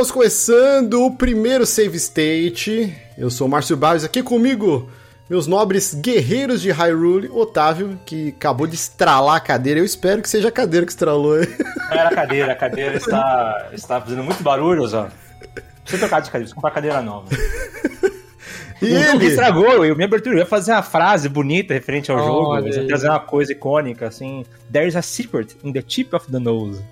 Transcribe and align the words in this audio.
Estamos 0.00 0.12
começando 0.12 1.04
o 1.04 1.10
primeiro 1.14 1.66
Save 1.66 1.98
State. 1.98 2.96
Eu 3.18 3.28
sou 3.28 3.46
o 3.46 3.50
Márcio 3.50 3.76
Barros, 3.76 4.02
aqui 4.02 4.22
comigo 4.22 4.88
meus 5.28 5.46
nobres 5.46 5.92
guerreiros 5.92 6.62
de 6.62 6.70
Hyrule, 6.70 7.28
Otávio, 7.30 8.00
que 8.06 8.30
acabou 8.30 8.66
de 8.66 8.76
estralar 8.76 9.36
a 9.36 9.40
cadeira. 9.40 9.78
Eu 9.78 9.84
espero 9.84 10.22
que 10.22 10.30
seja 10.30 10.48
a 10.48 10.50
cadeira 10.50 10.86
que 10.86 10.92
estralou. 10.92 11.36
Não 11.36 11.98
era 11.98 12.08
a 12.08 12.14
cadeira, 12.14 12.52
a 12.52 12.56
cadeira 12.56 12.96
está, 12.96 13.68
está 13.74 14.00
fazendo 14.00 14.24
muito 14.24 14.42
barulho, 14.42 14.86
Zó. 14.88 15.06
Deixa 15.84 15.96
eu 15.96 15.98
trocar 15.98 16.20
de 16.20 16.30
cadeira, 16.30 16.46
vou 16.46 16.54
comprar 16.54 16.70
cadeira 16.70 17.02
nova. 17.02 17.28
E 18.80 18.94
Então, 18.94 19.16
ele? 19.16 19.26
estragou, 19.26 19.84
eu, 19.84 19.94
minha 19.94 20.06
abertura, 20.06 20.36
eu 20.36 20.38
ia 20.38 20.46
fazer 20.46 20.72
uma 20.72 20.82
frase 20.82 21.28
bonita 21.28 21.74
referente 21.74 22.10
ao 22.10 22.16
jogo, 22.16 22.46
Olha 22.52 22.70
eu 22.70 22.82
ia 22.82 22.88
trazer 22.88 23.10
uma 23.10 23.20
coisa 23.20 23.52
icônica, 23.52 24.06
assim. 24.08 24.46
There's 24.72 24.96
a 24.96 25.02
secret 25.02 25.58
in 25.62 25.74
the 25.74 25.82
tip 25.82 26.14
of 26.16 26.32
the 26.32 26.38
nose. 26.38 26.82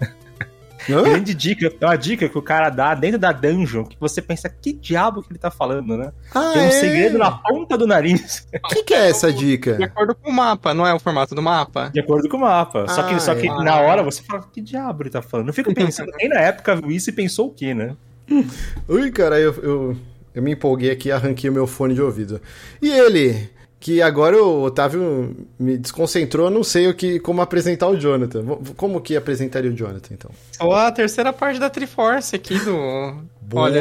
Hã? 0.91 1.03
Grande 1.03 1.35
dica, 1.35 1.73
é 1.81 1.85
uma 1.87 1.97
dica 1.97 2.29
que 2.29 2.39
o 2.39 2.43
cara 2.43 2.71
dá 2.71 2.95
dentro 2.95 3.19
da 3.19 3.31
dungeon, 3.33 3.85
que 3.85 3.97
você 4.01 4.23
pensa, 4.23 4.49
que 4.49 4.73
diabo 4.73 5.23
que 5.23 5.31
ele 5.33 5.39
tá 5.39 5.51
falando, 5.51 5.97
né? 5.97 6.13
Ah, 6.35 6.51
Tem 6.55 6.63
um 6.63 6.67
é? 6.67 6.71
segredo 6.71 7.19
na 7.19 7.31
ponta 7.31 7.77
do 7.77 7.87
nariz, 7.87 8.47
O 8.65 8.69
que, 8.69 8.83
que 8.85 8.95
é 8.95 9.09
essa 9.11 9.33
De 9.33 9.39
dica? 9.39 9.79
acordo 9.85 10.15
com 10.15 10.31
o 10.31 10.33
mapa, 10.33 10.73
não 10.73 10.87
é 10.87 10.95
o 10.95 10.99
formato 10.99 11.35
do 11.35 11.43
mapa? 11.43 11.91
de 11.93 12.01
acordo 12.01 12.29
com 12.29 12.37
o 12.37 12.41
mapa. 12.41 12.87
só 12.89 13.03
que, 13.03 13.15
Ah, 13.15 13.21
só 13.21 13.35
que 13.35 13.47
é. 13.49 13.63
na 13.63 13.77
hora 13.81 14.03
você 14.03 14.23
fala, 14.23 14.45
que 14.53 14.61
diabo 14.61 15.03
ele 15.03 15.11
tá 15.11 15.21
falando? 15.23 15.47
Não 15.47 15.53
fico 15.53 15.73
pensando, 15.75 16.11
nem 16.19 16.29
na 16.29 16.41
época 16.41 16.77
viu 16.77 16.91
isso 16.91 17.11
e 17.11 17.13
pensou 17.13 17.49
o 17.49 17.51
quê, 17.55 17.75
né? 17.75 17.95
Ui, 18.89 19.11
cara, 19.11 19.39
eu, 19.39 19.55
eu, 19.63 19.97
eu 20.35 20.43
me 20.43 20.53
empolguei 20.53 20.91
aqui 20.91 21.09
e 21.09 21.13
arranquei 21.13 21.49
o 21.49 21.53
meu 21.53 21.67
fone 21.67 21.95
de 21.95 22.03
ouvido. 22.03 22.41
E 22.81 22.91
ele? 22.91 23.51
Que 23.81 24.03
agora 24.03 24.43
o 24.43 24.63
Otávio 24.65 25.37
me 25.59 25.79
desconcentrou, 25.79 26.51
não 26.51 26.65
sei 26.65 26.89
o 26.89 26.95
que, 26.95 27.21
como 27.21 27.41
apresentar 27.41 27.87
o 27.87 27.97
Jonathan. 27.97 28.45
Como 28.77 29.01
que 29.01 29.17
apresentaria 29.17 29.71
o 29.71 29.75
Jonathan, 29.75 30.15
então? 30.15 30.31
Sou 30.57 30.73
a 30.75 30.91
terceira 30.91 31.33
parte 31.33 31.61
da 31.61 31.71
Triforce 31.71 32.35
aqui 32.35 32.59
do. 32.59 32.73
Boa! 33.41 33.63
Olha 33.63 33.79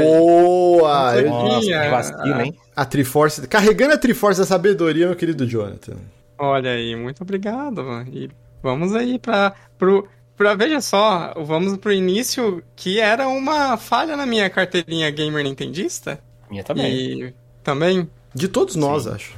Eu- 1.22 1.30
Nossa, 1.30 1.62
Sim, 1.62 1.74
é. 1.74 1.90
vacilo, 1.90 2.42
hein? 2.42 2.56
A 2.76 2.86
Triforce, 2.86 3.48
carregando 3.48 3.96
a 3.96 3.98
Triforce 3.98 4.40
da 4.40 4.46
sabedoria, 4.46 5.08
meu 5.08 5.16
querido 5.16 5.46
Jonathan. 5.48 5.96
Olha 6.38 6.72
aí, 6.72 6.96
muito 6.96 7.24
obrigado. 7.24 7.82
E 8.14 8.30
vamos 8.62 8.94
aí 8.96 9.18
pra. 9.18 9.54
Pro, 9.80 10.08
pra 10.38 10.54
veja 10.54 10.80
só, 10.80 11.34
vamos 11.44 11.76
pro 11.78 11.92
início 11.92 12.64
que 12.76 13.00
era 13.00 13.28
uma 13.28 13.76
falha 13.78 14.16
na 14.16 14.26
minha 14.28 14.48
carteirinha 14.50 15.10
gamer 15.10 15.44
nintendista. 15.44 16.20
Minha 16.52 16.64
também. 16.64 16.94
E 17.24 17.34
também. 17.64 18.08
De 18.34 18.48
todos 18.48 18.76
nós, 18.76 19.08
acho. 19.08 19.34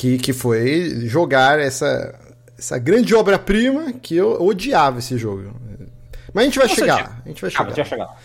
Que, 0.00 0.16
que 0.16 0.32
foi 0.32 1.06
jogar 1.06 1.58
essa, 1.58 2.18
essa 2.58 2.78
grande 2.78 3.14
obra-prima 3.14 3.92
que 3.92 4.16
eu 4.16 4.40
odiava 4.40 4.98
esse 4.98 5.18
jogo. 5.18 5.52
Mas 6.32 6.42
a 6.42 6.46
gente 6.46 6.58
vai 6.58 6.68
Nossa, 6.68 6.80
chegar. 6.80 7.22
A 7.22 7.28
gente 7.28 7.42
vai 7.42 7.50
Calma, 7.50 7.74
chegar. 7.84 7.96
lá. 7.98 8.16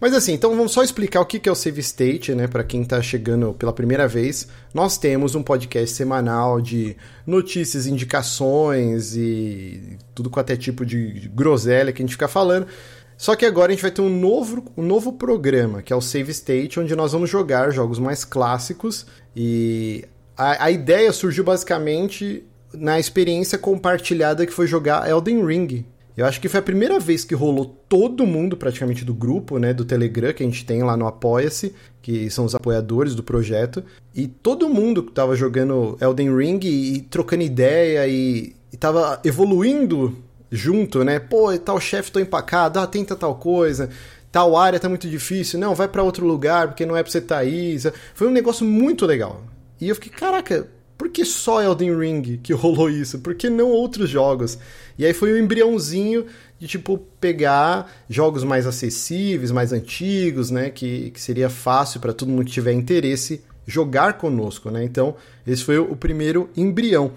Mas 0.00 0.14
assim, 0.14 0.32
então 0.32 0.54
vamos 0.54 0.70
só 0.70 0.84
explicar 0.84 1.20
o 1.20 1.26
que 1.26 1.48
é 1.48 1.50
o 1.50 1.54
Save 1.56 1.80
State, 1.80 2.32
né? 2.36 2.46
Para 2.46 2.62
quem 2.62 2.84
tá 2.84 3.02
chegando 3.02 3.52
pela 3.52 3.72
primeira 3.72 4.06
vez. 4.06 4.46
Nós 4.72 4.96
temos 4.96 5.34
um 5.34 5.42
podcast 5.42 5.96
semanal 5.96 6.60
de 6.60 6.96
notícias, 7.26 7.88
indicações 7.88 9.16
e 9.16 9.98
tudo 10.14 10.30
com 10.30 10.38
até 10.38 10.56
tipo 10.56 10.86
de 10.86 11.18
de 11.18 11.28
groselha 11.28 11.92
que 11.92 12.00
a 12.00 12.04
gente 12.04 12.12
fica 12.12 12.28
falando. 12.28 12.68
Só 13.16 13.34
que 13.34 13.44
agora 13.44 13.72
a 13.72 13.74
gente 13.74 13.82
vai 13.82 13.90
ter 13.90 14.02
um 14.02 14.08
novo, 14.08 14.72
um 14.76 14.84
novo 14.84 15.12
programa, 15.12 15.82
que 15.82 15.92
é 15.92 15.96
o 15.96 16.00
Save 16.00 16.30
State, 16.30 16.78
onde 16.78 16.94
nós 16.94 17.10
vamos 17.10 17.28
jogar 17.28 17.72
jogos 17.72 17.98
mais 17.98 18.24
clássicos. 18.24 19.04
E 19.34 20.04
a, 20.36 20.64
a 20.64 20.70
ideia 20.70 21.12
surgiu 21.12 21.44
basicamente 21.44 22.44
na 22.72 22.98
experiência 22.98 23.56
compartilhada 23.56 24.46
que 24.46 24.52
foi 24.52 24.66
jogar 24.66 25.08
Elden 25.08 25.44
Ring. 25.44 25.84
Eu 26.16 26.26
acho 26.26 26.40
que 26.40 26.48
foi 26.48 26.60
a 26.60 26.62
primeira 26.62 27.00
vez 27.00 27.24
que 27.24 27.34
rolou 27.34 27.76
todo 27.88 28.26
mundo 28.26 28.56
praticamente 28.56 29.04
do 29.04 29.12
grupo, 29.12 29.58
né, 29.58 29.74
do 29.74 29.84
Telegram 29.84 30.32
que 30.32 30.44
a 30.44 30.46
gente 30.46 30.64
tem 30.64 30.82
lá 30.82 30.96
no 30.96 31.08
Apoia-se, 31.08 31.74
que 32.00 32.30
são 32.30 32.44
os 32.44 32.54
apoiadores 32.54 33.16
do 33.16 33.22
projeto, 33.22 33.82
e 34.14 34.28
todo 34.28 34.68
mundo 34.68 35.02
que 35.02 35.10
tava 35.10 35.34
jogando 35.34 35.98
Elden 36.00 36.36
Ring 36.36 36.60
e, 36.62 36.94
e 36.94 37.00
trocando 37.00 37.42
ideia 37.42 38.06
e, 38.06 38.54
e 38.72 38.76
tava 38.76 39.20
evoluindo 39.24 40.16
junto, 40.52 41.02
né? 41.02 41.18
Pô, 41.18 41.56
tal 41.58 41.80
chefe 41.80 42.12
tô 42.12 42.20
empacado, 42.20 42.78
ah, 42.78 42.86
tenta 42.86 43.16
tal 43.16 43.34
coisa, 43.34 43.90
tal 44.30 44.56
área 44.56 44.78
tá 44.78 44.88
muito 44.88 45.08
difícil, 45.08 45.58
não, 45.58 45.74
vai 45.74 45.88
pra 45.88 46.02
outro 46.04 46.24
lugar 46.24 46.68
porque 46.68 46.86
não 46.86 46.96
é 46.96 47.02
pra 47.02 47.10
você 47.10 47.20
tá 47.20 47.38
aí. 47.38 47.76
Foi 48.14 48.28
um 48.28 48.32
negócio 48.32 48.64
muito 48.64 49.04
legal. 49.04 49.42
E 49.84 49.88
eu 49.90 49.94
fiquei, 49.94 50.10
caraca, 50.10 50.66
por 50.96 51.10
que 51.10 51.26
só 51.26 51.62
Elden 51.62 51.94
Ring 51.94 52.38
que 52.42 52.52
rolou 52.56 52.88
isso? 52.88 53.18
Por 53.18 53.34
que 53.34 53.50
não 53.50 53.68
outros 53.68 54.08
jogos? 54.08 54.58
E 54.98 55.04
aí 55.04 55.12
foi 55.12 55.34
um 55.34 55.44
embriãozinho 55.44 56.24
de, 56.58 56.66
tipo, 56.66 56.96
pegar 57.20 57.92
jogos 58.08 58.44
mais 58.44 58.66
acessíveis, 58.66 59.50
mais 59.50 59.74
antigos, 59.74 60.50
né? 60.50 60.70
Que, 60.70 61.10
que 61.10 61.20
seria 61.20 61.50
fácil 61.50 62.00
para 62.00 62.14
todo 62.14 62.30
mundo 62.30 62.46
que 62.46 62.52
tiver 62.52 62.72
interesse 62.72 63.42
jogar 63.66 64.14
conosco, 64.14 64.70
né? 64.70 64.82
Então, 64.82 65.16
esse 65.46 65.62
foi 65.62 65.78
o 65.78 65.94
primeiro 65.94 66.48
embrião. 66.56 67.12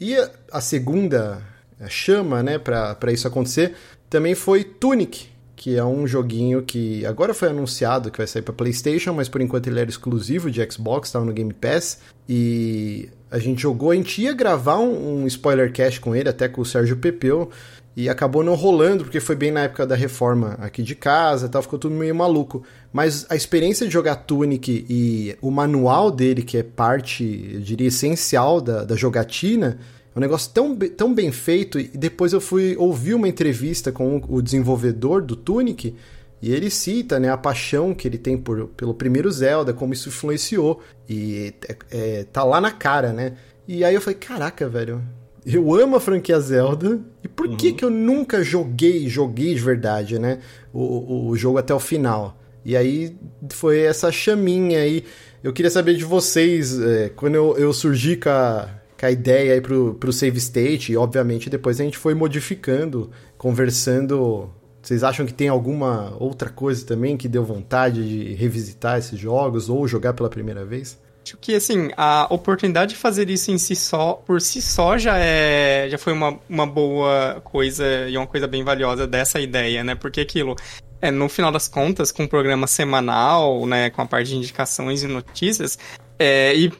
E 0.00 0.16
a, 0.50 0.60
segunda 0.62 1.42
chama, 1.88 2.42
né, 2.42 2.58
para 2.58 3.12
isso 3.12 3.28
acontecer, 3.28 3.74
também 4.08 4.34
foi 4.34 4.64
Tunic, 4.64 5.28
que 5.56 5.74
é 5.74 5.84
um 5.84 6.06
joguinho 6.06 6.62
que 6.62 7.04
agora 7.06 7.32
foi 7.32 7.48
anunciado 7.48 8.10
que 8.10 8.18
vai 8.18 8.26
sair 8.26 8.42
para 8.42 8.52
PlayStation, 8.52 9.14
mas 9.14 9.26
por 9.26 9.40
enquanto 9.40 9.66
ele 9.66 9.80
era 9.80 9.88
exclusivo 9.88 10.50
de 10.50 10.62
Xbox, 10.70 11.08
estava 11.08 11.24
no 11.24 11.32
Game 11.32 11.52
Pass. 11.54 11.98
E 12.28 13.08
a 13.30 13.38
gente 13.38 13.62
jogou, 13.62 13.90
a 13.90 13.94
gente 13.94 14.20
ia 14.20 14.34
gravar 14.34 14.78
um, 14.78 15.22
um 15.22 15.26
spoiler 15.26 15.72
cast 15.72 15.98
com 15.98 16.14
ele, 16.14 16.28
até 16.28 16.46
com 16.46 16.60
o 16.60 16.64
Sérgio 16.64 16.98
Pepeu, 16.98 17.50
e 17.96 18.10
acabou 18.10 18.44
não 18.44 18.54
rolando, 18.54 19.04
porque 19.04 19.18
foi 19.18 19.34
bem 19.34 19.50
na 19.50 19.60
época 19.60 19.86
da 19.86 19.94
reforma 19.94 20.58
aqui 20.60 20.82
de 20.82 20.94
casa, 20.94 21.48
tal, 21.48 21.62
ficou 21.62 21.78
tudo 21.78 21.94
meio 21.94 22.14
maluco. 22.14 22.62
Mas 22.92 23.24
a 23.30 23.34
experiência 23.34 23.86
de 23.86 23.92
jogar 23.92 24.16
Tunic 24.16 24.84
e 24.88 25.34
o 25.40 25.50
manual 25.50 26.10
dele, 26.10 26.42
que 26.42 26.58
é 26.58 26.62
parte, 26.62 27.52
eu 27.54 27.60
diria, 27.60 27.88
essencial 27.88 28.60
da, 28.60 28.84
da 28.84 28.94
jogatina, 28.94 29.78
um 30.16 30.20
negócio 30.20 30.50
tão, 30.52 30.74
tão 30.74 31.14
bem 31.14 31.30
feito. 31.30 31.78
E 31.78 31.88
depois 31.88 32.32
eu 32.32 32.40
fui 32.40 32.74
ouvir 32.76 33.14
uma 33.14 33.28
entrevista 33.28 33.92
com 33.92 34.22
o 34.28 34.40
desenvolvedor 34.40 35.20
do 35.20 35.36
Tunic, 35.36 35.94
e 36.40 36.52
ele 36.52 36.70
cita 36.70 37.18
né, 37.18 37.30
a 37.30 37.36
paixão 37.36 37.94
que 37.94 38.06
ele 38.06 38.18
tem 38.18 38.36
por, 38.36 38.68
pelo 38.68 38.94
primeiro 38.94 39.30
Zelda, 39.30 39.72
como 39.72 39.92
isso 39.92 40.08
influenciou. 40.08 40.82
E 41.08 41.54
é, 41.68 41.76
é, 41.90 42.24
tá 42.24 42.44
lá 42.44 42.60
na 42.60 42.70
cara, 42.70 43.12
né? 43.12 43.34
E 43.68 43.84
aí 43.84 43.94
eu 43.94 44.00
falei, 44.00 44.18
caraca, 44.18 44.68
velho, 44.68 45.02
eu 45.44 45.74
amo 45.74 45.96
a 45.96 46.00
franquia 46.00 46.38
Zelda, 46.40 47.00
e 47.22 47.28
por 47.28 47.48
que 47.56 47.72
que 47.72 47.84
eu 47.84 47.90
nunca 47.90 48.42
joguei, 48.42 49.08
joguei 49.08 49.54
de 49.54 49.60
verdade, 49.60 50.18
né? 50.18 50.40
O, 50.72 50.80
o, 50.80 51.28
o 51.28 51.36
jogo 51.36 51.58
até 51.58 51.74
o 51.74 51.80
final. 51.80 52.38
E 52.64 52.76
aí 52.76 53.16
foi 53.50 53.80
essa 53.80 54.10
chaminha 54.10 54.80
aí. 54.80 55.04
Eu 55.42 55.52
queria 55.52 55.70
saber 55.70 55.94
de 55.94 56.04
vocês, 56.04 56.80
é, 56.80 57.10
quando 57.10 57.34
eu, 57.34 57.56
eu 57.56 57.72
surgi 57.72 58.16
com 58.16 58.28
a, 58.28 58.68
com 58.98 59.06
a 59.06 59.10
ideia 59.10 59.54
aí 59.54 59.60
pro, 59.60 59.94
pro 59.94 60.12
save 60.12 60.38
state, 60.38 60.92
e 60.92 60.96
obviamente 60.96 61.50
depois 61.50 61.80
a 61.80 61.84
gente 61.84 61.98
foi 61.98 62.14
modificando, 62.14 63.10
conversando. 63.36 64.50
Vocês 64.82 65.02
acham 65.02 65.26
que 65.26 65.34
tem 65.34 65.48
alguma 65.48 66.16
outra 66.18 66.48
coisa 66.48 66.86
também 66.86 67.16
que 67.16 67.28
deu 67.28 67.44
vontade 67.44 68.06
de 68.08 68.34
revisitar 68.34 68.98
esses 68.98 69.18
jogos 69.18 69.68
ou 69.68 69.86
jogar 69.86 70.12
pela 70.12 70.28
primeira 70.28 70.64
vez? 70.64 70.98
Acho 71.26 71.36
que 71.38 71.56
assim, 71.56 71.90
a 71.96 72.28
oportunidade 72.30 72.90
de 72.90 72.96
fazer 72.96 73.28
isso 73.28 73.50
em 73.50 73.58
si 73.58 73.74
só, 73.74 74.12
por 74.12 74.40
si 74.40 74.62
só, 74.62 74.96
já 74.96 75.18
é. 75.18 75.88
já 75.90 75.98
foi 75.98 76.12
uma, 76.12 76.38
uma 76.48 76.64
boa 76.64 77.40
coisa 77.42 78.08
e 78.08 78.16
uma 78.16 78.28
coisa 78.28 78.46
bem 78.46 78.62
valiosa 78.62 79.08
dessa 79.08 79.40
ideia, 79.40 79.82
né? 79.82 79.96
Porque 79.96 80.20
aquilo. 80.20 80.54
É, 81.02 81.10
no 81.10 81.28
final 81.28 81.50
das 81.50 81.66
contas, 81.66 82.12
com 82.12 82.22
um 82.22 82.28
programa 82.28 82.66
semanal, 82.66 83.66
né, 83.66 83.90
com 83.90 84.00
a 84.00 84.06
parte 84.06 84.28
de 84.28 84.36
indicações 84.36 85.02
e 85.02 85.06
notícias, 85.06 85.78
é, 86.18 86.54
e 86.54 86.72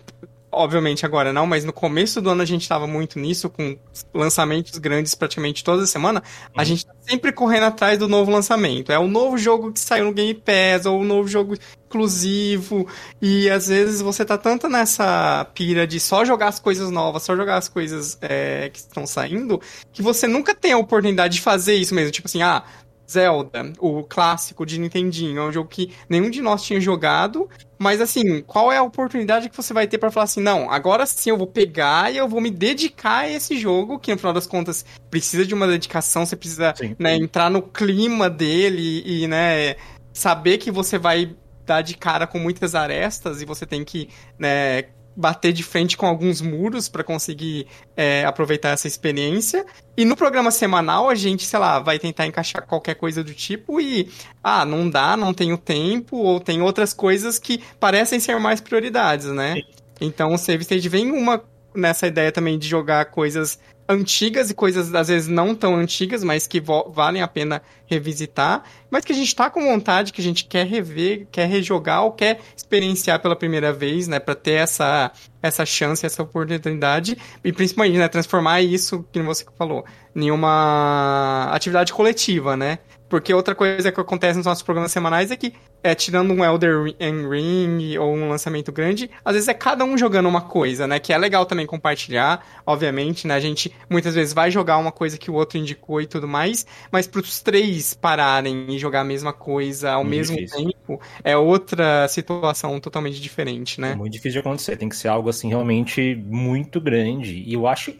obviamente 0.57 1.05
agora 1.05 1.33
não, 1.33 1.47
mas 1.47 1.65
no 1.65 1.73
começo 1.73 2.21
do 2.21 2.31
ano 2.31 2.43
a 2.43 2.47
gente 2.47 2.63
estava 2.63 2.87
muito 2.87 3.19
nisso, 3.19 3.51
com 3.51 3.77
lançamentos 4.15 4.79
grandes 4.79 5.15
praticamente 5.15 5.63
toda 5.63 5.87
semana, 5.87 6.23
a 6.57 6.65
gente 6.65 6.87
tá 6.87 6.95
sempre 7.03 7.31
correndo 7.31 7.65
atrás 7.65 7.99
do 7.99 8.09
novo 8.09 8.31
lançamento. 8.31 8.91
É 8.91 8.99
o 8.99 9.07
novo 9.07 9.37
jogo 9.37 9.73
que 9.73 9.81
saiu 9.81 10.07
no 10.07 10.13
Game 10.13 10.35
Pass, 10.35 10.87
ou 10.87 11.01
o 11.01 11.05
novo 11.05 11.29
jogo 11.29 11.55
exclusivo, 11.55 12.87
e 13.21 13.49
às 13.51 13.69
vezes 13.69 14.01
você 14.01 14.25
tá 14.25 14.37
tanto 14.37 14.69
nessa 14.69 15.47
pira 15.55 15.87
de 15.87 16.01
só 16.01 16.25
jogar 16.25 16.49
as 16.49 16.59
coisas 16.59 16.91
novas, 16.91 17.23
só 17.23 17.37
jogar 17.37 17.57
as 17.57 17.69
coisas 17.69 18.19
é, 18.21 18.71
que 18.73 18.79
estão 18.79 19.07
saindo, 19.07 19.61
que 19.93 20.03
você 20.03 20.27
nunca 20.27 20.55
tem 20.55 20.73
a 20.73 20.79
oportunidade 20.79 21.35
de 21.35 21.41
fazer 21.41 21.75
isso 21.75 21.95
mesmo. 21.95 22.11
Tipo 22.11 22.27
assim, 22.27 22.43
ah, 22.43 22.65
Zelda, 23.09 23.73
o 23.79 24.03
clássico 24.03 24.67
de 24.67 24.79
Nintendinho, 24.79 25.41
é 25.41 25.45
um 25.45 25.53
jogo 25.53 25.69
que 25.69 25.93
nenhum 26.09 26.29
de 26.29 26.43
nós 26.43 26.63
tinha 26.63 26.81
jogado, 26.81 27.49
mas 27.79 28.01
assim, 28.01 28.43
qual 28.43 28.73
é 28.73 28.79
a 28.79 28.83
oportunidade 28.83 29.49
que 29.49 29.57
você 29.57 29.73
vai 29.73 29.87
ter 29.87 29.99
pra 29.99 30.11
falar 30.11 30.25
assim, 30.25 30.41
não, 30.41 30.71
agora 30.71 31.07
sim 31.07 31.31
eu 31.31 31.37
vou 31.37 31.47
pegar 31.47 32.13
e 32.13 32.17
eu 32.17 32.29
vou 32.29 32.41
me 32.41 32.51
dedicar 32.51 33.19
a 33.19 33.31
esse 33.31 33.59
jogo, 33.59 33.99
que 33.99 34.11
no 34.11 34.19
final 34.19 34.33
das 34.33 34.47
contas 34.47 34.85
precisa 35.11 35.45
de 35.45 35.55
uma 35.55 35.67
dedicação, 35.67 36.27
você 36.27 36.37
precisa 36.37 36.75
né, 36.99 37.17
entrar 37.17 37.51
no 37.51 37.63
clima 37.63 38.29
dele 38.29 39.03
e, 39.05 39.27
né, 39.29 39.77
saber 40.13 40.59
que 40.59 40.71
você 40.71 40.99
vai 40.99 41.35
dar 41.65 41.83
de 41.83 41.97
cara 41.97 42.27
com 42.27 42.39
muitas 42.39 42.75
arestas 42.75 43.43
e 43.43 43.45
você 43.45 43.67
tem 43.67 43.85
que, 43.85 44.09
né, 44.39 44.85
bater 45.17 45.53
de 45.53 45.63
frente 45.63 45.97
com 45.97 46.07
alguns 46.07 46.41
muros 46.41 46.89
para 46.89 47.03
conseguir 47.03 47.67
é, 47.97 48.25
aproveitar 48.25 48.71
essa 48.71 48.87
experiência. 48.87 49.65
E 49.97 50.05
no 50.05 50.17
programa 50.17 50.51
semanal 50.51 51.09
a 51.09 51.15
gente, 51.15 51.45
sei 51.45 51.59
lá, 51.59 51.79
vai 51.79 51.99
tentar 51.99 52.27
encaixar 52.27 52.67
qualquer 52.67 52.95
coisa 52.95 53.25
do 53.25 53.33
tipo 53.33 53.81
e 53.81 54.11
ah, 54.45 54.65
não 54.65 54.91
dá, 54.91 55.17
não 55.17 55.33
tenho 55.33 55.57
tempo 55.57 56.17
ou 56.17 56.39
tem 56.39 56.61
outras 56.61 56.93
coisas 56.93 57.39
que 57.39 57.63
parecem 57.81 58.21
ser 58.21 58.39
mais 58.39 58.61
prioridades, 58.61 59.27
né? 59.27 59.63
Então 60.01 60.35
o 60.35 60.39
Save 60.39 60.63
Stage 60.63 60.89
vem 60.89 61.11
uma 61.11 61.43
nessa 61.77 62.07
ideia 62.07 62.33
também 62.33 62.59
de 62.59 62.67
jogar 62.67 63.07
coisas 63.07 63.59
antigas 63.89 64.51
e 64.51 64.55
coisas 64.55 64.93
às 64.95 65.09
vezes 65.09 65.29
não 65.29 65.55
tão 65.55 65.77
antigas, 65.77 66.25
mas 66.25 66.47
que 66.47 66.61
valem 66.61 67.23
a 67.23 67.29
pena 67.29 67.63
revisitar, 67.87 68.65
mas 68.91 69.05
que 69.05 69.13
a 69.13 69.15
gente 69.15 69.35
tá 69.35 69.49
com 69.49 69.63
vontade, 69.63 70.13
que 70.13 70.21
a 70.21 70.25
gente 70.25 70.45
quer 70.45 70.67
rever, 70.67 71.29
quer 71.31 71.47
rejogar 71.47 72.03
ou 72.03 72.13
quer 72.13 72.41
experienciar 72.57 73.21
pela 73.21 73.37
primeira 73.37 73.73
vez, 73.73 74.09
né, 74.09 74.19
para 74.19 74.35
ter 74.35 74.53
essa 74.53 75.13
essa 75.41 75.65
chance, 75.65 76.05
essa 76.05 76.25
oportunidade 76.25 77.17
e 77.45 77.53
principalmente, 77.53 77.99
né, 77.99 78.09
transformar 78.09 78.61
isso, 78.63 79.07
que 79.13 79.23
você 79.23 79.45
falou, 79.57 79.85
em 80.15 80.33
uma 80.33 81.49
atividade 81.53 81.93
coletiva, 81.93 82.57
né? 82.57 82.81
Porque 83.09 83.33
outra 83.33 83.55
coisa 83.55 83.93
que 83.93 84.01
acontece 84.01 84.37
nos 84.37 84.47
nossos 84.47 84.63
programas 84.63 84.91
semanais 84.91 85.31
é 85.31 85.37
que, 85.37 85.53
é, 85.83 85.95
tirando 85.95 86.33
um 86.33 86.45
Elder 86.45 86.83
Ring 86.83 87.97
ou 87.99 88.15
um 88.15 88.29
lançamento 88.29 88.73
grande, 88.73 89.11
às 89.25 89.35
vezes 89.35 89.49
é 89.49 89.55
cada 89.55 89.85
um 89.85 89.97
jogando 89.97 90.29
uma 90.29 90.41
coisa, 90.41 90.87
né? 90.87 90.99
Que 90.99 91.13
é 91.13 91.19
legal 91.19 91.47
também 91.47 91.67
compartilhar, 91.67 92.45
obviamente, 92.67 93.27
né? 93.27 93.35
A 93.35 93.41
gente 93.41 93.73
muitas 93.89 94.15
vezes 94.15 94.33
vai 94.33 94.51
jogar 94.51 94.79
uma 94.79 94.91
coisa 94.91 95.17
que 95.17 95.31
o 95.31 95.35
outro 95.35 95.59
indicou 95.59 96.01
e 96.01 96.07
tudo 96.07 96.27
mais, 96.27 96.67
mas 96.91 97.07
para 97.07 97.21
os 97.21 97.41
três 97.41 97.95
pararem 97.95 98.67
e 98.75 98.79
jogar 98.79 99.03
a 99.03 99.05
mesma 99.05 99.33
coisa 99.33 99.93
ao 99.93 100.05
muito 100.05 100.17
mesmo 100.17 100.37
difícil. 100.37 100.67
tempo, 100.67 101.01
é 101.23 101.37
outra 101.37 102.09
situação 102.09 102.81
totalmente 102.81 103.21
diferente, 103.21 103.81
né? 103.81 103.93
É 103.93 103.95
muito 103.95 104.13
difícil 104.13 104.33
de 104.33 104.39
acontecer, 104.41 104.77
tem 104.77 104.89
que 104.89 104.97
ser 104.97 105.09
algo 105.09 105.29
assim 105.29 105.49
realmente 105.49 106.15
muito 106.27 106.81
grande. 106.81 107.43
E 107.47 107.53
eu 107.55 107.67
acho 107.67 107.95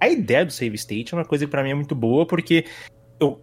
a 0.00 0.08
ideia 0.08 0.44
do 0.44 0.52
save 0.52 0.76
state 0.76 1.14
é 1.14 1.16
uma 1.16 1.24
coisa 1.24 1.44
que 1.44 1.50
para 1.50 1.62
mim 1.62 1.70
é 1.70 1.74
muito 1.74 1.94
boa, 1.94 2.26
porque 2.26 2.64
eu 3.20 3.40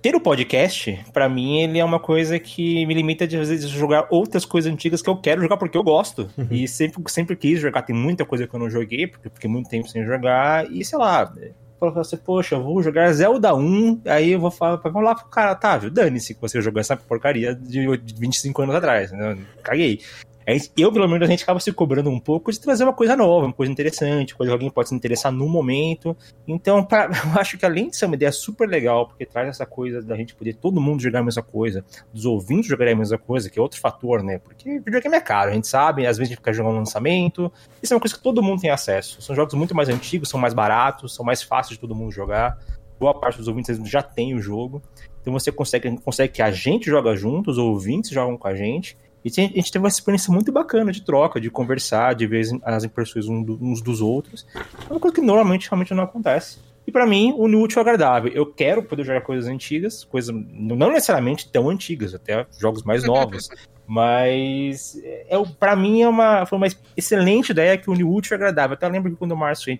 ter 0.00 0.14
o 0.14 0.20
podcast, 0.20 1.04
para 1.12 1.28
mim, 1.28 1.60
ele 1.60 1.78
é 1.78 1.84
uma 1.84 2.00
coisa 2.00 2.38
que 2.38 2.86
me 2.86 2.94
limita 2.94 3.26
de 3.26 3.36
às 3.36 3.48
vezes 3.48 3.68
jogar 3.68 4.06
outras 4.10 4.44
coisas 4.44 4.72
antigas 4.72 5.02
que 5.02 5.10
eu 5.10 5.16
quero 5.16 5.40
jogar 5.40 5.56
porque 5.56 5.76
eu 5.76 5.82
gosto. 5.82 6.28
Uhum. 6.36 6.46
E 6.50 6.66
sempre, 6.66 7.02
sempre 7.08 7.36
quis 7.36 7.60
jogar. 7.60 7.82
Tem 7.82 7.94
muita 7.94 8.24
coisa 8.24 8.46
que 8.46 8.54
eu 8.54 8.60
não 8.60 8.70
joguei, 8.70 9.06
porque 9.06 9.28
fiquei 9.28 9.50
muito 9.50 9.68
tempo 9.68 9.88
sem 9.88 10.04
jogar. 10.04 10.70
E 10.70 10.84
sei 10.84 10.98
lá, 10.98 11.32
falou 11.78 12.00
assim, 12.00 12.16
poxa, 12.16 12.56
eu 12.56 12.62
vou 12.62 12.82
jogar 12.82 13.12
Zelda 13.12 13.54
1, 13.54 14.02
aí 14.06 14.32
eu 14.32 14.40
vou 14.40 14.50
falar, 14.50 14.76
vamos 14.76 15.04
lá 15.04 15.14
pro 15.14 15.26
cara, 15.26 15.54
tá, 15.54 15.76
viu, 15.76 15.90
dane-se 15.90 16.34
que 16.34 16.40
você 16.40 16.60
jogou 16.60 16.80
essa 16.80 16.96
porcaria 16.96 17.54
de 17.54 17.86
25 18.18 18.62
anos 18.62 18.74
atrás, 18.74 19.12
né? 19.12 19.38
Caguei. 19.62 20.00
É 20.48 20.56
eu, 20.78 20.90
pelo 20.90 21.06
menos, 21.06 21.28
a 21.28 21.30
gente 21.30 21.42
acaba 21.42 21.60
se 21.60 21.70
cobrando 21.70 22.08
um 22.08 22.18
pouco 22.18 22.50
de 22.50 22.58
trazer 22.58 22.82
uma 22.82 22.94
coisa 22.94 23.14
nova, 23.14 23.44
uma 23.44 23.52
coisa 23.52 23.70
interessante, 23.70 24.34
coisa 24.34 24.50
que 24.50 24.54
alguém 24.54 24.70
pode 24.70 24.88
se 24.88 24.94
interessar 24.94 25.30
no 25.30 25.46
momento. 25.46 26.16
Então, 26.46 26.82
pra, 26.82 27.04
eu 27.12 27.38
acho 27.38 27.58
que 27.58 27.66
além 27.66 27.90
de 27.90 27.98
ser 27.98 28.06
uma 28.06 28.14
ideia 28.14 28.32
super 28.32 28.66
legal, 28.66 29.06
porque 29.06 29.26
traz 29.26 29.46
essa 29.46 29.66
coisa 29.66 30.00
da 30.00 30.16
gente 30.16 30.34
poder 30.34 30.54
todo 30.54 30.80
mundo 30.80 31.02
jogar 31.02 31.18
a 31.18 31.22
mesma 31.22 31.42
coisa, 31.42 31.84
dos 32.14 32.24
ouvintes 32.24 32.66
jogarem 32.66 32.94
a 32.94 32.96
mesma 32.96 33.18
coisa, 33.18 33.50
que 33.50 33.58
é 33.58 33.62
outro 33.62 33.78
fator, 33.78 34.22
né? 34.22 34.38
Porque 34.38 34.78
videogame 34.78 35.16
é 35.16 35.20
caro, 35.20 35.50
a 35.50 35.52
gente 35.52 35.68
sabe, 35.68 36.06
às 36.06 36.16
vezes 36.16 36.30
a 36.30 36.32
gente 36.32 36.38
fica 36.38 36.52
jogando 36.54 36.76
lançamento. 36.76 37.52
Isso 37.82 37.92
é 37.92 37.96
uma 37.96 38.00
coisa 38.00 38.16
que 38.16 38.22
todo 38.22 38.42
mundo 38.42 38.62
tem 38.62 38.70
acesso. 38.70 39.20
São 39.20 39.36
jogos 39.36 39.52
muito 39.52 39.74
mais 39.74 39.90
antigos, 39.90 40.30
são 40.30 40.40
mais 40.40 40.54
baratos, 40.54 41.14
são 41.14 41.26
mais 41.26 41.42
fáceis 41.42 41.74
de 41.74 41.78
todo 41.78 41.94
mundo 41.94 42.10
jogar. 42.10 42.58
Boa 42.98 43.12
parte 43.12 43.36
dos 43.36 43.48
ouvintes 43.48 43.78
já 43.86 44.02
tem 44.02 44.34
o 44.34 44.40
jogo. 44.40 44.80
Então 45.20 45.30
você 45.30 45.52
consegue, 45.52 45.94
consegue 45.98 46.32
que 46.32 46.40
a 46.40 46.50
gente 46.50 46.88
joga 46.88 47.14
junto, 47.14 47.50
os 47.50 47.58
ouvintes 47.58 48.10
jogam 48.12 48.38
com 48.38 48.48
a 48.48 48.54
gente 48.54 48.96
e 49.24 49.28
a 49.28 49.42
gente 49.42 49.72
teve 49.72 49.82
uma 49.82 49.88
experiência 49.88 50.32
muito 50.32 50.52
bacana 50.52 50.92
de 50.92 51.02
troca, 51.02 51.40
de 51.40 51.50
conversar, 51.50 52.14
de 52.14 52.26
ver 52.26 52.46
as 52.62 52.84
impressões 52.84 53.26
uns 53.28 53.82
dos 53.82 54.00
outros. 54.00 54.46
É 54.88 54.92
uma 54.92 55.00
coisa 55.00 55.14
que 55.14 55.20
normalmente 55.20 55.68
realmente 55.68 55.92
não 55.92 56.04
acontece. 56.04 56.58
E 56.86 56.90
para 56.90 57.06
mim, 57.06 57.34
o 57.36 57.44
útil 57.60 57.80
é 57.80 57.82
agradável. 57.82 58.32
Eu 58.32 58.46
quero 58.46 58.82
poder 58.82 59.04
jogar 59.04 59.20
coisas 59.20 59.46
antigas, 59.46 60.04
coisas 60.04 60.34
não 60.50 60.90
necessariamente 60.90 61.50
tão 61.50 61.68
antigas, 61.68 62.14
até 62.14 62.46
jogos 62.58 62.82
mais 62.82 63.04
novos. 63.04 63.50
mas 63.86 64.98
é, 65.02 65.26
para 65.58 65.74
mim 65.74 66.02
é 66.02 66.08
uma, 66.08 66.46
foi 66.46 66.58
uma 66.58 66.68
excelente 66.96 67.50
ideia 67.50 67.76
que 67.76 67.90
une 67.90 68.04
útil 68.04 68.32
e 68.32 68.36
agradável. 68.36 68.74
Até 68.74 68.88
lembro 68.88 69.10
que 69.10 69.16
quando 69.16 69.32
o 69.32 69.36
Márcio 69.36 69.78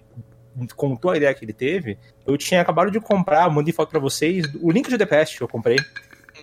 contou 0.75 1.11
a 1.11 1.17
ideia 1.17 1.33
que 1.35 1.45
ele 1.45 1.53
teve, 1.53 1.97
eu 2.27 2.37
tinha 2.37 2.61
acabado 2.61 2.91
de 2.91 2.99
comprar, 3.01 3.49
mandei 3.51 3.73
foto 3.73 3.91
para 3.91 4.01
vocês, 4.01 4.45
o 4.61 4.71
link 4.71 4.89
de 4.89 4.99
The 4.99 5.07
Past 5.07 5.37
que 5.37 5.43
eu 5.43 5.49
comprei. 5.49 5.79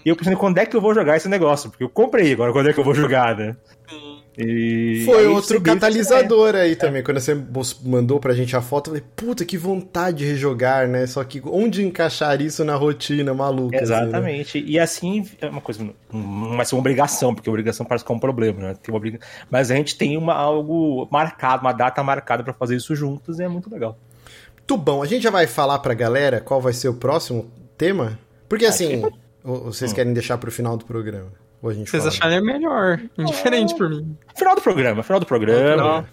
E 0.06 0.10
eu 0.10 0.16
pensando, 0.16 0.38
quando 0.38 0.60
é 0.60 0.66
que 0.68 0.76
eu 0.76 0.82
vou 0.82 0.94
jogar 0.94 1.18
esse 1.18 1.28
negócio? 1.28 1.72
Porque 1.72 1.84
eu 1.84 1.90
comprei, 1.90 2.32
agora 2.34 2.54
quando 2.54 2.70
é 2.70 2.74
que 2.74 2.80
eu 2.80 2.84
vou 2.84 2.94
jogar, 2.94 3.36
né? 3.36 3.56
E 4.38 5.04
Foi 5.06 5.26
outro 5.28 5.62
catalisador 5.62 6.56
é. 6.56 6.62
aí 6.62 6.76
também. 6.76 7.02
Quando 7.02 7.20
você 7.20 7.42
mandou 7.84 8.20
pra 8.20 8.34
gente 8.34 8.56
a 8.56 8.62
foto, 8.62 8.90
eu 8.90 8.96
falei, 8.96 9.08
puta, 9.16 9.46
que 9.46 9.58
vontade 9.58 10.18
de 10.18 10.26
rejogar, 10.26 10.88
né? 10.88 11.08
Só 11.08 11.24
que 11.24 11.42
onde 11.46 11.84
encaixar 11.84 12.42
isso 12.42 12.64
na 12.66 12.76
rotina 12.76 13.34
maluca? 13.34 13.82
Exatamente. 13.82 14.58
Assim, 14.58 14.68
né? 14.68 14.72
E 14.74 14.80
assim, 14.80 15.26
é 15.40 15.48
uma 15.48 15.62
coisa, 15.62 15.90
não 16.12 16.58
vai 16.58 16.66
ser 16.66 16.76
uma 16.76 16.82
obrigação, 16.82 17.34
porque 17.34 17.50
obrigação 17.50 17.86
parece 17.86 18.04
que 18.04 18.12
é 18.12 18.16
um 18.16 18.20
problema, 18.20 18.60
né? 18.60 18.76
Tem 18.82 18.94
uma 18.94 18.98
obriga... 18.98 19.20
Mas 19.50 19.72
a 19.72 19.76
gente 19.76 19.98
tem 19.98 20.18
uma, 20.18 20.34
algo 20.34 21.08
marcado, 21.10 21.62
uma 21.62 21.74
data 21.74 22.04
marcada 22.04 22.44
para 22.44 22.54
fazer 22.54 22.76
isso 22.76 22.94
juntos 22.94 23.40
e 23.40 23.44
é 23.44 23.48
muito 23.48 23.72
legal. 23.72 23.98
Muito 24.56 24.78
bom. 24.78 25.02
A 25.02 25.06
gente 25.06 25.24
já 25.24 25.32
vai 25.32 25.48
falar 25.48 25.80
pra 25.80 25.94
galera 25.94 26.42
qual 26.42 26.60
vai 26.60 26.74
ser 26.74 26.90
o 26.90 26.94
próximo 26.94 27.50
tema? 27.78 28.20
Porque 28.50 28.66
assim. 28.66 29.02
Ou 29.46 29.66
vocês 29.66 29.92
hum. 29.92 29.96
querem 29.96 30.14
deixar 30.14 30.38
pro 30.38 30.52
final 30.52 30.76
do 30.76 30.86
programa? 30.86 31.32
Ou 31.62 31.70
a 31.70 31.74
gente 31.74 31.90
vocês 31.90 32.04
fala? 32.04 32.14
acharem 32.14 32.42
melhor. 32.42 33.00
Indiferente 33.18 33.76
por 33.76 33.90
mim. 33.90 34.18
Final 34.36 34.56
do 34.56 34.62
programa, 34.62 35.04
final 35.04 35.20
do 35.20 35.26
programa. 35.26 36.08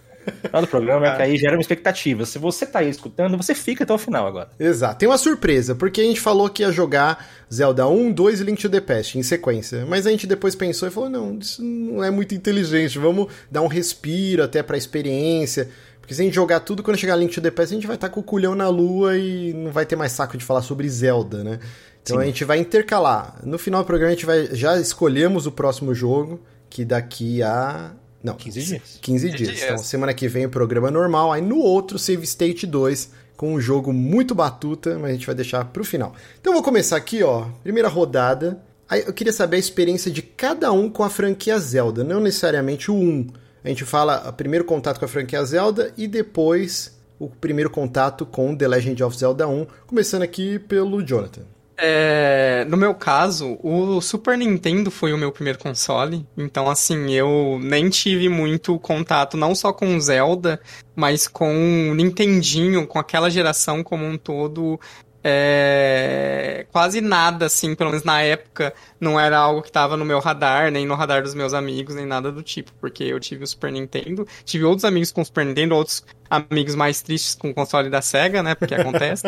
Final 0.44 0.62
do 0.62 0.68
programa 0.68 1.06
é 1.06 1.16
que 1.16 1.22
aí 1.22 1.36
gera 1.36 1.56
uma 1.56 1.60
expectativa. 1.60 2.24
Se 2.24 2.38
você 2.38 2.64
tá 2.64 2.78
aí 2.78 2.88
escutando, 2.88 3.36
você 3.36 3.54
fica 3.54 3.84
até 3.84 3.92
o 3.92 3.98
final 3.98 4.26
agora. 4.26 4.50
Exato. 4.58 4.98
Tem 4.98 5.08
uma 5.08 5.18
surpresa, 5.18 5.74
porque 5.74 6.00
a 6.00 6.04
gente 6.04 6.20
falou 6.20 6.48
que 6.48 6.62
ia 6.62 6.70
jogar 6.70 7.26
Zelda 7.52 7.88
1, 7.88 8.12
2 8.12 8.40
e 8.40 8.44
Link 8.44 8.60
to 8.60 8.70
the 8.70 8.80
Past 8.80 9.18
em 9.18 9.22
sequência. 9.22 9.84
Mas 9.86 10.06
a 10.06 10.10
gente 10.10 10.26
depois 10.26 10.54
pensou 10.54 10.86
e 10.86 10.90
falou: 10.90 11.08
não, 11.08 11.38
isso 11.38 11.62
não 11.62 12.04
é 12.04 12.10
muito 12.10 12.34
inteligente. 12.34 12.98
Vamos 12.98 13.32
dar 13.50 13.62
um 13.62 13.66
respiro 13.66 14.44
até 14.44 14.62
pra 14.62 14.76
experiência. 14.76 15.68
Porque 16.00 16.14
se 16.14 16.20
a 16.20 16.24
gente 16.24 16.34
jogar 16.34 16.60
tudo, 16.60 16.82
quando 16.82 16.96
chegar 16.96 17.16
Link 17.16 17.32
to 17.32 17.40
the 17.40 17.50
Past, 17.50 17.72
a 17.72 17.76
gente 17.76 17.86
vai 17.86 17.96
estar 17.96 18.08
tá 18.08 18.14
com 18.14 18.20
o 18.20 18.24
culhão 18.24 18.54
na 18.54 18.68
lua 18.68 19.16
e 19.16 19.52
não 19.54 19.70
vai 19.70 19.86
ter 19.86 19.96
mais 19.96 20.12
saco 20.12 20.36
de 20.36 20.44
falar 20.44 20.62
sobre 20.62 20.88
Zelda, 20.88 21.44
né? 21.44 21.60
Então 22.02 22.16
Sim. 22.16 22.22
a 22.22 22.26
gente 22.26 22.44
vai 22.44 22.58
intercalar. 22.58 23.40
No 23.44 23.58
final 23.58 23.82
do 23.82 23.86
programa 23.86 24.12
a 24.12 24.14
gente 24.14 24.26
vai 24.26 24.48
já 24.52 24.78
escolhemos 24.78 25.46
o 25.46 25.52
próximo 25.52 25.94
jogo, 25.94 26.40
que 26.68 26.84
daqui 26.84 27.42
a 27.42 27.92
não, 28.22 28.34
15 28.34 28.62
dias. 28.62 28.98
15 29.00 29.30
dias. 29.30 29.48
dias. 29.48 29.62
Então 29.62 29.78
semana 29.78 30.14
que 30.14 30.28
vem 30.28 30.46
o 30.46 30.50
programa 30.50 30.90
normal, 30.90 31.32
aí 31.32 31.42
no 31.42 31.58
outro 31.58 31.98
Save 31.98 32.24
State 32.24 32.66
2 32.66 33.10
com 33.36 33.54
um 33.54 33.60
jogo 33.60 33.92
muito 33.92 34.34
batuta, 34.34 34.98
mas 34.98 35.10
a 35.10 35.12
gente 35.14 35.26
vai 35.26 35.34
deixar 35.34 35.64
pro 35.64 35.84
final. 35.84 36.14
Então 36.40 36.52
eu 36.52 36.54
vou 36.54 36.62
começar 36.62 36.96
aqui, 36.96 37.22
ó, 37.22 37.46
primeira 37.62 37.88
rodada. 37.88 38.62
Aí 38.88 39.02
eu 39.06 39.12
queria 39.12 39.32
saber 39.32 39.56
a 39.56 39.58
experiência 39.60 40.10
de 40.10 40.22
cada 40.22 40.70
um 40.70 40.88
com 40.88 41.02
a 41.02 41.10
franquia 41.10 41.58
Zelda, 41.58 42.04
não 42.04 42.20
necessariamente 42.20 42.90
o 42.90 42.94
1. 42.94 43.28
A 43.64 43.68
gente 43.68 43.84
fala 43.84 44.28
o 44.28 44.32
primeiro 44.32 44.64
contato 44.64 44.98
com 44.98 45.04
a 45.04 45.08
franquia 45.08 45.42
Zelda 45.44 45.92
e 45.96 46.06
depois 46.06 46.96
o 47.18 47.28
primeiro 47.28 47.70
contato 47.70 48.26
com 48.26 48.54
The 48.54 48.68
Legend 48.68 49.02
of 49.02 49.16
Zelda 49.16 49.48
1, 49.48 49.66
começando 49.86 50.22
aqui 50.22 50.58
pelo 50.58 51.02
Jonathan. 51.02 51.42
É, 51.84 52.64
no 52.68 52.76
meu 52.76 52.94
caso, 52.94 53.58
o 53.60 54.00
Super 54.00 54.38
Nintendo 54.38 54.88
foi 54.88 55.12
o 55.12 55.18
meu 55.18 55.32
primeiro 55.32 55.58
console, 55.58 56.24
então 56.36 56.70
assim, 56.70 57.10
eu 57.10 57.58
nem 57.60 57.90
tive 57.90 58.28
muito 58.28 58.78
contato 58.78 59.36
não 59.36 59.52
só 59.52 59.72
com 59.72 59.98
Zelda, 59.98 60.60
mas 60.94 61.26
com 61.26 61.90
o 61.90 61.94
Nintendinho, 61.96 62.86
com 62.86 63.00
aquela 63.00 63.28
geração 63.28 63.82
como 63.82 64.04
um 64.04 64.16
todo, 64.16 64.78
é, 65.24 66.66
quase 66.72 67.00
nada, 67.00 67.46
assim, 67.46 67.74
pelo 67.74 67.90
menos 67.90 68.04
na 68.04 68.22
época, 68.22 68.74
não 69.00 69.18
era 69.18 69.38
algo 69.38 69.62
que 69.62 69.68
estava 69.68 69.96
no 69.96 70.04
meu 70.04 70.18
radar, 70.18 70.70
nem 70.70 70.84
no 70.84 70.94
radar 70.94 71.22
dos 71.22 71.34
meus 71.34 71.54
amigos, 71.54 71.94
nem 71.94 72.04
nada 72.04 72.32
do 72.32 72.42
tipo, 72.42 72.72
porque 72.80 73.04
eu 73.04 73.20
tive 73.20 73.44
o 73.44 73.46
Super 73.46 73.70
Nintendo, 73.70 74.26
tive 74.44 74.64
outros 74.64 74.84
amigos 74.84 75.12
com 75.12 75.20
o 75.20 75.24
Super 75.24 75.46
Nintendo, 75.46 75.76
outros 75.76 76.04
amigos 76.28 76.74
mais 76.74 77.02
tristes 77.02 77.34
com 77.34 77.50
o 77.50 77.54
console 77.54 77.88
da 77.88 78.02
SEGA, 78.02 78.42
né, 78.42 78.54
porque 78.54 78.74
acontece, 78.74 79.24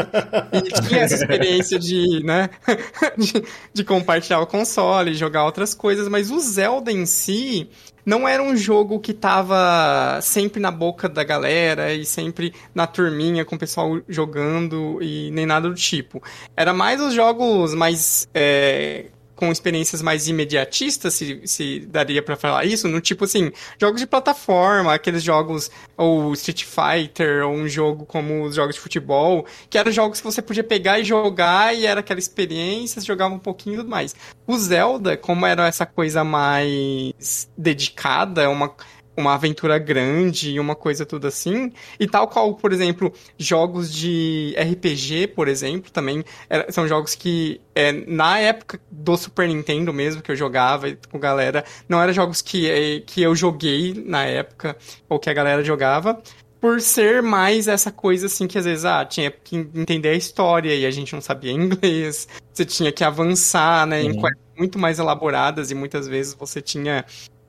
e 0.52 0.82
tinha 0.88 1.02
essa 1.02 1.14
experiência 1.14 1.78
de, 1.78 2.24
né, 2.24 2.50
de, 3.16 3.44
de 3.72 3.84
compartilhar 3.84 4.40
o 4.40 4.46
console, 4.46 5.14
jogar 5.14 5.44
outras 5.44 5.74
coisas, 5.74 6.08
mas 6.08 6.30
o 6.30 6.40
Zelda 6.40 6.90
em 6.90 7.06
si, 7.06 7.68
não 8.04 8.28
era 8.28 8.42
um 8.42 8.56
jogo 8.56 9.00
que 9.00 9.12
tava 9.12 10.20
sempre 10.20 10.60
na 10.60 10.70
boca 10.70 11.08
da 11.08 11.24
galera 11.24 11.92
e 11.92 12.04
sempre 12.04 12.52
na 12.74 12.86
turminha 12.86 13.44
com 13.44 13.56
o 13.56 13.58
pessoal 13.58 14.00
jogando 14.08 14.98
e 15.02 15.30
nem 15.30 15.46
nada 15.46 15.68
do 15.68 15.74
tipo. 15.74 16.22
Era 16.56 16.72
mais 16.72 17.00
os 17.00 17.14
jogos 17.14 17.74
mais 17.74 18.28
é, 18.34 19.06
com 19.34 19.50
experiências 19.50 20.00
mais 20.00 20.28
imediatistas, 20.28 21.14
se, 21.14 21.40
se 21.44 21.80
daria 21.80 22.22
para 22.22 22.36
falar 22.36 22.64
isso, 22.64 22.88
no 22.88 23.00
tipo 23.00 23.24
assim, 23.24 23.52
jogos 23.78 24.00
de 24.00 24.06
plataforma, 24.06 24.94
aqueles 24.94 25.22
jogos, 25.22 25.70
ou 25.96 26.32
Street 26.34 26.64
Fighter, 26.64 27.46
ou 27.46 27.54
um 27.54 27.68
jogo 27.68 28.06
como 28.06 28.44
os 28.44 28.54
jogos 28.54 28.76
de 28.76 28.80
futebol, 28.80 29.46
que 29.68 29.78
eram 29.78 29.90
jogos 29.90 30.20
que 30.20 30.24
você 30.26 30.40
podia 30.40 30.64
pegar 30.64 30.98
e 30.98 31.04
jogar, 31.04 31.74
e 31.74 31.86
era 31.86 32.00
aquela 32.00 32.20
experiência, 32.20 33.00
você 33.00 33.06
jogava 33.06 33.34
um 33.34 33.38
pouquinho 33.38 33.74
e 33.74 33.78
tudo 33.78 33.90
mais. 33.90 34.14
O 34.46 34.56
Zelda, 34.58 35.16
como 35.16 35.46
era 35.46 35.66
essa 35.66 35.86
coisa 35.86 36.22
mais 36.22 37.48
dedicada, 37.56 38.48
uma 38.50 38.74
uma 39.16 39.34
aventura 39.34 39.78
grande 39.78 40.50
e 40.50 40.60
uma 40.60 40.74
coisa 40.74 41.06
tudo 41.06 41.26
assim. 41.26 41.72
E 41.98 42.06
tal 42.06 42.28
qual, 42.28 42.54
por 42.54 42.72
exemplo, 42.72 43.12
jogos 43.38 43.92
de 43.92 44.54
RPG, 44.58 45.28
por 45.28 45.48
exemplo, 45.48 45.90
também 45.90 46.24
era, 46.48 46.70
são 46.72 46.86
jogos 46.88 47.14
que 47.14 47.60
é, 47.74 47.92
na 47.92 48.38
época 48.38 48.80
do 48.90 49.16
Super 49.16 49.48
Nintendo 49.48 49.92
mesmo, 49.92 50.22
que 50.22 50.30
eu 50.30 50.36
jogava 50.36 50.86
com 51.10 51.18
galera, 51.18 51.64
não 51.88 52.00
eram 52.00 52.12
jogos 52.12 52.42
que, 52.42 52.70
é, 52.70 53.00
que 53.00 53.22
eu 53.22 53.34
joguei 53.34 53.94
na 54.06 54.24
época, 54.24 54.76
ou 55.08 55.18
que 55.18 55.30
a 55.30 55.34
galera 55.34 55.62
jogava, 55.62 56.20
por 56.60 56.80
ser 56.80 57.22
mais 57.22 57.68
essa 57.68 57.92
coisa 57.92 58.24
assim 58.24 58.46
que 58.46 58.56
às 58.56 58.64
vezes, 58.64 58.86
ah, 58.86 59.04
tinha 59.04 59.30
que 59.30 59.54
entender 59.54 60.08
a 60.08 60.14
história 60.14 60.74
e 60.74 60.86
a 60.86 60.90
gente 60.90 61.12
não 61.12 61.20
sabia 61.20 61.52
inglês, 61.52 62.26
você 62.52 62.64
tinha 62.64 62.90
que 62.90 63.04
avançar, 63.04 63.86
né, 63.86 64.02
uhum. 64.02 64.10
em 64.10 64.20
coisas 64.20 64.44
muito 64.56 64.78
mais 64.78 64.98
elaboradas 64.98 65.70
e 65.70 65.74
muitas 65.74 66.06
vezes 66.06 66.32
você 66.32 66.62
tinha 66.62 67.04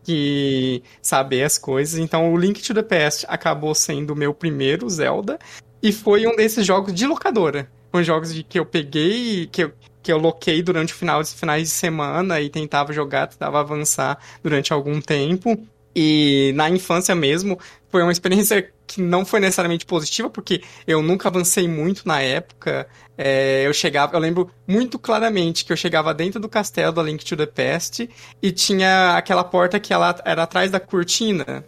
que 0.06 0.84
saber 1.02 1.44
as 1.44 1.58
coisas. 1.58 2.00
Então, 2.00 2.32
o 2.32 2.38
Link 2.38 2.62
to 2.62 2.74
the 2.74 2.84
Past 2.84 3.26
acabou 3.28 3.74
sendo 3.74 4.12
o 4.12 4.16
meu 4.16 4.34
primeiro 4.34 4.90
Zelda 4.90 5.40
e 5.82 5.92
foi 5.92 6.26
um 6.28 6.36
desses 6.36 6.66
jogos 6.66 6.94
de 6.94 7.06
locadora. 7.06 7.70
Foi 7.92 8.04
jogos 8.04 8.34
de 8.34 8.44
que 8.44 8.60
eu 8.60 8.66
peguei, 8.66 9.48
que 9.48 9.64
eu, 9.64 9.74
que 10.04 10.12
eu 10.12 10.18
loquei 10.18 10.62
durante 10.62 10.94
o 10.94 10.96
final, 10.96 11.24
finais 11.26 11.64
de 11.64 11.70
semana 11.70 12.40
e 12.42 12.50
tentava 12.50 12.94
jogar, 12.94 13.28
tentava 13.28 13.60
avançar 13.60 14.20
durante 14.44 14.72
algum 14.72 15.02
tempo. 15.02 15.58
E 15.96 16.52
na 16.56 16.70
infância 16.70 17.16
mesmo, 17.16 17.58
foi 17.90 18.04
uma 18.04 18.12
experiência 18.12 18.70
que 18.86 19.02
não 19.02 19.26
foi 19.26 19.40
necessariamente 19.40 19.86
positiva, 19.86 20.30
porque 20.30 20.62
eu 20.86 21.02
nunca 21.02 21.30
avancei 21.30 21.68
muito 21.68 22.08
na 22.08 22.22
época. 22.22 22.88
É, 23.18 23.66
eu 23.66 23.74
chegava, 23.74 24.16
eu 24.16 24.20
lembro 24.20 24.52
muito 24.68 25.00
claramente 25.00 25.64
que 25.64 25.72
eu 25.72 25.78
chegava 25.78 26.14
dentro 26.14 26.40
do 26.40 26.50
castelo 26.50 26.92
da 26.92 27.02
Link 27.02 27.24
to 27.24 27.38
the 27.38 27.46
Past 27.46 28.10
e 28.42 28.52
tinha 28.52 29.16
aquela 29.16 29.44
porta 29.44 29.80
que 29.80 29.94
ela 29.94 30.16
era 30.26 30.44
atrás 30.44 30.70
da 30.70 30.80
cortina. 30.80 31.66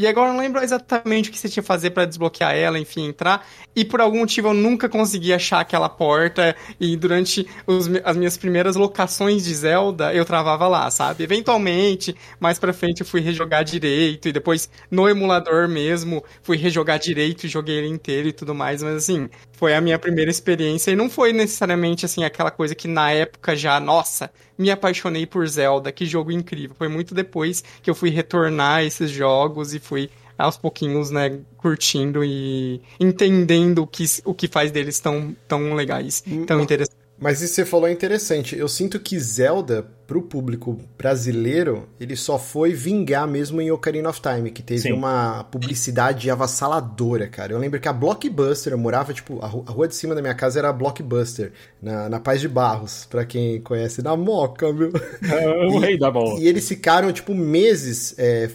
E 0.00 0.06
agora 0.06 0.30
eu 0.30 0.32
não 0.32 0.40
lembro 0.40 0.62
exatamente 0.62 1.28
o 1.28 1.32
que 1.32 1.38
você 1.38 1.46
tinha 1.46 1.62
que 1.62 1.66
fazer 1.66 1.90
para 1.90 2.06
desbloquear 2.06 2.54
ela, 2.54 2.78
enfim, 2.78 3.08
entrar. 3.08 3.46
E 3.76 3.84
por 3.84 4.00
algum 4.00 4.20
motivo 4.20 4.48
eu 4.48 4.54
nunca 4.54 4.88
consegui 4.88 5.30
achar 5.30 5.60
aquela 5.60 5.90
porta. 5.90 6.56
E 6.80 6.96
durante 6.96 7.46
os, 7.66 7.86
as 8.02 8.16
minhas 8.16 8.38
primeiras 8.38 8.76
locações 8.76 9.44
de 9.44 9.54
Zelda, 9.54 10.14
eu 10.14 10.24
travava 10.24 10.66
lá, 10.66 10.90
sabe? 10.90 11.22
Eventualmente, 11.22 12.16
mais 12.40 12.58
pra 12.58 12.72
frente 12.72 13.02
eu 13.02 13.06
fui 13.06 13.20
rejogar 13.20 13.62
direito. 13.62 14.26
E 14.26 14.32
depois, 14.32 14.70
no 14.90 15.06
emulador 15.06 15.68
mesmo, 15.68 16.24
fui 16.42 16.56
rejogar 16.56 16.98
direito 16.98 17.44
e 17.44 17.48
joguei 17.50 17.76
ele 17.76 17.88
inteiro 17.88 18.28
e 18.28 18.32
tudo 18.32 18.54
mais. 18.54 18.82
Mas 18.82 18.96
assim, 18.96 19.28
foi 19.52 19.74
a 19.74 19.82
minha 19.82 19.98
primeira 19.98 20.30
experiência. 20.30 20.90
E 20.90 20.96
não 20.96 21.10
foi 21.10 21.34
necessariamente, 21.34 22.06
assim, 22.06 22.24
aquela 22.24 22.50
coisa 22.50 22.74
que 22.74 22.88
na 22.88 23.10
época 23.12 23.54
já, 23.54 23.78
nossa, 23.78 24.30
me 24.60 24.70
apaixonei 24.70 25.24
por 25.24 25.48
Zelda, 25.48 25.90
que 25.90 26.04
jogo 26.04 26.30
incrível. 26.30 26.76
Foi 26.76 26.86
muito 26.86 27.14
depois 27.14 27.64
que 27.82 27.88
eu 27.88 27.94
fui 27.94 28.10
retornar 28.10 28.84
esses 28.84 29.10
jogos 29.10 29.72
e 29.72 29.80
fui 29.80 30.10
aos 30.36 30.58
pouquinhos, 30.58 31.10
né, 31.10 31.38
curtindo 31.56 32.22
e 32.22 32.80
entendendo 32.98 33.82
o 33.82 33.86
que, 33.86 34.04
o 34.24 34.34
que 34.34 34.48
faz 34.48 34.70
deles 34.70 35.00
tão, 35.00 35.34
tão 35.48 35.74
legais, 35.74 36.22
tão 36.46 36.60
interessantes. 36.60 36.99
Mas 37.20 37.42
isso 37.42 37.50
que 37.52 37.56
você 37.56 37.64
falou 37.66 37.86
é 37.86 37.92
interessante. 37.92 38.56
Eu 38.56 38.66
sinto 38.66 38.98
que 38.98 39.18
Zelda, 39.20 39.86
pro 40.06 40.22
público 40.22 40.80
brasileiro, 40.96 41.86
ele 42.00 42.16
só 42.16 42.38
foi 42.38 42.72
vingar 42.72 43.28
mesmo 43.28 43.60
em 43.60 43.70
Ocarina 43.70 44.08
of 44.08 44.20
Time, 44.22 44.50
que 44.50 44.62
teve 44.62 44.80
Sim. 44.80 44.92
uma 44.92 45.44
publicidade 45.44 46.30
avassaladora, 46.30 47.28
cara. 47.28 47.52
Eu 47.52 47.58
lembro 47.58 47.78
que 47.78 47.86
a 47.86 47.92
Blockbuster, 47.92 48.72
eu 48.72 48.78
morava, 48.78 49.12
tipo, 49.12 49.38
a 49.42 49.46
rua 49.46 49.86
de 49.86 49.94
cima 49.94 50.14
da 50.14 50.22
minha 50.22 50.34
casa 50.34 50.58
era 50.58 50.70
a 50.70 50.72
Blockbuster, 50.72 51.52
na, 51.80 52.08
na 52.08 52.18
Paz 52.18 52.40
de 52.40 52.48
Barros, 52.48 53.06
pra 53.10 53.26
quem 53.26 53.60
conhece, 53.60 54.02
na 54.02 54.16
Moca, 54.16 54.72
meu. 54.72 54.90
É 55.22 55.66
o 55.66 55.78
rei 55.78 55.98
da 55.98 56.10
bola. 56.10 56.40
E 56.40 56.48
eles 56.48 56.66
ficaram, 56.66 57.12
tipo, 57.12 57.34
meses 57.34 58.14
é, 58.16 58.48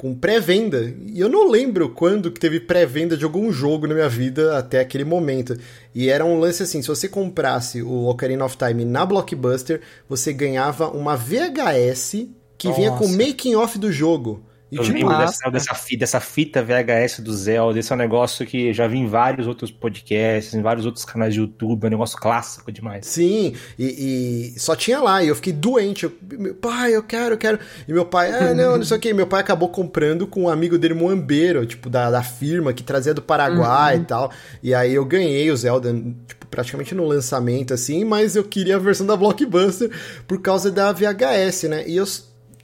com 0.00 0.14
pré-venda. 0.14 0.94
E 1.08 1.20
eu 1.20 1.28
não 1.28 1.50
lembro 1.50 1.90
quando 1.90 2.30
que 2.30 2.40
teve 2.40 2.58
pré-venda 2.58 3.18
de 3.18 3.24
algum 3.26 3.52
jogo 3.52 3.86
na 3.86 3.92
minha 3.92 4.08
vida 4.08 4.56
até 4.56 4.80
aquele 4.80 5.04
momento. 5.04 5.54
E 5.94 6.08
era 6.08 6.24
um 6.24 6.38
lance 6.38 6.62
assim, 6.62 6.80
se 6.80 6.88
você 6.88 7.06
comprasse 7.06 7.82
o 7.82 8.06
Ocarina 8.06 8.46
of 8.46 8.56
Time 8.56 8.82
na 8.86 9.04
Blockbuster, 9.04 9.82
você 10.08 10.32
ganhava 10.32 10.88
uma 10.88 11.16
VHS 11.16 12.28
que 12.56 12.68
Nossa. 12.68 12.80
vinha 12.80 12.92
com 12.92 13.04
o 13.04 13.12
making 13.12 13.54
off 13.56 13.78
do 13.78 13.92
jogo. 13.92 14.42
E 14.70 14.76
eu 14.76 14.84
lembro 14.84 15.18
dessa, 15.18 15.50
dessa, 15.50 15.74
fita, 15.74 16.00
dessa 16.00 16.20
fita 16.20 16.62
VHS 16.62 17.20
do 17.20 17.32
Zelda, 17.32 17.78
esse 17.78 17.92
é 17.92 17.94
um 17.94 17.98
negócio 17.98 18.46
que 18.46 18.72
já 18.72 18.86
vi 18.86 18.98
em 18.98 19.06
vários 19.06 19.48
outros 19.48 19.70
podcasts, 19.70 20.54
em 20.54 20.62
vários 20.62 20.86
outros 20.86 21.04
canais 21.04 21.34
de 21.34 21.40
YouTube, 21.40 21.84
é 21.84 21.86
um 21.88 21.90
negócio 21.90 22.16
clássico 22.16 22.70
demais. 22.70 23.04
Sim, 23.04 23.54
e, 23.76 24.52
e 24.54 24.60
só 24.60 24.76
tinha 24.76 25.00
lá, 25.00 25.24
e 25.24 25.28
eu 25.28 25.34
fiquei 25.34 25.52
doente, 25.52 26.04
eu, 26.04 26.12
meu 26.22 26.54
pai, 26.54 26.94
eu 26.94 27.02
quero, 27.02 27.34
eu 27.34 27.38
quero, 27.38 27.58
e 27.88 27.92
meu 27.92 28.06
pai, 28.06 28.30
ah, 28.30 28.54
não, 28.54 28.76
não 28.76 28.84
sei 28.84 28.96
o 28.96 29.00
que, 29.00 29.12
meu 29.12 29.26
pai 29.26 29.40
acabou 29.40 29.68
comprando 29.68 30.24
com 30.24 30.44
um 30.44 30.48
amigo 30.48 30.78
dele, 30.78 30.94
Moambeiro, 30.94 31.66
tipo, 31.66 31.90
da, 31.90 32.08
da 32.08 32.22
firma, 32.22 32.72
que 32.72 32.84
trazia 32.84 33.12
do 33.12 33.22
Paraguai 33.22 33.96
uhum. 33.96 34.02
e 34.02 34.04
tal, 34.04 34.32
e 34.62 34.72
aí 34.72 34.94
eu 34.94 35.04
ganhei 35.04 35.50
o 35.50 35.56
Zelda, 35.56 35.92
tipo, 36.28 36.46
praticamente 36.46 36.94
no 36.94 37.04
lançamento, 37.06 37.74
assim, 37.74 38.04
mas 38.04 38.36
eu 38.36 38.44
queria 38.44 38.76
a 38.76 38.78
versão 38.78 39.04
da 39.04 39.16
Blockbuster 39.16 39.90
por 40.28 40.40
causa 40.40 40.70
da 40.70 40.92
VHS, 40.92 41.64
né, 41.64 41.84
e 41.88 41.96
eu 41.96 42.06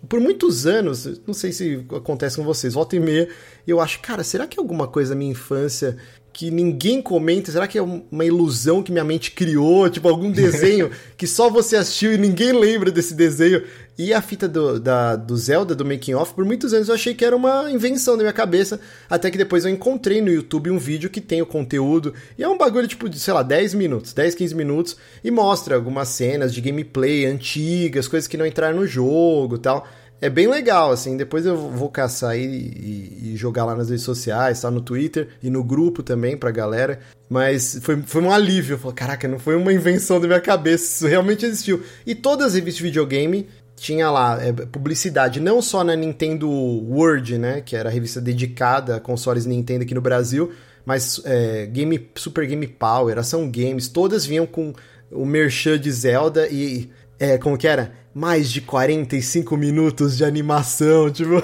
por 0.09 0.21
muitos 0.21 0.67
anos, 0.67 1.21
não 1.27 1.35
sei 1.35 1.53
se 1.53 1.87
acontece 1.95 2.37
com 2.37 2.45
vocês, 2.45 2.75
volta 2.75 2.97
e 2.97 3.01
meia, 3.01 3.29
eu 3.67 3.81
acho, 3.81 4.01
cara, 4.01 4.23
será 4.25 4.47
que 4.47 4.59
alguma 4.59 4.89
coisa 4.89 5.11
da 5.11 5.17
minha 5.17 5.33
infância 5.33 5.97
que 6.37 6.51
ninguém 6.51 7.01
comenta? 7.01 7.51
Será 7.51 7.67
que 7.67 7.79
é 7.79 7.83
uma 7.83 8.23
ilusão 8.23 8.83
que 8.83 8.93
minha 8.93 9.03
mente 9.03 9.31
criou? 9.31 9.89
Tipo, 9.89 10.07
algum 10.07 10.31
desenho 10.31 10.91
que 11.17 11.27
só 11.27 11.49
você 11.49 11.77
assistiu 11.77 12.13
e 12.13 12.19
ninguém 12.19 12.53
lembra 12.53 12.91
desse 12.91 13.15
desenho? 13.15 13.63
E 13.97 14.13
a 14.13 14.21
fita 14.21 14.47
do, 14.47 14.79
da, 14.79 15.17
do 15.17 15.35
Zelda, 15.35 15.75
do 15.75 15.83
Making 15.83 16.13
Off, 16.13 16.35
por 16.35 16.45
muitos 16.45 16.75
anos 16.75 16.89
eu 16.89 16.95
achei 16.95 17.15
que 17.15 17.25
era 17.25 17.35
uma 17.35 17.73
invenção 17.73 18.19
da 18.19 18.23
minha 18.23 18.35
cabeça, 18.35 18.79
até 19.09 19.31
que 19.31 19.39
depois 19.39 19.65
eu 19.65 19.71
encontrei 19.71 20.21
no 20.21 20.29
YouTube 20.29 20.71
um 20.71 20.79
vídeo 20.79 21.09
que 21.09 21.23
tem 21.23 21.41
o 21.41 21.47
conteúdo, 21.47 22.13
e 22.37 22.43
é 22.43 22.49
um 22.49 22.59
bagulho 22.59 22.87
tipo 22.87 23.09
de, 23.09 23.19
sei 23.19 23.33
lá, 23.33 23.43
10 23.43 23.73
minutos, 23.73 24.13
10, 24.13 24.35
15 24.35 24.55
minutos, 24.55 24.97
e 25.25 25.31
mostra 25.31 25.75
algumas 25.75 26.09
cenas 26.09 26.53
de 26.53 26.61
gameplay 26.61 27.25
antigas, 27.25 28.07
coisas 28.07 28.29
que 28.29 28.37
não 28.37 28.45
entraram 28.45 28.77
no 28.77 28.87
jogo 28.87 29.57
tal. 29.57 29.89
É 30.21 30.31
bem 30.31 30.47
legal, 30.47 30.91
assim. 30.91 31.17
Depois 31.17 31.45
eu 31.45 31.57
vou 31.57 31.91
caçar 31.91 32.37
e, 32.37 32.43
e, 32.43 33.33
e, 33.33 33.37
jogar 33.37 33.65
lá 33.65 33.75
nas 33.75 33.91
redes 33.91 34.05
sociais, 34.05 34.61
tá 34.61 34.71
no 34.71 34.81
Twitter 34.81 35.29
e 35.43 35.51
no 35.51 35.63
grupo 35.63 36.03
também 36.03 36.37
pra 36.37 36.51
galera. 36.51 37.01
Mas 37.29 37.79
foi, 37.83 38.01
foi 38.03 38.23
um 38.23 38.33
alívio. 38.33 38.75
Eu 38.75 38.79
falei, 38.79 38.95
caraca, 38.95 39.29
não 39.29 39.39
foi 39.39 39.57
uma 39.57 39.73
invenção 39.73 40.21
da 40.21 40.27
minha 40.27 40.41
cabeça, 40.41 40.85
isso 40.85 41.07
realmente 41.07 41.45
existiu. 41.45 41.83
E 42.07 42.15
todas 42.15 42.49
as 42.49 42.55
revistas 42.55 42.79
de 42.79 42.85
videogame 42.85 43.47
tinha 43.77 44.11
lá 44.11 44.43
é, 44.43 44.53
publicidade, 44.53 45.39
não 45.39 45.61
só 45.61 45.85
na 45.85 45.95
Nintendo 45.95 46.49
World, 46.49 47.37
né? 47.39 47.61
Que 47.61 47.77
era 47.77 47.91
a 47.91 47.93
revista 47.93 48.21
dedicada 48.21 48.97
a 48.97 49.01
consoles 49.01 49.45
Nintendo 49.45 49.85
aqui 49.85 49.95
no 49.95 50.01
Brasil, 50.01 50.51
mas 50.85 51.21
é, 51.25 51.67
Game, 51.67 52.09
Super 52.15 52.47
Game 52.47 52.67
Power, 52.67 53.19
Ação 53.19 53.51
Games, 53.51 53.89
todas 53.89 54.25
vinham 54.25 54.47
com 54.47 54.73
o 55.11 55.27
merchan 55.27 55.79
de 55.79 55.93
Zelda 55.93 56.49
e. 56.49 56.91
É, 57.19 57.39
como 57.39 57.57
que 57.57 57.67
era? 57.67 57.93
mais 58.17 58.51
de 58.51 58.63
45 58.63 59.59
minutos 59.59 60.17
de 60.17 60.25
animação, 60.25 61.11
tipo. 61.11 61.35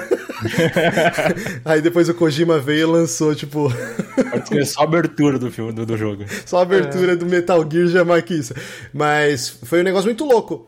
Aí 1.67 1.83
depois 1.83 2.09
o 2.09 2.15
Kojima 2.15 2.59
veio 2.59 2.81
e 2.81 2.85
lançou, 2.87 3.35
tipo. 3.35 3.71
Só 4.65 4.81
a 4.81 4.85
abertura 4.85 5.39
do 5.39 5.51
filme 5.51 5.71
do, 5.71 5.85
do 5.85 5.99
jogo. 5.99 6.25
Só 6.47 6.61
a 6.61 6.63
abertura 6.63 7.13
é. 7.13 7.17
do 7.17 7.27
Metal 7.27 7.63
Gear 7.71 7.89
já 7.89 8.01
é. 8.01 8.05
Mas 8.91 9.51
foi 9.51 9.83
um 9.83 9.85
negócio 9.85 10.07
muito 10.07 10.25
louco. 10.25 10.67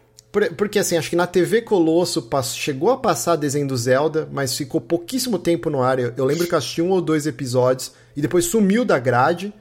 Porque 0.59 0.79
assim, 0.79 0.99
acho 0.99 1.09
que 1.09 1.17
na 1.17 1.27
TV 1.27 1.63
Colosso 1.63 2.29
chegou 2.55 2.91
a 2.91 2.99
passar 2.99 3.37
desenho 3.37 3.67
do 3.67 3.77
Zelda, 3.77 4.29
mas 4.31 4.55
ficou 4.55 4.83
pouquíssimo 4.83 5.39
tempo 5.39 5.71
no 5.71 5.83
ar. 5.83 5.99
Eu 5.99 6.25
lembro 6.27 6.47
que 6.47 6.53
eu 6.53 6.59
assisti 6.59 6.83
um 6.83 6.91
ou 6.91 7.01
dois 7.01 7.27
episódios 7.27 7.93
e 8.15 8.21
depois 8.21 8.45
sumiu 8.45 8.85
da 8.85 8.99
grade. 8.99 9.55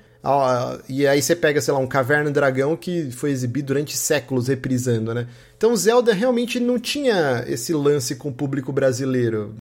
E 0.87 1.05
aí 1.05 1.21
você 1.21 1.35
pega, 1.35 1.59
sei 1.59 1.73
lá, 1.73 1.79
um 1.79 1.87
Caverna 1.87 2.29
do 2.29 2.33
Dragão 2.33 2.77
que 2.77 3.11
foi 3.11 3.31
exibido 3.31 3.67
durante 3.67 3.97
séculos 3.97 4.47
reprisando, 4.47 5.13
né? 5.13 5.27
Então 5.57 5.75
Zelda 5.75 6.13
realmente 6.13 6.59
não 6.61 6.79
tinha 6.79 7.43
esse 7.45 7.73
lance 7.73 8.15
com 8.15 8.29
o 8.29 8.33
público 8.33 8.71
brasileiro. 8.71 9.53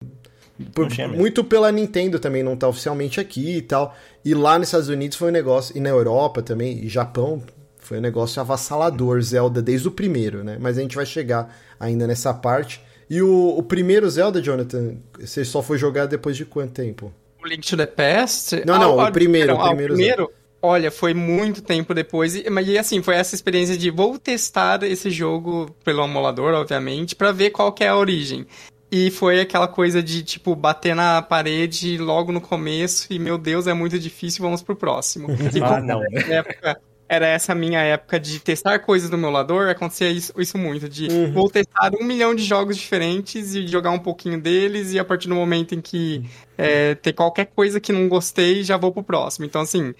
Por, 0.73 0.87
muito 1.09 1.43
pela 1.43 1.71
Nintendo 1.71 2.19
também 2.19 2.43
não 2.43 2.55
tá 2.55 2.67
oficialmente 2.67 3.19
aqui 3.19 3.57
e 3.57 3.61
tal. 3.61 3.93
E 4.23 4.33
lá 4.33 4.57
nos 4.57 4.69
Estados 4.69 4.87
Unidos 4.87 5.17
foi 5.17 5.29
um 5.29 5.33
negócio, 5.33 5.75
e 5.75 5.81
na 5.81 5.89
Europa 5.89 6.41
também, 6.41 6.85
e 6.85 6.87
Japão, 6.87 7.43
foi 7.79 7.97
um 7.97 8.01
negócio 8.01 8.39
avassalador, 8.39 9.21
Zelda, 9.21 9.61
desde 9.61 9.87
o 9.87 9.91
primeiro, 9.91 10.43
né? 10.43 10.57
Mas 10.61 10.77
a 10.77 10.81
gente 10.81 10.95
vai 10.95 11.05
chegar 11.05 11.53
ainda 11.77 12.07
nessa 12.07 12.33
parte. 12.33 12.81
E 13.09 13.21
o, 13.21 13.57
o 13.57 13.63
primeiro 13.63 14.09
Zelda, 14.09 14.41
Jonathan, 14.41 14.95
você 15.19 15.43
só 15.43 15.61
foi 15.61 15.77
jogar 15.77 16.05
depois 16.05 16.37
de 16.37 16.45
quanto 16.45 16.71
tempo? 16.71 17.11
O 17.43 17.47
Link 17.47 17.67
to 17.67 17.75
the 17.75 17.85
Past? 17.85 18.63
Não, 18.65 18.79
não, 18.79 19.01
ah, 19.01 19.09
o 19.09 19.11
primeiro. 19.11 19.53
Não, 19.53 19.59
o 19.59 19.67
primeiro, 19.67 19.93
ah, 19.93 19.95
o 19.95 19.97
primeiro 19.97 20.42
Olha, 20.65 20.89
foi 20.89 21.13
muito 21.13 21.61
tempo 21.61 21.93
depois. 21.93 22.37
E, 22.37 22.49
mas 22.49 22.69
assim, 22.77 23.03
foi 23.03 23.15
essa 23.15 23.35
experiência 23.35 23.77
de 23.77 23.91
vou 23.91 24.17
testar 24.17 24.81
esse 24.83 25.11
jogo 25.11 25.75
pelo 25.83 26.05
emulador, 26.05 26.53
obviamente, 26.53 27.17
para 27.17 27.33
ver 27.33 27.49
qual 27.49 27.73
que 27.73 27.83
é 27.83 27.89
a 27.89 27.97
origem. 27.97 28.47
E 28.89 29.11
foi 29.11 29.41
aquela 29.41 29.67
coisa 29.67 30.01
de, 30.01 30.23
tipo, 30.23 30.55
bater 30.55 30.95
na 30.95 31.21
parede 31.21 31.97
logo 31.97 32.31
no 32.31 32.39
começo 32.39 33.11
e, 33.11 33.19
meu 33.19 33.37
Deus, 33.37 33.67
é 33.67 33.73
muito 33.73 33.99
difícil, 33.99 34.41
vamos 34.41 34.61
pro 34.61 34.75
próximo. 34.75 35.27
E 35.53 35.61
ah, 35.61 35.81
não. 35.81 36.01
Época, 36.29 36.79
era 37.07 37.27
essa 37.27 37.53
minha 37.53 37.79
época 37.79 38.19
de 38.19 38.39
testar 38.39 38.79
coisas 38.79 39.09
no 39.09 39.17
emulador, 39.17 39.69
acontecia 39.69 40.09
isso, 40.09 40.33
isso 40.37 40.57
muito, 40.57 40.89
de 40.89 41.07
uhum. 41.07 41.31
vou 41.31 41.49
testar 41.49 41.91
um 41.99 42.03
milhão 42.03 42.33
de 42.33 42.43
jogos 42.43 42.77
diferentes 42.77 43.53
e 43.53 43.67
jogar 43.67 43.91
um 43.91 43.99
pouquinho 43.99 44.41
deles, 44.41 44.93
e 44.93 44.99
a 44.99 45.05
partir 45.05 45.27
do 45.27 45.35
momento 45.35 45.75
em 45.75 45.81
que 45.81 46.23
é, 46.57 46.95
ter 46.95 47.13
qualquer 47.13 47.47
coisa 47.47 47.79
que 47.79 47.91
não 47.91 48.07
gostei, 48.07 48.63
já 48.63 48.77
vou 48.77 48.91
pro 48.91 49.03
próximo. 49.03 49.45
Então, 49.45 49.61
assim, 49.61 49.93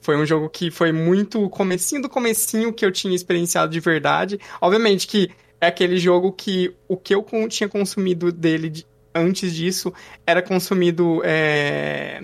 foi 0.00 0.16
um 0.16 0.26
jogo 0.26 0.48
que 0.48 0.70
foi 0.70 0.92
muito 0.92 1.48
comecinho 1.48 2.02
do 2.02 2.08
comecinho 2.08 2.72
que 2.72 2.84
eu 2.84 2.92
tinha 2.92 3.14
experienciado 3.14 3.72
de 3.72 3.80
verdade. 3.80 4.38
Obviamente 4.60 5.06
que 5.06 5.30
é 5.60 5.66
aquele 5.66 5.96
jogo 5.98 6.30
que 6.30 6.72
o 6.86 6.96
que 6.96 7.14
eu 7.14 7.24
tinha 7.48 7.68
consumido 7.68 8.30
dele 8.30 8.68
de, 8.68 8.86
antes 9.14 9.54
disso 9.54 9.92
era 10.26 10.40
consumido... 10.40 11.20
É 11.24 12.22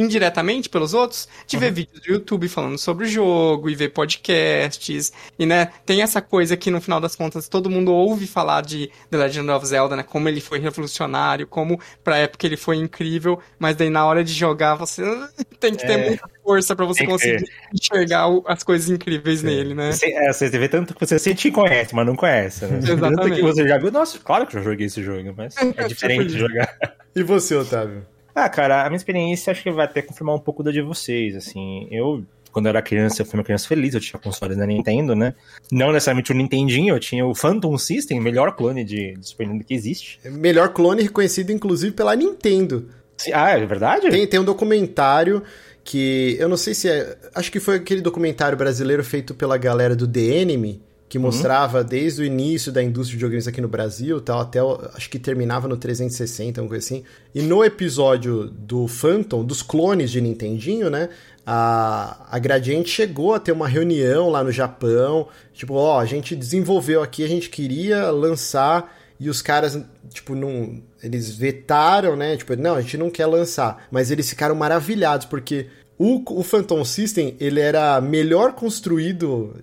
indiretamente 0.00 0.68
pelos 0.68 0.94
outros, 0.94 1.28
de 1.46 1.56
uhum. 1.56 1.60
ver 1.60 1.72
vídeos 1.72 2.00
do 2.00 2.12
YouTube 2.12 2.48
falando 2.48 2.78
sobre 2.78 3.06
o 3.06 3.08
jogo 3.08 3.68
e 3.68 3.74
ver 3.74 3.90
podcasts. 3.90 5.12
E, 5.38 5.46
né, 5.46 5.70
tem 5.84 6.02
essa 6.02 6.20
coisa 6.20 6.56
que 6.56 6.70
no 6.70 6.80
final 6.80 7.00
das 7.00 7.14
contas 7.14 7.48
todo 7.48 7.70
mundo 7.70 7.92
ouve 7.92 8.26
falar 8.26 8.62
de 8.62 8.90
The 9.10 9.16
Legend 9.16 9.50
of 9.50 9.66
Zelda, 9.66 9.96
né? 9.96 10.02
Como 10.02 10.28
ele 10.28 10.40
foi 10.40 10.58
revolucionário, 10.58 11.46
como 11.46 11.80
pra 12.02 12.18
época 12.18 12.46
ele 12.46 12.56
foi 12.56 12.76
incrível, 12.76 13.38
mas 13.58 13.76
daí 13.76 13.90
na 13.90 14.04
hora 14.06 14.24
de 14.24 14.32
jogar 14.32 14.74
você 14.74 15.02
tem 15.60 15.74
que 15.74 15.86
ter 15.86 15.98
é... 15.98 16.08
muita 16.08 16.30
força 16.42 16.74
para 16.74 16.84
você 16.84 17.06
conseguir 17.06 17.44
enxergar 17.72 18.26
as 18.46 18.62
coisas 18.62 18.88
incríveis 18.88 19.42
nele, 19.42 19.74
né? 19.74 19.92
Você, 19.92 20.12
é, 20.12 20.32
você 20.32 20.48
vê 20.48 20.68
tanto 20.68 20.94
que 20.94 21.06
você 21.06 21.18
sente 21.18 21.50
conhece, 21.50 21.94
mas 21.94 22.06
não 22.06 22.16
conhece, 22.16 22.66
né? 22.66 22.78
Exatamente. 22.78 23.16
Tanto 23.16 23.34
que 23.34 23.42
você 23.42 23.68
já 23.68 23.78
viu, 23.78 23.90
nossa, 23.90 24.18
claro 24.18 24.46
que 24.46 24.56
eu 24.56 24.62
já 24.62 24.70
joguei 24.70 24.86
esse 24.86 25.02
jogo, 25.02 25.34
mas 25.36 25.54
é 25.56 25.84
diferente 25.86 26.38
jogar. 26.38 26.68
E 27.12 27.24
você, 27.24 27.56
Otávio? 27.56 28.06
Ah, 28.34 28.48
cara, 28.48 28.84
a 28.84 28.88
minha 28.88 28.96
experiência 28.96 29.50
acho 29.50 29.62
que 29.62 29.70
vai 29.70 29.84
até 29.84 30.02
confirmar 30.02 30.34
um 30.34 30.40
pouco 30.40 30.62
da 30.62 30.70
de 30.70 30.80
vocês, 30.80 31.34
assim. 31.36 31.88
Eu, 31.90 32.24
quando 32.52 32.66
eu 32.66 32.70
era 32.70 32.82
criança, 32.82 33.22
eu 33.22 33.26
fui 33.26 33.38
uma 33.38 33.44
criança 33.44 33.66
feliz, 33.66 33.94
eu 33.94 34.00
tinha 34.00 34.20
consoles 34.20 34.56
da 34.56 34.66
Nintendo, 34.66 35.14
né? 35.14 35.34
Não 35.70 35.92
necessariamente 35.92 36.32
o 36.32 36.34
Nintendinho, 36.34 36.94
eu 36.94 37.00
tinha 37.00 37.26
o 37.26 37.34
Phantom 37.34 37.76
System, 37.76 38.20
melhor 38.20 38.54
clone 38.54 38.84
de, 38.84 39.14
de 39.16 39.28
Super 39.28 39.46
Nintendo 39.46 39.64
que 39.64 39.74
existe. 39.74 40.20
Melhor 40.24 40.70
clone 40.70 41.02
reconhecido, 41.02 41.50
inclusive, 41.50 41.92
pela 41.92 42.14
Nintendo. 42.14 42.88
Ah, 43.32 43.50
é 43.50 43.66
verdade? 43.66 44.08
Tem, 44.08 44.26
tem 44.26 44.40
um 44.40 44.44
documentário 44.44 45.42
que 45.84 46.36
eu 46.38 46.48
não 46.48 46.56
sei 46.56 46.74
se 46.74 46.88
é. 46.88 47.16
Acho 47.34 47.50
que 47.50 47.60
foi 47.60 47.76
aquele 47.76 48.00
documentário 48.00 48.56
brasileiro 48.56 49.02
feito 49.04 49.34
pela 49.34 49.58
galera 49.58 49.94
do 49.94 50.06
The 50.06 50.20
Enemy, 50.20 50.80
que 51.10 51.18
uhum. 51.18 51.24
mostrava 51.24 51.80
uhum. 51.80 51.84
desde 51.84 52.22
o 52.22 52.24
início 52.24 52.70
da 52.70 52.80
indústria 52.80 53.10
de 53.10 53.16
videogames 53.16 53.48
aqui 53.48 53.60
no 53.60 53.66
Brasil, 53.66 54.20
tal, 54.20 54.40
até 54.40 54.60
acho 54.94 55.10
que 55.10 55.18
terminava 55.18 55.66
no 55.66 55.76
360, 55.76 56.60
alguma 56.60 56.70
coisa 56.70 56.86
assim. 56.86 57.02
E 57.34 57.42
no 57.42 57.64
episódio 57.64 58.44
do 58.46 58.86
Phantom, 58.86 59.44
dos 59.44 59.60
clones 59.60 60.12
de 60.12 60.20
Nintendinho, 60.20 60.88
né? 60.88 61.08
A, 61.44 62.28
a 62.30 62.38
Gradiente 62.38 62.88
chegou 62.90 63.34
a 63.34 63.40
ter 63.40 63.50
uma 63.50 63.66
reunião 63.66 64.30
lá 64.30 64.44
no 64.44 64.52
Japão, 64.52 65.26
tipo, 65.52 65.74
ó, 65.74 65.98
a 65.98 66.04
gente 66.04 66.36
desenvolveu 66.36 67.02
aqui, 67.02 67.24
a 67.24 67.28
gente 67.28 67.50
queria 67.50 68.08
lançar 68.12 68.96
e 69.20 69.28
os 69.28 69.42
caras, 69.42 69.78
tipo, 70.08 70.34
não. 70.34 70.80
Eles 71.02 71.30
vetaram, 71.30 72.16
né? 72.16 72.38
Tipo, 72.38 72.56
não, 72.56 72.74
a 72.74 72.80
gente 72.80 72.96
não 72.96 73.10
quer 73.10 73.26
lançar. 73.26 73.86
Mas 73.90 74.10
eles 74.10 74.30
ficaram 74.30 74.54
maravilhados, 74.54 75.26
porque 75.26 75.66
o, 76.02 76.22
o 76.40 76.42
Phantom 76.42 76.82
System, 76.82 77.36
ele 77.38 77.60
era 77.60 78.00
melhor 78.00 78.54
construído 78.54 79.54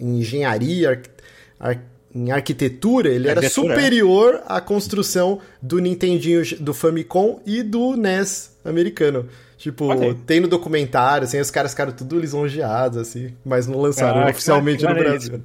em 0.00 0.18
engenharia, 0.18 1.00
ar, 1.60 1.80
em 2.12 2.32
arquitetura, 2.32 3.08
ele 3.10 3.28
era 3.28 3.48
superior 3.48 4.42
à 4.44 4.60
construção 4.60 5.40
do 5.62 5.78
Nintendinho, 5.78 6.42
do 6.58 6.74
Famicom 6.74 7.40
e 7.46 7.62
do 7.62 7.96
NES 7.96 8.56
americano. 8.64 9.28
Tipo, 9.56 9.92
okay. 9.92 10.14
tem 10.26 10.40
no 10.40 10.48
documentário, 10.48 11.24
assim, 11.24 11.38
os 11.38 11.50
caras 11.50 11.70
ficaram 11.70 11.92
tudo 11.92 12.18
lisonjeados, 12.18 12.98
assim, 12.98 13.34
mas 13.44 13.66
não 13.66 13.80
lançaram 13.80 14.22
ah, 14.22 14.30
oficialmente 14.30 14.84
no 14.84 14.94
Brasil. 14.94 15.40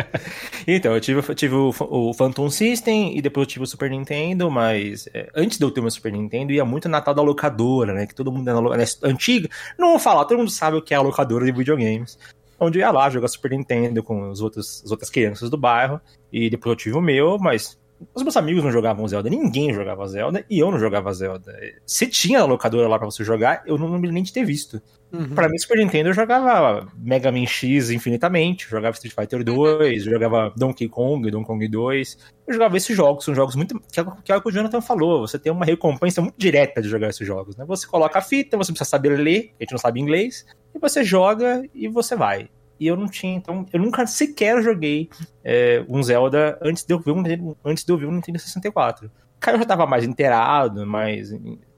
então, 0.66 0.94
eu 0.94 1.00
tive, 1.00 1.34
tive 1.34 1.54
o, 1.54 1.74
o, 1.80 2.14
Phantom 2.14 2.50
System 2.50 3.16
e 3.16 3.22
depois 3.22 3.46
eu 3.46 3.48
tive 3.48 3.64
o 3.64 3.66
Super 3.66 3.90
Nintendo, 3.90 4.50
mas 4.50 5.08
é, 5.14 5.28
antes 5.34 5.58
de 5.58 5.64
eu 5.64 5.70
ter 5.70 5.80
o 5.80 5.82
meu 5.82 5.90
Super 5.90 6.12
Nintendo, 6.12 6.52
ia 6.52 6.64
muito 6.64 6.88
na 6.88 7.00
tal 7.00 7.14
da 7.14 7.22
locadora, 7.22 7.94
né? 7.94 8.06
Que 8.06 8.14
todo 8.14 8.30
mundo 8.30 8.48
é 8.48 8.52
na, 8.52 8.76
né, 8.76 8.84
antiga. 9.02 9.48
Não 9.78 9.90
vou 9.90 9.98
falar, 9.98 10.24
todo 10.26 10.38
mundo 10.38 10.50
sabe 10.50 10.76
o 10.76 10.82
que 10.82 10.92
é 10.92 10.96
a 10.96 11.02
locadora 11.02 11.44
de 11.44 11.52
videogames. 11.52 12.18
Onde 12.60 12.78
eu 12.78 12.80
ia 12.80 12.90
lá 12.90 13.08
jogar 13.08 13.28
Super 13.28 13.52
Nintendo 13.52 14.02
com 14.02 14.30
os 14.30 14.40
outros, 14.40 14.82
as 14.84 14.90
outras 14.90 15.08
crianças 15.08 15.48
do 15.48 15.56
bairro. 15.56 16.00
E 16.32 16.50
depois 16.50 16.72
eu 16.72 16.76
tive 16.76 16.96
o 16.96 17.00
meu, 17.00 17.38
mas 17.38 17.78
os 18.14 18.22
meus 18.22 18.36
amigos 18.36 18.62
não 18.62 18.70
jogavam 18.70 19.06
Zelda, 19.08 19.28
ninguém 19.28 19.72
jogava 19.72 20.06
Zelda 20.06 20.44
e 20.48 20.58
eu 20.58 20.70
não 20.70 20.78
jogava 20.78 21.12
Zelda. 21.12 21.52
Se 21.84 22.06
tinha 22.06 22.40
a 22.40 22.44
locadora 22.44 22.86
lá 22.86 22.98
pra 22.98 23.06
você 23.06 23.24
jogar, 23.24 23.62
eu 23.66 23.76
não 23.76 23.90
lembro 23.90 24.12
nem 24.12 24.22
de 24.22 24.32
ter 24.32 24.44
visto. 24.44 24.80
Uhum. 25.12 25.30
Pra 25.30 25.48
mim, 25.48 25.58
Super 25.58 25.78
Nintendo 25.78 26.10
eu 26.10 26.12
jogava 26.12 26.86
Mega 26.96 27.32
Man 27.32 27.46
X 27.46 27.90
infinitamente, 27.90 28.68
jogava 28.68 28.94
Street 28.94 29.14
Fighter 29.14 29.42
2, 29.42 30.04
jogava 30.04 30.52
Donkey 30.56 30.88
Kong, 30.88 31.30
Donkey 31.30 31.46
Kong 31.46 31.68
2. 31.68 32.18
Eu 32.46 32.54
jogava 32.54 32.76
esses 32.76 32.96
jogos, 32.96 33.24
são 33.24 33.34
jogos 33.34 33.56
muito. 33.56 33.80
Que 33.92 34.00
é, 34.00 34.04
que 34.24 34.32
é 34.32 34.36
o 34.36 34.42
que 34.42 34.48
o 34.48 34.52
Jonathan 34.52 34.80
falou, 34.80 35.26
você 35.26 35.38
tem 35.38 35.50
uma 35.50 35.64
recompensa 35.64 36.20
muito 36.20 36.36
direta 36.36 36.80
de 36.80 36.88
jogar 36.88 37.08
esses 37.08 37.26
jogos, 37.26 37.56
né? 37.56 37.64
Você 37.66 37.86
coloca 37.86 38.18
a 38.18 38.22
fita, 38.22 38.56
você 38.56 38.70
precisa 38.70 38.88
saber 38.88 39.16
ler, 39.18 39.54
a 39.58 39.62
gente 39.62 39.72
não 39.72 39.78
sabe 39.78 40.00
inglês, 40.00 40.44
e 40.74 40.78
você 40.78 41.02
joga 41.02 41.62
e 41.74 41.88
você 41.88 42.14
vai 42.14 42.48
e 42.80 42.86
eu 42.86 42.96
não 42.96 43.08
tinha, 43.08 43.36
então 43.36 43.66
eu 43.72 43.80
nunca 43.80 44.06
sequer 44.06 44.62
joguei 44.62 45.08
é, 45.44 45.84
um 45.88 46.02
Zelda 46.02 46.58
antes 46.62 46.84
de 46.84 46.94
eu 46.94 47.00
ver 47.00 47.10
um, 47.10 47.54
antes 47.64 47.84
de 47.84 47.92
eu 47.92 47.98
ver 47.98 48.06
um 48.06 48.12
Nintendo 48.12 48.38
64. 48.38 49.10
Cara, 49.40 49.56
eu 49.56 49.60
já 49.60 49.66
tava 49.66 49.86
mais 49.86 50.04
inteirado, 50.04 50.86
mais, 50.86 51.34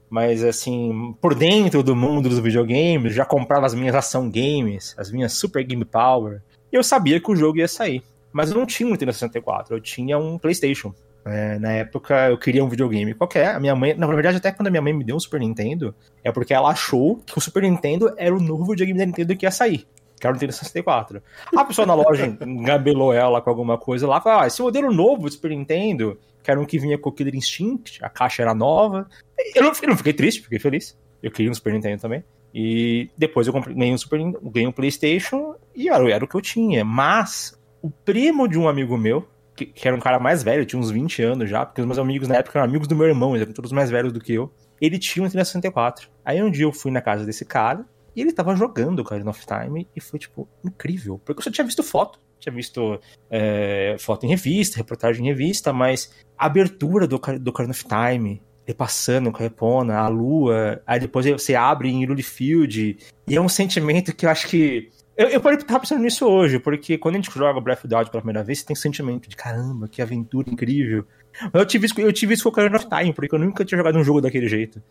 mais 0.09 0.43
assim, 0.43 1.15
por 1.19 1.33
dentro 1.33 1.81
do 1.81 1.95
mundo 1.95 2.29
dos 2.29 2.39
videogames, 2.39 3.13
já 3.13 3.25
comprava 3.25 3.65
as 3.65 3.73
minhas 3.73 3.95
ação 3.95 4.29
games, 4.29 4.95
as 4.97 5.11
minhas 5.11 5.33
Super 5.33 5.63
Game 5.63 5.85
Power, 5.85 6.41
e 6.71 6.75
eu 6.75 6.83
sabia 6.83 7.19
que 7.19 7.31
o 7.31 7.35
jogo 7.35 7.57
ia 7.57 7.67
sair. 7.67 8.03
Mas 8.31 8.49
eu 8.49 8.57
não 8.57 8.65
tinha 8.65 8.87
um 8.87 8.91
Nintendo 8.91 9.13
64, 9.13 9.75
eu 9.75 9.81
tinha 9.81 10.17
um 10.17 10.37
PlayStation. 10.37 10.93
É, 11.23 11.59
na 11.59 11.71
época 11.73 12.29
eu 12.29 12.37
queria 12.37 12.63
um 12.63 12.69
videogame 12.69 13.13
qualquer. 13.13 13.55
A 13.55 13.59
minha 13.59 13.75
mãe, 13.75 13.93
na 13.93 14.07
verdade, 14.07 14.37
até 14.37 14.51
quando 14.51 14.67
a 14.67 14.71
minha 14.71 14.81
mãe 14.81 14.91
me 14.91 15.03
deu 15.03 15.15
um 15.15 15.19
Super 15.19 15.39
Nintendo, 15.39 15.93
é 16.23 16.31
porque 16.31 16.53
ela 16.53 16.69
achou 16.69 17.17
que 17.17 17.37
o 17.37 17.41
Super 17.41 17.61
Nintendo 17.63 18.11
era 18.17 18.35
o 18.35 18.39
novo 18.39 18.65
videogame 18.65 18.97
da 18.97 19.05
Nintendo 19.05 19.35
que 19.35 19.45
ia 19.45 19.51
sair 19.51 19.85
que 20.21 20.27
era 20.27 20.33
o 20.33 20.35
Nintendo 20.35 20.53
64. 20.53 21.21
A 21.57 21.65
pessoa 21.65 21.87
na 21.87 21.95
loja 21.95 22.37
engabelou 22.45 23.11
ela 23.11 23.41
com 23.41 23.49
alguma 23.49 23.75
coisa 23.75 24.07
lá, 24.07 24.21
falou, 24.21 24.41
ah, 24.41 24.47
esse 24.47 24.61
modelo 24.61 24.93
novo 24.93 25.23
do 25.23 25.31
Super 25.31 25.49
Nintendo, 25.49 26.19
que 26.43 26.51
era 26.51 26.61
um 26.61 26.65
que 26.65 26.77
vinha 26.77 26.95
com 26.95 27.09
o 27.09 27.11
Killer 27.11 27.35
Instinct, 27.35 28.03
a 28.05 28.09
caixa 28.09 28.43
era 28.43 28.53
nova. 28.53 29.09
Eu 29.55 29.63
não, 29.63 29.71
eu 29.81 29.89
não 29.89 29.97
fiquei 29.97 30.13
triste, 30.13 30.43
fiquei 30.43 30.59
feliz. 30.59 30.95
Eu 31.23 31.31
queria 31.31 31.49
um 31.49 31.53
Super 31.55 31.73
Nintendo 31.73 31.99
também. 31.99 32.23
E 32.53 33.09
depois 33.17 33.47
eu 33.47 33.53
comprei, 33.53 33.75
ganhei 33.75 33.93
um, 33.93 33.97
Super, 33.97 34.19
ganhei 34.43 34.67
um 34.67 34.71
PlayStation 34.71 35.55
e 35.75 35.89
era, 35.89 36.07
era 36.11 36.23
o 36.23 36.27
que 36.27 36.35
eu 36.35 36.41
tinha. 36.41 36.85
Mas 36.85 37.57
o 37.81 37.89
primo 37.89 38.47
de 38.47 38.59
um 38.59 38.69
amigo 38.69 38.95
meu, 38.95 39.27
que, 39.55 39.65
que, 39.65 39.87
era 39.87 39.97
um 39.97 39.99
cara 39.99 40.19
mais 40.19 40.43
velho, 40.43 40.65
tinha 40.65 40.79
uns 40.79 40.91
20 40.91 41.23
anos 41.23 41.49
já, 41.49 41.65
porque 41.65 41.81
os 41.81 41.87
meus 41.87 41.97
amigos 41.97 42.27
na 42.27 42.35
época 42.35 42.59
eram 42.59 42.69
amigos 42.69 42.87
do 42.87 42.95
meu 42.95 43.07
irmão, 43.07 43.31
eles 43.31 43.41
eram 43.41 43.53
todos 43.53 43.71
mais 43.71 43.89
velhos 43.89 44.13
do 44.13 44.19
que 44.19 44.33
eu. 44.33 44.53
Ele 44.79 44.99
tinha 44.99 45.23
um 45.23 45.25
Nintendo 45.25 45.45
64. 45.45 46.09
Aí 46.23 46.43
um 46.43 46.51
dia 46.51 46.65
eu 46.65 46.71
fui 46.71 46.91
na 46.91 47.01
casa 47.01 47.25
desse 47.25 47.43
cara, 47.43 47.85
e 48.15 48.21
ele 48.21 48.31
tava 48.31 48.55
jogando 48.55 48.99
Ocarina 48.99 49.29
of 49.29 49.45
Time 49.45 49.87
e 49.95 50.01
foi, 50.01 50.19
tipo, 50.19 50.47
incrível. 50.63 51.19
Porque 51.23 51.39
eu 51.39 51.43
só 51.43 51.51
tinha 51.51 51.65
visto 51.65 51.83
foto, 51.83 52.19
tinha 52.39 52.53
visto 52.53 52.99
é, 53.29 53.95
foto 53.99 54.25
em 54.25 54.29
revista, 54.29 54.77
reportagem 54.77 55.25
em 55.25 55.29
revista, 55.29 55.71
mas 55.71 56.11
a 56.37 56.45
abertura 56.45 57.07
do, 57.07 57.17
do 57.39 57.49
Ocarina 57.49 57.71
of 57.71 57.85
Time, 57.85 58.41
ele 58.67 58.75
passando 58.75 59.31
com 59.31 59.43
a 59.43 59.97
a 59.97 60.07
lua, 60.07 60.81
aí 60.85 60.99
depois 60.99 61.25
você 61.25 61.55
abre 61.55 61.89
em 61.89 61.99
Hyrule 61.99 62.23
Field, 62.23 62.97
e 63.27 63.35
é 63.35 63.41
um 63.41 63.49
sentimento 63.49 64.15
que 64.15 64.25
eu 64.25 64.29
acho 64.29 64.47
que. 64.47 64.89
Eu, 65.15 65.27
eu 65.27 65.41
parei 65.41 65.59
estar 65.59 65.79
pensando 65.79 66.01
nisso 66.01 66.25
hoje, 66.25 66.57
porque 66.57 66.97
quando 66.97 67.15
a 67.15 67.17
gente 67.19 67.31
joga 67.31 67.59
Breath 67.61 67.79
of 67.79 67.87
the 67.87 67.95
Wild 67.95 68.11
pela 68.11 68.21
primeira 68.21 68.43
vez, 68.43 68.59
você 68.59 68.65
tem 68.65 68.73
esse 68.73 68.81
sentimento 68.81 69.29
de 69.29 69.35
caramba, 69.35 69.87
que 69.87 70.01
aventura 70.01 70.49
incrível. 70.49 71.05
Eu 71.53 71.65
tive 71.65 71.85
isso, 71.85 71.99
eu 71.99 72.11
tive 72.11 72.33
isso 72.33 72.43
com 72.43 72.49
o 72.49 72.51
Ocarina 72.51 72.75
of 72.75 72.87
Time, 72.87 73.13
porque 73.13 73.33
eu 73.33 73.39
nunca 73.39 73.63
tinha 73.63 73.77
jogado 73.77 73.97
um 73.97 74.03
jogo 74.03 74.19
daquele 74.19 74.47
jeito. 74.47 74.81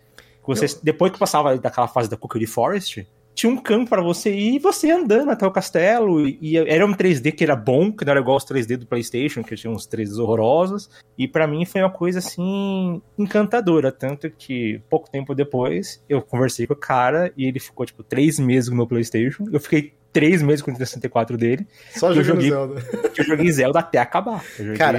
Você, 0.55 0.67
eu... 0.67 0.81
Depois 0.83 1.13
que 1.13 1.19
passava 1.19 1.57
daquela 1.57 1.89
fase 1.89 2.09
da 2.09 2.17
Cookery 2.17 2.47
Forest, 2.47 3.07
tinha 3.35 3.51
um 3.51 3.57
campo 3.57 3.89
para 3.89 4.03
você 4.03 4.33
ir 4.33 4.57
e 4.57 4.59
você 4.59 4.91
andando 4.91 5.31
até 5.31 5.47
o 5.47 5.51
castelo. 5.51 6.29
E 6.29 6.57
era 6.57 6.85
um 6.85 6.93
3D 6.93 7.33
que 7.33 7.45
era 7.45 7.57
bom, 7.57 7.93
que 7.93 8.05
não 8.05 8.11
era 8.11 8.21
igual 8.21 8.35
aos 8.35 8.45
3D 8.45 8.77
do 8.77 8.87
PlayStation, 8.87 9.43
que 9.43 9.57
tinha 9.57 9.71
uns 9.73 9.87
3Ds 9.87 10.19
horrorosos. 10.19 10.91
E 11.17 11.27
para 11.27 11.47
mim 11.47 11.65
foi 11.65 11.81
uma 11.81 11.91
coisa 11.91 12.19
assim 12.19 13.01
encantadora. 13.19 13.91
Tanto 13.91 14.31
que 14.31 14.81
pouco 14.91 15.11
tempo 15.11 15.35
depois 15.35 16.05
eu 16.09 16.21
conversei 16.21 16.67
com 16.67 16.75
o 16.75 16.77
cara 16.77 17.33
e 17.37 17.47
ele 17.47 17.61
ficou 17.61 17.87
tipo 17.87 18.03
três 18.03 18.39
meses 18.39 18.69
no 18.69 18.77
meu 18.77 18.87
PlayStation. 18.87 19.47
Eu 19.51 19.61
fiquei 19.61 19.95
três 20.13 20.43
meses 20.43 20.61
com 20.61 20.73
o 20.73 20.77
64 20.77 21.37
dele. 21.37 21.67
Só 21.95 22.13
jogando 22.13 22.43
joguei, 22.43 22.51
Zelda. 22.51 22.85
Eu 23.17 23.25
joguei 23.25 23.53
Zelda 23.53 23.79
até 23.79 23.99
acabar. 23.99 24.45
Joguei... 24.57 24.77
Cara, 24.77 24.99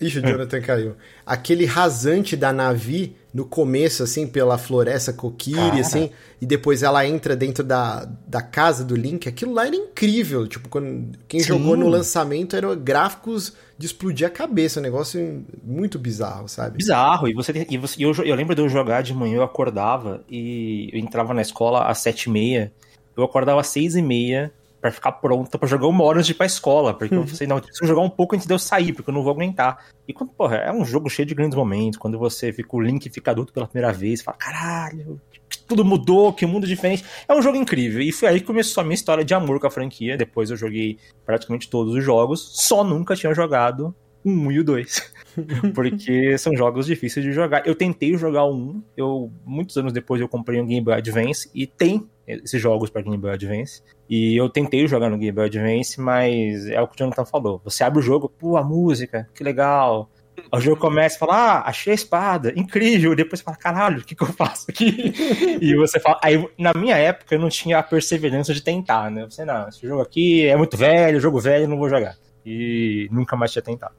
Ixi, 0.00 0.20
o 0.20 0.26
Jonathan 0.26 0.60
caiu. 0.60 0.96
Aquele 1.26 1.64
rasante 1.64 2.36
da 2.36 2.52
Navi 2.52 3.16
no 3.34 3.44
começo, 3.44 4.02
assim, 4.02 4.26
pela 4.26 4.56
floresta 4.56 5.12
Kokiri, 5.12 5.80
assim, 5.80 6.10
e 6.40 6.46
depois 6.46 6.82
ela 6.82 7.06
entra 7.06 7.34
dentro 7.34 7.64
da, 7.64 8.08
da 8.26 8.40
casa 8.40 8.84
do 8.84 8.94
Link, 8.94 9.28
aquilo 9.28 9.52
lá 9.52 9.66
era 9.66 9.74
incrível. 9.74 10.46
Tipo, 10.46 10.68
quando, 10.68 11.18
quem 11.26 11.40
Sim. 11.40 11.46
jogou 11.46 11.76
no 11.76 11.88
lançamento 11.88 12.54
eram 12.54 12.76
gráficos 12.76 13.54
de 13.76 13.86
explodir 13.86 14.26
a 14.26 14.30
cabeça, 14.30 14.80
um 14.80 14.82
negócio 14.82 15.44
muito 15.62 15.98
bizarro, 15.98 16.48
sabe? 16.48 16.78
Bizarro, 16.78 17.28
e 17.28 17.34
você, 17.34 17.66
e 17.68 17.76
você 17.76 18.04
eu, 18.04 18.12
eu 18.24 18.34
lembro 18.34 18.54
de 18.54 18.62
eu 18.62 18.68
jogar 18.68 19.02
de 19.02 19.12
manhã, 19.12 19.36
eu 19.36 19.42
acordava 19.42 20.24
e 20.28 20.90
eu 20.92 20.98
entrava 20.98 21.34
na 21.34 21.42
escola 21.42 21.86
às 21.86 21.98
sete 21.98 22.24
e 22.24 22.30
meia, 22.30 22.72
eu 23.16 23.24
acordava 23.24 23.60
às 23.60 23.66
seis 23.68 23.94
e 23.94 24.02
meia 24.02 24.52
para 24.80 24.90
ficar 24.90 25.12
pronta 25.12 25.58
para 25.58 25.68
jogar 25.68 25.86
uma 25.86 26.04
hora 26.04 26.18
antes 26.18 26.26
de 26.26 26.32
ir 26.32 26.36
pra 26.36 26.46
escola. 26.46 26.94
Porque 26.94 27.14
eu 27.14 27.26
falei, 27.26 27.46
não, 27.46 27.56
eu 27.56 27.62
preciso 27.62 27.86
jogar 27.86 28.02
um 28.02 28.10
pouco 28.10 28.34
antes 28.34 28.46
de 28.46 28.52
eu 28.52 28.58
sair, 28.58 28.92
porque 28.92 29.10
eu 29.10 29.14
não 29.14 29.22
vou 29.22 29.32
aguentar. 29.32 29.86
E 30.06 30.12
quando, 30.12 30.30
porra, 30.30 30.56
é 30.56 30.72
um 30.72 30.84
jogo 30.84 31.08
cheio 31.08 31.26
de 31.26 31.34
grandes 31.34 31.56
momentos, 31.56 31.98
quando 31.98 32.18
você 32.18 32.52
fica 32.52 32.76
o 32.76 32.80
Link 32.80 33.08
fica 33.10 33.30
adulto 33.30 33.52
pela 33.52 33.66
primeira 33.66 33.92
vez, 33.92 34.22
fala, 34.22 34.36
caralho, 34.36 35.20
tudo 35.66 35.84
mudou, 35.84 36.32
que 36.32 36.46
mundo 36.46 36.66
diferente. 36.66 37.04
É 37.28 37.34
um 37.34 37.42
jogo 37.42 37.56
incrível. 37.56 38.00
E 38.00 38.12
foi 38.12 38.28
aí 38.28 38.40
que 38.40 38.46
começou 38.46 38.80
a 38.80 38.84
minha 38.84 38.94
história 38.94 39.24
de 39.24 39.34
amor 39.34 39.60
com 39.60 39.66
a 39.66 39.70
franquia. 39.70 40.16
Depois 40.16 40.50
eu 40.50 40.56
joguei 40.56 40.98
praticamente 41.26 41.68
todos 41.68 41.94
os 41.94 42.04
jogos, 42.04 42.40
só 42.54 42.82
nunca 42.82 43.14
tinha 43.14 43.34
jogado 43.34 43.94
o 44.24 44.30
1 44.30 44.52
e 44.52 44.60
o 44.60 44.64
2. 44.64 45.12
porque 45.74 46.36
são 46.38 46.56
jogos 46.56 46.86
difíceis 46.86 47.24
de 47.24 47.32
jogar. 47.32 47.66
Eu 47.66 47.74
tentei 47.74 48.16
jogar 48.16 48.44
o 48.44 48.54
1, 48.54 48.82
eu, 48.96 49.32
muitos 49.44 49.76
anos 49.76 49.92
depois 49.92 50.20
eu 50.20 50.28
comprei 50.28 50.60
um 50.60 50.66
Game 50.66 50.84
Boy 50.84 50.94
Advance 50.94 51.50
e 51.54 51.66
tem 51.66 52.08
esses 52.28 52.60
jogos 52.60 52.90
para 52.90 53.02
Game 53.02 53.16
Boy 53.16 53.32
Advance. 53.32 53.82
E 54.08 54.36
eu 54.36 54.48
tentei 54.48 54.86
jogar 54.86 55.10
no 55.10 55.18
Game 55.18 55.32
Boy 55.32 55.46
Advance, 55.46 56.00
mas 56.00 56.66
é 56.66 56.80
o 56.80 56.86
que 56.86 56.94
o 56.94 56.98
Jonathan 56.98 57.24
falou. 57.24 57.60
Você 57.64 57.82
abre 57.82 57.98
o 57.98 58.02
jogo, 58.02 58.28
pô, 58.28 58.56
a 58.56 58.62
música, 58.62 59.28
que 59.34 59.42
legal. 59.42 60.10
O 60.52 60.60
jogo 60.60 60.80
começa 60.80 61.16
e 61.16 61.18
fala, 61.18 61.34
ah, 61.34 61.68
achei 61.68 61.92
a 61.92 61.94
espada, 61.94 62.52
incrível. 62.56 63.14
Depois 63.14 63.40
você 63.40 63.44
fala, 63.44 63.56
caralho, 63.56 64.00
o 64.00 64.04
que, 64.04 64.14
que 64.14 64.22
eu 64.22 64.28
faço 64.28 64.66
aqui? 64.68 65.12
e 65.60 65.74
você 65.74 65.98
fala. 65.98 66.18
Aí, 66.22 66.48
na 66.56 66.72
minha 66.74 66.96
época, 66.96 67.34
eu 67.34 67.40
não 67.40 67.48
tinha 67.48 67.78
a 67.78 67.82
perseverança 67.82 68.54
de 68.54 68.62
tentar, 68.62 69.10
né? 69.10 69.26
Você, 69.28 69.44
não, 69.44 69.68
esse 69.68 69.86
jogo 69.86 70.02
aqui 70.02 70.46
é 70.46 70.56
muito 70.56 70.76
velho, 70.76 71.20
jogo 71.20 71.40
velho, 71.40 71.68
não 71.68 71.76
vou 71.76 71.88
jogar. 71.88 72.16
E 72.46 73.08
nunca 73.10 73.36
mais 73.36 73.52
tinha 73.52 73.62
tentado. 73.62 73.94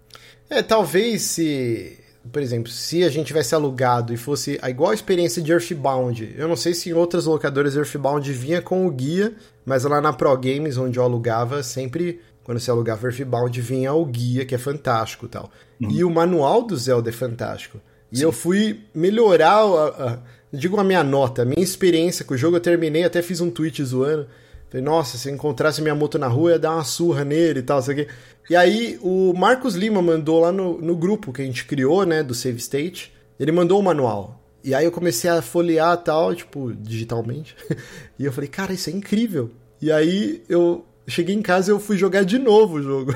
É, 0.50 0.64
talvez 0.64 1.22
se. 1.24 2.00
Por 2.32 2.42
exemplo, 2.42 2.72
se 2.72 3.04
a 3.04 3.10
gente 3.10 3.28
tivesse 3.28 3.56
alugado 3.56 4.14
e 4.14 4.18
fosse 4.18 4.60
a 4.62 4.70
igual 4.70 4.92
a 4.92 4.94
experiência 4.94 5.42
de 5.42 5.52
Earthbound, 5.52 6.36
eu 6.38 6.48
não 6.48 6.56
sei 6.56 6.74
se 6.74 6.90
em 6.90 6.94
outras 6.94 7.26
locadoras 7.26 7.76
Earthbound 7.76 8.32
vinha 8.34 8.62
com 8.62 8.86
o 8.86 8.92
guia, 8.92 9.34
mas 9.66 9.84
lá 9.84 10.02
na 10.02 10.14
Pro 10.14 10.36
Games, 10.38 10.78
onde 10.78 11.00
eu 11.00 11.04
alugava, 11.04 11.64
sempre 11.64 12.22
quando 12.44 12.60
você 12.60 12.72
alugava 12.72 13.08
Earthbound, 13.08 13.62
vinha 13.62 13.94
o 13.94 14.04
guia, 14.06 14.46
que 14.46 14.56
é 14.56 14.58
fantástico 14.58 15.28
e 15.28 15.30
tal. 15.30 15.52
Uhum. 15.80 15.92
E 15.92 16.04
o 16.04 16.10
manual 16.10 16.64
do 16.64 16.76
Zelda 16.76 17.10
é 17.10 17.14
fantástico. 17.14 17.80
E 18.12 18.18
Sim. 18.18 18.24
eu 18.24 18.32
fui 18.32 18.82
melhorar, 18.94 19.58
a, 19.58 19.88
a, 19.88 20.20
digo 20.52 20.80
a 20.80 20.84
minha 20.84 21.04
nota, 21.04 21.44
a 21.44 21.46
minha 21.46 21.64
experiência 21.64 22.26
com 22.26 22.34
o 22.34 22.38
jogo. 22.38 22.58
Eu 22.58 22.62
terminei, 22.62 23.04
até 23.04 23.22
fiz 23.22 23.40
um 23.40 23.52
tweet 23.52 23.84
zoando. 23.84 24.28
Falei, 24.70 24.86
nossa, 24.86 25.18
se 25.18 25.32
encontrasse 25.32 25.82
minha 25.82 25.96
moto 25.96 26.20
na 26.20 26.28
rua, 26.28 26.52
ia 26.52 26.60
dar 26.60 26.76
uma 26.76 26.84
surra 26.84 27.26
nele 27.26 27.60
e 27.60 27.64
tal, 27.64 27.82
sei 27.82 27.96
quê. 27.96 28.08
E 28.50 28.56
aí, 28.56 29.00
o 29.02 29.34
Marcos 29.34 29.76
Lima 29.76 30.02
mandou 30.02 30.42
lá 30.42 30.52
no, 30.52 30.80
no 30.80 30.96
grupo 30.96 31.34
que 31.34 31.42
a 31.42 31.46
gente 31.46 31.66
criou, 31.66 32.06
né, 32.06 32.22
do 32.22 32.36
Save 32.36 32.58
State, 32.58 33.12
ele 33.40 33.52
mandou 33.52 33.80
o 33.80 33.84
manual. 33.84 34.40
E 34.64 34.76
aí 34.76 34.86
eu 34.86 34.92
comecei 34.92 35.30
a 35.30 35.42
folhear 35.42 35.98
tal, 35.98 36.36
tipo, 36.36 36.74
digitalmente. 36.74 37.56
e 38.20 38.26
eu 38.26 38.32
falei, 38.32 38.50
cara, 38.50 38.74
isso 38.74 38.90
é 38.90 38.94
incrível. 38.94 39.50
E 39.82 39.92
aí 39.92 40.44
eu 40.50 40.86
cheguei 41.08 41.34
em 41.34 41.42
casa 41.42 41.72
e 41.72 41.74
eu 41.74 41.80
fui 41.80 41.98
jogar 41.98 42.24
de 42.24 42.38
novo 42.38 42.76
o 42.76 42.84
jogo. 42.84 43.14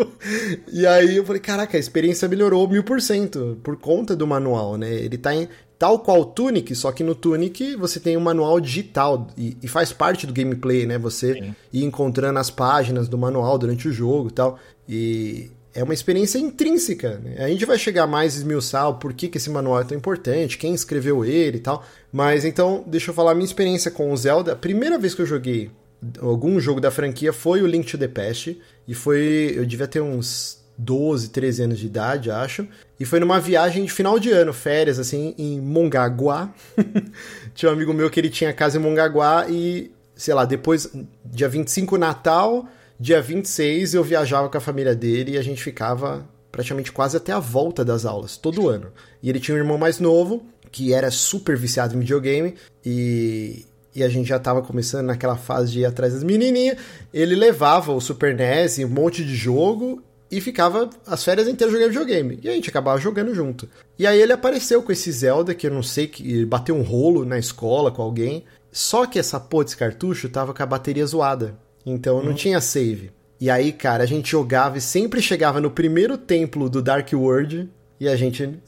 e 0.72 0.86
aí 0.86 1.16
eu 1.16 1.24
falei, 1.24 1.40
caraca, 1.40 1.76
a 1.76 1.80
experiência 1.80 2.28
melhorou 2.28 2.68
mil 2.68 2.84
por 2.84 3.00
cento 3.00 3.58
por 3.62 3.76
conta 3.76 4.14
do 4.14 4.26
manual, 4.26 4.76
né? 4.76 4.92
Ele 4.92 5.16
tá 5.16 5.34
em 5.34 5.48
tal 5.84 5.98
qual 5.98 6.22
o 6.22 6.24
Tunic, 6.24 6.74
só 6.74 6.90
que 6.90 7.04
no 7.04 7.14
Tunic 7.14 7.76
você 7.76 8.00
tem 8.00 8.16
um 8.16 8.20
manual 8.20 8.58
digital 8.58 9.26
e, 9.36 9.54
e 9.62 9.68
faz 9.68 9.92
parte 9.92 10.26
do 10.26 10.32
gameplay, 10.32 10.86
né? 10.86 10.96
Você 10.96 11.34
Sim. 11.34 11.54
ir 11.70 11.84
encontrando 11.84 12.38
as 12.38 12.48
páginas 12.48 13.06
do 13.06 13.18
manual 13.18 13.58
durante 13.58 13.86
o 13.86 13.92
jogo 13.92 14.30
e 14.30 14.32
tal. 14.32 14.58
E 14.88 15.50
é 15.74 15.84
uma 15.84 15.92
experiência 15.92 16.38
intrínseca. 16.38 17.20
Né? 17.22 17.36
A 17.38 17.48
gente 17.48 17.66
vai 17.66 17.76
chegar 17.76 18.06
mais 18.06 18.34
esmiuçar 18.34 18.88
o 18.88 18.94
porquê 18.94 19.28
que 19.28 19.36
esse 19.36 19.50
manual 19.50 19.82
é 19.82 19.84
tão 19.84 19.94
importante, 19.94 20.56
quem 20.56 20.72
escreveu 20.72 21.22
ele 21.22 21.58
e 21.58 21.60
tal. 21.60 21.84
Mas 22.10 22.46
então, 22.46 22.82
deixa 22.86 23.10
eu 23.10 23.14
falar 23.14 23.32
a 23.32 23.34
minha 23.34 23.44
experiência 23.44 23.90
com 23.90 24.10
o 24.10 24.16
Zelda. 24.16 24.52
A 24.54 24.56
primeira 24.56 24.98
vez 24.98 25.14
que 25.14 25.20
eu 25.20 25.26
joguei 25.26 25.70
algum 26.18 26.58
jogo 26.58 26.80
da 26.80 26.90
franquia 26.90 27.30
foi 27.30 27.60
o 27.60 27.66
Link 27.66 27.90
to 27.90 27.98
the 27.98 28.08
Past. 28.08 28.58
E 28.88 28.94
foi. 28.94 29.52
Eu 29.54 29.66
devia 29.66 29.86
ter 29.86 30.00
uns 30.00 30.64
12, 30.78 31.28
13 31.28 31.62
anos 31.62 31.78
de 31.78 31.84
idade, 31.84 32.30
acho. 32.30 32.66
E 33.04 33.06
foi 33.06 33.20
numa 33.20 33.38
viagem 33.38 33.84
de 33.84 33.92
final 33.92 34.18
de 34.18 34.30
ano, 34.30 34.50
férias, 34.50 34.98
assim, 34.98 35.34
em 35.36 35.60
Mongaguá. 35.60 36.50
tinha 37.54 37.70
um 37.70 37.74
amigo 37.74 37.92
meu 37.92 38.08
que 38.08 38.18
ele 38.18 38.30
tinha 38.30 38.50
casa 38.50 38.78
em 38.78 38.80
Mongaguá 38.80 39.44
e, 39.46 39.92
sei 40.16 40.32
lá, 40.32 40.46
depois, 40.46 40.90
dia 41.22 41.46
25 41.46 41.98
Natal, 41.98 42.66
dia 42.98 43.20
26 43.20 43.92
eu 43.92 44.02
viajava 44.02 44.48
com 44.48 44.56
a 44.56 44.60
família 44.60 44.94
dele 44.94 45.32
e 45.32 45.36
a 45.36 45.42
gente 45.42 45.62
ficava 45.62 46.26
praticamente 46.50 46.90
quase 46.92 47.18
até 47.18 47.30
a 47.30 47.38
volta 47.38 47.84
das 47.84 48.06
aulas, 48.06 48.38
todo 48.38 48.70
ano. 48.70 48.90
E 49.22 49.28
ele 49.28 49.38
tinha 49.38 49.54
um 49.54 49.58
irmão 49.58 49.76
mais 49.76 50.00
novo, 50.00 50.42
que 50.72 50.94
era 50.94 51.10
super 51.10 51.58
viciado 51.58 51.94
em 51.94 52.00
videogame, 52.00 52.54
e, 52.82 53.66
e 53.94 54.02
a 54.02 54.08
gente 54.08 54.30
já 54.30 54.38
tava 54.38 54.62
começando 54.62 55.08
naquela 55.08 55.36
fase 55.36 55.72
de 55.72 55.80
ir 55.80 55.84
atrás 55.84 56.14
das 56.14 56.24
menininhas. 56.24 56.78
Ele 57.12 57.34
levava 57.34 57.92
o 57.92 58.00
Super 58.00 58.34
NES 58.34 58.78
e 58.78 58.84
um 58.86 58.88
monte 58.88 59.22
de 59.22 59.36
jogo 59.36 60.02
e 60.30 60.40
ficava 60.40 60.90
as 61.06 61.22
férias 61.22 61.46
inteiras 61.46 61.72
jogando 61.72 61.90
videogame. 61.90 62.38
E 62.42 62.48
a 62.48 62.52
gente 62.52 62.68
acabava 62.68 62.98
jogando 62.98 63.34
junto. 63.34 63.68
E 63.98 64.06
aí 64.06 64.20
ele 64.20 64.32
apareceu 64.32 64.82
com 64.82 64.92
esse 64.92 65.10
Zelda, 65.12 65.54
que 65.54 65.66
eu 65.66 65.70
não 65.70 65.82
sei, 65.82 66.06
que 66.06 66.44
bateu 66.44 66.74
um 66.74 66.82
rolo 66.82 67.24
na 67.24 67.38
escola 67.38 67.90
com 67.90 68.02
alguém. 68.02 68.44
Só 68.72 69.06
que 69.06 69.18
essa 69.18 69.38
porra 69.38 69.64
desse 69.64 69.76
cartucho 69.76 70.28
tava 70.28 70.52
com 70.52 70.62
a 70.62 70.66
bateria 70.66 71.06
zoada. 71.06 71.56
Então 71.86 72.20
não 72.20 72.30
uhum. 72.30 72.34
tinha 72.34 72.60
save. 72.60 73.12
E 73.40 73.50
aí, 73.50 73.72
cara, 73.72 74.04
a 74.04 74.06
gente 74.06 74.30
jogava 74.30 74.78
e 74.78 74.80
sempre 74.80 75.20
chegava 75.20 75.60
no 75.60 75.70
primeiro 75.70 76.16
templo 76.16 76.68
do 76.68 76.80
Dark 76.80 77.12
World 77.12 77.68
e 78.00 78.08
a 78.08 78.16
gente 78.16 78.58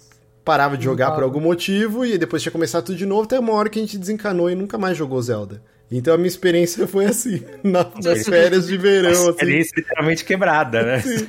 parava 0.45 0.77
de 0.77 0.85
jogar 0.85 1.11
por 1.13 1.25
algum 1.25 1.41
motivo 1.41 2.05
e 2.07 2.17
depois 2.17 2.43
tinha 2.43 2.53
começado 2.53 2.85
tudo 2.85 2.97
de 2.97 3.07
novo, 3.07 3.25
até 3.25 3.39
uma 3.39 3.53
hora 3.53 3.69
que 3.69 3.79
a 3.79 3.83
gente 3.83 3.99
desencanou 3.99 4.49
e 4.49 4.55
nunca 4.55 4.79
mais 4.79 4.97
jogou 4.97 5.21
Zelda. 5.21 5.61
Então 5.91 6.15
a 6.15 6.17
minha 6.17 6.29
experiência 6.29 6.87
foi 6.87 7.07
assim, 7.07 7.43
nas 7.63 8.27
férias 8.27 8.67
de 8.67 8.77
verão. 8.77 9.11
Assim. 9.11 9.31
Experiência 9.31 9.73
assim. 9.73 9.81
literalmente 9.81 10.25
quebrada, 10.25 10.83
né? 10.83 11.01
Sim. 11.01 11.29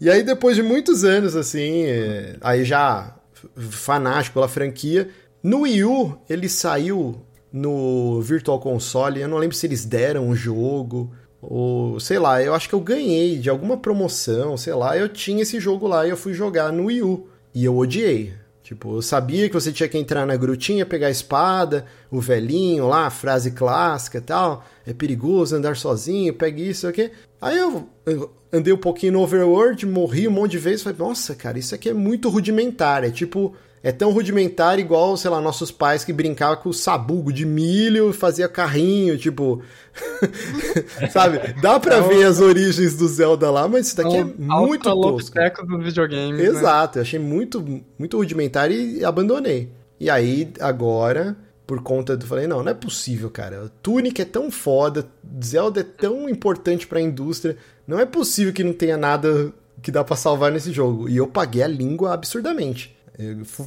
E 0.00 0.10
aí 0.10 0.22
depois 0.22 0.56
de 0.56 0.62
muitos 0.62 1.04
anos, 1.04 1.34
assim, 1.34 1.84
é, 1.84 2.36
aí 2.40 2.64
já 2.64 3.16
fanático 3.56 4.34
pela 4.34 4.48
franquia, 4.48 5.08
no 5.42 5.62
Wii 5.62 5.84
U 5.84 6.18
ele 6.28 6.48
saiu 6.48 7.22
no 7.52 8.20
Virtual 8.20 8.60
Console, 8.60 9.20
eu 9.20 9.28
não 9.28 9.38
lembro 9.38 9.56
se 9.56 9.66
eles 9.66 9.84
deram 9.84 10.28
o 10.28 10.36
jogo, 10.36 11.12
ou 11.40 11.98
sei 11.98 12.18
lá, 12.18 12.42
eu 12.42 12.54
acho 12.54 12.68
que 12.68 12.74
eu 12.74 12.80
ganhei 12.80 13.38
de 13.38 13.48
alguma 13.48 13.76
promoção, 13.76 14.56
sei 14.56 14.74
lá, 14.74 14.96
eu 14.96 15.08
tinha 15.08 15.42
esse 15.42 15.58
jogo 15.58 15.86
lá 15.86 16.06
e 16.06 16.10
eu 16.10 16.16
fui 16.16 16.34
jogar 16.34 16.72
no 16.72 16.86
Wii 16.86 17.02
U. 17.02 17.28
E 17.54 17.64
eu 17.64 17.76
odiei. 17.76 18.34
Tipo, 18.66 18.96
eu 18.96 19.00
sabia 19.00 19.48
que 19.48 19.54
você 19.54 19.70
tinha 19.70 19.88
que 19.88 19.96
entrar 19.96 20.26
na 20.26 20.34
grutinha, 20.34 20.84
pegar 20.84 21.06
a 21.06 21.10
espada, 21.10 21.86
o 22.10 22.20
velhinho 22.20 22.88
lá, 22.88 23.08
frase 23.10 23.52
clássica 23.52 24.18
e 24.18 24.20
tal. 24.20 24.64
É 24.84 24.92
perigoso 24.92 25.54
andar 25.54 25.76
sozinho, 25.76 26.34
pegue 26.34 26.68
isso 26.68 26.88
aqui. 26.88 27.12
Aí 27.40 27.56
eu, 27.56 27.88
eu 28.04 28.28
andei 28.52 28.72
um 28.72 28.76
pouquinho 28.76 29.12
no 29.12 29.20
Overworld, 29.20 29.86
morri 29.86 30.26
um 30.26 30.32
monte 30.32 30.50
de 30.50 30.58
vezes. 30.58 30.82
Falei, 30.82 30.98
nossa, 30.98 31.36
cara, 31.36 31.60
isso 31.60 31.76
aqui 31.76 31.90
é 31.90 31.94
muito 31.94 32.28
rudimentar. 32.28 33.04
É 33.04 33.10
tipo, 33.12 33.54
é 33.86 33.92
tão 33.92 34.10
rudimentar 34.10 34.80
igual, 34.80 35.16
sei 35.16 35.30
lá, 35.30 35.40
nossos 35.40 35.70
pais 35.70 36.02
que 36.02 36.12
brincavam 36.12 36.56
com 36.56 36.70
o 36.70 36.74
sabugo 36.74 37.32
de 37.32 37.46
milho, 37.46 38.12
fazia 38.12 38.48
carrinho, 38.48 39.16
tipo. 39.16 39.62
Sabe? 41.08 41.54
Dá 41.62 41.78
pra 41.78 41.98
é 41.98 42.00
ver 42.00 42.24
as 42.24 42.40
origens 42.40 42.96
do 42.96 43.06
Zelda 43.06 43.48
lá, 43.48 43.68
mas 43.68 43.86
isso 43.86 43.96
daqui 43.96 44.16
é, 44.16 44.20
é 44.22 44.24
muito 44.24 44.82
tosco. 44.82 45.38
do 45.68 45.78
videogame. 45.78 46.36
Né? 46.36 46.46
Exato, 46.46 46.98
né? 46.98 47.00
eu 47.00 47.02
achei 47.02 47.20
muito, 47.20 47.64
muito 47.96 48.16
rudimentar 48.16 48.72
e 48.72 49.04
abandonei. 49.04 49.70
E 50.00 50.10
aí, 50.10 50.52
agora, 50.58 51.36
por 51.64 51.80
conta 51.80 52.16
do. 52.16 52.26
Falei, 52.26 52.48
não, 52.48 52.64
não 52.64 52.72
é 52.72 52.74
possível, 52.74 53.30
cara. 53.30 53.70
Tunic 53.84 54.20
é 54.20 54.24
tão 54.24 54.50
foda, 54.50 55.06
Zelda 55.40 55.82
é 55.82 55.84
tão 55.84 56.28
importante 56.28 56.88
pra 56.88 57.00
indústria. 57.00 57.56
Não 57.86 58.00
é 58.00 58.04
possível 58.04 58.52
que 58.52 58.64
não 58.64 58.72
tenha 58.72 58.96
nada 58.96 59.52
que 59.80 59.92
dá 59.92 60.02
para 60.02 60.16
salvar 60.16 60.50
nesse 60.50 60.72
jogo. 60.72 61.08
E 61.08 61.16
eu 61.16 61.28
paguei 61.28 61.62
a 61.62 61.68
língua 61.68 62.12
absurdamente 62.12 62.95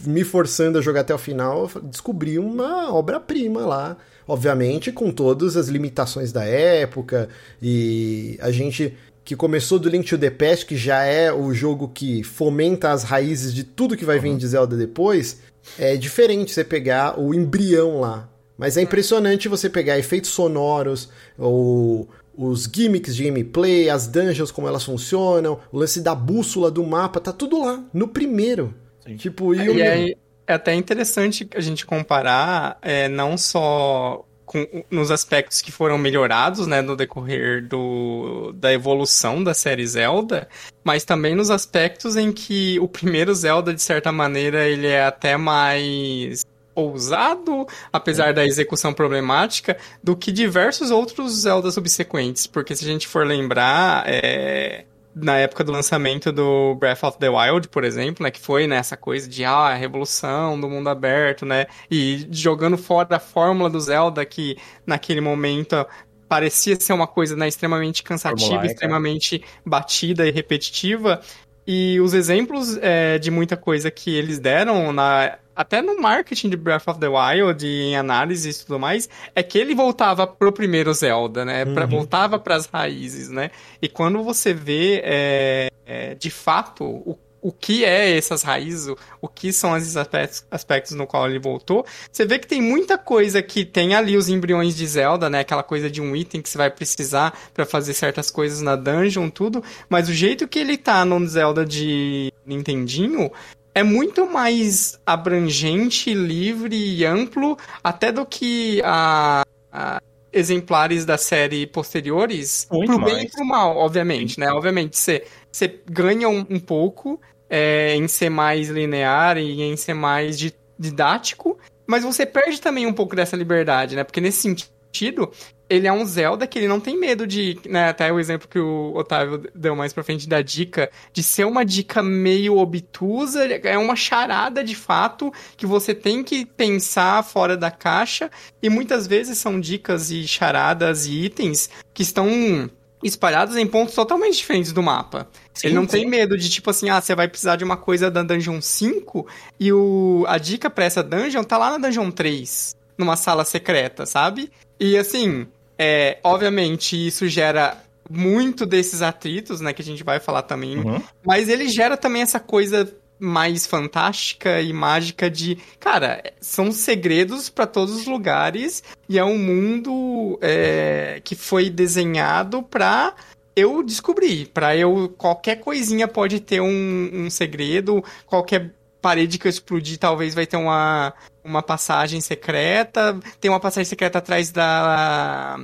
me 0.06 0.24
forçando 0.24 0.78
a 0.78 0.82
jogar 0.82 1.02
até 1.02 1.14
o 1.14 1.18
final, 1.18 1.70
descobri 1.84 2.38
uma 2.38 2.94
obra-prima 2.94 3.66
lá. 3.66 3.98
Obviamente, 4.28 4.92
com 4.92 5.12
todas 5.12 5.58
as 5.58 5.68
limitações 5.68 6.32
da 6.32 6.44
época, 6.44 7.30
e 7.60 8.38
a 8.42 8.52
gente 8.52 8.96
que 9.26 9.36
começou 9.36 9.80
do 9.80 9.90
Link 9.90 10.08
to 10.08 10.18
the 10.18 10.30
Past, 10.30 10.66
que 10.66 10.76
já 10.76 11.04
é 11.04 11.32
o 11.32 11.54
jogo 11.54 11.88
que 11.88 12.24
fomenta 12.24 12.92
as 12.92 13.04
raízes 13.04 13.54
de 13.54 13.64
tudo 13.64 13.98
que 13.98 14.06
vai 14.06 14.18
uhum. 14.18 14.24
vir 14.24 14.38
de 14.38 14.48
Zelda 14.48 14.76
depois, 14.76 15.42
é 15.78 15.96
diferente 15.96 16.52
você 16.52 16.64
pegar 16.64 17.20
o 17.20 17.34
embrião 17.34 18.00
lá. 18.00 18.30
Mas 18.58 18.76
é 18.76 18.82
impressionante 18.82 19.48
você 19.48 19.70
pegar 19.70 19.98
efeitos 19.98 20.32
sonoros, 20.32 21.10
ou 21.38 22.10
os 22.38 22.70
gimmicks 22.72 23.16
de 23.16 23.24
gameplay, 23.24 23.90
as 23.90 24.08
dungeons, 24.08 24.52
como 24.52 24.68
elas 24.68 24.84
funcionam, 24.84 25.60
o 25.72 25.78
lance 25.78 26.02
da 26.02 26.14
bússola 26.14 26.70
do 26.70 26.84
mapa, 26.84 27.20
tá 27.20 27.32
tudo 27.32 27.60
lá, 27.64 27.84
no 27.94 28.08
primeiro. 28.08 28.74
Sim. 29.10 29.18
Tipo, 29.18 29.54
e, 29.54 29.60
e 29.60 29.82
é, 29.82 30.16
é 30.48 30.54
até 30.54 30.74
interessante 30.74 31.48
a 31.56 31.60
gente 31.60 31.86
comparar 31.86 32.78
é, 32.82 33.08
não 33.08 33.38
só 33.38 34.26
com, 34.50 34.66
nos 34.90 35.12
aspectos 35.12 35.62
que 35.62 35.72
foram 35.72 35.96
melhorados, 35.96 36.66
né, 36.66 36.82
no 36.82 36.96
decorrer 36.96 37.68
do, 37.68 38.52
da 38.54 38.74
evolução 38.74 39.44
da 39.44 39.54
série 39.54 39.86
Zelda, 39.86 40.50
mas 40.84 41.06
também 41.06 41.36
nos 41.36 41.52
aspectos 41.52 42.16
em 42.16 42.32
que 42.32 42.80
o 42.80 42.88
primeiro 42.88 43.34
Zelda, 43.36 43.72
de 43.72 43.82
certa 43.82 44.12
maneira, 44.12 44.68
ele 44.68 44.88
é 44.88 45.06
até 45.06 45.38
mais 45.38 46.44
ousado, 46.74 47.68
apesar 47.94 48.34
da 48.34 48.44
execução 48.44 48.92
problemática, 48.92 49.78
do 50.04 50.16
que 50.16 50.32
diversos 50.32 50.90
outros 50.90 51.42
Zelda 51.42 51.70
subsequentes. 51.70 52.48
Porque 52.48 52.76
se 52.76 52.86
a 52.86 52.88
gente 52.88 53.08
for 53.08 53.28
lembrar, 53.28 54.04
é, 54.08 54.86
na 55.22 55.38
época 55.38 55.64
do 55.64 55.72
lançamento 55.72 56.32
do 56.32 56.76
Breath 56.76 57.04
of 57.04 57.18
the 57.18 57.30
Wild, 57.30 57.68
por 57.70 57.84
exemplo, 57.84 58.24
né, 58.24 58.32
que 58.32 58.40
foi 58.40 58.68
nessa 58.68 58.96
né, 58.96 59.02
coisa 59.02 59.28
de 59.28 59.44
ah, 59.44 59.68
a 59.68 59.76
revolução 59.76 60.60
do 60.60 60.70
mundo 60.70 60.90
aberto, 60.90 61.46
né, 61.46 61.68
e 61.90 62.28
jogando 62.32 62.78
fora 62.78 63.16
a 63.16 63.20
fórmula 63.20 63.70
do 63.70 63.80
Zelda 63.80 64.26
que 64.26 64.58
naquele 64.86 65.22
momento 65.22 65.86
parecia 66.28 66.80
ser 66.80 66.94
uma 66.94 67.08
coisa 67.08 67.36
né, 67.36 67.48
extremamente 67.48 68.04
cansativa, 68.04 68.66
extremamente 68.66 69.44
batida 69.66 70.28
e 70.28 70.32
repetitiva. 70.32 71.20
E 71.66 72.00
os 72.00 72.14
exemplos 72.14 72.78
é, 72.78 73.18
de 73.18 73.30
muita 73.30 73.58
coisa 73.58 73.92
que 73.92 74.16
eles 74.16 74.40
deram 74.40 74.94
na 74.94 75.38
até 75.60 75.82
no 75.82 76.00
marketing 76.00 76.52
de 76.52 76.56
Breath 76.56 76.88
of 76.88 77.02
the 77.02 77.10
Wild, 77.10 77.68
em 77.68 77.98
análise 77.98 78.50
e 78.50 78.54
tudo 78.54 78.80
mais, 78.80 79.10
é 79.36 79.44
que 79.44 79.58
ele 79.58 79.76
voltava 79.76 80.26
pro 80.26 80.54
primeiro 80.54 80.94
Zelda, 80.94 81.44
né? 81.44 81.66
Pra, 81.66 81.84
uhum. 81.84 81.90
Voltava 81.90 82.40
para 82.40 82.56
as 82.56 82.66
raízes, 82.66 83.30
né? 83.30 83.52
E 83.82 83.90
quando 83.90 84.24
você 84.24 84.54
vê, 84.54 85.02
é, 85.04 85.70
é, 85.86 86.16
de 86.16 86.30
fato, 86.30 86.86
o 86.86 87.20
o 87.42 87.52
que 87.54 87.86
é 87.86 88.18
essas 88.18 88.44
raízes, 88.44 88.88
o, 88.88 88.98
o 89.22 89.28
que 89.28 89.54
são 89.54 89.76
esses 89.78 89.96
aspectos, 89.96 90.46
aspectos 90.52 90.92
no 90.94 91.08
qual 91.08 91.26
ele 91.26 91.40
voltou, 91.40 91.86
você 92.12 92.26
vê 92.26 92.38
que 92.38 92.46
tem 92.46 92.62
muita 92.62 92.98
coisa 92.98 93.42
que 93.42 93.64
tem 93.64 93.96
ali 93.96 94.18
os 94.18 94.28
embriões 94.28 94.76
de 94.76 94.86
Zelda, 94.86 95.30
né? 95.30 95.40
Aquela 95.40 95.64
coisa 95.64 95.90
de 95.90 96.02
um 96.02 96.14
item 96.16 96.42
que 96.42 96.50
você 96.50 96.58
vai 96.58 96.70
precisar 96.70 97.38
para 97.54 97.66
fazer 97.66 97.94
certas 97.94 98.30
coisas 98.30 98.62
na 98.62 98.76
dungeon, 98.76 99.30
tudo. 99.30 99.64
Mas 99.88 100.10
o 100.10 100.14
jeito 100.14 100.48
que 100.48 100.60
ele 100.60 100.78
tá 100.78 101.06
no 101.06 101.26
Zelda 101.28 101.66
de 101.66 102.34
Nintendinho 102.46 103.32
é 103.80 103.84
muito 103.84 104.30
mais 104.30 105.00
abrangente, 105.06 106.14
livre 106.14 106.76
e 106.76 107.06
amplo, 107.06 107.58
até 107.82 108.12
do 108.12 108.26
que 108.26 108.82
a, 108.84 109.46
a 109.72 110.02
exemplares 110.34 111.06
da 111.06 111.18
série 111.18 111.66
posteriores. 111.66 112.68
Muito 112.70 112.92
pro 112.92 113.00
mais. 113.00 113.14
bem 113.14 113.26
e 113.26 113.30
pro 113.30 113.46
mal, 113.46 113.78
obviamente, 113.78 114.38
né? 114.38 114.52
Obviamente, 114.52 114.98
você, 114.98 115.26
você 115.50 115.80
ganha 115.90 116.28
um, 116.28 116.46
um 116.50 116.60
pouco 116.60 117.22
é, 117.50 117.96
em 117.96 118.08
ser 118.08 118.30
mais 118.30 118.68
linear 118.68 119.38
e 119.38 119.62
em 119.62 119.78
ser 119.78 119.94
mais 119.94 120.38
didático, 120.78 121.58
mas 121.88 122.04
você 122.04 122.26
perde 122.26 122.60
também 122.60 122.86
um 122.86 122.94
pouco 122.94 123.16
dessa 123.16 123.38
liberdade, 123.38 123.96
né? 123.96 124.04
Porque 124.04 124.20
nesse 124.20 124.42
sentido, 124.42 125.32
ele 125.70 125.88
é 125.88 125.94
um 125.94 126.04
Zelda 126.04 126.48
que 126.48 126.58
ele 126.58 126.68
não 126.68 126.80
tem 126.80 126.98
medo 126.98 127.28
de, 127.28 127.60
né, 127.68 127.90
até 127.90 128.12
o 128.12 128.20
exemplo 128.20 128.48
que 128.48 128.60
o 128.60 128.94
Otávio 128.96 129.44
deu 129.54 129.76
mais 129.76 129.94
pra 129.94 130.04
frente 130.04 130.28
da 130.28 130.42
dica, 130.42 130.90
de 131.14 131.22
ser 131.22 131.46
uma 131.46 131.64
dica 131.64 132.02
meio 132.02 132.58
obtusa, 132.58 133.46
é 133.46 133.78
uma 133.78 133.96
charada 133.96 134.64
de 134.64 134.76
fato 134.76 135.32
que 135.56 135.68
você 135.68 135.94
tem 135.94 136.24
que 136.24 136.46
pensar 136.46 137.24
fora 137.24 137.56
da 137.56 137.70
caixa, 137.70 138.32
e 138.62 138.70
muitas 138.70 139.06
vezes 139.06 139.38
são 139.38 139.60
dicas 139.60 140.10
e 140.10 140.28
charadas 140.28 141.06
e 141.06 141.26
itens 141.26 141.70
que 141.94 142.02
estão 142.02 142.70
espalhados 143.04 143.56
em 143.56 143.66
pontos 143.66 143.94
totalmente 143.94 144.38
diferentes 144.38 144.74
do 144.74 144.84
mapa. 144.84 145.28
Sim, 145.54 145.68
ele 145.68 145.76
não 145.76 145.84
sim. 145.84 145.90
tem 145.90 146.06
medo 146.06 146.38
de, 146.38 146.50
tipo 146.50 146.70
assim, 146.70 146.90
ah, 146.90 147.00
você 147.00 147.16
vai 147.16 147.28
precisar 147.28 147.56
de 147.56 147.64
uma 147.64 147.78
coisa 147.78 148.10
da 148.10 148.24
Dungeon 148.24 148.60
5 148.60 149.28
e 149.60 149.72
o, 149.72 150.26
a 150.28 150.38
dica 150.38 150.70
pra 150.70 150.86
essa 150.86 151.04
dungeon 151.04 151.44
tá 151.44 151.58
lá 151.58 151.72
na 151.78 151.88
Dungeon 151.88 152.12
3, 152.12 152.76
numa 152.98 153.16
sala 153.16 153.46
secreta, 153.46 154.06
sabe? 154.06 154.52
E 154.80 154.98
assim, 154.98 155.48
é, 155.80 156.20
obviamente, 156.24 157.08
isso 157.08 157.26
gera 157.30 157.82
muito 158.10 158.66
desses 158.66 159.02
atritos, 159.02 159.62
né, 159.62 159.72
que 159.72 159.82
a 159.82 159.86
gente 159.86 160.04
vai 160.04 160.20
falar 160.20 160.42
também, 160.42 160.78
uhum. 160.78 161.02
mas 161.26 161.48
ele 161.48 161.70
gera 161.70 161.96
também 161.96 162.22
essa 162.22 162.40
coisa 162.40 162.92
mais 163.18 163.66
fantástica 163.68 164.62
e 164.62 164.74
mágica 164.74 165.30
de, 165.30 165.58
cara, 165.80 166.24
são 166.42 166.72
segredos 166.72 167.50
para 167.50 167.68
todos 167.68 167.96
os 167.96 168.08
lugares 168.08 168.84
e 169.08 169.20
é 169.20 169.24
um 169.24 169.38
mundo 169.38 170.40
é, 170.42 171.22
que 171.24 171.36
foi 171.36 171.70
desenhado 171.70 172.64
para 172.64 173.14
eu 173.56 173.84
descobrir, 173.84 174.48
para 174.48 174.76
eu 174.76 175.14
qualquer 175.18 175.58
coisinha 175.58 176.08
pode 176.08 176.40
ter 176.40 176.62
um, 176.62 177.10
um 177.14 177.30
segredo, 177.30 178.04
qualquer 178.26 178.74
parede 179.02 179.38
que 179.38 179.48
eu 179.48 179.50
explodir 179.50 179.98
talvez 179.98 180.34
vai 180.34 180.46
ter 180.46 180.58
uma, 180.58 181.14
uma 181.50 181.64
passagem 181.64 182.22
secreta. 182.22 183.20
Tem 183.42 183.50
uma 183.50 183.60
passagem 183.60 183.86
secreta 183.86 184.20
atrás 184.20 184.52
da. 184.52 185.60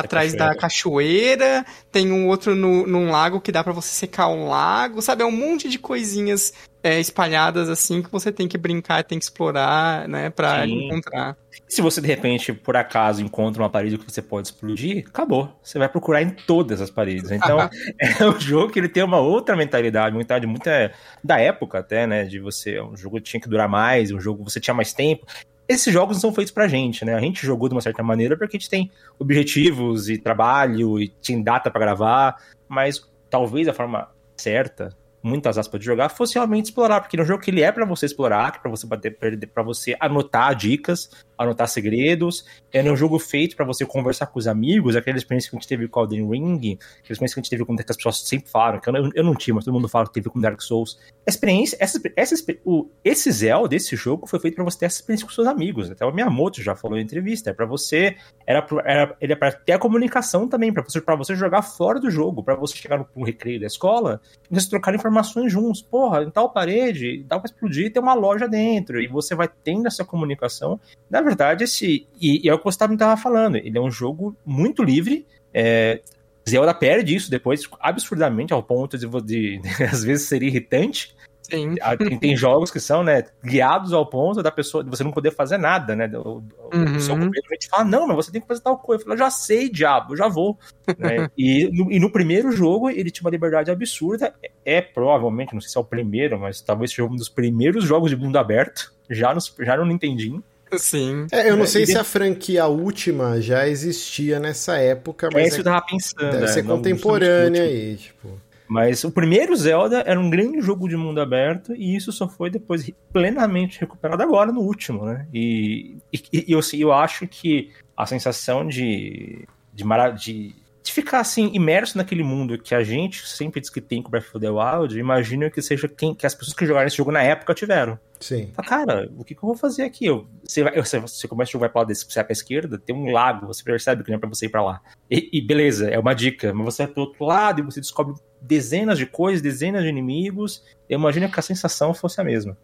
Atrás 0.00 0.34
da 0.34 0.54
cachoeira, 0.54 1.64
tem 1.90 2.12
um 2.12 2.28
outro 2.28 2.54
no, 2.54 2.86
num 2.86 3.10
lago 3.10 3.40
que 3.40 3.52
dá 3.52 3.62
para 3.62 3.72
você 3.72 3.88
secar 3.88 4.28
um 4.28 4.48
lago, 4.48 5.00
sabe? 5.00 5.22
É 5.22 5.26
um 5.26 5.32
monte 5.32 5.68
de 5.68 5.78
coisinhas 5.78 6.52
é, 6.82 6.98
espalhadas 6.98 7.68
assim 7.68 8.02
que 8.02 8.10
você 8.10 8.32
tem 8.32 8.48
que 8.48 8.56
brincar, 8.56 9.04
tem 9.04 9.18
que 9.18 9.24
explorar, 9.24 10.08
né, 10.08 10.30
pra 10.30 10.64
Sim. 10.64 10.86
encontrar. 10.86 11.36
Se 11.68 11.82
você 11.82 12.00
de 12.00 12.06
repente, 12.06 12.52
por 12.52 12.76
acaso, 12.76 13.22
encontra 13.22 13.62
uma 13.62 13.70
parede 13.70 13.98
que 13.98 14.10
você 14.10 14.22
pode 14.22 14.48
explodir, 14.48 15.04
acabou. 15.06 15.52
Você 15.62 15.78
vai 15.78 15.88
procurar 15.88 16.22
em 16.22 16.30
todas 16.30 16.80
as 16.80 16.90
paredes. 16.90 17.30
Então, 17.30 17.58
é 18.00 18.26
um 18.26 18.40
jogo 18.40 18.72
que 18.72 18.78
ele 18.78 18.88
tem 18.88 19.02
uma 19.02 19.20
outra 19.20 19.56
mentalidade, 19.56 20.14
uma 20.14 20.18
mentalidade 20.18 20.46
muito 20.46 20.68
é, 20.68 20.92
da 21.22 21.38
época 21.38 21.78
até, 21.78 22.06
né? 22.06 22.24
De 22.24 22.40
você. 22.40 22.80
Um 22.80 22.96
jogo 22.96 23.20
tinha 23.20 23.40
que 23.40 23.48
durar 23.48 23.68
mais, 23.68 24.10
um 24.10 24.20
jogo 24.20 24.42
você 24.42 24.58
tinha 24.58 24.74
mais 24.74 24.92
tempo. 24.92 25.26
Esses 25.70 25.92
jogos 25.92 26.16
não 26.16 26.20
são 26.20 26.34
feitos 26.34 26.52
pra 26.52 26.66
gente, 26.66 27.04
né? 27.04 27.14
A 27.14 27.20
gente 27.20 27.46
jogou 27.46 27.68
de 27.68 27.74
uma 27.76 27.80
certa 27.80 28.02
maneira 28.02 28.36
porque 28.36 28.56
a 28.56 28.58
gente 28.58 28.68
tem 28.68 28.90
objetivos 29.20 30.08
e 30.08 30.18
trabalho 30.18 30.98
e 30.98 31.08
tem 31.08 31.40
data 31.40 31.70
para 31.70 31.80
gravar, 31.80 32.36
mas 32.68 33.08
talvez 33.30 33.68
a 33.68 33.72
forma 33.72 34.10
certa 34.36 34.90
muitas 35.22 35.58
aspas 35.58 35.78
de 35.80 35.86
jogar, 35.86 36.08
fosse 36.08 36.34
realmente 36.34 36.66
explorar, 36.66 37.00
porque 37.00 37.16
no 37.16 37.24
jogo 37.24 37.42
que 37.42 37.50
ele 37.50 37.62
é 37.62 37.70
para 37.70 37.84
você 37.84 38.06
explorar, 38.06 38.54
é 38.56 38.58
para 38.58 38.70
você 38.70 38.86
bater, 38.86 39.16
para 39.52 39.62
você 39.62 39.96
anotar 40.00 40.54
dicas, 40.54 41.10
anotar 41.42 41.68
segredos, 41.68 42.44
é 42.72 42.82
um 42.82 42.96
jogo 42.96 43.18
feito 43.18 43.56
para 43.56 43.64
você 43.64 43.84
conversar 43.84 44.26
com 44.26 44.38
os 44.38 44.46
amigos, 44.46 44.96
aquela 44.96 45.16
experiência 45.16 45.50
que 45.50 45.56
a 45.56 45.58
gente 45.58 45.68
teve 45.68 45.88
com 45.88 46.00
Elden 46.00 46.28
Ring, 46.28 46.78
aquela 47.00 47.12
experiência 47.12 47.34
que 47.34 47.40
a 47.40 47.42
gente 47.42 47.50
teve 47.50 47.64
com 47.64 47.76
que 47.76 47.84
as 47.88 47.96
pessoas 47.96 48.20
sempre 48.20 48.50
falam, 48.50 48.80
que 48.80 48.88
eu, 48.88 49.10
eu 49.14 49.24
não 49.24 49.34
tinha, 49.34 49.54
mas 49.54 49.64
todo 49.64 49.74
mundo 49.74 49.88
fala 49.88 50.06
que 50.06 50.14
teve 50.14 50.28
com 50.28 50.40
Dark 50.40 50.60
Souls. 50.60 50.98
A 51.26 51.30
experiência, 51.30 51.76
essa, 51.80 52.00
essa 52.16 52.34
o, 52.64 52.88
esse 53.04 53.30
Zelda, 53.30 53.74
esse 53.74 53.96
jogo 53.96 54.26
foi 54.26 54.38
feito 54.40 54.54
para 54.54 54.64
você 54.64 54.80
ter 54.80 54.86
essa 54.86 55.00
experiência 55.00 55.26
com 55.26 55.32
seus 55.32 55.46
amigos. 55.46 55.90
Até 55.90 56.04
o 56.04 56.12
Miyamoto 56.12 56.62
já 56.62 56.74
falou 56.74 56.98
em 56.98 57.02
entrevista, 57.02 57.50
é 57.50 57.52
para 57.52 57.66
você, 57.66 58.16
era, 58.46 58.66
era 58.84 59.16
ele 59.20 59.32
é 59.32 59.36
para 59.36 59.52
ter 59.52 59.72
a 59.72 59.78
comunicação 59.78 60.48
também, 60.48 60.72
para 60.72 60.82
você, 60.82 61.00
pra 61.00 61.16
você 61.16 61.34
jogar 61.34 61.62
fora 61.62 62.00
do 62.00 62.10
jogo, 62.10 62.42
para 62.42 62.54
você 62.54 62.76
chegar 62.76 62.98
no, 62.98 63.06
no 63.14 63.24
recreio 63.24 63.60
da 63.60 63.66
escola, 63.66 64.20
e 64.50 64.68
trocar 64.68 64.94
informações 64.94 65.20
informações 65.20 65.52
juntos. 65.52 65.82
Porra, 65.82 66.22
em 66.22 66.30
tal 66.30 66.50
parede 66.50 67.24
dá 67.24 67.38
pra 67.38 67.46
explodir 67.46 67.92
tem 67.92 68.02
uma 68.02 68.14
loja 68.14 68.48
dentro. 68.48 69.00
E 69.00 69.06
você 69.06 69.34
vai 69.34 69.48
tendo 69.48 69.86
essa 69.86 70.04
comunicação. 70.04 70.80
Na 71.08 71.20
verdade, 71.30 71.64
esse. 71.64 72.06
E, 72.20 72.46
e 72.46 72.48
é 72.48 72.54
o 72.54 72.58
que 72.58 72.64
você 72.64 72.84
estava 72.84 73.16
falando. 73.16 73.56
Ele 73.56 73.76
é 73.76 73.80
um 73.80 73.90
jogo 73.90 74.36
muito 74.44 74.82
livre. 74.82 75.26
É, 75.52 76.00
Zelda 76.48 76.74
perde 76.74 77.14
isso 77.14 77.30
depois 77.30 77.62
absurdamente 77.80 78.52
ao 78.52 78.62
ponto 78.62 78.98
de, 78.98 79.06
de, 79.06 79.58
de 79.58 79.68
às 79.84 80.02
vezes 80.02 80.28
ser 80.28 80.42
irritante. 80.42 81.14
Sim. 81.42 81.74
Tem, 81.98 82.18
tem, 82.18 82.36
jogos 82.36 82.70
que 82.70 82.78
são, 82.78 83.02
né, 83.02 83.24
guiados 83.44 83.92
ao 83.92 84.06
ponto 84.06 84.40
da 84.40 84.52
pessoa, 84.52 84.84
de 84.84 84.90
você 84.90 85.02
não 85.02 85.10
poder 85.10 85.32
fazer 85.32 85.58
nada, 85.58 85.96
né? 85.96 86.08
O, 86.14 86.42
uhum. 86.72 86.96
o 86.96 87.00
seu 87.00 87.14
companheiro 87.14 87.58
te 87.58 87.68
fala, 87.68 87.84
não, 87.84 88.06
mas 88.06 88.16
você 88.16 88.30
tem 88.30 88.40
que 88.40 88.46
fazer 88.46 88.60
tal 88.60 88.78
coisa. 88.78 89.02
Eu 89.02 89.06
falo, 89.06 89.18
já 89.18 89.30
sei, 89.30 89.68
diabo, 89.68 90.16
já 90.16 90.28
vou. 90.28 90.56
né? 90.96 91.28
e, 91.36 91.68
no, 91.72 91.90
e 91.90 91.98
no 91.98 92.10
primeiro 92.12 92.52
jogo, 92.52 92.88
ele 92.88 93.10
tinha 93.10 93.26
uma 93.26 93.32
liberdade 93.32 93.70
absurda. 93.70 94.32
É, 94.42 94.76
é, 94.76 94.80
provavelmente, 94.80 95.52
não 95.52 95.60
sei 95.60 95.70
se 95.70 95.78
é 95.78 95.80
o 95.80 95.84
primeiro, 95.84 96.38
mas 96.38 96.60
talvez 96.60 96.90
seja 96.90 97.04
um 97.04 97.16
dos 97.16 97.28
primeiros 97.28 97.84
jogos 97.84 98.10
de 98.10 98.16
mundo 98.16 98.36
aberto, 98.36 98.92
já 99.08 99.34
no, 99.34 99.40
já 99.64 99.76
no 99.76 99.84
Nintendinho. 99.84 100.44
Sim. 100.78 101.26
É, 101.32 101.50
eu 101.50 101.56
não 101.56 101.64
é, 101.64 101.66
sei 101.66 101.86
se 101.86 101.98
a 101.98 102.04
franquia 102.04 102.66
última 102.66 103.40
já 103.40 103.66
existia 103.68 104.38
nessa 104.38 104.76
época, 104.76 105.28
mas. 105.32 105.42
É 105.42 105.46
isso 105.46 105.54
que 105.56 105.60
eu 105.60 105.64
tava 105.64 105.86
pensando. 105.86 106.30
Deve 106.30 106.48
ser 106.48 106.62
contemporânea 106.64 107.62
aí, 107.62 107.96
tipo. 107.96 108.40
Mas 108.70 109.02
o 109.02 109.10
primeiro 109.10 109.56
Zelda 109.56 110.04
era 110.06 110.18
um 110.20 110.30
grande 110.30 110.60
jogo 110.60 110.88
de 110.88 110.96
mundo 110.96 111.20
aberto 111.20 111.74
e 111.74 111.96
isso 111.96 112.12
só 112.12 112.28
foi 112.28 112.50
depois 112.50 112.88
plenamente 113.12 113.80
recuperado 113.80 114.22
agora 114.22 114.52
no 114.52 114.60
último, 114.60 115.04
né? 115.04 115.26
E, 115.34 115.96
e, 116.12 116.44
e 116.46 116.52
eu, 116.52 116.60
eu 116.74 116.92
acho 116.92 117.26
que 117.26 117.72
a 117.96 118.06
sensação 118.06 118.64
de, 118.64 119.44
de, 119.74 119.82
de, 119.82 120.12
de 120.14 120.54
ficar 121.00 121.20
assim 121.20 121.50
imerso 121.52 121.96
naquele 121.96 122.22
mundo 122.22 122.58
que 122.58 122.74
a 122.74 122.82
gente 122.82 123.26
sempre 123.26 123.60
diz 123.60 123.70
que 123.70 123.80
tem 123.80 124.02
com 124.02 124.10
Breath 124.10 124.34
of 124.34 124.40
the 124.40 124.50
Wild, 124.50 124.98
imagino 124.98 125.50
que 125.50 125.60
seja 125.60 125.88
quem, 125.88 126.14
que 126.14 126.26
as 126.26 126.34
pessoas 126.34 126.54
que 126.54 126.66
jogaram 126.66 126.86
esse 126.86 126.96
jogo 126.96 127.10
na 127.10 127.22
época 127.22 127.54
tiveram. 127.54 127.98
Sim. 128.20 128.50
Fala, 128.54 128.68
cara, 128.68 129.10
o 129.16 129.24
que, 129.24 129.34
que, 129.34 129.42
eu 129.42 129.46
vou 129.46 129.56
fazer 129.56 129.82
aqui? 129.82 130.06
Eu, 130.06 130.26
você, 130.44 130.62
vai, 130.62 130.76
você, 130.76 130.98
você 130.98 131.26
começa 131.26 131.50
a 131.50 131.52
jogar 131.52 131.70
para 131.70 131.80
lado, 131.80 131.94
você 131.94 132.14
vai 132.14 132.24
pra 132.24 132.32
esquerda, 132.32 132.78
tem 132.78 132.94
um 132.94 133.10
lago, 133.10 133.46
você 133.46 133.64
percebe 133.64 134.04
que 134.04 134.10
não 134.10 134.16
é 134.16 134.20
pra 134.20 134.28
você 134.28 134.46
ir 134.46 134.50
pra 134.50 134.62
lá. 134.62 134.80
E, 135.10 135.30
e, 135.32 135.40
beleza, 135.40 135.88
é 135.88 135.98
uma 135.98 136.14
dica, 136.14 136.52
mas 136.52 136.74
você 136.74 136.84
vai 136.84 136.92
pro 136.92 137.02
outro 137.04 137.24
lado 137.24 137.60
e 137.60 137.64
você 137.64 137.80
descobre 137.80 138.14
dezenas 138.40 138.98
de 138.98 139.06
coisas, 139.06 139.40
dezenas 139.40 139.82
de 139.82 139.88
inimigos. 139.88 140.62
Eu 140.88 140.98
imagino 140.98 141.30
que 141.30 141.40
a 141.40 141.42
sensação 141.42 141.94
fosse 141.94 142.20
a 142.20 142.24
mesma. 142.24 142.56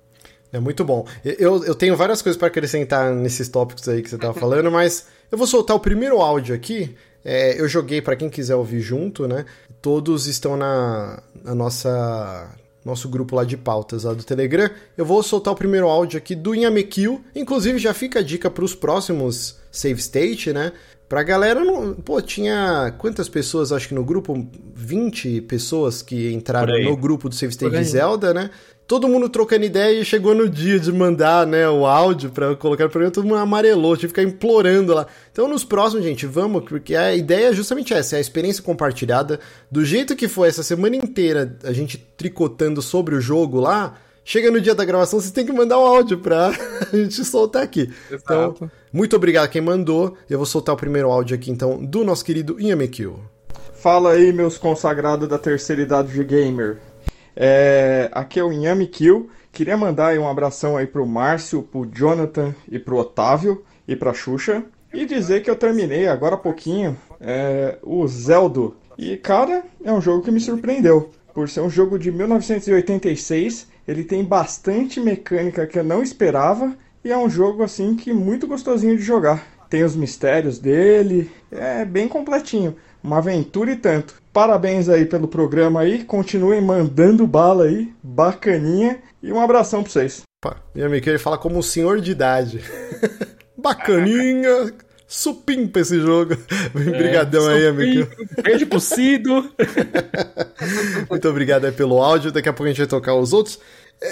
É 0.53 0.61
muito 0.61 0.85
bom. 0.85 1.07
Eu, 1.25 1.65
eu 1.65 1.75
tenho 1.75 1.97
várias 1.97 2.23
coisas 2.23 2.39
para 2.39 2.49
acrescentar 2.49 3.13
nesses 3.15 3.49
tópicos 3.49 3.89
aí 3.89 4.03
que 4.03 4.09
você 4.09 4.19
tava 4.19 4.35
falando, 4.35 4.71
mas 4.71 5.09
eu 5.31 5.37
vou 5.37 5.47
soltar 5.47 5.77
o 5.77 5.81
primeiro 5.81 6.21
áudio 6.21 6.55
aqui. 6.55 6.95
É, 7.29 7.61
eu 7.61 7.67
joguei 7.67 8.01
para 8.01 8.15
quem 8.15 8.31
quiser 8.31 8.55
ouvir 8.55 8.81
junto, 8.81 9.27
né? 9.27 9.45
Todos 9.83 10.29
estão 10.29 10.57
na, 10.57 11.21
na 11.43 11.57
nossa 11.57 12.55
nosso 12.85 13.09
grupo 13.09 13.35
lá 13.35 13.43
de 13.43 13.57
pautas 13.57 14.05
lá 14.05 14.15
do 14.15 14.23
Telegram. 14.23 14.71
Eu 14.97 15.05
vou 15.05 15.21
soltar 15.25 15.53
o 15.53 15.57
primeiro 15.57 15.89
áudio 15.89 16.19
aqui 16.19 16.37
do 16.37 16.55
Inhamekil. 16.55 17.25
Inclusive, 17.35 17.81
já 17.81 17.93
fica 17.93 18.21
a 18.21 18.23
dica 18.23 18.49
para 18.49 18.65
os 18.65 18.77
próximos 18.77 19.57
Save 19.73 19.99
State, 19.99 20.53
né? 20.53 20.71
Pra 21.09 21.25
galera, 21.25 21.65
não, 21.65 21.95
pô, 21.95 22.23
tinha 22.23 22.95
quantas 22.97 23.29
pessoas, 23.29 23.73
acho 23.73 23.89
que 23.89 23.95
no 23.95 24.05
grupo? 24.05 24.49
20 24.75 25.41
pessoas 25.43 26.03
que 26.03 26.33
entraram 26.33 26.81
no 26.85 26.97
grupo 26.97 27.29
do 27.29 27.35
Save 27.35 27.51
State 27.51 27.77
de 27.77 27.85
Zelda, 27.85 28.33
né? 28.33 28.51
Todo 28.87 29.09
mundo 29.09 29.29
trocando 29.29 29.65
ideia 29.65 30.01
e 30.01 30.05
chegou 30.05 30.33
no 30.33 30.49
dia 30.49 30.79
de 30.79 30.93
mandar, 30.93 31.45
né, 31.45 31.69
o 31.69 31.85
áudio 31.85 32.31
pra 32.31 32.55
colocar 32.55 32.85
no 32.85 32.91
programa, 32.91 33.13
todo 33.13 33.27
mundo 33.27 33.39
amarelou, 33.39 33.97
tive 33.97 34.13
que 34.13 34.21
ficar 34.21 34.23
implorando 34.23 34.95
lá. 34.95 35.09
Então, 35.33 35.49
nos 35.49 35.65
próximos, 35.65 36.05
gente, 36.05 36.25
vamos, 36.25 36.63
porque 36.65 36.95
a 36.95 37.13
ideia 37.13 37.49
é 37.49 37.53
justamente 37.53 37.93
essa, 37.93 38.15
é 38.15 38.19
a 38.19 38.21
experiência 38.21 38.63
compartilhada. 38.63 39.41
Do 39.69 39.85
jeito 39.85 40.15
que 40.15 40.29
foi 40.29 40.49
essa 40.49 40.63
semana 40.63 40.95
inteira, 40.95 41.59
a 41.65 41.73
gente 41.73 41.99
tricotando 42.17 42.81
sobre 42.81 43.17
o 43.17 43.21
jogo 43.21 43.59
lá, 43.59 43.95
chega 44.25 44.53
no 44.53 44.61
dia 44.61 44.75
da 44.75 44.85
gravação, 44.85 45.19
vocês 45.19 45.33
têm 45.33 45.45
que 45.45 45.53
mandar 45.53 45.79
o 45.79 45.83
um 45.83 45.87
áudio 45.87 46.19
pra 46.19 46.53
a 46.93 46.97
gente 46.97 47.25
soltar 47.25 47.65
aqui. 47.65 47.93
Então, 48.07 48.45
Exato. 48.45 48.55
Então, 48.57 48.71
muito 48.93 49.17
obrigado 49.17 49.47
a 49.47 49.49
quem 49.49 49.61
mandou. 49.61 50.17
Eu 50.31 50.39
vou 50.39 50.47
soltar 50.47 50.77
o 50.77 50.79
primeiro 50.79 51.11
áudio 51.11 51.35
aqui, 51.35 51.51
então, 51.51 51.85
do 51.85 52.05
nosso 52.05 52.25
querido 52.25 52.61
Inhamekil. 52.61 53.19
Fala 53.75 54.13
aí, 54.13 54.33
meus 54.33 54.57
consagrados 54.57 55.29
da 55.29 55.39
terceira 55.39 55.83
idade 55.83 56.13
de 56.13 56.23
gamer. 56.23 56.79
É, 57.37 58.09
aqui 58.13 58.41
é 58.41 58.45
o 58.45 58.53
Inhamekil. 58.53 59.29
Queria 59.53 59.77
mandar 59.77 60.19
um 60.19 60.29
abração 60.29 60.77
aí 60.77 60.87
pro 60.87 61.07
Márcio, 61.07 61.63
pro 61.63 61.87
Jonathan 61.87 62.55
e 62.71 62.79
pro 62.79 62.97
Otávio 62.97 63.63
e 63.87 63.95
pra 63.95 64.15
Xuxa. 64.15 64.65
E 64.93 65.05
dizer 65.05 65.43
que 65.43 65.51
eu 65.51 65.57
terminei 65.57 66.09
agora 66.09 66.35
há 66.35 66.39
pouquinho 66.39 66.97
é, 67.21 67.79
o 67.83 68.07
Zelda. 68.09 68.73
E, 68.97 69.17
cara, 69.19 69.63
é 69.85 69.93
um 69.93 70.01
jogo 70.01 70.25
que 70.25 70.31
me 70.31 70.41
surpreendeu. 70.41 71.11
Por 71.35 71.49
ser 71.49 71.61
um 71.61 71.69
jogo 71.69 71.99
de 71.99 72.11
1986 72.11 73.69
ele 73.87 74.03
tem 74.03 74.25
bastante 74.25 75.01
mecânica 75.01 75.67
que 75.67 75.79
eu 75.79 75.85
não 75.85 76.03
esperava 76.03 76.77
e 77.05 77.13
é 77.13 77.17
um 77.17 77.31
jogo 77.31 77.63
assim 77.63 77.95
que 77.95 78.13
muito 78.13 78.47
gostosinho 78.47 78.97
de 78.97 79.03
jogar. 79.03 79.47
Tem 79.71 79.85
os 79.85 79.95
mistérios 79.95 80.59
dele, 80.59 81.31
é 81.51 81.85
bem 81.85 82.09
completinho, 82.09 82.77
uma 83.03 83.19
aventura 83.19 83.71
e 83.71 83.77
tanto. 83.77 84.21
Parabéns 84.37 84.87
aí 84.91 85.07
pelo 85.07 85.27
programa 85.27 85.81
aí, 85.81 86.05
continuem 86.05 86.61
mandando 86.61 87.27
bala 87.27 87.65
aí, 87.65 87.91
bacaninha 88.03 89.03
e 89.23 89.33
um 89.33 89.41
abração 89.41 89.83
pra 89.83 89.91
vocês. 89.91 90.25
Opa, 90.45 90.63
meu 90.75 90.85
amigo, 90.85 91.09
ele 91.09 91.17
fala 91.17 91.39
como 91.39 91.59
um 91.59 91.63
senhor 91.63 92.03
de 92.03 92.11
idade. 92.11 92.61
bacaninha, 93.57 94.75
supimpa 95.09 95.81
esse 95.81 95.99
jogo. 95.99 96.37
Obrigadão 96.69 97.51
é, 97.51 97.55
aí, 97.55 97.67
amigo. 97.67 98.11
Beijo 98.43 98.67
pro 98.67 98.79
Cido. 98.79 99.51
Muito 101.09 101.27
obrigado 101.31 101.65
aí 101.65 101.73
pelo 101.73 102.03
áudio. 102.03 102.31
Daqui 102.31 102.51
a 102.51 102.53
pouco 102.53 102.65
a 102.65 102.69
gente 102.69 102.77
vai 102.77 102.87
tocar 102.87 103.15
os 103.15 103.33
outros. 103.33 103.59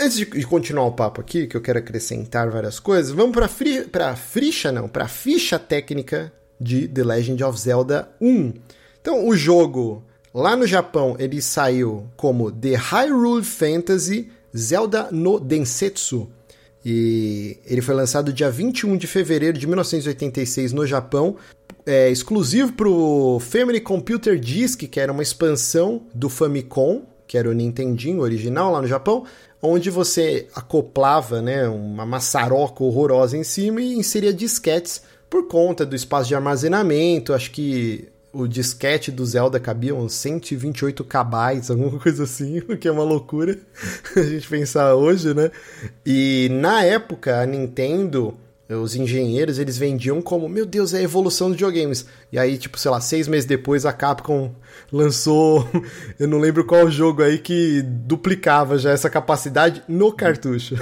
Antes 0.01 0.17
de 0.17 0.47
continuar 0.47 0.87
o 0.87 0.93
papo 0.93 1.21
aqui, 1.21 1.47
que 1.47 1.55
eu 1.55 1.61
quero 1.61 1.81
acrescentar 1.81 2.49
várias 2.49 2.81
coisas, 2.81 3.13
vamos 3.13 3.33
para 3.33 3.47
fri 3.47 3.83
pra 3.83 4.17
ficha, 4.17 4.73
não, 4.73 4.89
para 4.89 5.07
ficha 5.07 5.59
técnica 5.59 6.33
de 6.59 6.89
The 6.89 7.05
Legend 7.05 7.45
of 7.45 7.61
Zelda 7.61 8.09
1. 8.23 8.55
Então, 9.03 9.29
o 9.29 9.37
jogo 9.37 10.03
lá 10.35 10.57
no 10.57 10.67
Japão, 10.67 11.15
ele 11.19 11.41
saiu 11.41 12.07
como 12.17 12.51
The 12.51 12.75
Hyrule 12.75 13.45
Fantasy 13.45 14.29
Zelda 14.57 15.09
no 15.11 15.39
Densetsu. 15.39 16.29
E 16.85 17.57
ele 17.65 17.81
foi 17.81 17.95
lançado 17.95 18.33
dia 18.33 18.51
21 18.51 18.97
de 18.97 19.07
fevereiro 19.07 19.57
de 19.57 19.67
1986 19.67 20.73
no 20.73 20.87
Japão, 20.87 21.37
é, 21.87 22.11
exclusivo 22.11 22.73
para 22.73 22.89
o 22.89 23.41
Family 23.41 23.81
Computer 23.81 24.39
Disk, 24.39 24.83
que 24.83 25.01
era 25.01 25.13
uma 25.13 25.23
expansão 25.23 26.03
do 26.15 26.29
Famicom, 26.29 27.07
que 27.27 27.39
era 27.39 27.49
o 27.49 27.53
Nintendinho 27.53 28.21
original 28.21 28.71
lá 28.71 28.83
no 28.83 28.87
Japão, 28.87 29.25
onde 29.63 29.89
você 29.89 30.47
acoplava 30.55 31.41
né, 31.41 31.67
uma 31.69 32.05
maçaroca 32.05 32.85
horrorosa 32.85 33.37
em 33.37 33.45
cima 33.45 33.81
e 33.81 33.95
inseria 33.95 34.33
disquetes 34.33 35.03
por 35.31 35.49
conta 35.49 35.87
do 35.87 35.97
espaço 35.97 36.29
de 36.29 36.35
armazenamento. 36.35 37.33
Acho 37.33 37.51
que 37.51 38.09
o 38.35 38.49
disquete 38.49 39.11
do 39.13 39.25
Zelda 39.25 39.61
cabia 39.61 39.95
uns 39.95 40.13
128 40.15 41.05
KB, 41.05 41.71
alguma 41.71 41.99
coisa 41.99 42.25
assim, 42.25 42.59
o 42.69 42.77
que 42.77 42.89
é 42.89 42.93
uma 42.93 43.05
loucura 43.05 43.59
a 44.17 44.23
gente 44.23 44.49
pensar 44.49 44.95
hoje, 44.95 45.33
né? 45.33 45.51
E 46.05 46.49
na 46.51 46.83
época 46.83 47.41
a 47.41 47.47
Nintendo, 47.47 48.37
os 48.69 48.97
engenheiros, 48.97 49.59
eles 49.59 49.79
vendiam 49.79 50.21
como, 50.21 50.49
meu 50.49 50.67
Deus, 50.67 50.93
é 50.93 50.99
a 50.99 51.03
evolução 51.03 51.49
dos 51.49 51.57
videogames. 51.57 52.07
E 52.33 52.39
aí, 52.39 52.59
tipo, 52.59 52.79
sei 52.79 52.91
lá, 52.91 53.01
seis 53.01 53.29
meses 53.29 53.47
depois 53.47 53.87
a 53.87 53.93
Capcom 53.93 54.55
lançou, 54.91 55.69
eu 56.19 56.27
não 56.27 56.39
lembro 56.39 56.65
qual 56.65 56.91
jogo 56.91 57.23
aí 57.23 57.39
que 57.39 57.83
duplicava 57.83 58.79
já 58.79 58.91
essa 58.91 59.09
capacidade 59.09 59.83
no 59.87 60.13
cartucho. 60.13 60.75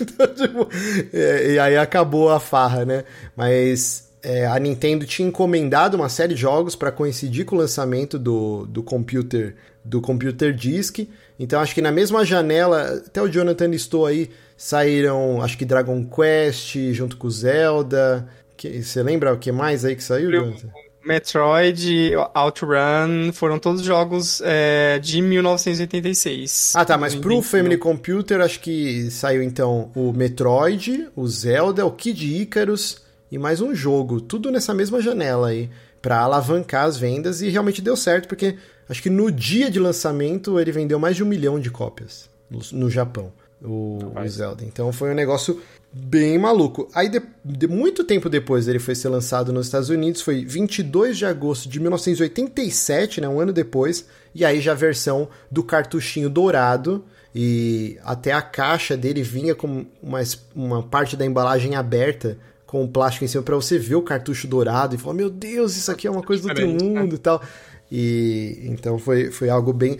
então, 0.00 0.26
tipo, 0.34 0.68
é, 1.12 1.52
e 1.52 1.58
aí 1.58 1.76
acabou 1.76 2.30
a 2.30 2.38
farra, 2.38 2.84
né? 2.84 3.04
Mas 3.36 4.07
é, 4.22 4.46
a 4.46 4.58
Nintendo 4.58 5.06
tinha 5.06 5.28
encomendado 5.28 5.96
uma 5.96 6.08
série 6.08 6.34
de 6.34 6.40
jogos 6.40 6.74
para 6.74 6.90
coincidir 6.90 7.44
com 7.44 7.56
o 7.56 7.58
lançamento 7.58 8.18
do, 8.18 8.66
do 8.66 8.82
computer 8.82 9.54
do 9.84 10.00
computer 10.00 10.52
disc. 10.52 10.98
Então 11.38 11.60
acho 11.60 11.74
que 11.74 11.80
na 11.80 11.90
mesma 11.90 12.24
janela, 12.24 13.02
até 13.06 13.22
o 13.22 13.28
Jonathan 13.28 13.68
listou 13.68 14.04
aí, 14.04 14.30
saíram 14.56 15.40
acho 15.42 15.56
que 15.56 15.64
Dragon 15.64 16.04
Quest 16.04 16.76
junto 16.92 17.16
com 17.16 17.30
Zelda. 17.30 18.28
Que, 18.56 18.82
você 18.82 19.02
lembra 19.02 19.32
o 19.32 19.38
que 19.38 19.52
mais 19.52 19.84
aí 19.84 19.96
que 19.96 20.02
saiu, 20.02 20.30
Jonathan? 20.30 20.68
Metroid, 21.06 22.12
Outrun, 22.34 23.32
foram 23.32 23.58
todos 23.58 23.82
jogos 23.82 24.42
é, 24.44 24.98
de 24.98 25.22
1986. 25.22 26.72
Ah, 26.74 26.84
tá, 26.84 26.98
mas 26.98 27.14
pro 27.14 27.40
Family 27.40 27.78
Computer 27.78 28.42
acho 28.42 28.60
que 28.60 29.10
saiu 29.10 29.42
então 29.42 29.90
o 29.94 30.12
Metroid, 30.12 31.08
o 31.16 31.26
Zelda, 31.26 31.86
o 31.86 31.92
Kid 31.92 32.42
Icarus, 32.42 33.00
e 33.30 33.38
mais 33.38 33.60
um 33.60 33.74
jogo, 33.74 34.20
tudo 34.20 34.50
nessa 34.50 34.72
mesma 34.72 35.00
janela 35.00 35.48
aí, 35.48 35.70
para 36.00 36.20
alavancar 36.20 36.84
as 36.84 36.96
vendas 36.96 37.42
e 37.42 37.48
realmente 37.48 37.82
deu 37.82 37.96
certo, 37.96 38.28
porque 38.28 38.56
acho 38.88 39.02
que 39.02 39.10
no 39.10 39.30
dia 39.30 39.70
de 39.70 39.78
lançamento 39.78 40.58
ele 40.58 40.72
vendeu 40.72 40.98
mais 40.98 41.16
de 41.16 41.22
um 41.22 41.26
milhão 41.26 41.60
de 41.60 41.70
cópias 41.70 42.30
no, 42.50 42.60
no 42.72 42.90
Japão, 42.90 43.32
o, 43.62 43.98
o, 44.14 44.28
Zelda. 44.28 44.64
Então 44.64 44.92
foi 44.92 45.10
um 45.10 45.14
negócio 45.14 45.60
bem 45.92 46.38
maluco. 46.38 46.88
Aí, 46.94 47.08
de, 47.08 47.20
de, 47.44 47.66
muito 47.66 48.04
tempo 48.04 48.28
depois 48.28 48.68
ele 48.68 48.78
foi 48.78 48.94
ser 48.94 49.08
lançado 49.08 49.52
nos 49.52 49.66
Estados 49.66 49.88
Unidos, 49.88 50.22
foi 50.22 50.44
22 50.44 51.18
de 51.18 51.26
agosto 51.26 51.68
de 51.68 51.80
1987, 51.80 53.20
né, 53.20 53.28
um 53.28 53.40
ano 53.40 53.52
depois, 53.52 54.06
e 54.34 54.44
aí 54.44 54.60
já 54.60 54.72
a 54.72 54.76
versão 54.76 55.28
do 55.50 55.62
cartuchinho 55.62 56.30
dourado, 56.30 57.04
e 57.34 57.98
até 58.04 58.32
a 58.32 58.40
caixa 58.40 58.96
dele 58.96 59.22
vinha 59.22 59.54
com 59.54 59.84
uma, 60.02 60.20
uma 60.54 60.82
parte 60.82 61.16
da 61.16 61.26
embalagem 61.26 61.74
aberta 61.74 62.38
com 62.68 62.84
o 62.84 62.88
plástico 62.88 63.24
em 63.24 63.28
cima 63.28 63.42
para 63.42 63.56
você 63.56 63.78
ver 63.78 63.96
o 63.96 64.02
cartucho 64.02 64.46
dourado 64.46 64.94
e 64.94 64.98
falar: 64.98 65.14
Meu 65.14 65.30
Deus, 65.30 65.74
isso 65.74 65.90
aqui 65.90 66.06
é 66.06 66.10
uma 66.10 66.22
coisa 66.22 66.42
do 66.42 66.50
outro 66.50 66.66
né? 66.66 66.72
mundo 66.74 67.16
e 67.16 67.18
tal. 67.18 67.42
E 67.90 68.60
então 68.64 68.98
foi, 68.98 69.32
foi 69.32 69.48
algo 69.48 69.72
bem, 69.72 69.96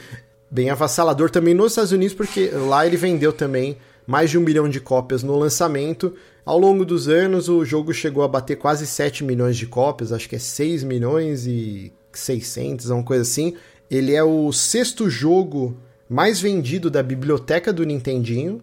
bem 0.51 0.69
avassalador 0.69 1.31
também 1.31 1.55
nos 1.55 1.73
Estados 1.73 1.93
Unidos, 1.93 2.15
porque 2.15 2.51
lá 2.51 2.87
ele 2.87 2.99
vendeu 2.99 3.33
também 3.33 3.79
mais 4.07 4.31
de 4.31 4.37
um 4.37 4.43
milhão 4.43 4.69
de 4.69 4.81
cópias 4.81 5.23
no 5.23 5.35
lançamento. 5.37 6.15
Ao 6.45 6.59
longo 6.59 6.85
dos 6.85 7.09
anos, 7.09 7.49
o 7.49 7.65
jogo 7.65 7.93
chegou 7.93 8.23
a 8.23 8.29
bater 8.29 8.57
quase 8.57 8.87
7 8.87 9.25
milhões 9.25 9.57
de 9.57 9.67
cópias, 9.67 10.13
acho 10.13 10.29
que 10.29 10.37
é 10.37 10.39
6 10.39 10.85
milhões 10.85 11.47
e 11.47 11.91
600, 12.12 12.91
uma 12.91 13.03
coisa 13.03 13.23
assim. 13.23 13.55
Ele 13.91 14.14
é 14.14 14.23
o 14.23 14.53
sexto 14.53 15.09
jogo 15.09 15.75
mais 16.09 16.39
vendido 16.39 16.91
da 16.91 17.03
biblioteca 17.03 17.73
do 17.73 17.85
Nintendinho. 17.85 18.62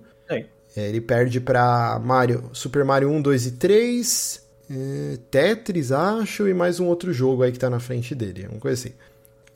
É, 0.76 0.90
ele 0.90 1.00
perde 1.00 1.40
para 1.40 2.00
Mario, 2.04 2.50
Super 2.52 2.84
Mario 2.84 3.10
1, 3.10 3.22
2 3.22 3.46
e 3.46 3.52
3, 3.52 4.42
é, 4.70 5.18
Tetris, 5.32 5.92
acho, 5.92 6.48
e 6.48 6.54
mais 6.54 6.80
um 6.80 6.88
outro 6.88 7.14
jogo 7.14 7.44
aí 7.44 7.52
que 7.52 7.60
tá 7.60 7.70
na 7.70 7.80
frente 7.80 8.14
dele, 8.14 8.48
uma 8.50 8.60
coisa 8.60 8.82
assim. 8.82 8.96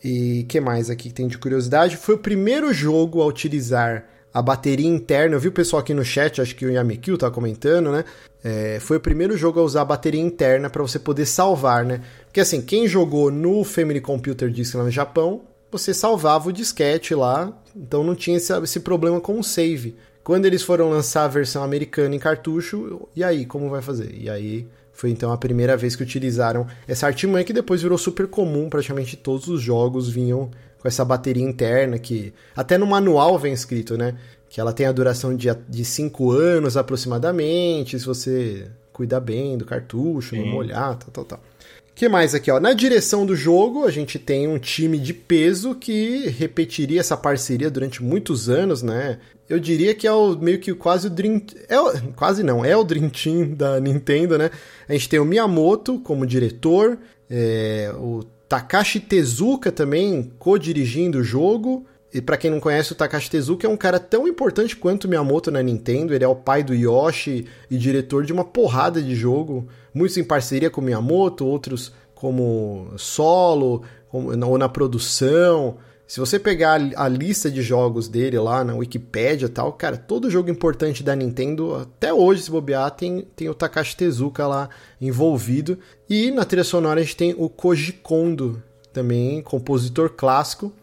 E 0.04 0.46
que 0.48 0.62
mais 0.62 0.90
aqui 0.90 1.10
que 1.10 1.14
tem 1.14 1.28
de 1.28 1.38
curiosidade? 1.38 1.98
Foi 1.98 2.16
o 2.16 2.20
primeiro 2.20 2.74
jogo 2.74 3.22
a 3.22 3.26
utilizar 3.26 4.06
a 4.34 4.42
bateria 4.42 4.88
interna. 4.88 5.36
Eu 5.36 5.40
vi 5.40 5.50
o 5.50 5.52
pessoal 5.52 5.82
aqui 5.82 5.94
no 5.94 6.06
chat, 6.06 6.42
acho 6.42 6.56
que 6.56 6.66
o 6.66 6.72
Yamikyu 6.72 7.18
tá 7.18 7.30
comentando, 7.30 7.92
né? 7.92 8.06
É, 8.42 8.80
foi 8.80 8.98
o 8.98 9.00
primeiro 9.02 9.36
jogo 9.36 9.60
a 9.60 9.64
usar 9.64 9.82
a 9.82 9.86
bateria 9.86 10.22
interna 10.22 10.70
para 10.70 10.82
você 10.82 10.98
poder 10.98 11.26
salvar, 11.26 11.84
né? 11.84 12.02
Porque 12.26 12.40
assim, 12.40 12.62
quem 12.62 12.88
jogou 12.88 13.30
no 13.30 13.64
Family 13.66 14.00
Computer 14.00 14.50
Disk 14.50 14.76
lá 14.76 14.84
no 14.84 14.92
Japão, 14.92 15.42
você 15.70 15.94
salvava 15.94 16.48
o 16.50 16.54
disquete 16.54 17.14
lá, 17.14 17.52
então 17.76 18.04
não 18.04 18.16
tinha 18.16 18.38
esse, 18.38 18.54
esse 18.54 18.80
problema 18.80 19.20
com 19.20 19.38
o 19.38 19.44
save. 19.44 19.98
Quando 20.24 20.46
eles 20.46 20.62
foram 20.62 20.90
lançar 20.90 21.24
a 21.26 21.28
versão 21.28 21.64
americana 21.64 22.16
em 22.16 22.20
cartucho, 22.20 23.08
e 23.16 23.24
aí, 23.24 23.46
como 23.46 23.70
vai 23.70 23.82
fazer? 23.82 24.14
E 24.14 24.30
aí 24.30 24.68
foi 24.94 25.10
então 25.12 25.32
a 25.32 25.38
primeira 25.38 25.78
vez 25.78 25.96
que 25.96 26.04
utilizaram 26.04 26.68
essa 26.88 27.08
artimanha 27.08 27.46
que 27.46 27.54
depois 27.54 27.82
virou 27.82 27.98
super 27.98 28.28
comum, 28.28 28.70
praticamente 28.70 29.16
todos 29.16 29.48
os 29.48 29.62
jogos 29.62 30.10
vinham 30.10 30.52
com 30.78 30.88
essa 30.88 31.06
bateria 31.06 31.44
interna 31.44 31.98
que 31.98 32.34
até 32.56 32.78
no 32.78 32.86
manual 32.86 33.40
vem 33.40 33.54
escrito, 33.54 33.98
né? 33.98 34.18
Que 34.50 34.60
ela 34.60 34.74
tem 34.74 34.86
a 34.86 34.92
duração 34.92 35.36
de 35.36 35.86
5 35.86 36.32
anos 36.32 36.76
aproximadamente, 36.76 37.98
se 37.98 38.06
você 38.06 38.68
cuidar 38.92 39.22
bem 39.22 39.58
do 39.58 39.64
cartucho, 39.64 40.36
Sim. 40.36 40.42
não 40.42 40.48
molhar, 40.48 40.98
tal, 40.98 41.12
tal, 41.12 41.24
tal. 41.24 41.40
O 41.40 41.94
que 41.96 42.10
mais 42.10 42.36
aqui, 42.36 42.52
ó? 42.52 42.60
Na 42.60 42.74
direção 42.74 43.26
do 43.26 43.36
jogo, 43.36 43.86
a 43.86 43.92
gente 43.92 44.20
tem 44.20 44.48
um 44.48 44.58
time 44.58 44.98
de 44.98 45.14
peso 45.14 45.76
que 45.76 46.28
repetiria 46.30 47.00
essa 47.00 47.16
parceria 47.16 47.70
durante 47.70 48.04
muitos 48.04 48.50
anos, 48.50 48.82
né? 48.82 49.20
Eu 49.50 49.60
diria 49.60 49.96
que 49.96 50.06
é 50.06 50.12
o 50.12 50.38
meio 50.38 50.60
que 50.60 50.74
quase 50.76 51.08
o 51.08 51.10
Dream. 51.10 51.42
É 51.68 51.80
o, 51.80 52.14
quase 52.16 52.44
não, 52.44 52.64
é 52.64 52.78
o 52.78 52.84
Dream 52.84 53.10
Team 53.10 53.56
da 53.56 53.80
Nintendo, 53.80 54.38
né? 54.38 54.52
A 54.88 54.94
gente 54.94 55.10
tem 55.10 55.20
o 55.20 55.26
Miyamoto 55.26 56.00
como 56.00 56.26
diretor, 56.26 57.00
é, 57.30 57.92
o 57.98 58.24
Takashi 58.48 59.00
Tezuka 59.00 59.72
também 59.72 60.32
co-dirigindo 60.38 61.20
o 61.20 61.24
jogo. 61.24 61.86
E 62.12 62.22
para 62.22 62.38
quem 62.38 62.50
não 62.50 62.60
conhece, 62.60 62.92
o 62.92 62.96
Takashi 62.96 63.30
Tezuka 63.30 63.68
é 63.68 63.70
um 63.70 63.78
cara 63.78 64.00
tão 64.00 64.28
importante 64.28 64.76
quanto 64.76 65.06
o 65.06 65.08
Miyamoto 65.08 65.52
na 65.52 65.62
Nintendo. 65.64 66.14
Ele 66.14 66.24
é 66.24 66.28
o 66.28 66.36
pai 66.36 66.64
do 66.64 66.74
Yoshi 66.74 67.46
e 67.70 67.78
diretor 67.78 68.26
de 68.26 68.34
uma 68.34 68.44
porrada 68.44 69.02
de 69.02 69.16
jogo, 69.16 69.68
muitos 69.94 70.18
em 70.18 70.24
parceria 70.24 70.70
com 70.70 70.82
o 70.82 70.84
Miyamoto, 70.84 71.46
outros 71.46 71.92
como 72.16 72.92
solo 72.98 73.84
como, 74.10 74.30
ou 74.46 74.58
na 74.58 74.68
produção. 74.68 75.78
Se 76.10 76.20
você 76.20 76.40
pegar 76.40 76.82
a 76.96 77.08
lista 77.08 77.52
de 77.52 77.62
jogos 77.62 78.08
dele 78.08 78.40
lá 78.40 78.64
na 78.64 78.74
Wikipedia 78.74 79.46
e 79.46 79.50
tal, 79.50 79.72
cara, 79.72 79.96
todo 79.96 80.28
jogo 80.28 80.50
importante 80.50 81.04
da 81.04 81.16
Nintendo, 81.16 81.76
até 81.76 82.12
hoje, 82.12 82.42
se 82.42 82.50
bobear, 82.50 82.90
tem, 82.90 83.28
tem 83.36 83.48
o 83.48 83.54
Takashi 83.54 83.96
Tezuka 83.96 84.48
lá 84.48 84.72
envolvido. 85.00 85.78
E 86.10 86.32
na 86.32 86.44
trilha 86.46 86.64
sonora 86.64 87.00
a 87.00 87.04
gente 87.04 87.16
tem 87.16 87.36
o 87.38 87.48
Koji 87.48 87.94
Kondo, 87.94 88.60
também 88.92 89.40
compositor 89.44 90.10
clássico. 90.10 90.74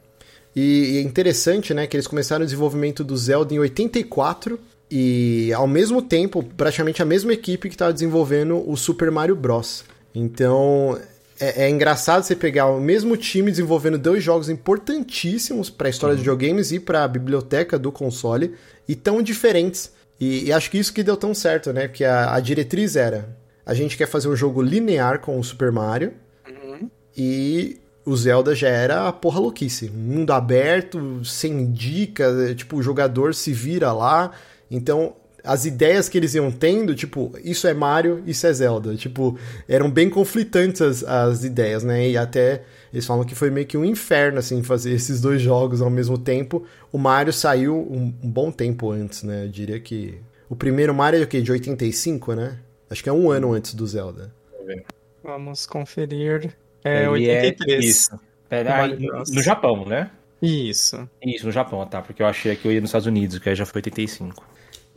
E, 0.54 0.98
é 0.98 1.00
interessante, 1.00 1.74
né, 1.74 1.88
que 1.88 1.96
eles 1.96 2.06
começaram 2.06 2.44
o 2.44 2.46
desenvolvimento 2.46 3.02
do 3.02 3.16
Zelda 3.16 3.52
em 3.52 3.58
84 3.58 4.60
e 4.88 5.52
ao 5.52 5.66
mesmo 5.66 6.00
tempo, 6.02 6.40
praticamente 6.56 7.02
a 7.02 7.04
mesma 7.04 7.32
equipe 7.32 7.68
que 7.68 7.74
estava 7.74 7.92
desenvolvendo 7.92 8.62
o 8.64 8.76
Super 8.76 9.10
Mario 9.10 9.34
Bros. 9.34 9.84
Então, 10.14 10.96
é, 11.38 11.64
é, 11.64 11.70
engraçado 11.70 12.22
você 12.22 12.34
pegar 12.34 12.66
o 12.66 12.80
mesmo 12.80 13.16
time 13.16 13.50
desenvolvendo 13.50 13.98
dois 13.98 14.22
jogos 14.22 14.48
importantíssimos 14.48 15.68
para 15.68 15.88
a 15.88 15.90
história 15.90 16.12
uhum. 16.12 16.16
de 16.16 16.22
videogames 16.22 16.72
e 16.72 16.80
para 16.80 17.04
a 17.04 17.08
biblioteca 17.08 17.78
do 17.78 17.92
console 17.92 18.54
e 18.88 18.94
tão 18.94 19.22
diferentes. 19.22 19.92
E, 20.18 20.46
e, 20.46 20.52
acho 20.52 20.70
que 20.70 20.78
isso 20.78 20.92
que 20.92 21.02
deu 21.02 21.16
tão 21.16 21.34
certo, 21.34 21.72
né? 21.72 21.88
Que 21.88 22.04
a, 22.04 22.34
a, 22.34 22.40
diretriz 22.40 22.96
era: 22.96 23.36
a 23.64 23.74
gente 23.74 23.96
quer 23.96 24.06
fazer 24.06 24.28
um 24.28 24.36
jogo 24.36 24.62
linear 24.62 25.20
com 25.20 25.38
o 25.38 25.44
Super 25.44 25.70
Mario 25.70 26.14
uhum. 26.48 26.90
e 27.16 27.78
o 28.04 28.16
Zelda 28.16 28.54
já 28.54 28.68
era 28.68 29.08
a 29.08 29.12
porra 29.12 29.40
louquice. 29.40 29.90
Mundo 29.90 30.32
aberto, 30.32 31.22
sem 31.24 31.70
dica, 31.70 32.54
tipo, 32.54 32.76
o 32.76 32.82
jogador 32.82 33.34
se 33.34 33.52
vira 33.52 33.92
lá. 33.92 34.30
Então, 34.70 35.14
as 35.46 35.64
ideias 35.64 36.08
que 36.08 36.18
eles 36.18 36.34
iam 36.34 36.50
tendo, 36.50 36.94
tipo, 36.94 37.32
isso 37.42 37.66
é 37.66 37.74
Mario, 37.74 38.22
isso 38.26 38.46
é 38.46 38.52
Zelda. 38.52 38.96
Tipo, 38.96 39.38
eram 39.68 39.90
bem 39.90 40.10
conflitantes 40.10 40.82
as, 40.82 41.04
as 41.04 41.44
ideias, 41.44 41.84
né? 41.84 42.08
E 42.10 42.16
até 42.16 42.62
eles 42.92 43.06
falam 43.06 43.24
que 43.24 43.34
foi 43.34 43.50
meio 43.50 43.66
que 43.66 43.76
um 43.76 43.84
inferno, 43.84 44.38
assim, 44.38 44.62
fazer 44.62 44.92
esses 44.94 45.20
dois 45.20 45.40
jogos 45.40 45.80
ao 45.80 45.90
mesmo 45.90 46.18
tempo. 46.18 46.64
O 46.92 46.98
Mario 46.98 47.32
saiu 47.32 47.76
um, 47.76 48.12
um 48.22 48.30
bom 48.30 48.50
tempo 48.50 48.90
antes, 48.90 49.22
né? 49.22 49.44
Eu 49.44 49.48
diria 49.48 49.80
que. 49.80 50.18
O 50.48 50.54
primeiro 50.54 50.94
Mario 50.94 51.20
é 51.20 51.22
o 51.24 51.26
quê? 51.26 51.40
De 51.40 51.50
85, 51.50 52.34
né? 52.34 52.58
Acho 52.88 53.02
que 53.02 53.08
é 53.08 53.12
um 53.12 53.30
ano 53.30 53.52
antes 53.52 53.74
do 53.74 53.86
Zelda. 53.86 54.32
Vamos 55.22 55.66
conferir. 55.66 56.54
É 56.84 57.00
Ele 57.00 57.08
83. 57.08 57.84
É 57.84 57.86
isso. 57.86 58.20
É, 58.48 58.62
no, 58.96 59.24
no 59.28 59.42
Japão, 59.42 59.84
né? 59.84 60.10
Isso. 60.40 61.08
Isso, 61.20 61.46
no 61.46 61.52
Japão, 61.52 61.84
tá? 61.86 62.00
Porque 62.00 62.22
eu 62.22 62.26
achei 62.26 62.54
que 62.54 62.68
eu 62.68 62.72
ia 62.72 62.80
nos 62.80 62.90
Estados 62.90 63.06
Unidos, 63.06 63.38
que 63.38 63.48
aí 63.48 63.54
já 63.54 63.66
foi 63.66 63.80
85. 63.80 64.44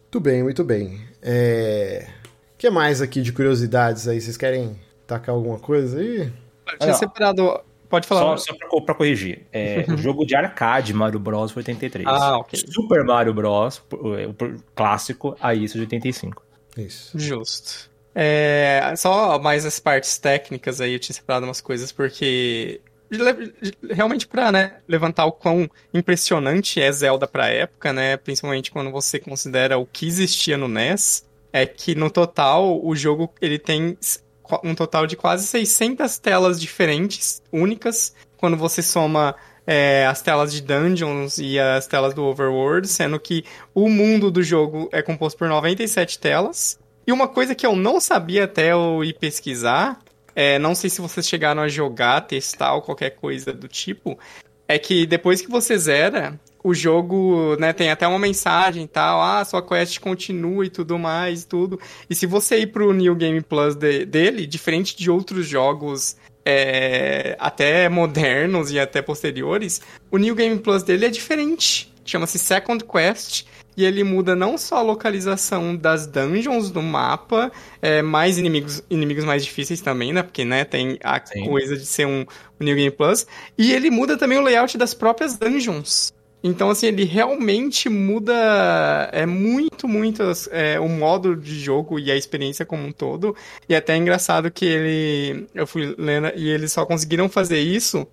Muito 0.09 0.19
bem, 0.19 0.41
muito 0.41 0.63
bem. 0.63 0.99
É... 1.21 2.07
O 2.55 2.57
que 2.57 2.67
mais 2.71 2.99
aqui 2.99 3.21
de 3.21 3.31
curiosidades 3.31 4.07
aí? 4.07 4.19
Vocês 4.19 4.35
querem 4.35 4.75
tacar 5.05 5.35
alguma 5.35 5.59
coisa 5.59 5.99
aí? 5.99 6.33
Eu 6.71 6.79
tinha 6.79 6.93
separado. 6.95 7.61
Pode 7.87 8.07
falar. 8.07 8.37
Só, 8.37 8.51
só 8.51 8.55
pra, 8.55 8.81
pra 8.81 8.95
corrigir. 8.95 9.45
É, 9.53 9.85
o 9.93 9.97
jogo 9.97 10.25
de 10.25 10.35
arcade 10.35 10.95
Mario 10.95 11.19
Bros 11.19 11.51
foi 11.51 11.61
83. 11.61 12.07
Ah, 12.07 12.37
ok. 12.37 12.59
Super 12.71 13.03
Mario 13.03 13.35
Bros, 13.35 13.83
o 13.91 14.35
clássico, 14.75 15.37
aí 15.39 15.63
isso 15.63 15.75
de 15.75 15.81
85. 15.81 16.43
Isso. 16.75 17.17
Justo. 17.17 17.91
É, 18.15 18.93
só 18.97 19.37
mais 19.37 19.63
as 19.63 19.79
partes 19.79 20.17
técnicas 20.17 20.81
aí, 20.81 20.93
eu 20.93 20.99
tinha 20.99 21.13
separado 21.13 21.45
umas 21.45 21.61
coisas, 21.61 21.91
porque 21.91 22.81
realmente 23.89 24.27
para 24.27 24.51
né, 24.51 24.77
levantar 24.87 25.25
o 25.25 25.31
quão 25.31 25.69
impressionante 25.93 26.79
é 26.79 26.91
Zelda 26.91 27.27
para 27.27 27.49
época, 27.49 27.91
né, 27.91 28.17
principalmente 28.17 28.71
quando 28.71 28.91
você 28.91 29.19
considera 29.19 29.77
o 29.77 29.85
que 29.85 30.07
existia 30.07 30.57
no 30.57 30.67
NES, 30.67 31.27
é 31.51 31.65
que 31.65 31.95
no 31.95 32.09
total 32.09 32.79
o 32.85 32.95
jogo 32.95 33.33
ele 33.41 33.57
tem 33.57 33.97
um 34.63 34.73
total 34.73 35.05
de 35.05 35.15
quase 35.15 35.45
600 35.47 36.17
telas 36.19 36.59
diferentes, 36.59 37.41
únicas, 37.51 38.15
quando 38.37 38.57
você 38.57 38.81
soma 38.81 39.35
é, 39.65 40.05
as 40.07 40.21
telas 40.21 40.51
de 40.51 40.61
dungeons 40.61 41.37
e 41.37 41.59
as 41.59 41.85
telas 41.85 42.13
do 42.13 42.23
overworld, 42.23 42.87
sendo 42.87 43.19
que 43.19 43.43
o 43.73 43.89
mundo 43.89 44.31
do 44.31 44.41
jogo 44.41 44.89
é 44.91 45.01
composto 45.01 45.37
por 45.37 45.47
97 45.47 46.17
telas. 46.17 46.79
E 47.05 47.11
uma 47.11 47.27
coisa 47.27 47.53
que 47.53 47.65
eu 47.65 47.75
não 47.75 47.99
sabia 47.99 48.45
até 48.45 48.71
eu 48.71 49.03
ir 49.03 49.13
pesquisar 49.13 49.99
é, 50.39 50.57
não 50.57 50.73
sei 50.73 50.89
se 50.89 51.01
vocês 51.01 51.27
chegaram 51.27 51.61
a 51.61 51.67
jogar, 51.67 52.21
testar 52.21 52.73
ou 52.73 52.81
qualquer 52.81 53.09
coisa 53.09 53.51
do 53.51 53.67
tipo, 53.67 54.17
é 54.69 54.79
que 54.79 55.05
depois 55.05 55.41
que 55.41 55.51
você 55.51 55.77
zera, 55.77 56.39
o 56.63 56.73
jogo, 56.73 57.57
né, 57.59 57.73
tem 57.73 57.91
até 57.91 58.07
uma 58.07 58.17
mensagem 58.17 58.85
e 58.85 58.87
tal, 58.87 59.21
ah, 59.21 59.43
sua 59.43 59.61
quest 59.61 59.99
continua 59.99 60.65
e 60.65 60.69
tudo 60.69 60.97
mais, 60.97 61.43
tudo. 61.43 61.77
E 62.09 62.15
se 62.15 62.25
você 62.25 62.59
ir 62.59 62.67
pro 62.67 62.93
New 62.93 63.15
Game 63.15 63.41
Plus 63.41 63.75
de, 63.75 64.05
dele, 64.05 64.47
diferente 64.47 64.95
de 64.95 65.11
outros 65.11 65.45
jogos 65.45 66.15
é, 66.45 67.35
até 67.37 67.89
modernos 67.89 68.71
e 68.71 68.79
até 68.79 69.01
posteriores, 69.01 69.81
o 70.09 70.17
New 70.17 70.35
Game 70.35 70.57
Plus 70.57 70.83
dele 70.83 71.07
é 71.07 71.09
diferente. 71.09 71.93
Chama-se 72.05 72.39
Second 72.39 72.85
Quest 72.85 73.43
e 73.79 73.85
ele 73.85 74.03
muda 74.03 74.35
não 74.35 74.57
só 74.57 74.75
a 74.75 74.81
localização 74.81 75.73
das 75.73 76.05
dungeons 76.05 76.69
do 76.69 76.81
mapa, 76.81 77.49
é, 77.81 78.01
mais 78.01 78.37
inimigos, 78.37 78.83
inimigos 78.89 79.23
mais 79.23 79.45
difíceis 79.45 79.79
também, 79.79 80.11
né? 80.11 80.21
Porque, 80.21 80.43
né, 80.43 80.65
tem 80.65 80.99
a 81.01 81.25
Sim. 81.25 81.45
coisa 81.45 81.77
de 81.77 81.85
ser 81.85 82.05
um, 82.05 82.25
um 82.59 82.65
New 82.65 82.75
Game 82.75 82.91
Plus. 82.91 83.25
E 83.57 83.71
ele 83.71 83.89
muda 83.89 84.17
também 84.17 84.37
o 84.37 84.41
layout 84.41 84.77
das 84.77 84.93
próprias 84.93 85.37
dungeons. 85.37 86.13
Então, 86.43 86.69
assim, 86.69 86.87
ele 86.87 87.05
realmente 87.05 87.87
muda 87.87 89.09
é 89.13 89.25
muito, 89.25 89.87
muito 89.87 90.23
é, 90.51 90.77
o 90.77 90.89
modo 90.89 91.33
de 91.33 91.57
jogo 91.57 91.97
e 91.97 92.11
a 92.11 92.17
experiência 92.17 92.65
como 92.65 92.85
um 92.85 92.91
todo. 92.91 93.33
E 93.69 93.73
é 93.73 93.77
até 93.77 93.93
é 93.93 93.97
engraçado 93.97 94.51
que 94.51 94.65
ele. 94.65 95.47
Eu 95.55 95.65
fui 95.65 95.95
lendo 95.97 96.33
e 96.35 96.49
eles 96.49 96.73
só 96.73 96.85
conseguiram 96.85 97.29
fazer 97.29 97.61
isso 97.61 98.05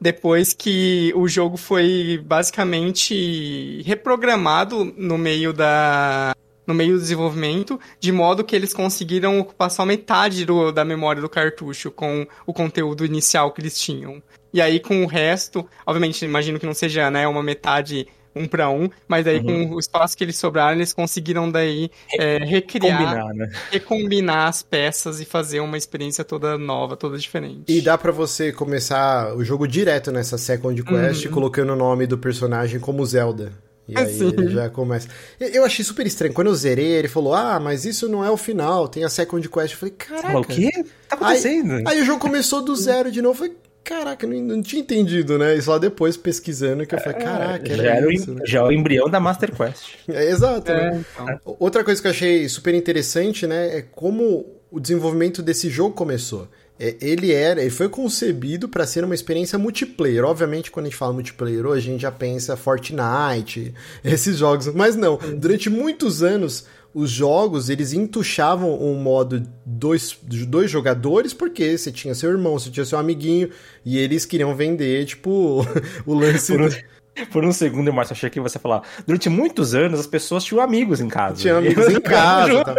depois 0.00 0.52
que 0.52 1.12
o 1.14 1.26
jogo 1.28 1.56
foi 1.56 2.22
basicamente 2.24 3.82
reprogramado 3.82 4.84
no 4.96 5.16
meio 5.16 5.52
da 5.52 6.34
no 6.66 6.74
meio 6.74 6.94
do 6.94 7.00
desenvolvimento, 7.00 7.78
de 8.00 8.10
modo 8.10 8.42
que 8.42 8.56
eles 8.56 8.74
conseguiram 8.74 9.38
ocupar 9.38 9.70
só 9.70 9.86
metade 9.86 10.44
do, 10.44 10.72
da 10.72 10.84
memória 10.84 11.22
do 11.22 11.28
cartucho 11.28 11.92
com 11.92 12.26
o 12.44 12.52
conteúdo 12.52 13.04
inicial 13.04 13.52
que 13.52 13.60
eles 13.60 13.78
tinham. 13.78 14.20
E 14.52 14.60
aí 14.60 14.80
com 14.80 15.04
o 15.04 15.06
resto, 15.06 15.64
obviamente, 15.86 16.24
imagino 16.24 16.58
que 16.58 16.66
não 16.66 16.74
seja, 16.74 17.08
né, 17.08 17.28
uma 17.28 17.42
metade 17.42 18.08
um 18.36 18.46
para 18.46 18.70
um, 18.70 18.88
mas 19.08 19.24
daí 19.24 19.38
uhum. 19.38 19.68
com 19.68 19.74
o 19.76 19.78
espaço 19.78 20.16
que 20.16 20.22
eles 20.22 20.36
sobraram, 20.36 20.76
eles 20.76 20.92
conseguiram 20.92 21.50
daí 21.50 21.90
é, 22.18 22.38
recriar, 22.38 22.98
recombinar, 22.98 23.34
né? 23.34 23.50
recombinar 23.70 24.48
as 24.48 24.62
peças 24.62 25.20
e 25.20 25.24
fazer 25.24 25.60
uma 25.60 25.78
experiência 25.78 26.24
toda 26.24 26.58
nova, 26.58 26.96
toda 26.96 27.16
diferente. 27.18 27.64
E 27.68 27.80
dá 27.80 27.96
para 27.96 28.12
você 28.12 28.52
começar 28.52 29.34
o 29.34 29.42
jogo 29.42 29.66
direto 29.66 30.12
nessa 30.12 30.36
Second 30.36 30.80
Quest, 30.82 31.26
uhum. 31.26 31.32
colocando 31.32 31.72
o 31.72 31.76
nome 31.76 32.06
do 32.06 32.18
personagem 32.18 32.78
como 32.78 33.04
Zelda. 33.04 33.52
E 33.88 33.96
aí 33.96 34.12
Sim. 34.12 34.28
ele 34.28 34.48
já 34.48 34.68
começa. 34.68 35.08
Eu 35.38 35.64
achei 35.64 35.84
super 35.84 36.04
estranho. 36.06 36.34
Quando 36.34 36.48
eu 36.48 36.54
zerei, 36.54 36.92
ele 36.92 37.08
falou: 37.08 37.34
Ah, 37.34 37.60
mas 37.60 37.84
isso 37.84 38.08
não 38.08 38.24
é 38.24 38.30
o 38.30 38.36
final, 38.36 38.88
tem 38.88 39.04
a 39.04 39.08
Second 39.08 39.48
Quest. 39.48 39.74
Eu 39.74 39.78
falei, 39.78 39.94
caraca. 39.96 40.38
O 40.38 40.44
quê? 40.44 40.70
Tá 41.08 41.14
acontecendo? 41.14 41.74
Aí, 41.74 41.84
aí 41.86 42.02
o 42.02 42.04
jogo 42.04 42.18
começou 42.18 42.62
do 42.62 42.74
zero 42.74 43.12
de 43.12 43.22
novo. 43.22 43.44
Eu 43.44 43.48
falei, 43.48 43.56
caraca, 43.86 44.26
não, 44.26 44.36
não 44.40 44.62
tinha 44.62 44.82
entendido, 44.82 45.38
né? 45.38 45.54
E 45.56 45.62
só 45.62 45.78
depois 45.78 46.16
pesquisando 46.16 46.84
que 46.84 46.94
eu 46.94 46.98
falei, 46.98 47.18
é, 47.18 47.22
caraca, 47.22 47.76
já 47.76 47.94
era, 47.94 48.12
isso, 48.12 48.32
o, 48.32 48.34
né? 48.34 48.42
já 48.44 48.58
é 48.58 48.62
o 48.62 48.72
embrião 48.72 49.08
da 49.08 49.20
Master 49.20 49.54
Quest. 49.54 49.94
É, 50.08 50.28
exato, 50.28 50.72
é, 50.72 50.90
né? 50.90 51.04
Então. 51.14 51.56
Outra 51.60 51.84
coisa 51.84 52.02
que 52.02 52.08
eu 52.08 52.10
achei 52.10 52.48
super 52.48 52.74
interessante, 52.74 53.46
né, 53.46 53.78
é 53.78 53.82
como 53.82 54.44
o 54.72 54.80
desenvolvimento 54.80 55.40
desse 55.40 55.70
jogo 55.70 55.94
começou. 55.94 56.48
É, 56.78 56.96
ele 57.00 57.32
era, 57.32 57.60
ele 57.60 57.70
foi 57.70 57.88
concebido 57.88 58.68
para 58.68 58.84
ser 58.84 59.04
uma 59.04 59.14
experiência 59.14 59.58
multiplayer. 59.58 60.24
Obviamente, 60.24 60.70
quando 60.70 60.86
a 60.86 60.88
gente 60.88 60.98
fala 60.98 61.12
multiplayer, 61.12 61.64
hoje 61.64 61.88
a 61.88 61.92
gente 61.92 62.02
já 62.02 62.10
pensa 62.10 62.56
Fortnite, 62.56 63.72
esses 64.04 64.36
jogos, 64.36 64.66
mas 64.74 64.96
não. 64.96 65.16
Durante 65.38 65.70
muitos 65.70 66.22
anos 66.24 66.66
os 66.96 67.10
jogos 67.10 67.68
eles 67.68 67.92
entuchavam 67.92 68.82
um 68.82 68.94
modo 68.94 69.46
dois, 69.66 70.18
dois 70.22 70.70
jogadores 70.70 71.34
porque 71.34 71.76
você 71.76 71.92
tinha 71.92 72.14
seu 72.14 72.30
irmão, 72.30 72.58
você 72.58 72.70
tinha 72.70 72.86
seu 72.86 72.98
amiguinho 72.98 73.50
e 73.84 73.98
eles 73.98 74.24
queriam 74.24 74.56
vender, 74.56 75.04
tipo, 75.04 75.60
o 76.06 76.14
lance. 76.14 76.54
Por 76.54 76.62
um, 76.62 76.70
por 77.30 77.44
um 77.44 77.52
segundo, 77.52 77.92
Márcio, 77.92 78.14
achei 78.14 78.30
que 78.30 78.40
você 78.40 78.56
ia 78.56 78.62
falar. 78.62 78.82
Durante 79.06 79.28
muitos 79.28 79.74
anos 79.74 80.00
as 80.00 80.06
pessoas 80.06 80.42
tinham 80.42 80.62
amigos 80.64 80.98
em 80.98 81.08
casa. 81.08 81.36
Tinham 81.36 81.58
amigos 81.58 81.86
em 81.86 82.00
casa. 82.00 82.64
Tá? 82.64 82.74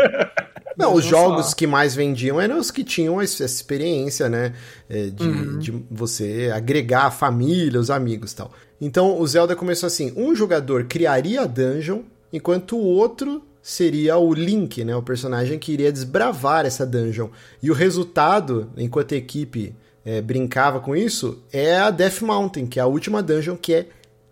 Não, 0.76 0.96
os 0.96 1.06
jogos 1.06 1.54
que 1.54 1.68
mais 1.68 1.94
vendiam 1.94 2.42
eram 2.42 2.58
os 2.58 2.72
que 2.72 2.84
tinham 2.84 3.22
essa 3.22 3.46
experiência, 3.46 4.28
né? 4.28 4.54
É, 4.90 5.12
de, 5.12 5.24
uhum. 5.24 5.60
de 5.60 5.86
você 5.92 6.52
agregar 6.52 7.06
a 7.06 7.12
família, 7.12 7.80
os 7.80 7.92
amigos 7.92 8.32
e 8.32 8.36
tal. 8.36 8.52
Então 8.82 9.20
o 9.20 9.28
Zelda 9.28 9.56
começou 9.56 9.86
assim: 9.86 10.12
um 10.18 10.36
jogador 10.36 10.86
criaria 10.86 11.42
a 11.42 11.46
dungeon, 11.46 12.02
enquanto 12.34 12.76
o 12.76 12.84
outro 12.84 13.44
seria 13.68 14.18
o 14.18 14.34
Link, 14.34 14.86
né? 14.86 14.96
O 14.96 15.04
personagem 15.04 15.60
que 15.60 15.74
iria 15.74 15.92
desbravar 15.92 16.66
essa 16.66 16.86
dungeon. 16.86 17.28
E 17.62 17.70
o 17.70 17.74
resultado, 17.74 18.72
enquanto 18.78 19.14
a 19.14 19.18
equipe 19.18 19.76
é, 20.06 20.22
brincava 20.22 20.80
com 20.80 20.96
isso, 20.96 21.44
é 21.52 21.76
a 21.76 21.92
Death 21.92 22.22
Mountain, 22.22 22.66
que 22.66 22.80
é 22.80 22.82
a 22.82 22.88
última 22.88 23.22
dungeon 23.22 23.58
que 23.58 23.74
é 23.74 23.88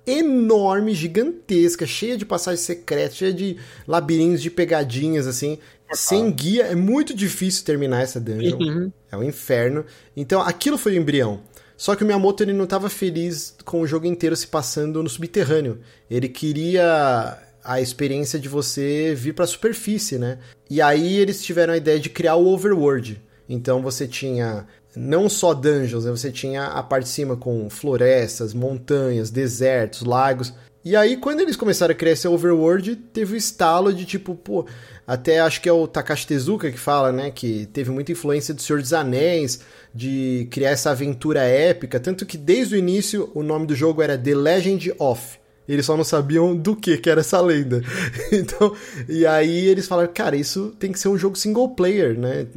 enorme, 0.08 0.96
gigantesca, 0.96 1.86
cheia 1.86 2.16
de 2.16 2.26
passagens 2.26 2.62
secretas, 2.62 3.18
cheia 3.18 3.34
de 3.34 3.58
labirintos, 3.86 4.42
de 4.42 4.50
pegadinhas, 4.50 5.28
assim. 5.28 5.60
Sem 5.92 6.32
guia, 6.32 6.68
é 6.68 6.76
muito 6.76 7.14
difícil 7.14 7.66
terminar 7.66 8.04
essa 8.04 8.22
dungeon. 8.22 8.58
Uhum. 8.58 8.92
É 9.12 9.18
um 9.18 9.24
inferno. 9.24 9.84
Então, 10.16 10.40
aquilo 10.40 10.78
foi 10.78 10.94
o 10.94 10.98
embrião. 10.98 11.42
Só 11.76 11.94
que 11.94 12.06
o 12.06 12.08
Miyamoto 12.08 12.42
ele 12.42 12.54
não 12.54 12.64
estava 12.64 12.90
feliz 12.90 13.54
com 13.66 13.82
o 13.82 13.88
jogo 13.88 14.06
inteiro 14.06 14.34
se 14.34 14.48
passando 14.48 15.04
no 15.04 15.10
subterrâneo. 15.10 15.82
Ele 16.10 16.30
queria 16.30 17.38
a 17.66 17.82
experiência 17.82 18.40
de 18.40 18.48
você 18.48 19.14
vir 19.16 19.34
para 19.34 19.46
a 19.46 19.48
superfície, 19.48 20.18
né? 20.18 20.38
E 20.70 20.82
aí 20.82 21.18
eles 21.18 21.44
tiveram 21.44 21.74
a 21.74 21.78
ideia 21.78 22.00
de 22.00 22.10
criar 22.10 22.36
o 22.36 22.48
overworld. 22.48 23.22
Então 23.50 23.82
você 23.82 24.08
tinha 24.08 24.66
não 24.96 25.28
só 25.28 25.54
dungeons, 25.54 26.06
né? 26.06 26.12
você 26.12 26.32
tinha 26.32 26.68
a 26.68 26.82
parte 26.82 27.06
de 27.06 27.10
cima 27.10 27.36
com 27.36 27.70
florestas, 27.70 28.54
montanhas, 28.54 29.30
desertos, 29.30 30.04
lagos. 30.04 30.54
E 30.84 30.96
aí, 30.96 31.18
quando 31.18 31.42
eles 31.42 31.56
começaram 31.56 31.92
a 31.92 31.96
criar 31.96 32.14
esse 32.14 32.28
overworld, 32.28 32.96
teve 32.96 33.34
o 33.34 33.38
estalo 33.38 33.92
de 33.92 34.06
tipo, 34.06 34.36
pô, 34.36 34.68
até 35.08 35.40
acho 35.40 35.60
que 35.60 35.68
é 35.68 35.74
o 35.74 35.88
Takashi 35.88 36.28
Tezuka 36.28 36.72
que 36.72 36.78
fala, 36.78 37.12
né, 37.12 37.32
que 37.32 37.66
teve 37.74 37.90
muita 37.90 38.12
influência 38.12 38.54
do 38.54 38.62
Senhor 38.62 38.80
dos 38.80 38.94
Anéis, 38.94 39.62
de 39.94 40.48
criar 40.52 40.70
essa 40.70 40.92
aventura 40.92 41.42
épica, 41.42 42.00
tanto 42.00 42.24
que 42.26 42.38
desde 42.38 42.76
o 42.76 42.78
início 42.78 43.32
o 43.34 43.42
nome 43.42 43.66
do 43.66 43.76
jogo 43.76 44.02
era 44.02 44.16
The 44.16 44.36
Legend 44.36 44.94
of. 45.00 45.40
Eles 45.68 45.86
só 45.86 45.98
não 45.98 46.04
sabiam 46.04 46.56
do 46.56 46.76
que 46.76 46.98
que 46.98 47.10
era 47.10 47.22
essa 47.22 47.42
lenda. 47.42 47.82
Então, 48.32 48.76
e 49.08 49.26
aí 49.26 49.68
eles 49.68 49.88
falaram, 49.88 50.12
cara, 50.14 50.36
isso 50.36 50.74
tem 50.78 50.92
que 50.92 51.00
ser 51.00 51.08
um 51.08 51.18
jogo 51.18 51.36
single 51.36 51.70
player, 51.70 52.18
né? 52.18 52.48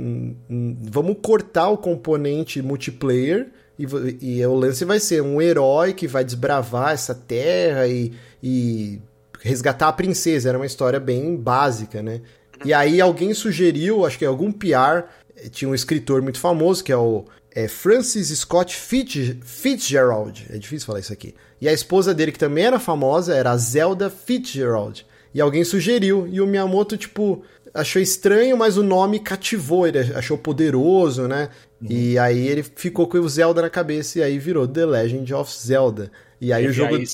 Vamos 0.81 1.17
cortar 1.23 1.69
o 1.69 1.79
componente 1.79 2.61
multiplayer 2.61 3.49
e, 3.79 3.87
e 4.21 4.47
o 4.47 4.55
lance 4.55 4.85
vai 4.85 4.99
ser 4.99 5.23
um 5.23 5.41
herói 5.41 5.93
que 5.93 6.09
vai 6.09 6.25
desbravar 6.25 6.93
essa 6.93 7.15
terra 7.15 7.87
e, 7.87 8.13
e 8.43 9.01
resgatar 9.41 9.89
a 9.89 9.93
princesa. 9.93 10.49
Era 10.49 10.59
uma 10.59 10.67
história 10.67 10.99
bem 10.99 11.37
básica, 11.37 12.03
né? 12.03 12.21
E 12.65 12.75
aí 12.75 13.01
alguém 13.01 13.33
sugeriu, 13.35 14.05
acho 14.05 14.19
que 14.19 14.25
algum 14.25 14.51
PR, 14.51 15.05
tinha 15.51 15.69
um 15.69 15.75
escritor 15.75 16.23
muito 16.23 16.39
famoso 16.39 16.83
que 16.83 16.93
é 16.93 16.97
o 16.97 17.25
é 17.55 17.67
Francis 17.67 18.29
Scott 18.39 18.77
Fitzgerald. 18.77 20.47
É 20.51 20.59
difícil 20.59 20.87
falar 20.87 21.01
isso 21.01 21.13
aqui. 21.13 21.35
E 21.61 21.69
a 21.69 21.73
esposa 21.73 22.15
dele, 22.15 22.31
que 22.31 22.39
também 22.39 22.65
era 22.65 22.79
famosa, 22.79 23.35
era 23.35 23.51
a 23.51 23.57
Zelda 23.57 24.09
Fitzgerald. 24.09 25.05
E 25.35 25.41
alguém 25.41 25.65
sugeriu, 25.65 26.27
e 26.29 26.41
o 26.41 26.47
Miyamoto, 26.47 26.97
tipo, 26.97 27.43
achou 27.75 28.01
estranho, 28.01 28.57
mas 28.57 28.77
o 28.77 28.83
nome 28.83 29.19
cativou, 29.19 29.87
ele 29.87 29.99
achou 30.15 30.39
poderoso, 30.39 31.27
né? 31.27 31.49
Uhum. 31.83 31.89
E 31.91 32.19
aí 32.19 32.47
ele 32.47 32.63
ficou 32.63 33.07
com 33.07 33.19
o 33.19 33.29
Zelda 33.29 33.63
na 33.63 33.71
cabeça, 33.71 34.19
e 34.19 34.23
aí 34.23 34.39
virou 34.39 34.67
The 34.67 34.87
Legend 34.87 35.35
of 35.35 35.53
Zelda. 35.53 36.11
E 36.41 36.53
aí 36.53 36.65
e 36.65 36.69
o 36.69 36.73
jogo. 36.73 36.95
Aí, 36.95 37.05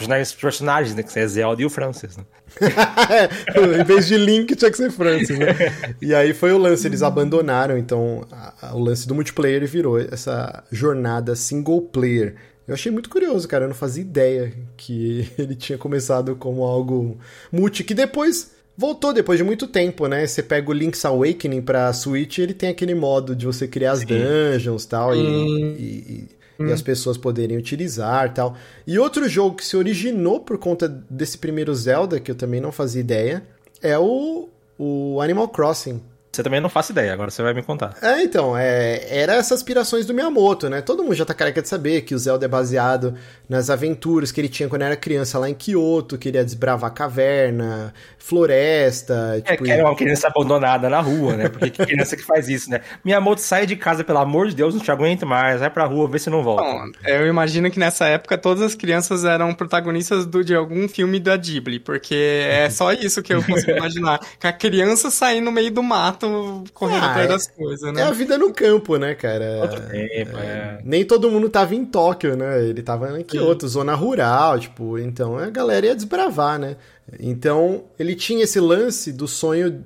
os 0.00 0.06
personagens, 0.06 0.32
personagens, 0.32 0.94
né? 0.94 1.02
Que 1.02 1.18
é 1.18 1.26
Zelda 1.26 1.62
e 1.62 1.64
o 1.64 1.70
Francis, 1.70 2.16
né? 2.16 2.24
em 3.80 3.84
vez 3.84 4.06
de 4.06 4.16
Link, 4.16 4.54
tinha 4.54 4.70
que 4.70 4.76
ser 4.76 4.90
Francis, 4.90 5.38
né? 5.38 5.54
E 6.00 6.14
aí 6.14 6.32
foi 6.32 6.52
o 6.52 6.58
lance, 6.58 6.86
eles 6.86 7.02
abandonaram, 7.02 7.76
então, 7.76 8.26
a, 8.30 8.68
a, 8.68 8.74
o 8.74 8.78
lance 8.78 9.06
do 9.06 9.14
multiplayer 9.14 9.62
e 9.62 9.66
virou 9.66 9.98
essa 9.98 10.64
jornada 10.70 11.34
single 11.34 11.82
player. 11.82 12.36
Eu 12.66 12.74
achei 12.74 12.92
muito 12.92 13.08
curioso, 13.08 13.48
cara. 13.48 13.64
Eu 13.64 13.68
não 13.68 13.74
fazia 13.74 14.02
ideia 14.02 14.52
que 14.76 15.30
ele 15.38 15.54
tinha 15.54 15.78
começado 15.78 16.36
como 16.36 16.62
algo 16.62 17.18
multi, 17.50 17.82
que 17.82 17.94
depois 17.94 18.52
voltou 18.76 19.12
depois 19.12 19.38
de 19.38 19.44
muito 19.44 19.66
tempo, 19.66 20.06
né? 20.06 20.24
Você 20.24 20.42
pega 20.42 20.70
o 20.70 20.72
Link's 20.72 21.04
Awakening 21.04 21.62
pra 21.62 21.92
Switch 21.92 22.38
ele 22.38 22.54
tem 22.54 22.68
aquele 22.68 22.94
modo 22.94 23.34
de 23.34 23.44
você 23.44 23.66
criar 23.66 23.92
as 23.92 24.04
dungeons 24.04 24.86
tal, 24.86 25.16
e, 25.16 25.18
hum. 25.18 25.76
e, 25.76 25.82
e, 25.82 26.28
hum. 26.58 26.66
e, 26.66 26.72
as 26.72 26.82
pessoas 26.82 27.16
poderem 27.16 27.56
utilizar 27.56 28.32
tal. 28.32 28.56
E 28.86 28.98
outro 28.98 29.28
jogo 29.28 29.56
que 29.56 29.64
se 29.64 29.76
originou 29.76 30.40
por 30.40 30.58
conta 30.58 30.88
desse 30.88 31.38
primeiro 31.38 31.74
Zelda, 31.74 32.20
que 32.20 32.30
eu 32.30 32.34
também 32.34 32.60
não 32.60 32.72
fazia 32.72 33.00
ideia, 33.00 33.46
é 33.82 33.98
o, 33.98 34.48
o 34.78 35.20
Animal 35.20 35.48
Crossing. 35.48 36.02
Você 36.38 36.42
também 36.44 36.60
não 36.60 36.68
faz 36.68 36.88
ideia, 36.88 37.12
agora 37.12 37.32
você 37.32 37.42
vai 37.42 37.52
me 37.52 37.64
contar. 37.64 37.96
É, 38.00 38.22
então, 38.22 38.56
é, 38.56 39.02
era 39.10 39.34
essas 39.34 39.58
aspirações 39.58 40.06
do 40.06 40.14
Miyamoto, 40.14 40.68
né? 40.68 40.80
Todo 40.80 41.02
mundo 41.02 41.16
já 41.16 41.24
tá 41.24 41.34
careca 41.34 41.60
de 41.60 41.68
saber 41.68 42.02
que 42.02 42.14
o 42.14 42.18
Zelda 42.18 42.44
é 42.44 42.48
baseado 42.48 43.16
nas 43.48 43.68
aventuras 43.70 44.30
que 44.30 44.40
ele 44.40 44.48
tinha 44.48 44.68
quando 44.68 44.82
era 44.82 44.94
criança 44.94 45.36
lá 45.36 45.50
em 45.50 45.54
Kyoto, 45.54 46.16
queria 46.16 46.44
desbravar 46.44 46.94
caverna, 46.94 47.92
floresta. 48.18 49.34
É, 49.38 49.40
tipo, 49.40 49.64
que 49.64 49.72
era 49.72 49.82
uma 49.82 49.96
criança 49.96 50.28
abandonada 50.28 50.88
na 50.88 51.00
rua, 51.00 51.34
né? 51.34 51.48
Porque 51.48 51.70
que 51.70 51.84
criança 51.84 52.16
que 52.16 52.22
faz 52.22 52.48
isso, 52.48 52.70
né? 52.70 52.82
Miyamoto 53.04 53.40
sai 53.40 53.66
de 53.66 53.74
casa, 53.74 54.04
pelo 54.04 54.18
amor 54.18 54.46
de 54.46 54.54
Deus, 54.54 54.76
não 54.76 54.80
te 54.80 54.92
aguento 54.92 55.26
mais, 55.26 55.58
vai 55.58 55.70
pra 55.70 55.86
rua, 55.86 56.08
vê 56.08 56.20
se 56.20 56.30
não 56.30 56.44
volta. 56.44 56.62
Bom, 56.62 56.92
eu 57.04 57.26
imagino 57.26 57.68
que 57.68 57.80
nessa 57.80 58.06
época 58.06 58.38
todas 58.38 58.62
as 58.62 58.76
crianças 58.76 59.24
eram 59.24 59.52
protagonistas 59.54 60.24
do, 60.24 60.44
de 60.44 60.54
algum 60.54 60.88
filme 60.88 61.18
da 61.18 61.36
Ghibli, 61.36 61.80
porque 61.80 62.44
é 62.48 62.70
só 62.70 62.92
isso 62.92 63.24
que 63.24 63.34
eu 63.34 63.42
consigo 63.42 63.72
imaginar. 63.76 64.20
Que 64.38 64.46
a 64.46 64.52
criança 64.52 65.10
sair 65.10 65.40
no 65.40 65.50
meio 65.50 65.72
do 65.72 65.82
mato 65.82 66.27
correndo 66.72 67.04
ah, 67.04 67.10
atrás 67.10 67.24
é, 67.24 67.28
das 67.28 67.46
coisas, 67.46 67.92
né? 67.92 68.00
É 68.00 68.04
a 68.04 68.10
vida 68.10 68.38
no 68.38 68.52
campo, 68.52 68.96
né, 68.96 69.14
cara? 69.14 69.60
Outro 69.62 69.80
tempo, 69.88 70.36
é, 70.38 70.42
é. 70.42 70.80
Nem 70.84 71.04
todo 71.04 71.30
mundo 71.30 71.48
tava 71.48 71.74
em 71.74 71.84
Tóquio, 71.84 72.36
né? 72.36 72.64
Ele 72.64 72.82
tava 72.82 73.18
em 73.18 73.24
Kyoto, 73.24 73.66
Sim. 73.66 73.74
zona 73.74 73.94
rural, 73.94 74.58
tipo, 74.58 74.98
então 74.98 75.38
a 75.38 75.50
galera 75.50 75.86
ia 75.86 75.94
desbravar, 75.94 76.58
né? 76.58 76.76
Então, 77.18 77.84
ele 77.98 78.14
tinha 78.14 78.44
esse 78.44 78.60
lance 78.60 79.12
do 79.12 79.26
sonho. 79.26 79.84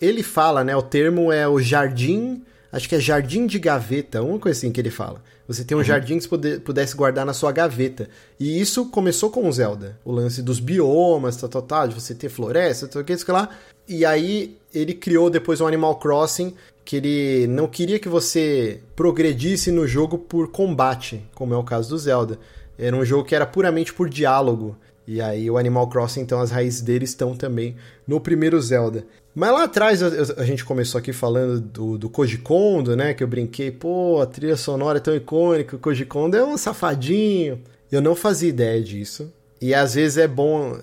Ele 0.00 0.22
fala, 0.22 0.62
né? 0.62 0.76
O 0.76 0.82
termo 0.82 1.32
é 1.32 1.46
o 1.48 1.60
jardim. 1.60 2.42
Acho 2.70 2.88
que 2.88 2.94
é 2.94 3.00
jardim 3.00 3.46
de 3.46 3.58
gaveta, 3.58 4.22
uma 4.22 4.38
coisa 4.38 4.58
assim 4.58 4.72
que 4.72 4.80
ele 4.80 4.90
fala. 4.90 5.20
Você 5.46 5.64
tem 5.64 5.76
um 5.76 5.80
uhum. 5.80 5.84
jardim 5.84 6.18
que 6.18 6.28
você 6.28 6.60
pudesse 6.60 6.96
guardar 6.96 7.26
na 7.26 7.32
sua 7.32 7.52
gaveta. 7.52 8.08
E 8.38 8.60
isso 8.60 8.86
começou 8.86 9.30
com 9.30 9.48
o 9.48 9.52
Zelda. 9.52 9.98
O 10.04 10.12
lance 10.12 10.42
dos 10.42 10.60
biomas, 10.60 11.36
tal, 11.36 11.48
tal, 11.48 11.62
tal, 11.62 11.88
de 11.88 11.94
você 11.94 12.14
ter 12.14 12.28
floresta, 12.28 12.86
tal, 12.86 13.02
tal, 13.02 13.16
tal, 13.16 13.36
lá. 13.36 13.48
E 13.88 14.04
aí 14.04 14.56
ele 14.72 14.94
criou 14.94 15.28
depois 15.28 15.60
um 15.60 15.66
Animal 15.66 15.96
Crossing 15.96 16.54
que 16.84 16.96
ele 16.96 17.46
não 17.46 17.68
queria 17.68 17.98
que 17.98 18.08
você 18.08 18.80
progredisse 18.96 19.70
no 19.70 19.86
jogo 19.86 20.18
por 20.18 20.50
combate, 20.50 21.22
como 21.34 21.54
é 21.54 21.56
o 21.56 21.62
caso 21.62 21.90
do 21.90 21.98
Zelda. 21.98 22.38
Era 22.78 22.96
um 22.96 23.04
jogo 23.04 23.24
que 23.24 23.34
era 23.34 23.46
puramente 23.46 23.92
por 23.92 24.08
diálogo. 24.08 24.76
E 25.06 25.20
aí 25.20 25.50
o 25.50 25.58
Animal 25.58 25.88
Crossing, 25.88 26.20
então, 26.20 26.40
as 26.40 26.50
raízes 26.50 26.80
dele 26.80 27.04
estão 27.04 27.34
também 27.34 27.76
no 28.06 28.20
primeiro 28.20 28.60
Zelda. 28.60 29.04
Mas 29.34 29.50
lá 29.50 29.64
atrás 29.64 30.02
a, 30.02 30.44
gente 30.44 30.64
começou 30.64 30.98
aqui 30.98 31.12
falando 31.12 31.60
do, 31.60 31.98
do 31.98 32.10
Koji 32.10 32.38
Kondo, 32.38 32.94
né? 32.94 33.14
Que 33.14 33.24
eu 33.24 33.28
brinquei, 33.28 33.70
pô, 33.70 34.20
a 34.20 34.26
trilha 34.26 34.56
sonora 34.56 34.98
é 34.98 35.00
tão 35.00 35.14
icônica, 35.14 35.76
o 35.76 35.78
Koji 35.78 36.04
Kondo 36.04 36.36
é 36.36 36.44
um 36.44 36.58
safadinho. 36.58 37.60
Eu 37.90 38.02
não 38.02 38.14
fazia 38.14 38.48
ideia 38.48 38.82
disso. 38.82 39.32
E 39.60 39.74
às 39.74 39.94
vezes 39.94 40.18
é 40.18 40.28
bom 40.28 40.78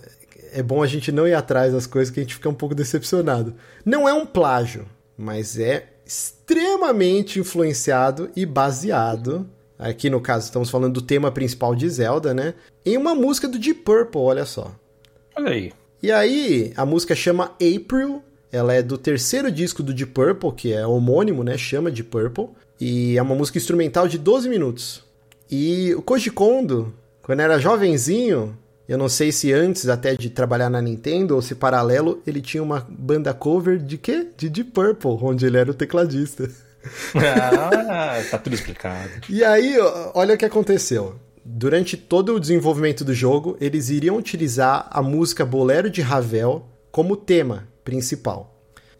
é 0.51 0.63
bom 0.63 0.81
a 0.81 0.87
gente 0.87 1.11
não 1.11 1.27
ir 1.27 1.33
atrás 1.33 1.73
das 1.73 1.85
coisas 1.85 2.11
que 2.11 2.19
a 2.19 2.23
gente 2.23 2.35
fica 2.35 2.49
um 2.49 2.53
pouco 2.53 2.73
decepcionado. 2.75 3.53
Não 3.85 4.07
é 4.07 4.13
um 4.13 4.25
plágio, 4.25 4.87
mas 5.17 5.59
é 5.59 5.87
extremamente 6.05 7.39
influenciado 7.39 8.31
e 8.35 8.45
baseado. 8.45 9.47
Aqui 9.77 10.09
no 10.09 10.19
caso 10.19 10.45
estamos 10.45 10.69
falando 10.69 10.95
do 10.95 11.01
tema 11.01 11.31
principal 11.31 11.75
de 11.75 11.87
Zelda, 11.89 12.33
né? 12.33 12.55
Em 12.85 12.97
uma 12.97 13.13
música 13.13 13.47
do 13.47 13.59
Deep 13.59 13.81
Purple, 13.81 14.21
olha 14.21 14.45
só. 14.45 14.73
Olha 15.37 15.51
aí. 15.51 15.71
E 16.01 16.11
aí, 16.11 16.73
a 16.75 16.85
música 16.85 17.13
chama 17.13 17.51
April, 17.55 18.23
ela 18.51 18.73
é 18.73 18.81
do 18.81 18.97
terceiro 18.97 19.51
disco 19.51 19.83
do 19.83 19.93
Deep 19.93 20.11
Purple, 20.11 20.51
que 20.53 20.73
é 20.73 20.85
homônimo, 20.85 21.43
né? 21.43 21.57
Chama 21.57 21.91
Deep 21.91 22.09
Purple. 22.09 22.49
E 22.79 23.17
é 23.17 23.21
uma 23.21 23.35
música 23.35 23.57
instrumental 23.57 24.07
de 24.07 24.17
12 24.17 24.49
minutos. 24.49 25.03
E 25.51 25.93
o 25.95 26.01
Koji 26.01 26.31
Kondo, 26.31 26.93
quando 27.21 27.41
era 27.41 27.59
jovenzinho, 27.59 28.57
eu 28.87 28.97
não 28.97 29.09
sei 29.09 29.31
se 29.31 29.53
antes 29.53 29.87
até 29.87 30.15
de 30.15 30.29
trabalhar 30.29 30.69
na 30.69 30.81
Nintendo 30.81 31.35
ou 31.35 31.41
se 31.41 31.53
paralelo, 31.53 32.21
ele 32.25 32.41
tinha 32.41 32.63
uma 32.63 32.85
banda 32.89 33.33
cover 33.33 33.77
de 33.77 33.97
quê? 33.97 34.27
De 34.35 34.49
Deep 34.49 34.71
Purple, 34.71 35.17
onde 35.21 35.45
ele 35.45 35.57
era 35.57 35.69
o 35.69 35.73
tecladista. 35.73 36.49
Ah, 37.13 38.21
tá 38.31 38.37
tudo 38.37 38.53
explicado. 38.53 39.09
E 39.29 39.43
aí, 39.43 39.77
olha 40.13 40.35
o 40.35 40.37
que 40.37 40.45
aconteceu. 40.45 41.15
Durante 41.45 41.97
todo 41.97 42.35
o 42.35 42.39
desenvolvimento 42.39 43.03
do 43.03 43.13
jogo, 43.13 43.57
eles 43.59 43.89
iriam 43.89 44.17
utilizar 44.17 44.87
a 44.89 45.01
música 45.01 45.45
Bolero 45.45 45.89
de 45.89 46.01
Ravel 46.01 46.65
como 46.91 47.15
tema 47.15 47.68
principal. 47.83 48.55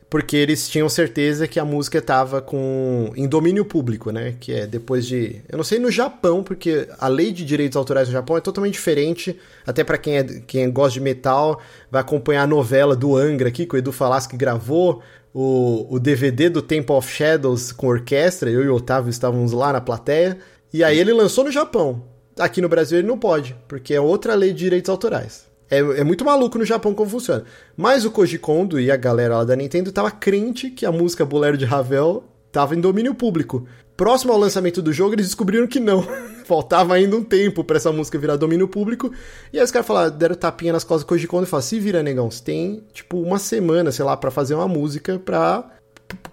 porque 0.10 0.36
eles 0.36 0.68
tinham 0.68 0.90
certeza 0.90 1.48
que 1.48 1.60
a 1.60 1.66
música 1.66 2.00
estava 2.00 2.42
com 2.42 3.12
em 3.16 3.28
domínio 3.28 3.64
público, 3.64 4.12
né? 4.12 4.36
Que 4.40 4.54
é 4.54 4.66
depois 4.68 5.06
de, 5.06 5.42
eu 5.48 5.56
não 5.56 5.64
sei 5.64 5.78
no 5.78 5.92
Japão, 5.92 6.44
porque 6.44 6.88
a 6.98 7.08
lei 7.08 7.32
de 7.32 7.46
direitos 7.46 7.78
autorais 7.78 8.08
no 8.08 8.14
Japão 8.14 8.36
é 8.36 8.42
totalmente 8.42 8.74
diferente. 8.74 9.38
Até 9.68 9.84
para 9.84 9.98
quem 10.00 10.18
é 10.18 10.24
quem 10.24 10.72
gosta 10.72 10.94
de 10.94 11.02
metal, 11.02 11.62
vai 11.92 12.02
acompanhar 12.02 12.44
a 12.44 12.48
novela 12.48 12.96
do 12.96 13.16
Angra 13.16 13.50
aqui 13.50 13.68
que 13.68 13.76
o 13.76 13.78
Edu 13.78 13.92
Falaschi 13.92 14.36
gravou, 14.36 15.02
o, 15.32 15.86
o 15.96 16.00
DVD 16.00 16.50
do 16.50 16.62
Temple 16.62 16.96
of 16.96 17.08
Shadows 17.12 17.72
com 17.72 17.88
orquestra, 17.88 18.50
eu 18.50 18.64
e 18.64 18.70
o 18.70 18.76
Otávio 18.76 19.12
estávamos 19.12 19.52
lá 19.52 19.72
na 19.74 19.82
plateia, 19.82 20.40
e 20.74 20.84
aí 20.84 20.98
ele 20.98 21.14
lançou 21.14 21.44
no 21.44 21.52
Japão. 21.52 22.04
Aqui 22.40 22.62
no 22.62 22.70
Brasil 22.70 22.98
ele 22.98 23.08
não 23.08 23.18
pode, 23.20 23.56
porque 23.68 23.94
é 23.94 24.02
outra 24.02 24.34
lei 24.34 24.54
de 24.54 24.60
direitos 24.60 24.90
autorais. 24.90 25.49
É, 25.70 25.78
é, 25.78 26.04
muito 26.04 26.26
maluco 26.26 26.58
no 26.58 26.66
Japão 26.66 26.94
como 26.94 27.10
funciona. 27.10 27.44
Mas 27.78 28.04
o 28.06 28.12
Koji 28.12 28.40
Kondo 28.40 28.80
e 28.80 28.90
a 28.90 28.98
galera 28.98 29.38
lá 29.38 29.44
da 29.44 29.56
Nintendo 29.56 29.92
tava 29.92 30.10
crente 30.10 30.70
que 30.70 30.86
a 30.86 30.92
música 30.92 31.26
Bolero 31.26 31.58
de 31.58 31.66
Ravel 31.66 32.24
tava 32.52 32.76
em 32.76 32.82
domínio 32.82 33.14
público. 33.14 33.68
Próximo 33.96 34.32
ao 34.32 34.40
lançamento 34.40 34.82
do 34.82 34.94
jogo, 34.94 35.14
eles 35.14 35.28
descobriram 35.28 35.68
que 35.68 35.80
não. 35.80 36.02
Faltava 36.46 36.96
ainda 36.96 37.16
um 37.16 37.24
tempo 37.24 37.64
para 37.64 37.78
essa 37.78 37.92
música 37.92 38.18
virar 38.18 38.38
domínio 38.38 38.68
público. 38.68 39.12
E 39.54 39.60
aí 39.60 39.64
os 39.64 39.72
caras 39.72 39.86
falaram, 39.86 40.18
deram 40.18 40.36
tapinha 40.36 40.74
nas 40.74 40.84
costas 40.84 41.04
do 41.04 41.08
Koji 41.08 41.28
Kondo 41.28 41.44
e 41.44 41.48
falaram, 41.48 41.68
se 41.68 41.80
vira, 41.80 42.02
negão, 42.02 42.32
você 42.32 42.44
tem, 42.44 42.84
tipo, 42.92 43.20
uma 43.20 43.38
semana, 43.38 43.92
sei 43.92 44.06
lá, 44.06 44.18
para 44.18 44.32
fazer 44.32 44.56
uma 44.56 44.68
música 44.68 45.20
pra 45.20 45.70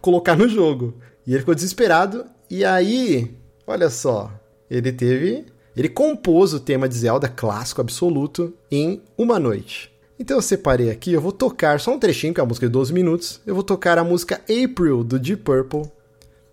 colocar 0.01 0.37
no 0.37 0.49
jogo. 0.49 0.95
E 1.27 1.33
ele 1.33 1.41
ficou 1.41 1.55
desesperado. 1.55 2.25
E 2.49 2.65
aí, 2.65 3.35
olha 3.67 3.91
só, 3.91 4.31
ele 4.71 4.93
teve 4.93 5.45
ele 5.77 5.89
compôs 5.89 6.55
o 6.55 6.61
tema 6.61 6.89
de 6.89 6.95
Zelda 6.95 7.29
clássico 7.29 7.83
absoluto 7.83 8.55
em 8.71 9.03
uma 9.19 9.39
noite. 9.39 9.93
Então 10.19 10.39
eu 10.39 10.43
separei 10.43 10.91
aqui, 10.91 11.13
eu 11.13 11.21
vou 11.21 11.33
tocar 11.33 11.79
só 11.79 11.93
um 11.93 11.99
trechinho, 11.99 12.33
que 12.33 12.41
é 12.41 12.43
a 12.43 12.47
música 12.47 12.67
de 12.67 12.73
12 12.73 12.93
minutos. 12.93 13.41
Eu 13.47 13.55
vou 13.55 13.63
tocar 13.63 13.99
a 13.99 14.05
música 14.05 14.41
April 14.45 15.05
do 15.05 15.19
Deep 15.19 15.43
Purple 15.43 15.83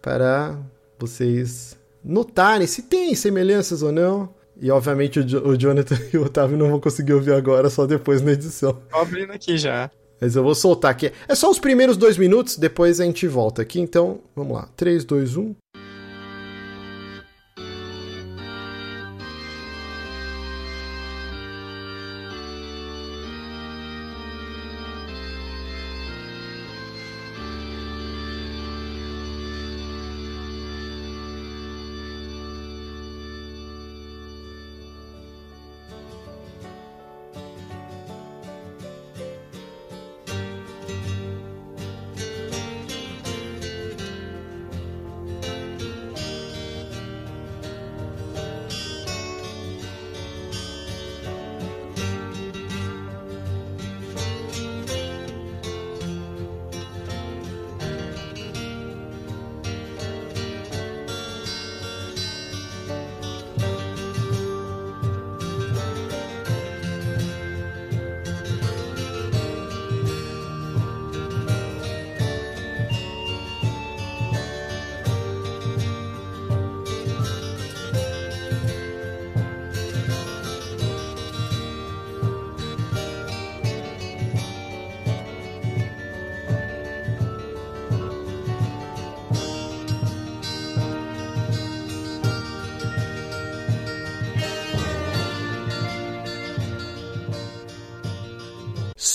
para 0.02 0.60
vocês 1.00 1.78
notarem 2.04 2.68
se 2.68 2.82
tem 2.82 3.16
semelhanças 3.16 3.82
ou 3.82 3.92
não. 3.92 4.30
E 4.60 4.70
obviamente 4.70 5.20
o, 5.20 5.28
jo 5.28 5.40
o 5.48 5.58
Jonathan 5.58 5.98
e 6.14 6.18
o 6.18 6.26
Otávio 6.26 6.58
não 6.58 6.70
vão 6.70 6.80
conseguir 6.80 7.14
ouvir 7.14 7.34
agora, 7.34 7.70
só 7.70 7.86
depois 7.86 8.22
na 8.22 8.34
edição. 8.34 8.78
Tô 8.90 8.98
abrindo 8.98 9.32
aqui 9.32 9.58
já. 9.58 9.90
Mas 10.20 10.36
eu 10.36 10.44
vou 10.44 10.56
soltar 10.56 10.92
aqui. 10.92 11.12
É 11.28 11.36
só 11.36 11.50
os 11.50 11.60
primeiros 11.60 11.98
dois 11.98 12.18
minutos, 12.18 12.58
depois 12.58 13.00
a 13.00 13.06
gente 13.06 13.28
volta 13.28 13.62
aqui. 13.62 13.80
Então, 13.80 14.20
vamos 14.36 14.54
lá. 14.54 14.70
3, 14.76 15.04
2, 15.04 15.38
1. 15.38 15.56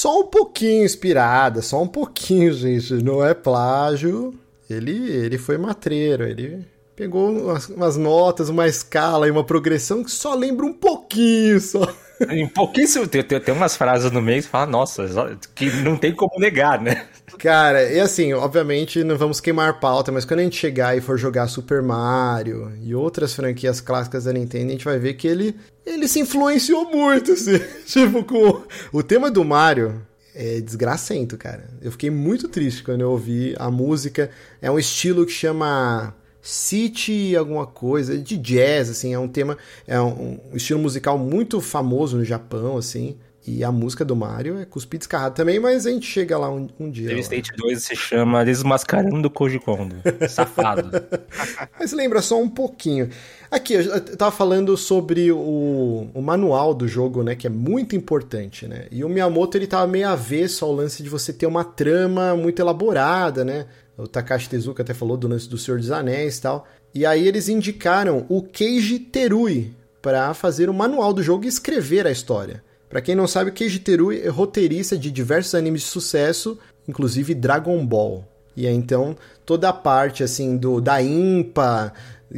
Só 0.09 0.20
um 0.20 0.26
pouquinho 0.26 0.84
inspirada, 0.86 1.61
só 1.61 1.82
um 1.82 1.86
pouquinho, 1.86 2.50
gente. 2.54 2.94
Não 2.94 3.22
é 3.22 3.34
plágio. 3.34 4.32
Ele, 4.68 4.92
ele 4.92 5.36
foi 5.36 5.59
matreiro, 5.59 6.24
ele 6.24 6.66
pegou 6.96 7.30
umas, 7.30 7.68
umas 7.68 7.96
notas, 7.98 8.48
uma 8.48 8.66
escala 8.66 9.28
e 9.28 9.30
uma 9.30 9.44
progressão 9.44 10.02
que 10.02 10.11
só 10.11 10.34
lembra 10.34 10.64
um 10.64 10.72
pouquinho 10.72 11.61
só. 11.61 11.86
Em 12.30 12.48
pouquíssimo 12.48 13.06
tem, 13.06 13.22
tem, 13.22 13.38
tem 13.38 13.54
umas 13.54 13.76
frases 13.76 14.11
no 14.11 14.22
meio 14.22 14.42
que 14.42 14.48
fala, 14.48 14.66
nossa, 14.66 15.06
que 15.54 15.70
não 15.82 15.96
tem 15.96 16.14
como 16.14 16.40
negar, 16.40 16.80
né? 16.80 17.06
Cara, 17.39 17.84
e 17.84 18.01
assim, 18.01 18.32
obviamente 18.32 19.05
não 19.05 19.16
vamos 19.16 19.41
queimar 19.41 19.78
pauta, 19.78 20.11
mas 20.11 20.24
quando 20.24 20.41
a 20.41 20.43
gente 20.43 20.57
chegar 20.57 20.97
e 20.97 21.01
for 21.01 21.16
jogar 21.16 21.47
Super 21.47 21.80
Mario 21.80 22.72
e 22.82 22.95
outras 22.95 23.32
franquias 23.32 23.80
clássicas 23.80 24.24
da 24.24 24.32
Nintendo, 24.32 24.66
a 24.66 24.72
gente 24.72 24.84
vai 24.84 24.99
ver 24.99 25.14
que 25.14 25.28
ele, 25.28 25.55
ele 25.86 26.09
se 26.09 26.18
influenciou 26.18 26.91
muito, 26.91 27.32
assim. 27.32 27.61
tipo, 27.86 28.24
com 28.24 28.62
o 28.93 29.03
tema 29.05 29.30
do 29.30 29.45
Mario 29.45 30.03
é 30.34 30.61
desgracento, 30.61 31.36
cara. 31.36 31.68
Eu 31.80 31.93
fiquei 31.93 32.11
muito 32.11 32.49
triste 32.49 32.82
quando 32.82 33.03
eu 33.03 33.11
ouvi 33.11 33.55
a 33.59 33.70
música. 33.70 34.30
É 34.61 34.70
um 34.70 34.78
estilo 34.78 35.24
que 35.24 35.32
chama 35.32 36.14
City 36.43 37.36
alguma 37.36 37.66
coisa, 37.66 38.16
de 38.16 38.36
jazz, 38.36 38.89
assim, 38.89 39.12
é 39.12 39.18
um 39.18 39.28
tema, 39.28 39.59
é 39.86 40.01
um, 40.01 40.41
um 40.53 40.57
estilo 40.57 40.80
musical 40.80 41.18
muito 41.18 41.61
famoso 41.61 42.16
no 42.16 42.24
Japão, 42.24 42.76
assim. 42.76 43.16
E 43.49 43.64
a 43.64 43.72
música 43.72 44.05
do 44.05 44.14
Mario 44.14 44.59
é 44.59 44.66
cuspir 44.66 44.99
descarrado 44.99 45.34
também, 45.34 45.59
mas 45.59 45.86
a 45.86 45.90
gente 45.90 46.07
chega 46.07 46.36
lá 46.36 46.51
um, 46.51 46.68
um 46.78 46.90
dia. 46.90 47.09
Teve 47.09 47.20
State 47.20 47.51
2 47.57 47.82
se 47.82 47.96
chama 47.96 48.44
Desmascarando 48.44 49.30
Koji 49.30 49.59
Kondo. 49.59 49.96
Safado. 50.28 50.90
mas 51.80 51.92
lembra 51.92 52.20
só 52.20 52.38
um 52.38 52.49
pouquinho. 52.49 53.09
Aqui, 53.51 53.72
eu 53.72 54.16
tava 54.16 54.30
falando 54.30 54.76
sobre 54.76 55.32
o, 55.32 56.09
o 56.12 56.20
manual 56.20 56.74
do 56.74 56.86
jogo, 56.86 57.22
né? 57.22 57.34
Que 57.34 57.46
é 57.46 57.51
muito 57.51 57.96
importante, 57.96 58.68
né? 58.68 58.86
E 58.90 59.03
o 59.03 59.09
Miyamoto, 59.09 59.57
ele 59.57 59.66
tava 59.66 59.86
meio 59.86 60.09
avesso 60.11 60.66
ao 60.66 60.72
lance 60.72 61.03
de 61.03 61.09
você 61.09 61.32
ter 61.32 61.46
uma 61.46 61.64
trama 61.64 62.36
muito 62.36 62.61
elaborada, 62.61 63.46
né? 63.46 63.64
O 63.96 64.07
Takashi 64.07 64.51
Tezuka 64.51 64.82
até 64.82 64.92
falou 64.92 65.16
do 65.16 65.26
lance 65.26 65.49
do 65.49 65.57
Senhor 65.57 65.80
dos 65.80 65.90
Anéis 65.90 66.36
e 66.36 66.42
tal. 66.42 66.66
E 66.94 67.07
aí 67.07 67.26
eles 67.26 67.49
indicaram 67.49 68.26
o 68.28 68.42
Keiji 68.42 68.99
Terui 68.99 69.72
para 70.03 70.34
fazer 70.34 70.68
o 70.68 70.74
manual 70.74 71.14
do 71.14 71.22
jogo 71.22 71.46
e 71.46 71.49
escrever 71.49 72.07
a 72.07 72.11
história. 72.11 72.62
Para 72.89 73.01
quem 73.01 73.14
não 73.14 73.26
sabe, 73.26 73.53
Keiji 73.53 73.80
Terui 73.80 74.20
é 74.20 74.28
roteirista 74.28 74.97
de 74.97 75.11
diversos 75.11 75.55
animes 75.55 75.82
de 75.82 75.89
sucesso, 75.89 76.59
inclusive 76.86 77.34
Dragon 77.34 77.84
Ball. 77.84 78.24
E 78.57 78.66
aí, 78.66 78.74
então, 78.74 79.16
toda 79.47 79.68
a 79.68 79.72
parte 79.72 80.24
assim 80.24 80.57
do 80.57 80.80
da 80.80 81.01
Impa, 81.01 81.93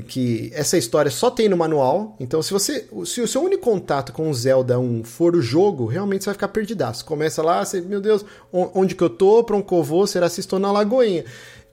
que 0.07 0.51
essa 0.53 0.77
história 0.77 1.11
só 1.11 1.31
tem 1.31 1.49
no 1.49 1.57
manual. 1.57 2.17
Então, 2.21 2.43
se 2.43 2.53
você 2.53 2.87
se 3.05 3.21
o 3.21 3.27
seu 3.27 3.43
único 3.43 3.63
contato 3.63 4.13
com 4.13 4.29
o 4.29 4.35
Zelda 4.35 4.79
1 4.79 5.05
for 5.05 5.35
o 5.35 5.43
jogo, 5.43 5.87
realmente 5.87 6.25
você 6.25 6.31
vai 6.31 6.35
ficar 6.35 6.49
perdidaço. 6.49 7.05
Começa 7.05 7.43
lá, 7.43 7.65
você, 7.65 7.81
meu 7.81 8.01
Deus, 8.01 8.25
onde 8.53 8.95
que 8.95 9.03
eu 9.03 9.11
tô, 9.11 9.43
que 9.43 9.75
eu 9.75 9.83
vou, 9.83 10.07
será 10.07 10.29
se 10.29 10.41
estou 10.41 10.59
na 10.59 10.71
Lagoinha. 10.71 11.25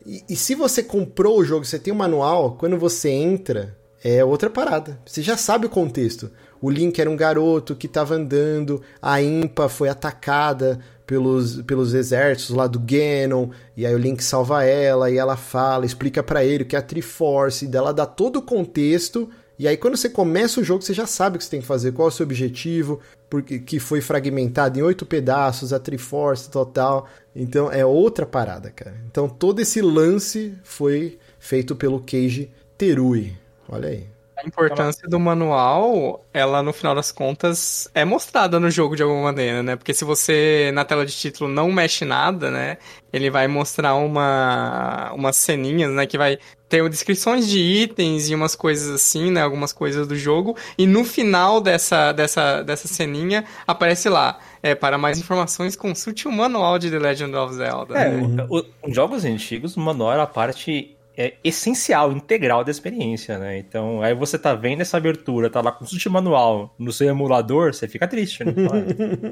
E, 0.05 0.23
e 0.29 0.35
se 0.35 0.55
você 0.55 0.81
comprou 0.81 1.39
o 1.39 1.43
jogo, 1.43 1.65
você 1.65 1.77
tem 1.77 1.91
o 1.91 1.95
um 1.95 1.99
manual, 1.99 2.55
quando 2.57 2.77
você 2.77 3.09
entra, 3.09 3.77
é 4.03 4.23
outra 4.23 4.49
parada. 4.49 4.99
Você 5.05 5.21
já 5.21 5.35
sabe 5.35 5.65
o 5.65 5.69
contexto. 5.69 6.31
O 6.61 6.69
Link 6.69 6.99
era 6.99 7.09
um 7.09 7.15
garoto 7.15 7.75
que 7.75 7.87
estava 7.87 8.15
andando, 8.15 8.81
a 9.01 9.21
Impa 9.21 9.69
foi 9.69 9.89
atacada 9.89 10.79
pelos, 11.05 11.61
pelos 11.61 11.93
exércitos 11.93 12.55
lá 12.55 12.67
do 12.67 12.79
Ganon, 12.79 13.49
e 13.75 13.85
aí 13.85 13.95
o 13.95 13.97
Link 13.97 14.23
salva 14.23 14.63
ela, 14.63 15.09
e 15.09 15.17
ela 15.17 15.37
fala, 15.37 15.85
explica 15.85 16.21
para 16.21 16.43
ele 16.43 16.63
o 16.63 16.65
que 16.65 16.75
é 16.75 16.79
a 16.79 16.81
Triforce, 16.81 17.67
dela 17.67 17.93
dá 17.93 18.05
todo 18.05 18.37
o 18.37 18.41
contexto, 18.41 19.29
e 19.59 19.67
aí 19.67 19.75
quando 19.75 19.97
você 19.97 20.09
começa 20.09 20.59
o 20.59 20.63
jogo, 20.63 20.83
você 20.83 20.93
já 20.93 21.07
sabe 21.07 21.35
o 21.35 21.39
que 21.39 21.45
você 21.45 21.51
tem 21.51 21.61
que 21.61 21.67
fazer, 21.67 21.91
qual 21.91 22.07
é 22.07 22.11
o 22.11 22.13
seu 22.13 22.25
objetivo, 22.25 22.99
porque 23.29 23.57
que 23.59 23.79
foi 23.79 24.01
fragmentado 24.01 24.77
em 24.77 24.83
oito 24.83 25.05
pedaços, 25.05 25.73
a 25.73 25.79
Triforce 25.79 26.49
total. 26.49 27.07
Então 27.35 27.71
é 27.71 27.83
outra 27.83 28.25
parada, 28.25 28.69
cara. 28.69 28.95
Então 29.09 29.27
todo 29.27 29.59
esse 29.59 29.81
lance 29.81 30.53
foi 30.63 31.17
feito 31.39 31.75
pelo 31.75 31.99
Keiji 31.99 32.51
Terui. 32.77 33.35
Olha 33.67 33.89
aí. 33.89 34.16
A 34.37 34.45
importância 34.45 35.07
do 35.09 35.19
manual, 35.19 36.23
ela 36.31 36.61
no 36.61 36.71
final 36.71 36.93
das 36.93 37.11
contas 37.11 37.89
é 37.93 38.05
mostrada 38.05 38.59
no 38.59 38.69
jogo 38.69 38.95
de 38.95 39.01
alguma 39.01 39.23
maneira, 39.23 39.63
né? 39.63 39.75
Porque 39.75 39.95
se 39.95 40.05
você 40.05 40.71
na 40.75 40.85
tela 40.85 41.05
de 41.05 41.11
título 41.11 41.49
não 41.49 41.71
mexe 41.71 42.05
nada, 42.05 42.51
né? 42.51 42.77
Ele 43.11 43.31
vai 43.31 43.47
mostrar 43.47 43.95
uma 43.95 45.11
umas 45.13 45.37
ceninhas, 45.37 45.91
né, 45.91 46.05
que 46.05 46.17
vai 46.17 46.37
ter 46.69 46.87
descrições 46.89 47.47
de 47.47 47.59
itens 47.59 48.29
e 48.29 48.35
umas 48.35 48.55
coisas 48.55 48.93
assim, 48.93 49.31
né, 49.31 49.41
algumas 49.41 49.71
coisas 49.73 50.05
do 50.05 50.15
jogo, 50.15 50.55
e 50.77 50.85
no 50.85 51.03
final 51.03 51.59
dessa 51.59 52.11
dessa 52.11 52.61
dessa 52.61 52.87
ceninha 52.87 53.45
aparece 53.65 54.09
lá, 54.09 54.37
é, 54.61 54.75
para 54.75 54.97
mais 54.97 55.17
informações 55.17 55.75
consulte 55.75 56.27
o 56.27 56.31
manual 56.31 56.77
de 56.77 56.91
The 56.91 56.99
Legend 56.99 57.35
of 57.35 57.55
Zelda. 57.55 57.97
É, 57.97 58.09
uhum. 58.09 58.47
os 58.83 58.93
jogos 58.93 59.25
antigos, 59.25 59.75
o 59.75 59.79
manual 59.79 60.13
era 60.13 60.23
a 60.23 60.27
parte 60.27 60.96
é 61.17 61.33
essencial, 61.43 62.11
integral 62.11 62.63
da 62.63 62.69
experiência, 62.69 63.39
né? 63.39 63.57
Então, 63.57 64.03
aí 64.03 64.13
você 64.13 64.37
tá 64.37 64.53
vendo 64.53 64.81
essa 64.81 64.97
abertura, 64.97 65.49
tá 65.49 65.61
lá 65.61 65.71
com 65.71 65.83
o 65.83 66.11
manual 66.11 66.75
no 66.77 66.93
seu 66.93 67.09
emulador, 67.09 67.73
você 67.73 67.87
fica 67.87 68.07
triste, 68.07 68.43
né? 68.43 68.53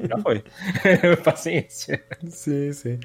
Já 0.08 0.18
foi. 0.18 0.42
Paciência. 1.22 2.02
Sim, 2.28 2.72
sim. 2.72 2.98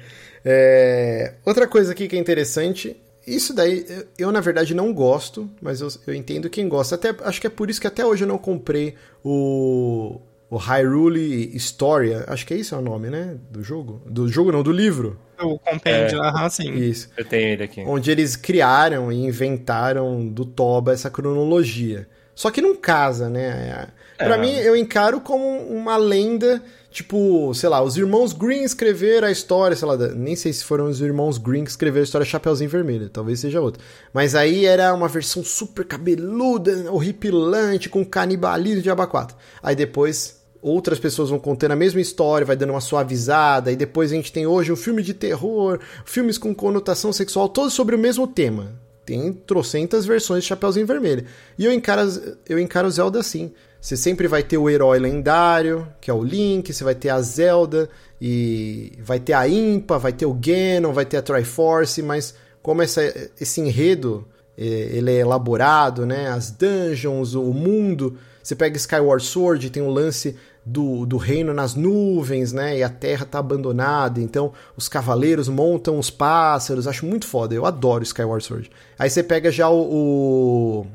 É... 0.44 1.34
Outra 1.46 1.68
coisa 1.68 1.92
aqui 1.92 2.08
que 2.08 2.16
é 2.16 2.18
interessante, 2.18 3.00
isso 3.24 3.54
daí, 3.54 3.86
eu 4.18 4.32
na 4.32 4.40
verdade 4.40 4.74
não 4.74 4.92
gosto, 4.92 5.48
mas 5.60 5.80
eu, 5.80 5.88
eu 6.08 6.14
entendo 6.14 6.50
quem 6.50 6.68
gosta. 6.68 6.96
Até, 6.96 7.14
acho 7.22 7.40
que 7.40 7.46
é 7.46 7.50
por 7.50 7.70
isso 7.70 7.80
que 7.80 7.86
até 7.86 8.04
hoje 8.04 8.24
eu 8.24 8.28
não 8.28 8.38
comprei 8.38 8.96
o, 9.24 10.20
o 10.52 10.58
Hyrule 10.58 11.56
Historia, 11.56 12.24
acho 12.28 12.46
que 12.46 12.52
é 12.52 12.58
isso 12.58 12.74
é 12.74 12.78
o 12.78 12.82
nome, 12.82 13.08
né? 13.08 13.38
Do 13.50 13.62
jogo? 13.62 14.02
Do 14.04 14.28
jogo 14.28 14.52
não, 14.52 14.62
do 14.62 14.70
livro 14.70 15.18
o 15.44 15.58
compêndio, 15.58 16.22
é, 16.22 16.28
aham, 16.28 16.48
sim. 16.48 16.72
Isso. 16.74 17.08
Eu 17.16 17.24
tenho 17.24 17.48
ele 17.48 17.64
aqui. 17.64 17.82
Onde 17.86 18.10
eles 18.10 18.36
criaram 18.36 19.10
e 19.10 19.24
inventaram 19.24 20.28
do 20.28 20.44
Toba 20.44 20.92
essa 20.92 21.10
cronologia. 21.10 22.06
Só 22.34 22.50
que 22.50 22.62
não 22.62 22.74
casa, 22.74 23.28
né? 23.28 23.88
É. 24.18 24.24
Pra 24.24 24.38
mim, 24.38 24.52
eu 24.52 24.76
encaro 24.76 25.20
como 25.20 25.44
uma 25.44 25.96
lenda, 25.96 26.62
tipo, 26.90 27.52
sei 27.54 27.68
lá, 27.68 27.82
os 27.82 27.96
irmãos 27.96 28.32
Green 28.32 28.62
escreveram 28.62 29.26
a 29.26 29.30
história, 29.30 29.76
sei 29.76 29.88
lá, 29.88 29.96
nem 29.96 30.36
sei 30.36 30.52
se 30.52 30.64
foram 30.64 30.86
os 30.86 31.00
irmãos 31.00 31.38
Green 31.38 31.64
que 31.64 31.70
escreveram 31.70 32.02
a 32.02 32.04
história 32.04 32.24
Chapeuzinho 32.24 32.70
Vermelho, 32.70 33.08
talvez 33.10 33.40
seja 33.40 33.60
outra. 33.60 33.82
Mas 34.12 34.34
aí 34.34 34.64
era 34.64 34.94
uma 34.94 35.08
versão 35.08 35.42
super 35.42 35.84
cabeluda, 35.84 36.92
horripilante, 36.92 37.88
com 37.88 38.04
canibalismo 38.04 38.82
de 38.82 38.90
abacate. 38.90 39.34
Aí 39.60 39.74
depois 39.74 40.41
outras 40.62 40.98
pessoas 40.98 41.28
vão 41.28 41.38
contando 41.38 41.72
a 41.72 41.76
mesma 41.76 42.00
história, 42.00 42.46
vai 42.46 42.56
dando 42.56 42.70
uma 42.70 42.80
suavizada, 42.80 43.72
e 43.72 43.76
depois 43.76 44.12
a 44.12 44.14
gente 44.14 44.32
tem 44.32 44.46
hoje 44.46 44.72
um 44.72 44.76
filme 44.76 45.02
de 45.02 45.12
terror, 45.12 45.80
filmes 46.06 46.38
com 46.38 46.54
conotação 46.54 47.12
sexual, 47.12 47.48
todos 47.48 47.74
sobre 47.74 47.96
o 47.96 47.98
mesmo 47.98 48.26
tema. 48.26 48.80
Tem 49.04 49.32
trocentas 49.32 50.06
versões 50.06 50.44
de 50.44 50.48
Chapeuzinho 50.48 50.86
Vermelho. 50.86 51.26
E 51.58 51.64
eu 51.64 51.72
encaro, 51.72 52.02
eu 52.48 52.58
encaro 52.58 52.88
Zelda 52.88 53.18
assim. 53.18 53.52
Você 53.80 53.96
sempre 53.96 54.28
vai 54.28 54.44
ter 54.44 54.56
o 54.56 54.70
herói 54.70 55.00
lendário, 55.00 55.88
que 56.00 56.08
é 56.08 56.14
o 56.14 56.22
Link, 56.22 56.72
você 56.72 56.84
vai 56.84 56.94
ter 56.94 57.08
a 57.08 57.20
Zelda, 57.20 57.90
e 58.20 58.92
vai 59.00 59.18
ter 59.18 59.32
a 59.32 59.48
Impa, 59.48 59.98
vai 59.98 60.12
ter 60.12 60.24
o 60.24 60.32
Ganon, 60.32 60.92
vai 60.92 61.04
ter 61.04 61.16
a 61.16 61.22
Triforce, 61.22 62.00
mas 62.00 62.32
como 62.62 62.80
essa, 62.80 63.02
esse 63.40 63.60
enredo 63.60 64.24
é, 64.56 64.64
ele 64.64 65.10
é 65.10 65.18
elaborado, 65.18 66.06
né? 66.06 66.28
As 66.28 66.52
dungeons, 66.52 67.34
o 67.34 67.52
mundo. 67.52 68.16
Você 68.40 68.54
pega 68.54 68.76
Skyward 68.76 69.24
Sword, 69.24 69.70
tem 69.70 69.82
um 69.82 69.90
lance 69.90 70.36
do, 70.64 71.04
do 71.04 71.16
reino 71.16 71.52
nas 71.52 71.74
nuvens, 71.74 72.52
né? 72.52 72.78
E 72.78 72.82
a 72.82 72.88
terra 72.88 73.26
tá 73.26 73.38
abandonada. 73.38 74.20
Então 74.20 74.52
os 74.76 74.88
cavaleiros 74.88 75.48
montam 75.48 75.98
os 75.98 76.10
pássaros. 76.10 76.86
Acho 76.86 77.06
muito 77.06 77.26
foda. 77.26 77.54
Eu 77.54 77.66
adoro 77.66 78.02
Skyward 78.04 78.44
Sword. 78.44 78.70
Aí 78.98 79.10
você 79.10 79.22
pega 79.22 79.50
já 79.50 79.68
o. 79.68 79.82
o... 79.82 80.86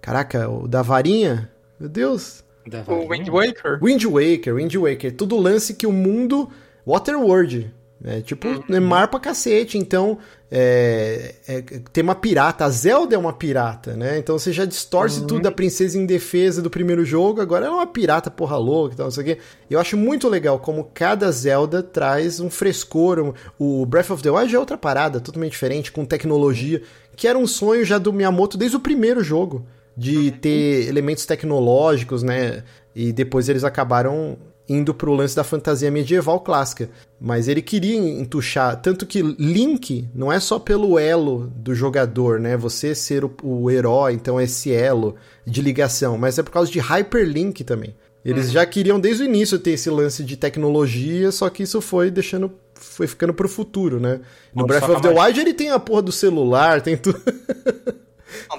Caraca, 0.00 0.48
o 0.48 0.68
da 0.68 0.82
varinha. 0.82 1.50
Meu 1.78 1.88
Deus. 1.88 2.44
O 2.88 3.08
Wind 3.08 3.28
Waker. 3.28 3.78
Wind 3.80 4.04
Waker, 4.04 4.54
Wind 4.54 4.74
Waker. 4.74 5.16
Tudo 5.16 5.36
lance 5.36 5.74
que 5.74 5.86
o 5.86 5.92
mundo. 5.92 6.48
Waterworld. 6.84 7.72
É 8.04 8.20
tipo 8.20 8.46
uhum. 8.46 8.62
Neymar 8.68 9.08
pra 9.08 9.20
cacete. 9.20 9.78
Então, 9.78 10.18
é, 10.50 11.34
é, 11.48 11.60
tem 11.92 12.04
uma 12.04 12.14
pirata. 12.14 12.64
A 12.64 12.70
Zelda 12.70 13.14
é 13.14 13.18
uma 13.18 13.32
pirata, 13.32 13.96
né? 13.96 14.18
Então 14.18 14.38
você 14.38 14.52
já 14.52 14.64
distorce 14.64 15.20
uhum. 15.20 15.26
tudo 15.26 15.42
da 15.42 15.50
princesa 15.50 15.98
indefesa 15.98 16.62
do 16.62 16.70
primeiro 16.70 17.04
jogo. 17.04 17.40
Agora 17.40 17.66
é 17.66 17.70
uma 17.70 17.86
pirata 17.86 18.30
porra 18.30 18.56
louca 18.56 18.94
e 18.94 18.96
tal, 18.96 19.06
não 19.06 19.10
sei 19.10 19.22
o 19.22 19.26
quê. 19.26 19.38
Eu 19.68 19.80
acho 19.80 19.96
muito 19.96 20.28
legal 20.28 20.58
como 20.58 20.90
cada 20.94 21.30
Zelda 21.32 21.82
traz 21.82 22.38
um 22.38 22.48
frescor. 22.48 23.18
Um, 23.18 23.32
o 23.58 23.84
Breath 23.84 24.10
of 24.10 24.22
the 24.22 24.30
Wild 24.30 24.54
é 24.54 24.58
outra 24.58 24.78
parada, 24.78 25.20
totalmente 25.20 25.52
diferente, 25.52 25.90
com 25.90 26.04
tecnologia. 26.04 26.82
Que 27.16 27.26
era 27.26 27.38
um 27.38 27.46
sonho 27.46 27.84
já 27.84 27.98
do 27.98 28.12
Miyamoto 28.12 28.56
desde 28.56 28.76
o 28.76 28.80
primeiro 28.80 29.22
jogo. 29.22 29.66
De 29.96 30.16
uhum. 30.16 30.30
ter 30.30 30.88
elementos 30.88 31.24
tecnológicos, 31.24 32.22
né? 32.22 32.62
E 32.94 33.12
depois 33.12 33.48
eles 33.48 33.64
acabaram 33.64 34.38
indo 34.68 34.92
pro 34.92 35.14
lance 35.14 35.36
da 35.36 35.44
fantasia 35.44 35.90
medieval 35.90 36.40
clássica. 36.40 36.90
Mas 37.20 37.48
ele 37.48 37.62
queria 37.62 37.96
entuchar, 37.96 38.80
tanto 38.80 39.06
que 39.06 39.22
Link 39.22 40.08
não 40.14 40.32
é 40.32 40.38
só 40.40 40.58
pelo 40.58 40.98
elo 40.98 41.52
do 41.56 41.74
jogador, 41.74 42.40
né? 42.40 42.56
Você 42.56 42.94
ser 42.94 43.24
o, 43.24 43.34
o 43.42 43.70
herói, 43.70 44.12
então 44.12 44.40
esse 44.40 44.72
elo 44.72 45.14
de 45.46 45.62
ligação, 45.62 46.18
mas 46.18 46.38
é 46.38 46.42
por 46.42 46.50
causa 46.50 46.70
de 46.70 46.80
Hyperlink 46.80 47.64
também. 47.64 47.94
Eles 48.24 48.46
uhum. 48.46 48.52
já 48.52 48.66
queriam 48.66 48.98
desde 48.98 49.22
o 49.22 49.26
início 49.26 49.58
ter 49.58 49.70
esse 49.70 49.88
lance 49.88 50.24
de 50.24 50.36
tecnologia, 50.36 51.30
só 51.30 51.48
que 51.48 51.62
isso 51.62 51.80
foi 51.80 52.10
deixando 52.10 52.52
foi 52.74 53.06
ficando 53.06 53.32
pro 53.32 53.48
futuro, 53.48 53.98
né? 53.98 54.20
No 54.54 54.66
Breath 54.66 54.88
of 54.88 55.00
the 55.00 55.08
Wild 55.08 55.40
ele 55.40 55.54
tem 55.54 55.70
a 55.70 55.78
porra 55.78 56.02
do 56.02 56.12
celular, 56.12 56.82
tem 56.82 56.96
tudo. 56.96 57.20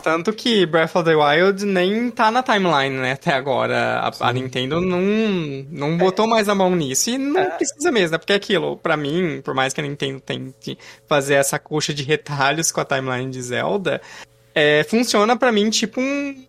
Tanto 0.01 0.32
que 0.34 0.65
Breath 0.65 0.95
of 0.95 1.03
the 1.03 1.15
Wild 1.15 1.65
nem 1.65 2.09
tá 2.09 2.32
na 2.32 2.41
timeline, 2.41 2.95
né, 2.95 3.11
até 3.13 3.34
agora. 3.34 3.99
A, 3.99 4.30
a 4.30 4.34
Nintendo 4.34 4.80
não, 4.80 5.01
não 5.70 5.97
botou 5.97 6.26
é. 6.26 6.30
mais 6.30 6.49
a 6.49 6.55
mão 6.55 6.76
nisso. 6.76 7.09
E 7.09 7.18
não 7.18 7.41
é. 7.41 7.49
precisa 7.51 7.91
mesmo, 7.91 8.13
né? 8.13 8.18
Porque 8.18 8.34
aquilo, 8.34 8.78
para 8.78 8.95
mim, 8.95 9.41
por 9.43 9.53
mais 9.53 9.74
que 9.74 9.82
a 9.82 9.84
Nintendo 9.84 10.20
tente 10.20 10.78
fazer 11.07 11.36
essa 11.36 11.59
coxa 11.59 11.93
de 11.93 12.03
retalhos 12.03 12.72
com 12.72 12.80
a 12.80 12.86
timeline 12.86 13.30
de 13.30 13.41
Zelda, 13.41 14.01
é, 14.55 14.84
funciona 14.84 15.36
para 15.36 15.51
mim 15.51 15.70
tipo 15.70 15.99
um 15.99 16.47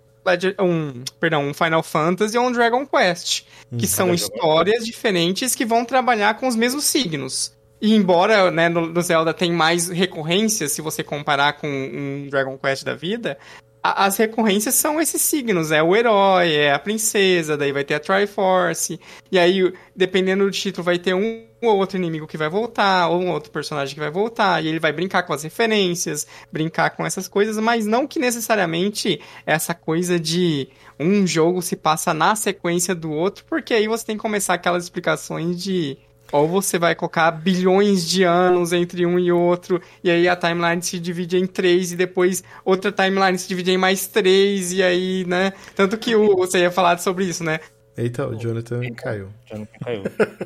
um, 0.61 1.05
perdão, 1.19 1.49
um 1.49 1.55
Final 1.55 1.83
Fantasy 1.83 2.37
ou 2.37 2.47
um 2.47 2.53
Dragon 2.53 2.87
Quest, 2.87 3.45
que 3.79 3.87
hum, 3.87 3.89
são 3.89 4.13
histórias 4.13 4.85
diferentes 4.85 5.55
que 5.55 5.65
vão 5.65 5.87
trabalhar 5.87 6.35
com 6.35 6.47
os 6.47 6.55
mesmos 6.55 6.85
signos. 6.85 7.57
E 7.81 7.95
embora 7.95 8.51
né, 8.51 8.69
no, 8.69 8.87
no, 8.87 9.03
Zelda 9.03 9.33
tem 9.33 9.53
mais 9.53 9.89
recorrências, 9.89 10.73
se 10.73 10.83
você 10.83 11.05
comparar 11.05 11.55
com 11.55 11.69
um 11.69 12.29
Dragon 12.29 12.59
Quest 12.59 12.85
da 12.85 12.95
vida, 12.95 13.39
a, 13.83 14.07
as 14.07 14.17
recorrências 14.17 14.75
são 14.75 15.01
esses 15.01 15.23
signos, 15.23 15.71
é 15.71 15.83
o 15.83 15.95
herói, 15.95 16.53
é 16.55 16.73
a 16.73 16.79
princesa, 16.79 17.57
daí 17.57 17.73
vai 17.73 17.85
ter 17.85 17.95
a 17.95 18.01
Triforce, 18.01 18.99
e 19.31 19.39
aí, 19.39 19.73
dependendo 19.95 20.45
do 20.45 20.51
título, 20.51 20.85
vai 20.85 20.99
ter 20.99 21.15
um 21.15 21.47
ou 21.61 21.77
outro 21.77 21.97
inimigo 21.97 22.27
que 22.27 22.37
vai 22.37 22.49
voltar, 22.49 23.09
ou 23.09 23.21
um 23.21 23.31
outro 23.31 23.51
personagem 23.51 23.95
que 23.95 24.01
vai 24.01 24.11
voltar, 24.11 24.63
e 24.63 24.69
ele 24.69 24.79
vai 24.79 24.93
brincar 24.93 25.25
com 25.25 25.33
as 25.33 25.43
referências, 25.43 26.27
brincar 26.53 26.91
com 26.91 27.05
essas 27.05 27.27
coisas, 27.27 27.57
mas 27.59 27.85
não 27.85 28.07
que 28.07 28.19
necessariamente 28.19 29.21
essa 29.45 29.75
coisa 29.75 30.21
de 30.21 30.69
um 31.01 31.27
jogo 31.27 31.61
se 31.61 31.75
passa 31.75 32.15
na 32.15 32.37
sequência 32.37 32.95
do 32.95 33.11
outro, 33.11 33.45
porque 33.45 33.75
aí 33.75 33.89
você 33.89 34.07
tem 34.07 34.17
que 34.17 34.23
começar 34.23 34.55
aquelas 34.55 34.85
explicações 34.85 35.61
de 35.61 35.99
ou 36.33 36.47
você 36.47 36.79
vai 36.79 36.95
colocar 36.95 37.31
bilhões 37.31 38.07
de 38.09 38.23
anos 38.23 38.73
entre 38.73 39.05
um 39.07 39.19
e 39.19 39.33
outro, 39.33 39.81
e 40.03 40.11
aí 40.11 40.29
a 40.29 40.37
timeline 40.37 40.83
se 40.83 40.99
divide 40.99 41.37
em 41.37 41.47
três, 41.47 41.93
e 41.93 41.97
depois 41.97 42.43
outra 42.65 42.93
timeline 42.93 43.39
se 43.39 43.49
divide 43.49 43.71
em 43.73 43.79
mais 43.79 44.07
três, 44.07 44.73
e 44.73 44.83
aí, 44.83 45.25
né? 45.27 45.53
Tanto 45.75 45.97
que 45.97 46.15
o, 46.15 46.37
você 46.37 46.61
ia 46.61 46.71
falar 46.71 46.99
sobre 46.99 47.25
isso, 47.25 47.43
né? 47.43 47.61
Eita, 47.97 48.27
o 48.27 48.37
Jonathan 48.37 48.83
Eita, 48.83 49.03
caiu. 49.03 49.29
Jonathan 49.51 49.79
caiu. 49.85 50.03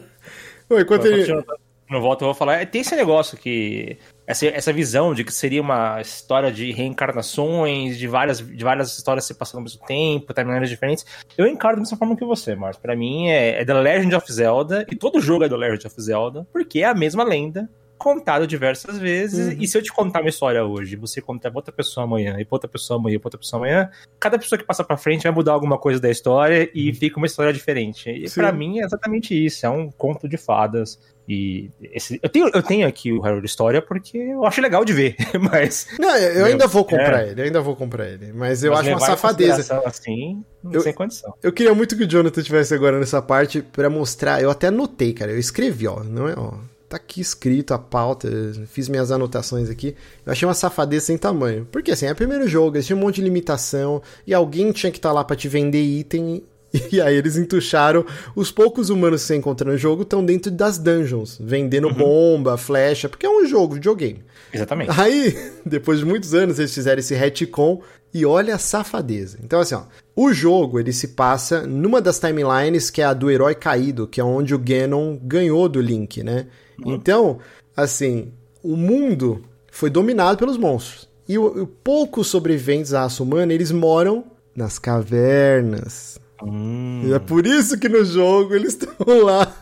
enquanto 0.81 1.07
ele... 1.07 1.45
Não 1.91 2.01
volta, 2.01 2.25
eu 2.25 2.29
vou 2.29 2.35
falar. 2.35 2.63
É, 2.63 2.65
tem 2.65 2.81
esse 2.81 2.97
negócio 2.97 3.37
que 3.37 3.99
essa, 4.27 4.47
essa 4.47 4.73
visão 4.73 5.15
de 5.15 5.25
que 5.25 5.33
seria 5.33 5.61
uma 5.61 6.01
história 6.01 6.51
de 6.51 6.73
reencarnações, 6.73 7.99
de 7.99 8.07
várias, 8.07 8.39
de 8.39 8.65
várias 8.65 8.97
histórias 8.97 9.25
se 9.25 9.35
passando 9.35 9.59
ao 9.59 9.65
mesmo 9.65 9.85
tempo, 9.85 10.33
timelines 10.33 10.71
diferentes. 10.71 11.05
Eu 11.37 11.47
encaro 11.47 11.77
da 11.77 11.83
mesma 11.83 11.97
forma 11.97 12.17
que 12.17 12.25
você, 12.25 12.55
Marcos. 12.55 12.81
Para 12.81 12.97
mim 12.97 13.29
é, 13.29 13.61
é 13.61 13.65
The 13.65 13.75
Legend 13.75 14.15
of 14.15 14.33
Zelda, 14.33 14.87
e 14.91 14.97
todo 14.97 15.21
jogo 15.21 15.45
é 15.45 15.49
The 15.49 15.57
Legend 15.57 15.87
of 15.87 16.01
Zelda, 16.01 16.47
porque 16.53 16.81
é 16.81 16.85
a 16.85 16.95
mesma 16.95 17.25
lenda 17.25 17.69
contado 18.03 18.49
diversas 18.49 18.99
vezes. 18.99 19.55
Uhum. 19.55 19.63
E 19.63 19.69
se 19.69 19.79
eu 19.79 19.83
te 19.83 19.93
contar 19.93 20.21
uma 20.21 20.29
história 20.29 20.65
hoje, 20.65 20.97
você 20.97 21.21
contar 21.21 21.51
pra 21.51 21.59
outra 21.59 21.73
pessoa 21.73 22.03
amanhã, 22.03 22.37
e 22.41 22.45
pra 22.45 22.57
outra 22.57 22.69
pessoa 22.69 22.99
amanhã, 22.99 23.15
e 23.15 23.19
pra 23.19 23.29
outra 23.29 23.39
pessoa 23.39 23.61
amanhã, 23.61 23.91
cada 24.19 24.37
pessoa 24.39 24.59
que 24.59 24.65
passa 24.65 24.83
pra 24.83 24.97
frente 24.97 25.23
vai 25.23 25.31
mudar 25.31 25.53
alguma 25.53 25.79
coisa 25.79 26.01
da 26.01 26.11
história 26.11 26.69
e 26.75 26.89
uhum. 26.89 26.95
fica 26.97 27.17
uma 27.19 27.27
história 27.27 27.53
diferente. 27.53 28.11
E 28.11 28.29
para 28.29 28.51
mim 28.51 28.81
é 28.81 28.85
exatamente 28.85 29.33
isso, 29.33 29.65
é 29.65 29.71
um 29.71 29.89
conto 29.89 30.29
de 30.29 30.37
fadas. 30.37 30.99
E 31.29 31.71
esse, 31.81 32.19
eu, 32.23 32.29
tenho, 32.29 32.51
eu 32.53 32.63
tenho 32.63 32.87
aqui 32.87 33.13
o 33.13 33.25
Harold 33.25 33.47
História 33.47 33.81
porque 33.81 34.19
eu 34.19 34.45
acho 34.45 34.61
legal 34.61 34.85
de 34.85 34.93
ver, 34.93 35.17
mas. 35.41 35.87
Não, 35.99 36.17
eu 36.17 36.47
ainda 36.47 36.67
vou 36.67 36.85
comprar 36.85 37.25
é. 37.25 37.31
ele, 37.31 37.41
eu 37.41 37.45
ainda 37.45 37.61
vou 37.61 37.77
comprar 37.77 38.09
ele. 38.09 38.33
Mas 38.33 38.65
eu 38.65 38.73
mas 38.73 38.81
acho 38.81 38.91
uma 38.91 39.01
safadeza. 39.01 39.83
Assim, 39.85 40.45
eu, 40.71 40.95
condição. 40.95 41.33
Eu 41.43 41.53
queria 41.53 41.75
muito 41.75 41.97
que 41.97 42.05
o 42.05 42.09
Jonathan 42.09 42.43
tivesse 42.43 42.75
agora 42.75 42.99
nessa 42.99 43.23
parte 43.23 43.63
para 43.63 43.89
mostrar. 43.89 44.43
Eu 44.43 44.51
até 44.51 44.67
anotei, 44.67 45.13
cara. 45.13 45.31
Eu 45.31 45.39
escrevi, 45.39 45.87
ó. 45.87 46.03
Não 46.03 46.29
é, 46.29 46.35
ó 46.37 46.55
tá 46.93 46.97
aqui 46.97 47.23
escrito 47.23 47.73
a 47.73 47.79
pauta, 47.79 48.29
fiz 48.67 48.87
minhas 48.87 49.11
anotações 49.11 49.71
aqui. 49.71 49.97
Eu 50.27 50.33
achei 50.33 50.47
uma 50.47 50.53
safadeza 50.53 51.07
sem 51.07 51.17
tamanho. 51.17 51.67
Porque 51.73 51.91
assim, 51.91 52.05
é 52.05 52.13
o 52.13 52.17
primeiro 52.17 52.47
jogo, 52.47 52.81
tinha 52.83 52.95
um 52.95 53.01
monte 53.01 53.17
de 53.17 53.23
limitação 53.23 54.03
e 54.27 54.35
alguém 54.35 54.71
tinha 54.73 54.93
que 54.93 54.99
estar 54.99 55.09
tá 55.09 55.15
lá 55.15 55.25
para 55.25 55.35
te 55.35 55.49
vender 55.49 55.83
item. 55.83 56.43
E 56.93 57.01
aí 57.01 57.17
eles 57.17 57.37
entucharam. 57.37 58.05
Os 58.35 58.51
poucos 58.51 58.91
humanos 58.91 59.23
que 59.23 59.29
você 59.29 59.37
encontra 59.37 59.71
no 59.71 59.77
jogo 59.77 60.03
estão 60.03 60.25
dentro 60.25 60.51
das 60.51 60.79
dungeons, 60.79 61.39
vendendo 61.41 61.89
uhum. 61.89 61.95
bomba, 61.95 62.57
flecha, 62.57 63.09
porque 63.09 63.27
é 63.27 63.31
um 63.31 63.47
jogo, 63.47 63.75
videogame. 63.75 64.23
Exatamente. 64.53 64.91
Aí, 64.99 65.37
depois 65.65 65.99
de 65.99 66.05
muitos 66.05 66.35
anos, 66.35 66.59
eles 66.59 66.75
fizeram 66.75 67.01
esse 67.01 67.15
retcon 67.15 67.81
e 68.13 68.27
olha 68.27 68.55
a 68.55 68.59
safadeza. 68.59 69.39
Então, 69.43 69.61
assim, 69.61 69.75
ó, 69.75 69.85
o 70.15 70.33
jogo 70.33 70.79
ele 70.79 70.93
se 70.93 71.09
passa 71.09 71.67
numa 71.67 72.01
das 72.01 72.19
timelines 72.19 72.91
que 72.91 73.01
é 73.01 73.05
a 73.05 73.15
do 73.15 73.31
herói 73.31 73.55
caído, 73.55 74.07
que 74.07 74.21
é 74.21 74.25
onde 74.25 74.55
o 74.55 74.59
Ganon 74.59 75.17
ganhou 75.23 75.69
do 75.69 75.81
Link, 75.81 76.23
né? 76.23 76.47
Uhum. 76.85 76.95
Então, 76.95 77.39
assim, 77.77 78.33
o 78.63 78.77
mundo 78.77 79.43
foi 79.71 79.89
dominado 79.89 80.39
pelos 80.39 80.59
monstros. 80.59 81.09
E 81.27 81.39
o, 81.39 81.63
o 81.63 81.67
poucos 81.67 82.27
sobreviventes 82.27 82.91
da 82.91 83.03
raça 83.03 83.23
humana, 83.23 83.55
eles 83.55 83.71
moram 83.71 84.25
nas 84.55 84.79
cavernas. 84.79 86.21
Hum. 86.47 87.03
E 87.07 87.13
é 87.13 87.19
por 87.19 87.47
isso 87.47 87.79
que 87.79 87.89
no 87.89 88.05
jogo 88.05 88.55
eles 88.55 88.75
estão 88.81 89.23
lá. 89.25 89.55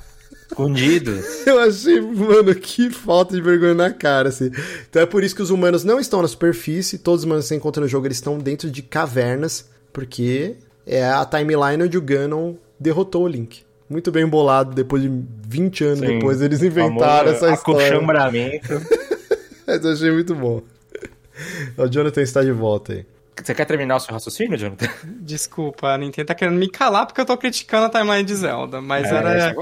Escondidos. 0.48 1.46
Eu 1.46 1.60
achei, 1.60 2.00
mano, 2.00 2.54
que 2.54 2.90
falta 2.90 3.34
de 3.34 3.40
vergonha 3.40 3.74
na 3.74 3.90
cara, 3.92 4.30
assim. 4.30 4.50
Então 4.88 5.00
é 5.00 5.06
por 5.06 5.22
isso 5.22 5.34
que 5.34 5.42
os 5.42 5.50
humanos 5.50 5.84
não 5.84 6.00
estão 6.00 6.20
na 6.20 6.28
superfície, 6.28 6.98
todos 6.98 7.20
os 7.20 7.24
humanos 7.24 7.44
que 7.44 7.48
você 7.50 7.54
encontra 7.54 7.80
no 7.80 7.88
jogo, 7.88 8.06
eles 8.06 8.16
estão 8.16 8.36
dentro 8.36 8.68
de 8.68 8.82
cavernas, 8.82 9.68
porque 9.92 10.56
é 10.84 11.04
a 11.04 11.24
timeline 11.24 11.84
onde 11.84 11.96
o 11.96 12.02
Ganon 12.02 12.54
derrotou 12.78 13.24
o 13.24 13.28
Link. 13.28 13.62
Muito 13.88 14.10
bem 14.10 14.26
bolado, 14.26 14.74
depois 14.74 15.02
de 15.02 15.10
20 15.48 15.84
anos 15.84 15.98
Sim, 16.00 16.06
depois, 16.06 16.40
eles 16.40 16.62
inventaram 16.62 17.30
essa 17.30 17.52
história. 17.52 17.80
Mas 19.66 19.84
eu 19.84 19.92
achei 19.92 20.10
muito 20.10 20.34
bom. 20.34 20.62
O 21.76 21.86
Jonathan 21.88 22.22
está 22.22 22.42
de 22.42 22.52
volta 22.52 22.92
aí. 22.92 23.06
Você 23.42 23.54
quer 23.54 23.64
terminar 23.64 23.96
o 23.96 24.00
seu 24.00 24.12
raciocínio, 24.12 24.58
Jonathan? 24.58 24.88
Desculpa, 25.20 25.88
a 25.88 25.98
Nintendo 25.98 26.26
tá 26.26 26.34
querendo 26.34 26.58
me 26.58 26.68
calar 26.68 27.06
porque 27.06 27.20
eu 27.20 27.24
tô 27.24 27.36
criticando 27.36 27.86
a 27.86 27.88
timeline 27.88 28.24
de 28.24 28.34
Zelda, 28.34 28.80
mas 28.80 29.10
é, 29.10 29.14
era. 29.14 29.54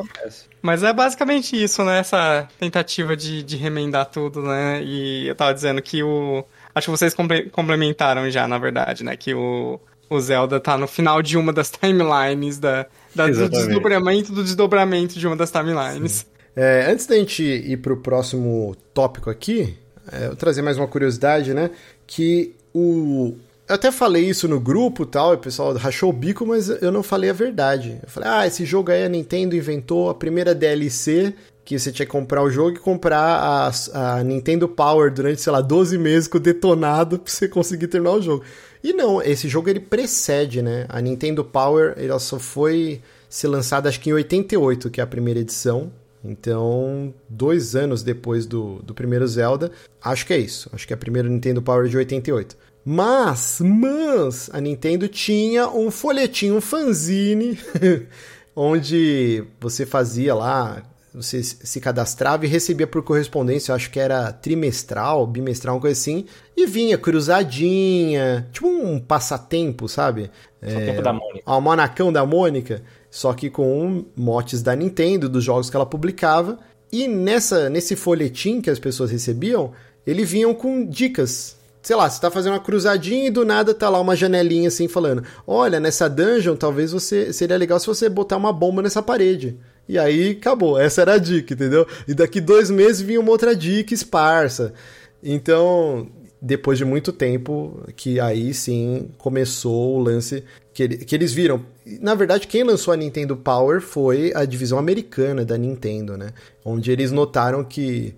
Mas 0.60 0.82
é 0.82 0.92
basicamente 0.92 1.62
isso, 1.62 1.84
né? 1.84 2.00
Essa 2.00 2.48
tentativa 2.58 3.16
de, 3.16 3.42
de 3.42 3.56
remendar 3.56 4.06
tudo, 4.06 4.42
né? 4.42 4.82
E 4.82 5.28
eu 5.28 5.34
tava 5.34 5.54
dizendo 5.54 5.80
que 5.80 6.02
o. 6.02 6.44
Acho 6.74 6.86
que 6.86 6.90
vocês 6.90 7.14
complementaram 7.52 8.30
já, 8.30 8.46
na 8.48 8.58
verdade, 8.58 9.04
né? 9.04 9.16
Que 9.16 9.34
o, 9.34 9.80
o 10.10 10.20
Zelda 10.20 10.58
tá 10.58 10.76
no 10.76 10.88
final 10.88 11.22
de 11.22 11.36
uma 11.36 11.52
das 11.52 11.70
timelines 11.72 12.58
da, 12.58 12.86
da 13.14 13.26
do 13.26 13.48
desdobramento 13.48 14.32
do 14.32 14.42
desdobramento 14.42 15.18
de 15.18 15.26
uma 15.26 15.36
das 15.36 15.50
timelines. 15.50 16.26
É, 16.56 16.90
antes 16.90 17.06
da 17.06 17.14
gente 17.14 17.42
ir 17.42 17.76
pro 17.76 17.98
próximo 17.98 18.74
tópico 18.92 19.30
aqui, 19.30 19.78
é, 20.10 20.26
eu 20.26 20.36
trazer 20.36 20.62
mais 20.62 20.76
uma 20.76 20.88
curiosidade, 20.88 21.54
né? 21.54 21.70
Que 22.06 22.56
o, 22.74 23.36
eu 23.68 23.74
até 23.74 23.92
falei 23.92 24.24
isso 24.24 24.48
no 24.48 24.58
grupo 24.58 25.04
tal, 25.04 25.32
e 25.32 25.36
o 25.36 25.38
pessoal 25.38 25.74
rachou 25.74 26.08
o 26.10 26.12
bico, 26.12 26.46
mas 26.46 26.68
eu 26.68 26.90
não 26.90 27.02
falei 27.02 27.28
a 27.28 27.34
verdade. 27.34 27.98
Eu 28.02 28.08
falei, 28.08 28.28
ah, 28.28 28.46
esse 28.46 28.64
jogo 28.64 28.90
aí 28.90 29.04
a 29.04 29.08
Nintendo 29.08 29.54
inventou 29.54 30.08
a 30.08 30.14
primeira 30.14 30.54
DLC 30.54 31.34
que 31.68 31.78
você 31.78 31.92
tinha 31.92 32.06
que 32.06 32.12
comprar 32.12 32.42
o 32.42 32.50
jogo 32.50 32.76
e 32.76 32.80
comprar 32.80 33.20
a, 33.20 33.70
a 34.16 34.24
Nintendo 34.24 34.66
Power 34.66 35.12
durante, 35.12 35.42
sei 35.42 35.52
lá, 35.52 35.60
12 35.60 35.98
meses 35.98 36.26
com 36.26 36.38
detonado 36.38 37.18
pra 37.18 37.30
você 37.30 37.46
conseguir 37.46 37.88
terminar 37.88 38.14
o 38.14 38.22
jogo. 38.22 38.42
E 38.82 38.94
não, 38.94 39.20
esse 39.20 39.48
jogo 39.48 39.68
ele 39.68 39.80
precede, 39.80 40.62
né? 40.62 40.86
A 40.88 40.98
Nintendo 41.02 41.44
Power 41.44 41.92
ela 41.98 42.18
só 42.18 42.38
foi 42.38 43.02
ser 43.28 43.48
lançada 43.48 43.86
acho 43.86 44.00
que 44.00 44.08
em 44.08 44.14
88, 44.14 44.88
que 44.88 44.98
é 44.98 45.04
a 45.04 45.06
primeira 45.06 45.40
edição. 45.40 45.92
Então, 46.24 47.12
dois 47.28 47.76
anos 47.76 48.02
depois 48.02 48.46
do, 48.46 48.76
do 48.82 48.94
primeiro 48.94 49.28
Zelda, 49.28 49.70
acho 50.02 50.24
que 50.24 50.32
é 50.32 50.38
isso. 50.38 50.70
Acho 50.72 50.86
que 50.86 50.94
é 50.94 50.96
a 50.96 50.98
primeira 50.98 51.28
Nintendo 51.28 51.60
Power 51.60 51.86
de 51.86 51.98
88. 51.98 52.56
Mas, 52.84 53.60
mas, 53.60 54.48
a 54.52 54.60
Nintendo 54.60 55.08
tinha 55.08 55.68
um 55.68 55.90
folhetinho, 55.90 56.56
um 56.56 56.60
fanzine, 56.60 57.58
onde 58.56 59.44
você 59.60 59.84
fazia 59.84 60.34
lá, 60.34 60.82
você 61.12 61.42
se 61.42 61.80
cadastrava 61.80 62.46
e 62.46 62.48
recebia 62.48 62.86
por 62.86 63.02
correspondência, 63.02 63.72
eu 63.72 63.76
acho 63.76 63.90
que 63.90 63.98
era 63.98 64.32
trimestral, 64.32 65.26
bimestral, 65.26 65.74
uma 65.74 65.80
coisa 65.80 66.00
assim, 66.00 66.26
e 66.56 66.66
vinha 66.66 66.96
cruzadinha, 66.96 68.48
tipo 68.52 68.68
um 68.68 69.00
passatempo, 69.00 69.88
sabe? 69.88 70.30
Passatempo 70.60 71.00
é, 71.00 71.02
da 71.02 71.12
Mônica. 71.12 71.42
O 71.46 71.52
Almanacão 71.52 72.12
da 72.12 72.24
Mônica, 72.24 72.82
só 73.10 73.32
que 73.32 73.50
com 73.50 74.04
motes 74.16 74.62
da 74.62 74.74
Nintendo, 74.76 75.28
dos 75.28 75.44
jogos 75.44 75.68
que 75.68 75.76
ela 75.76 75.86
publicava, 75.86 76.58
e 76.90 77.06
nessa, 77.06 77.68
nesse 77.68 77.96
folhetim 77.96 78.60
que 78.60 78.70
as 78.70 78.78
pessoas 78.78 79.10
recebiam, 79.10 79.72
ele 80.06 80.24
vinham 80.24 80.54
com 80.54 80.86
dicas 80.86 81.57
sei 81.82 81.96
lá, 81.96 82.08
você 82.08 82.20
tá 82.20 82.30
fazendo 82.30 82.52
uma 82.52 82.60
cruzadinha 82.60 83.28
e 83.28 83.30
do 83.30 83.44
nada 83.44 83.74
tá 83.74 83.88
lá 83.88 84.00
uma 84.00 84.16
janelinha 84.16 84.68
assim 84.68 84.88
falando: 84.88 85.22
Olha, 85.46 85.80
nessa 85.80 86.08
dungeon 86.08 86.56
talvez 86.56 86.92
você 86.92 87.32
seria 87.32 87.56
legal 87.56 87.78
se 87.78 87.86
você 87.86 88.08
botar 88.08 88.36
uma 88.36 88.52
bomba 88.52 88.82
nessa 88.82 89.02
parede. 89.02 89.58
E 89.88 89.98
aí 89.98 90.32
acabou, 90.32 90.78
essa 90.78 91.00
era 91.00 91.14
a 91.14 91.18
dica, 91.18 91.54
entendeu? 91.54 91.86
E 92.06 92.12
daqui 92.12 92.40
dois 92.40 92.70
meses 92.70 93.00
vinha 93.00 93.20
uma 93.20 93.30
outra 93.30 93.56
dica 93.56 93.94
esparsa. 93.94 94.74
Então, 95.22 96.06
depois 96.40 96.76
de 96.76 96.84
muito 96.84 97.10
tempo, 97.10 97.82
que 97.96 98.20
aí 98.20 98.52
sim 98.52 99.08
começou 99.16 99.96
o 99.96 100.02
lance 100.02 100.44
que, 100.72 100.82
ele, 100.82 100.96
que 100.98 101.14
eles 101.14 101.32
viram. 101.32 101.64
Na 102.00 102.14
verdade, 102.14 102.46
quem 102.46 102.62
lançou 102.62 102.92
a 102.92 102.96
Nintendo 102.96 103.36
Power 103.36 103.80
foi 103.80 104.30
a 104.34 104.44
divisão 104.44 104.78
americana 104.78 105.44
da 105.44 105.56
Nintendo, 105.56 106.16
né? 106.16 106.32
Onde 106.64 106.92
eles 106.92 107.10
notaram 107.10 107.64
que 107.64 108.14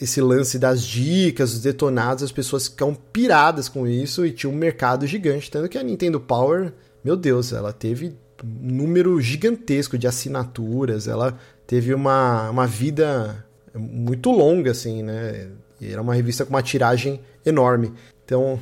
esse 0.00 0.20
lance 0.20 0.58
das 0.58 0.82
dicas, 0.82 1.54
os 1.54 1.60
detonados, 1.60 2.22
as 2.22 2.32
pessoas 2.32 2.68
ficam 2.68 2.94
piradas 2.94 3.68
com 3.68 3.86
isso 3.86 4.24
e 4.24 4.32
tinha 4.32 4.50
um 4.50 4.56
mercado 4.56 5.06
gigante. 5.06 5.50
Tanto 5.50 5.68
que 5.68 5.78
a 5.78 5.82
Nintendo 5.82 6.20
Power, 6.20 6.72
meu 7.04 7.16
Deus, 7.16 7.52
ela 7.52 7.72
teve 7.72 8.14
um 8.44 8.72
número 8.72 9.20
gigantesco 9.20 9.98
de 9.98 10.06
assinaturas, 10.06 11.08
ela 11.08 11.36
teve 11.66 11.94
uma, 11.94 12.50
uma 12.50 12.66
vida 12.66 13.44
muito 13.74 14.30
longa, 14.30 14.70
assim, 14.70 15.02
né? 15.02 15.48
E 15.80 15.90
era 15.90 16.00
uma 16.00 16.14
revista 16.14 16.44
com 16.44 16.50
uma 16.50 16.62
tiragem 16.62 17.20
enorme. 17.44 17.92
Então, 18.24 18.58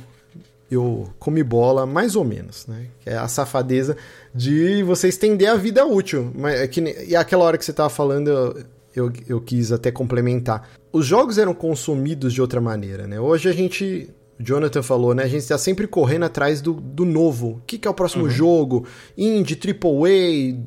eu 0.71 1.09
comi 1.19 1.43
bola 1.43 1.85
mais 1.85 2.15
ou 2.15 2.23
menos, 2.23 2.65
né? 2.65 2.87
É 3.05 3.17
a 3.17 3.27
safadeza 3.27 3.97
de 4.33 4.81
você 4.83 5.09
estender 5.09 5.49
a 5.49 5.55
vida 5.55 5.85
útil. 5.85 6.31
Mas 6.33 6.61
é 6.61 6.67
que, 6.67 6.79
e 6.79 7.15
aquela 7.15 7.43
hora 7.43 7.57
que 7.57 7.65
você 7.65 7.71
estava 7.71 7.89
falando, 7.89 8.65
eu, 8.95 9.11
eu, 9.27 9.41
quis 9.41 9.71
até 9.71 9.91
complementar. 9.91 10.69
Os 10.91 11.05
jogos 11.05 11.37
eram 11.37 11.53
consumidos 11.53 12.33
de 12.33 12.41
outra 12.41 12.59
maneira, 12.59 13.07
né? 13.07 13.19
Hoje 13.19 13.49
a 13.49 13.53
gente 13.53 14.09
o 14.41 14.43
Jonathan 14.43 14.81
falou, 14.81 15.13
né? 15.13 15.23
A 15.23 15.27
gente 15.27 15.41
está 15.41 15.57
sempre 15.57 15.87
correndo 15.87 16.23
atrás 16.23 16.61
do, 16.61 16.73
do 16.73 17.05
novo. 17.05 17.49
O 17.49 17.61
que, 17.65 17.77
que 17.77 17.87
é 17.87 17.91
o 17.91 17.93
próximo 17.93 18.23
uhum. 18.23 18.29
jogo? 18.29 18.87
Indie, 19.15 19.55
AAA, 19.55 20.57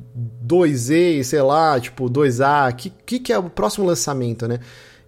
2A, 0.47 1.22
sei 1.25 1.43
lá, 1.43 1.79
tipo 1.81 2.09
2A. 2.09 2.72
O 2.72 2.77
que, 2.77 2.93
que, 3.05 3.18
que 3.18 3.33
é 3.33 3.39
o 3.39 3.51
próximo 3.51 3.85
lançamento, 3.85 4.47
né? 4.47 4.61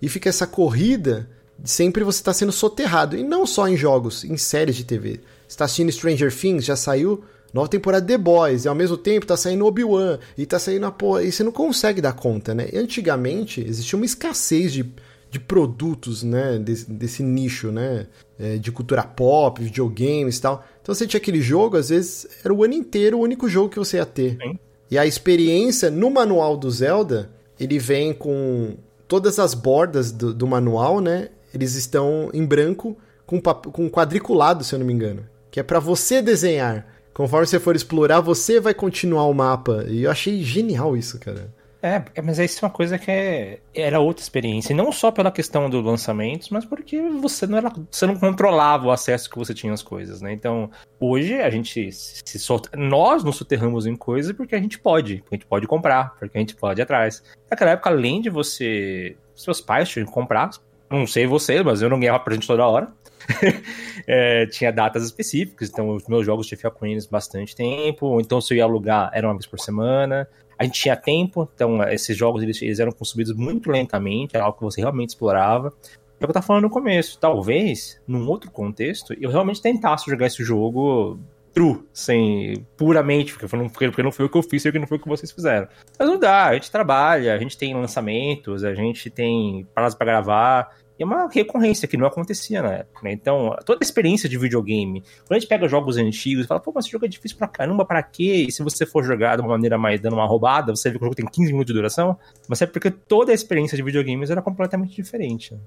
E 0.02 0.08
fica 0.08 0.28
essa 0.28 0.46
corrida, 0.46 1.28
sempre 1.64 2.02
você 2.02 2.18
está 2.18 2.32
sendo 2.32 2.52
soterrado. 2.52 3.16
E 3.16 3.22
não 3.22 3.46
só 3.46 3.68
em 3.68 3.76
jogos, 3.76 4.24
em 4.24 4.36
séries 4.36 4.76
de 4.76 4.84
TV. 4.84 5.20
Você 5.46 5.54
está 5.54 5.64
assistindo 5.64 5.92
Stranger 5.92 6.34
Things, 6.34 6.64
já 6.64 6.74
saiu 6.74 7.22
nova 7.56 7.68
temporada 7.68 8.04
de 8.04 8.12
The 8.12 8.18
Boys, 8.18 8.64
e 8.64 8.68
ao 8.68 8.74
mesmo 8.74 8.96
tempo 8.96 9.26
tá 9.26 9.36
saindo 9.36 9.66
Obi-Wan, 9.66 10.18
e 10.36 10.46
tá 10.46 10.58
saindo 10.58 10.86
a 10.86 10.92
porra. 10.92 11.22
E 11.24 11.32
você 11.32 11.42
não 11.42 11.52
consegue 11.52 12.00
dar 12.00 12.12
conta, 12.12 12.54
né? 12.54 12.68
E 12.72 12.78
antigamente 12.78 13.60
existia 13.60 13.96
uma 13.96 14.06
escassez 14.06 14.72
de 14.72 14.84
de 15.28 15.40
produtos, 15.40 16.22
né, 16.22 16.58
desse, 16.58 16.90
desse 16.90 17.22
nicho, 17.22 17.70
né, 17.70 18.06
é, 18.38 18.56
de 18.56 18.70
cultura 18.70 19.02
pop, 19.02 19.62
videogames 19.62 20.38
e 20.38 20.40
tal. 20.40 20.64
Então 20.80 20.94
você 20.94 21.06
tinha 21.06 21.18
aquele 21.18 21.42
jogo, 21.42 21.76
às 21.76 21.88
vezes 21.88 22.26
era 22.44 22.54
o 22.54 22.62
ano 22.64 22.74
inteiro 22.74 23.18
o 23.18 23.22
único 23.22 23.48
jogo 23.48 23.68
que 23.68 23.78
você 23.78 23.98
ia 23.98 24.06
ter. 24.06 24.38
Sim. 24.40 24.58
E 24.90 24.96
a 24.96 25.04
experiência 25.04 25.90
no 25.90 26.10
manual 26.10 26.56
do 26.56 26.70
Zelda, 26.70 27.28
ele 27.58 27.78
vem 27.78 28.14
com 28.14 28.76
todas 29.08 29.38
as 29.38 29.52
bordas 29.52 30.12
do, 30.12 30.32
do 30.32 30.46
manual, 30.46 31.00
né, 31.00 31.28
eles 31.52 31.74
estão 31.74 32.30
em 32.32 32.44
branco 32.44 32.96
com, 33.26 33.40
com 33.40 33.90
quadriculado, 33.90 34.62
se 34.62 34.74
eu 34.74 34.78
não 34.78 34.86
me 34.86 34.92
engano, 34.92 35.26
que 35.50 35.58
é 35.58 35.62
para 35.62 35.80
você 35.80 36.22
desenhar. 36.22 36.86
Conforme 37.16 37.46
você 37.46 37.58
for 37.58 37.74
explorar, 37.74 38.20
você 38.20 38.60
vai 38.60 38.74
continuar 38.74 39.24
o 39.24 39.32
mapa. 39.32 39.86
E 39.88 40.02
eu 40.02 40.10
achei 40.10 40.42
genial 40.42 40.94
isso, 40.94 41.18
cara. 41.18 41.50
É, 41.82 42.02
é, 42.14 42.20
mas 42.20 42.38
isso 42.38 42.62
é 42.62 42.68
uma 42.68 42.74
coisa 42.74 42.98
que 42.98 43.10
é, 43.10 43.58
era 43.74 44.00
outra 44.00 44.22
experiência. 44.22 44.74
E 44.74 44.76
não 44.76 44.92
só 44.92 45.10
pela 45.10 45.30
questão 45.30 45.70
dos 45.70 45.82
lançamentos, 45.82 46.50
mas 46.50 46.66
porque 46.66 47.00
você 47.00 47.46
não, 47.46 47.56
era, 47.56 47.72
você 47.90 48.06
não 48.06 48.16
controlava 48.16 48.88
o 48.88 48.90
acesso 48.90 49.30
que 49.30 49.38
você 49.38 49.54
tinha 49.54 49.72
às 49.72 49.82
coisas, 49.82 50.20
né? 50.20 50.30
Então, 50.30 50.70
hoje 51.00 51.40
a 51.40 51.48
gente 51.48 51.90
se 51.90 52.38
solta. 52.38 52.76
Nós 52.76 53.24
nos 53.24 53.36
soterramos 53.36 53.86
em 53.86 53.96
coisas 53.96 54.36
porque 54.36 54.54
a 54.54 54.60
gente 54.60 54.78
pode. 54.78 55.20
Porque 55.20 55.36
a 55.36 55.38
gente 55.38 55.46
pode 55.46 55.66
comprar, 55.66 56.16
porque 56.18 56.36
a 56.36 56.40
gente 56.40 56.54
pode 56.54 56.82
ir 56.82 56.82
atrás. 56.82 57.22
Naquela 57.50 57.70
época, 57.70 57.88
além 57.88 58.20
de 58.20 58.28
você. 58.28 59.16
Seus 59.34 59.62
pais 59.62 59.88
tinham 59.88 60.04
que 60.04 60.12
comprar. 60.12 60.50
Não 60.90 61.06
sei 61.06 61.26
você, 61.26 61.62
mas 61.62 61.80
eu 61.80 61.88
não 61.88 61.98
ganhava 61.98 62.20
presente 62.20 62.46
toda 62.46 62.66
hora. 62.66 62.92
é, 64.06 64.46
tinha 64.46 64.72
datas 64.72 65.04
específicas, 65.04 65.68
então 65.68 65.90
os 65.90 66.06
meus 66.06 66.24
jogos 66.24 66.46
tinham 66.46 66.56
ficar 66.56 66.70
com 66.70 66.86
eles 66.86 67.06
bastante 67.06 67.54
tempo, 67.54 68.20
então 68.20 68.40
se 68.40 68.54
eu 68.54 68.58
ia 68.58 68.64
alugar 68.64 69.10
era 69.12 69.26
uma 69.26 69.34
vez 69.34 69.46
por 69.46 69.58
semana. 69.58 70.28
a 70.58 70.64
gente 70.64 70.80
tinha 70.80 70.96
tempo, 70.96 71.48
então 71.54 71.82
esses 71.84 72.16
jogos 72.16 72.42
eles, 72.42 72.60
eles 72.62 72.78
eram 72.78 72.92
consumidos 72.92 73.34
muito 73.34 73.70
lentamente, 73.70 74.36
era 74.36 74.44
algo 74.44 74.58
que 74.58 74.64
você 74.64 74.80
realmente 74.80 75.10
explorava. 75.10 75.72
É 76.18 76.24
o 76.24 76.26
que 76.26 76.30
eu 76.30 76.32
tava 76.32 76.46
falando 76.46 76.62
no 76.62 76.70
começo. 76.70 77.18
Talvez, 77.18 78.00
num 78.08 78.26
outro 78.26 78.50
contexto, 78.50 79.14
eu 79.20 79.30
realmente 79.30 79.60
tentasse 79.60 80.10
jogar 80.10 80.26
esse 80.26 80.42
jogo 80.42 81.18
true, 81.52 81.82
sem 81.90 82.66
puramente, 82.76 83.32
porque, 83.32 83.56
não, 83.56 83.68
porque 83.68 84.02
não 84.02 84.12
foi 84.12 84.26
o 84.26 84.28
que 84.28 84.36
eu 84.36 84.42
fiz 84.42 84.62
e 84.64 84.78
não 84.78 84.86
foi 84.86 84.98
o 84.98 85.00
que 85.00 85.08
vocês 85.08 85.32
fizeram. 85.32 85.66
Mas 85.98 86.06
não 86.06 86.18
dá, 86.18 86.48
a 86.48 86.54
gente 86.54 86.70
trabalha, 86.70 87.34
a 87.34 87.38
gente 87.38 87.56
tem 87.56 87.74
lançamentos, 87.74 88.62
a 88.62 88.74
gente 88.74 89.08
tem 89.08 89.66
prazo 89.74 89.96
para 89.96 90.06
gravar. 90.06 90.76
E 90.98 91.02
é 91.02 91.06
uma 91.06 91.28
recorrência 91.28 91.86
que 91.86 91.96
não 91.96 92.06
acontecia 92.06 92.62
na 92.62 92.72
época, 92.72 93.00
né? 93.02 93.12
Então, 93.12 93.54
toda 93.64 93.80
a 93.82 93.84
experiência 93.84 94.28
de 94.28 94.38
videogame, 94.38 95.02
quando 95.26 95.36
a 95.36 95.38
gente 95.38 95.48
pega 95.48 95.68
jogos 95.68 95.96
antigos 95.96 96.44
e 96.44 96.48
fala, 96.48 96.60
pô, 96.60 96.72
mas 96.74 96.84
esse 96.84 96.92
jogo 96.92 97.04
é 97.04 97.08
difícil 97.08 97.36
pra 97.36 97.46
caramba, 97.46 97.84
pra 97.84 98.02
quê? 98.02 98.46
E 98.48 98.52
se 98.52 98.62
você 98.62 98.86
for 98.86 99.04
jogar 99.04 99.36
de 99.36 99.42
uma 99.42 99.50
maneira 99.50 99.76
mais 99.76 100.00
dando 100.00 100.14
uma 100.14 100.26
roubada, 100.26 100.74
você 100.74 100.90
vê 100.90 100.98
que 100.98 101.04
o 101.04 101.06
jogo 101.06 101.14
tem 101.14 101.26
15 101.26 101.52
minutos 101.52 101.72
de 101.72 101.78
duração, 101.78 102.18
mas 102.48 102.62
é 102.62 102.66
porque 102.66 102.90
toda 102.90 103.32
a 103.32 103.34
experiência 103.34 103.76
de 103.76 103.82
videogames 103.82 104.30
era 104.30 104.40
completamente 104.40 104.96
diferente. 104.96 105.52
Né? 105.54 105.60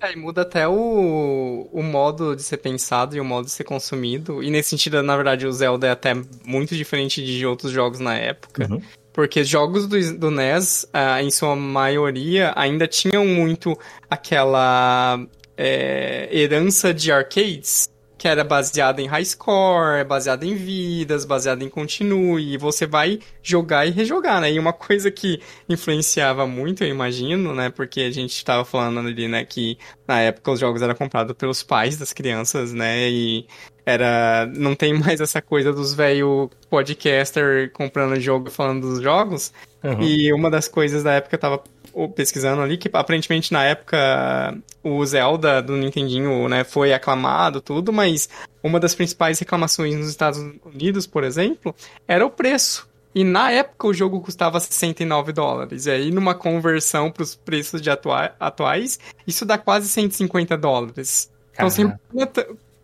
É, 0.00 0.12
e 0.12 0.16
muda 0.16 0.42
até 0.42 0.66
o, 0.66 1.68
o 1.70 1.82
modo 1.82 2.34
de 2.34 2.42
ser 2.42 2.56
pensado 2.56 3.14
e 3.14 3.20
o 3.20 3.24
modo 3.24 3.44
de 3.44 3.50
ser 3.50 3.64
consumido. 3.64 4.42
E 4.42 4.50
nesse 4.50 4.70
sentido, 4.70 5.02
na 5.02 5.14
verdade, 5.14 5.46
o 5.46 5.52
Zelda 5.52 5.86
é 5.86 5.90
até 5.90 6.14
muito 6.44 6.74
diferente 6.74 7.22
de 7.22 7.46
outros 7.46 7.70
jogos 7.70 8.00
na 8.00 8.16
época. 8.16 8.66
Uhum. 8.70 8.80
Porque 9.12 9.42
jogos 9.44 9.86
do, 9.86 10.18
do 10.18 10.30
NES, 10.30 10.86
ah, 10.92 11.22
em 11.22 11.30
sua 11.30 11.56
maioria, 11.56 12.52
ainda 12.56 12.86
tinham 12.86 13.26
muito 13.26 13.76
aquela 14.08 15.18
é, 15.56 16.28
herança 16.32 16.94
de 16.94 17.10
arcades 17.10 17.88
que 18.20 18.28
era 18.28 18.44
baseada 18.44 19.00
em 19.00 19.06
high 19.06 19.24
score, 19.24 20.04
baseada 20.04 20.44
em 20.44 20.54
vidas, 20.54 21.24
baseada 21.24 21.64
em 21.64 21.70
continue, 21.70 22.52
e 22.52 22.58
você 22.58 22.86
vai 22.86 23.18
jogar 23.42 23.86
e 23.86 23.90
rejogar, 23.90 24.42
né? 24.42 24.52
E 24.52 24.58
uma 24.58 24.74
coisa 24.76 25.10
que 25.10 25.40
influenciava 25.66 26.46
muito, 26.46 26.84
eu 26.84 26.88
imagino, 26.88 27.54
né? 27.54 27.70
Porque 27.70 28.02
a 28.02 28.10
gente 28.10 28.34
estava 28.34 28.62
falando 28.62 29.08
ali, 29.08 29.26
né, 29.26 29.46
que 29.46 29.78
na 30.06 30.20
época 30.20 30.50
os 30.50 30.60
jogos 30.60 30.82
eram 30.82 30.94
comprados 30.94 31.34
pelos 31.34 31.62
pais 31.62 31.96
das 31.96 32.12
crianças, 32.12 32.74
né? 32.74 33.08
E 33.08 33.46
era 33.86 34.44
não 34.54 34.74
tem 34.74 34.92
mais 35.00 35.18
essa 35.22 35.40
coisa 35.40 35.72
dos 35.72 35.94
velho 35.94 36.50
podcaster 36.68 37.72
comprando 37.72 38.20
jogo 38.20 38.50
falando 38.50 38.82
dos 38.82 39.00
jogos. 39.00 39.50
Uhum. 39.82 40.02
E 40.02 40.32
uma 40.32 40.50
das 40.50 40.68
coisas 40.68 41.02
da 41.02 41.12
época 41.12 41.36
eu 41.36 41.40
tava 41.40 41.62
pesquisando 42.14 42.62
ali 42.62 42.76
que 42.78 42.88
aparentemente 42.92 43.52
na 43.52 43.64
época 43.64 44.56
o 44.82 45.04
Zelda 45.04 45.60
do 45.60 45.76
Nintendinho, 45.76 46.48
né, 46.48 46.64
foi 46.64 46.92
aclamado 46.92 47.60
tudo, 47.60 47.92
mas 47.92 48.28
uma 48.62 48.78
das 48.78 48.94
principais 48.94 49.38
reclamações 49.38 49.96
nos 49.96 50.08
Estados 50.08 50.38
Unidos, 50.64 51.06
por 51.06 51.24
exemplo, 51.24 51.74
era 52.06 52.24
o 52.24 52.30
preço. 52.30 52.88
E 53.14 53.24
na 53.24 53.50
época 53.50 53.88
o 53.88 53.94
jogo 53.94 54.20
custava 54.20 54.60
69 54.60 55.32
dólares. 55.32 55.86
E 55.86 55.90
aí, 55.90 56.10
numa 56.12 56.34
conversão 56.34 57.10
para 57.10 57.24
os 57.24 57.34
preços 57.34 57.82
de 57.82 57.90
atua 57.90 58.32
atuais, 58.38 59.00
isso 59.26 59.44
dá 59.44 59.58
quase 59.58 59.88
150 59.88 60.56
dólares. 60.56 61.28
Então, 61.52 61.66
assim, 61.66 61.92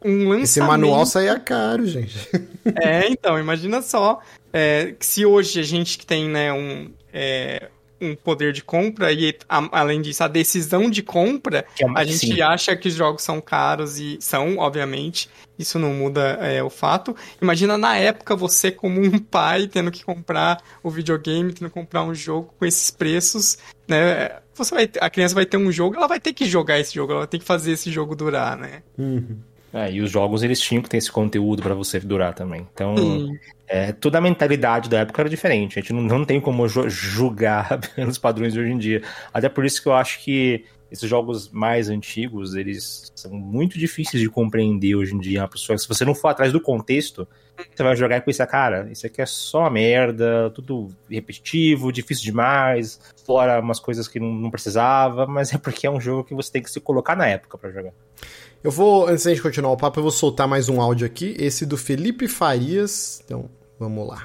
um 0.07 0.29
lançamento... 0.29 0.45
Esse 0.45 0.61
manual 0.61 1.05
saía 1.07 1.39
caro, 1.39 1.87
gente. 1.87 2.17
é, 2.81 3.09
então, 3.09 3.39
imagina 3.39 3.83
só. 3.83 4.21
É, 4.53 4.95
se 5.01 5.27
hoje 5.27 5.61
a 5.61 5.63
gente 5.63 5.99
que 5.99 6.07
tem, 6.07 6.29
né, 6.29 6.53
um... 6.53 6.91
É, 7.13 7.69
um 8.01 8.15
poder 8.15 8.53
de 8.53 8.63
compra 8.63 9.13
e, 9.13 9.35
a, 9.49 9.81
além 9.81 10.03
disso, 10.03 10.23
a 10.23 10.29
decisão 10.29 10.91
de 10.91 11.03
compra, 11.03 11.65
é 11.81 11.87
a 11.95 12.05
gente 12.05 12.35
sim. 12.35 12.41
acha 12.41 12.77
que 12.77 12.89
os 12.89 12.95
jogos 12.95 13.23
são 13.23 13.41
caros 13.41 13.99
e 13.99 14.19
são, 14.21 14.59
obviamente, 14.59 15.31
isso 15.59 15.79
não 15.79 15.95
muda 15.95 16.39
é, 16.41 16.63
o 16.63 16.71
fato. 16.71 17.17
Imagina 17.41 17.79
na 17.79 17.97
época 17.97 18.37
você 18.37 18.71
como 18.71 19.01
um 19.01 19.19
pai 19.19 19.67
tendo 19.67 19.91
que 19.91 20.05
comprar 20.05 20.63
o 20.83 20.91
videogame, 20.91 21.53
tendo 21.53 21.69
que 21.69 21.75
comprar 21.75 22.05
um 22.05 22.15
jogo 22.15 22.55
com 22.59 22.67
esses 22.67 22.91
preços, 22.91 23.59
né? 23.89 24.37
Você 24.55 24.75
vai, 24.75 24.91
a 25.01 25.11
criança 25.11 25.35
vai 25.35 25.47
ter 25.47 25.57
um 25.57 25.73
jogo, 25.73 25.97
ela 25.97 26.07
vai 26.07 26.21
ter 26.21 26.33
que 26.33 26.47
jogar 26.47 26.79
esse 26.79 26.95
jogo, 26.95 27.13
ela 27.13 27.21
vai 27.23 27.29
ter 27.29 27.39
que 27.39 27.45
fazer 27.45 27.73
esse 27.73 27.91
jogo 27.91 28.15
durar, 28.15 28.57
né? 28.57 28.83
Uhum. 28.99 29.39
É, 29.77 29.93
e 29.93 30.01
os 30.01 30.11
jogos 30.11 30.43
eles 30.43 30.59
tinham 30.59 30.83
que 30.83 30.89
ter 30.89 30.97
esse 30.97 31.13
conteúdo 31.13 31.63
para 31.63 31.75
você 31.75 32.01
durar 32.01 32.33
também. 32.33 32.67
Então, 32.73 32.95
é, 33.69 33.93
toda 33.93 34.17
a 34.17 34.21
mentalidade 34.23 34.89
da 34.89 35.01
época 35.01 35.21
era 35.21 35.29
diferente. 35.29 35.79
A 35.79 35.83
gente 35.83 35.93
não, 35.93 36.01
não 36.01 36.25
tem 36.25 36.41
como 36.41 36.67
julgar 36.67 37.79
pelos 37.95 38.17
padrões 38.17 38.55
de 38.55 38.61
hoje 38.61 38.73
em 38.73 38.79
dia. 38.79 39.03
Até 39.35 39.51
por 39.51 39.67
isso 39.67 39.83
que 39.83 39.89
eu 39.89 39.93
acho 39.93 40.25
que 40.25 40.65
esses 40.91 41.07
jogos 41.07 41.51
mais 41.51 41.91
antigos, 41.91 42.55
eles 42.55 43.13
são 43.15 43.33
muito 43.33 43.79
difíceis 43.79 44.23
de 44.23 44.31
compreender 44.31 44.95
hoje 44.95 45.15
em 45.15 45.19
dia. 45.19 45.47
Pessoa, 45.47 45.77
se 45.77 45.87
você 45.87 46.07
não 46.07 46.15
for 46.15 46.29
atrás 46.29 46.53
do 46.53 46.61
contexto, 46.61 47.29
você 47.75 47.83
vai 47.83 47.95
jogar 47.97 48.17
e 48.17 48.21
pensar, 48.23 48.47
cara, 48.47 48.89
isso 48.91 49.07
aqui 49.07 49.21
é 49.21 49.27
só 49.27 49.61
uma 49.61 49.71
merda, 49.71 50.51
tudo 50.55 50.89
repetitivo, 51.11 51.93
difícil 51.93 52.25
demais, 52.25 53.01
fora 53.27 53.61
umas 53.61 53.81
coisas 53.81 54.09
que 54.09 54.19
não, 54.19 54.33
não 54.33 54.51
precisava, 54.51 55.27
mas 55.27 55.53
é 55.53 55.59
porque 55.59 55.87
é 55.87 55.91
um 55.91 56.01
jogo 56.01 56.25
que 56.25 56.35
você 56.35 56.53
tem 56.53 56.63
que 56.63 56.71
se 56.71 56.81
colocar 56.81 57.15
na 57.15 57.27
época 57.27 57.59
para 57.59 57.71
jogar. 57.71 57.93
Eu 58.67 58.73
vou, 58.73 59.07
antes 59.07 59.23
de 59.23 59.41
continuar 59.41 59.71
o 59.71 59.77
papo, 59.77 60.01
eu 60.01 60.03
vou 60.03 60.11
soltar 60.11 60.49
mais 60.49 60.69
um 60.69 60.81
áudio 60.81 61.07
aqui, 61.07 61.37
esse 61.39 61.65
do 61.65 61.77
Felipe 61.77 62.27
Farias. 62.27 63.23
Então, 63.25 63.49
vamos 63.79 64.05
lá. 64.09 64.25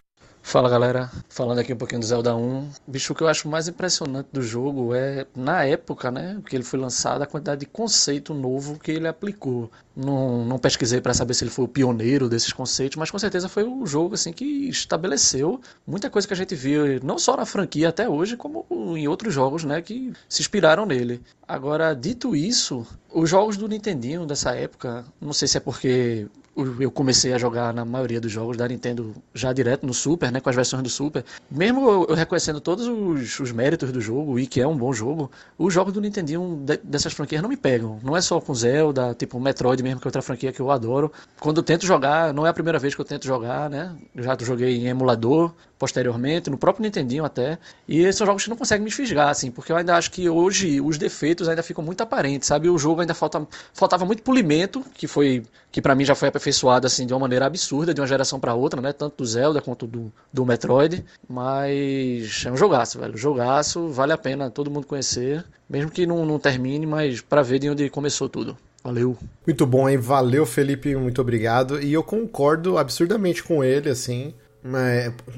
Fala 0.51 0.69
galera, 0.69 1.09
falando 1.29 1.59
aqui 1.59 1.71
um 1.71 1.77
pouquinho 1.77 2.01
do 2.01 2.05
Zelda 2.05 2.35
1. 2.35 2.71
Bicho, 2.85 3.13
o 3.13 3.15
que 3.15 3.23
eu 3.23 3.29
acho 3.29 3.47
mais 3.47 3.69
impressionante 3.69 4.27
do 4.33 4.41
jogo 4.41 4.93
é, 4.93 5.25
na 5.33 5.63
época, 5.63 6.11
né, 6.11 6.41
que 6.45 6.53
ele 6.53 6.63
foi 6.65 6.77
lançado, 6.77 7.21
a 7.21 7.25
quantidade 7.25 7.61
de 7.61 7.65
conceito 7.65 8.33
novo 8.33 8.77
que 8.77 8.91
ele 8.91 9.07
aplicou. 9.07 9.71
Não, 9.95 10.43
não 10.43 10.59
pesquisei 10.59 10.99
para 10.99 11.13
saber 11.13 11.35
se 11.35 11.45
ele 11.45 11.51
foi 11.51 11.63
o 11.63 11.69
pioneiro 11.69 12.27
desses 12.27 12.51
conceitos, 12.51 12.97
mas 12.97 13.09
com 13.09 13.17
certeza 13.17 13.47
foi 13.47 13.63
o 13.63 13.85
jogo 13.85 14.15
assim 14.15 14.33
que 14.33 14.67
estabeleceu 14.67 15.61
muita 15.87 16.09
coisa 16.09 16.27
que 16.27 16.33
a 16.33 16.37
gente 16.37 16.53
viu, 16.53 16.99
não 17.01 17.17
só 17.17 17.37
na 17.37 17.45
franquia 17.45 17.87
até 17.87 18.09
hoje, 18.09 18.35
como 18.35 18.65
em 18.97 19.07
outros 19.07 19.33
jogos, 19.33 19.63
né, 19.63 19.81
que 19.81 20.11
se 20.27 20.41
inspiraram 20.41 20.85
nele. 20.85 21.21
Agora, 21.47 21.93
dito 21.93 22.35
isso, 22.35 22.85
os 23.09 23.29
jogos 23.29 23.55
do 23.55 23.69
Nintendinho 23.69 24.25
dessa 24.25 24.51
época, 24.51 25.05
não 25.21 25.31
sei 25.31 25.47
se 25.47 25.55
é 25.55 25.61
porque 25.61 26.27
eu 26.55 26.91
comecei 26.91 27.33
a 27.33 27.37
jogar 27.37 27.73
na 27.73 27.85
maioria 27.85 28.19
dos 28.19 28.31
jogos 28.31 28.57
da 28.57 28.67
Nintendo 28.67 29.15
já 29.33 29.53
direto 29.53 29.85
no 29.85 29.93
Super, 29.93 30.31
né, 30.31 30.41
com 30.41 30.49
as 30.49 30.55
versões 30.55 30.83
do 30.83 30.89
Super. 30.89 31.23
Mesmo 31.49 31.89
eu, 31.89 32.13
reconhecendo 32.13 32.59
todos 32.59 32.87
os, 32.87 33.39
os, 33.39 33.51
méritos 33.51 33.91
do 33.91 34.01
jogo 34.01 34.37
e 34.37 34.45
que 34.45 34.59
é 34.59 34.67
um 34.67 34.75
bom 34.75 34.91
jogo, 34.91 35.31
os 35.57 35.73
jogos 35.73 35.93
do 35.93 36.01
Nintendinho 36.01 36.63
dessas 36.83 37.13
franquias 37.13 37.41
não 37.41 37.49
me 37.49 37.55
pegam. 37.55 37.99
Não 38.03 38.17
é 38.17 38.21
só 38.21 38.39
com 38.41 38.53
Zelda, 38.53 39.13
tipo 39.13 39.39
Metroid 39.39 39.81
mesmo, 39.81 40.01
que 40.01 40.07
é 40.07 40.09
outra 40.09 40.21
franquia 40.21 40.51
que 40.51 40.59
eu 40.59 40.69
adoro. 40.69 41.11
Quando 41.39 41.57
eu 41.57 41.63
tento 41.63 41.85
jogar, 41.85 42.33
não 42.33 42.45
é 42.45 42.49
a 42.49 42.53
primeira 42.53 42.77
vez 42.77 42.93
que 42.93 42.99
eu 43.01 43.05
tento 43.05 43.25
jogar, 43.25 43.69
né? 43.69 43.95
Já 44.15 44.37
joguei 44.41 44.75
em 44.75 44.87
emulador, 44.87 45.53
posteriormente, 45.79 46.49
no 46.49 46.57
próprio 46.57 46.83
Nintendinho 46.83 47.23
até. 47.23 47.57
E 47.87 48.11
são 48.13 48.27
jogos 48.27 48.43
que 48.43 48.49
não 48.49 48.57
conseguem 48.57 48.83
me 48.83 48.91
fisgar, 48.91 49.29
assim, 49.29 49.49
porque 49.49 49.71
eu 49.71 49.77
ainda 49.77 49.95
acho 49.95 50.11
que 50.11 50.29
hoje 50.29 50.81
os 50.81 50.97
defeitos 50.97 51.47
ainda 51.47 51.63
ficam 51.63 51.83
muito 51.83 52.01
aparentes, 52.01 52.47
sabe? 52.47 52.69
O 52.69 52.77
jogo 52.77 53.01
ainda 53.01 53.13
falta, 53.13 53.47
faltava 53.73 54.05
muito 54.05 54.21
polimento, 54.21 54.83
que 54.93 55.07
foi 55.07 55.43
que 55.71 55.81
para 55.81 55.95
mim 55.95 56.03
já 56.03 56.13
foi 56.13 56.27
aperfeiçoado 56.41 56.87
assim 56.87 57.05
de 57.05 57.13
uma 57.13 57.19
maneira 57.19 57.45
absurda 57.45 57.93
de 57.93 58.01
uma 58.01 58.07
geração 58.07 58.39
para 58.39 58.55
outra, 58.55 58.81
né? 58.81 58.91
Tanto 58.91 59.17
do 59.17 59.25
Zelda 59.25 59.61
quanto 59.61 59.85
do, 59.85 60.11
do 60.33 60.45
Metroid, 60.45 61.05
mas 61.29 62.43
é 62.45 62.51
um 62.51 62.57
jogaço, 62.57 62.99
velho. 62.99 63.15
Jogaço, 63.15 63.87
vale 63.89 64.11
a 64.11 64.17
pena 64.17 64.49
todo 64.49 64.71
mundo 64.71 64.87
conhecer, 64.87 65.45
mesmo 65.69 65.91
que 65.91 66.07
não, 66.07 66.25
não 66.25 66.39
termine, 66.39 66.85
mas 66.85 67.21
para 67.21 67.43
ver 67.43 67.59
de 67.59 67.69
onde 67.69 67.89
começou 67.89 68.27
tudo. 68.27 68.57
Valeu. 68.83 69.15
Muito 69.45 69.65
bom, 69.67 69.87
hein? 69.87 69.97
Valeu, 69.97 70.43
Felipe, 70.45 70.95
muito 70.95 71.21
obrigado. 71.21 71.79
E 71.79 71.93
eu 71.93 72.03
concordo 72.03 72.79
absurdamente 72.79 73.43
com 73.43 73.63
ele, 73.63 73.89
assim. 73.89 74.33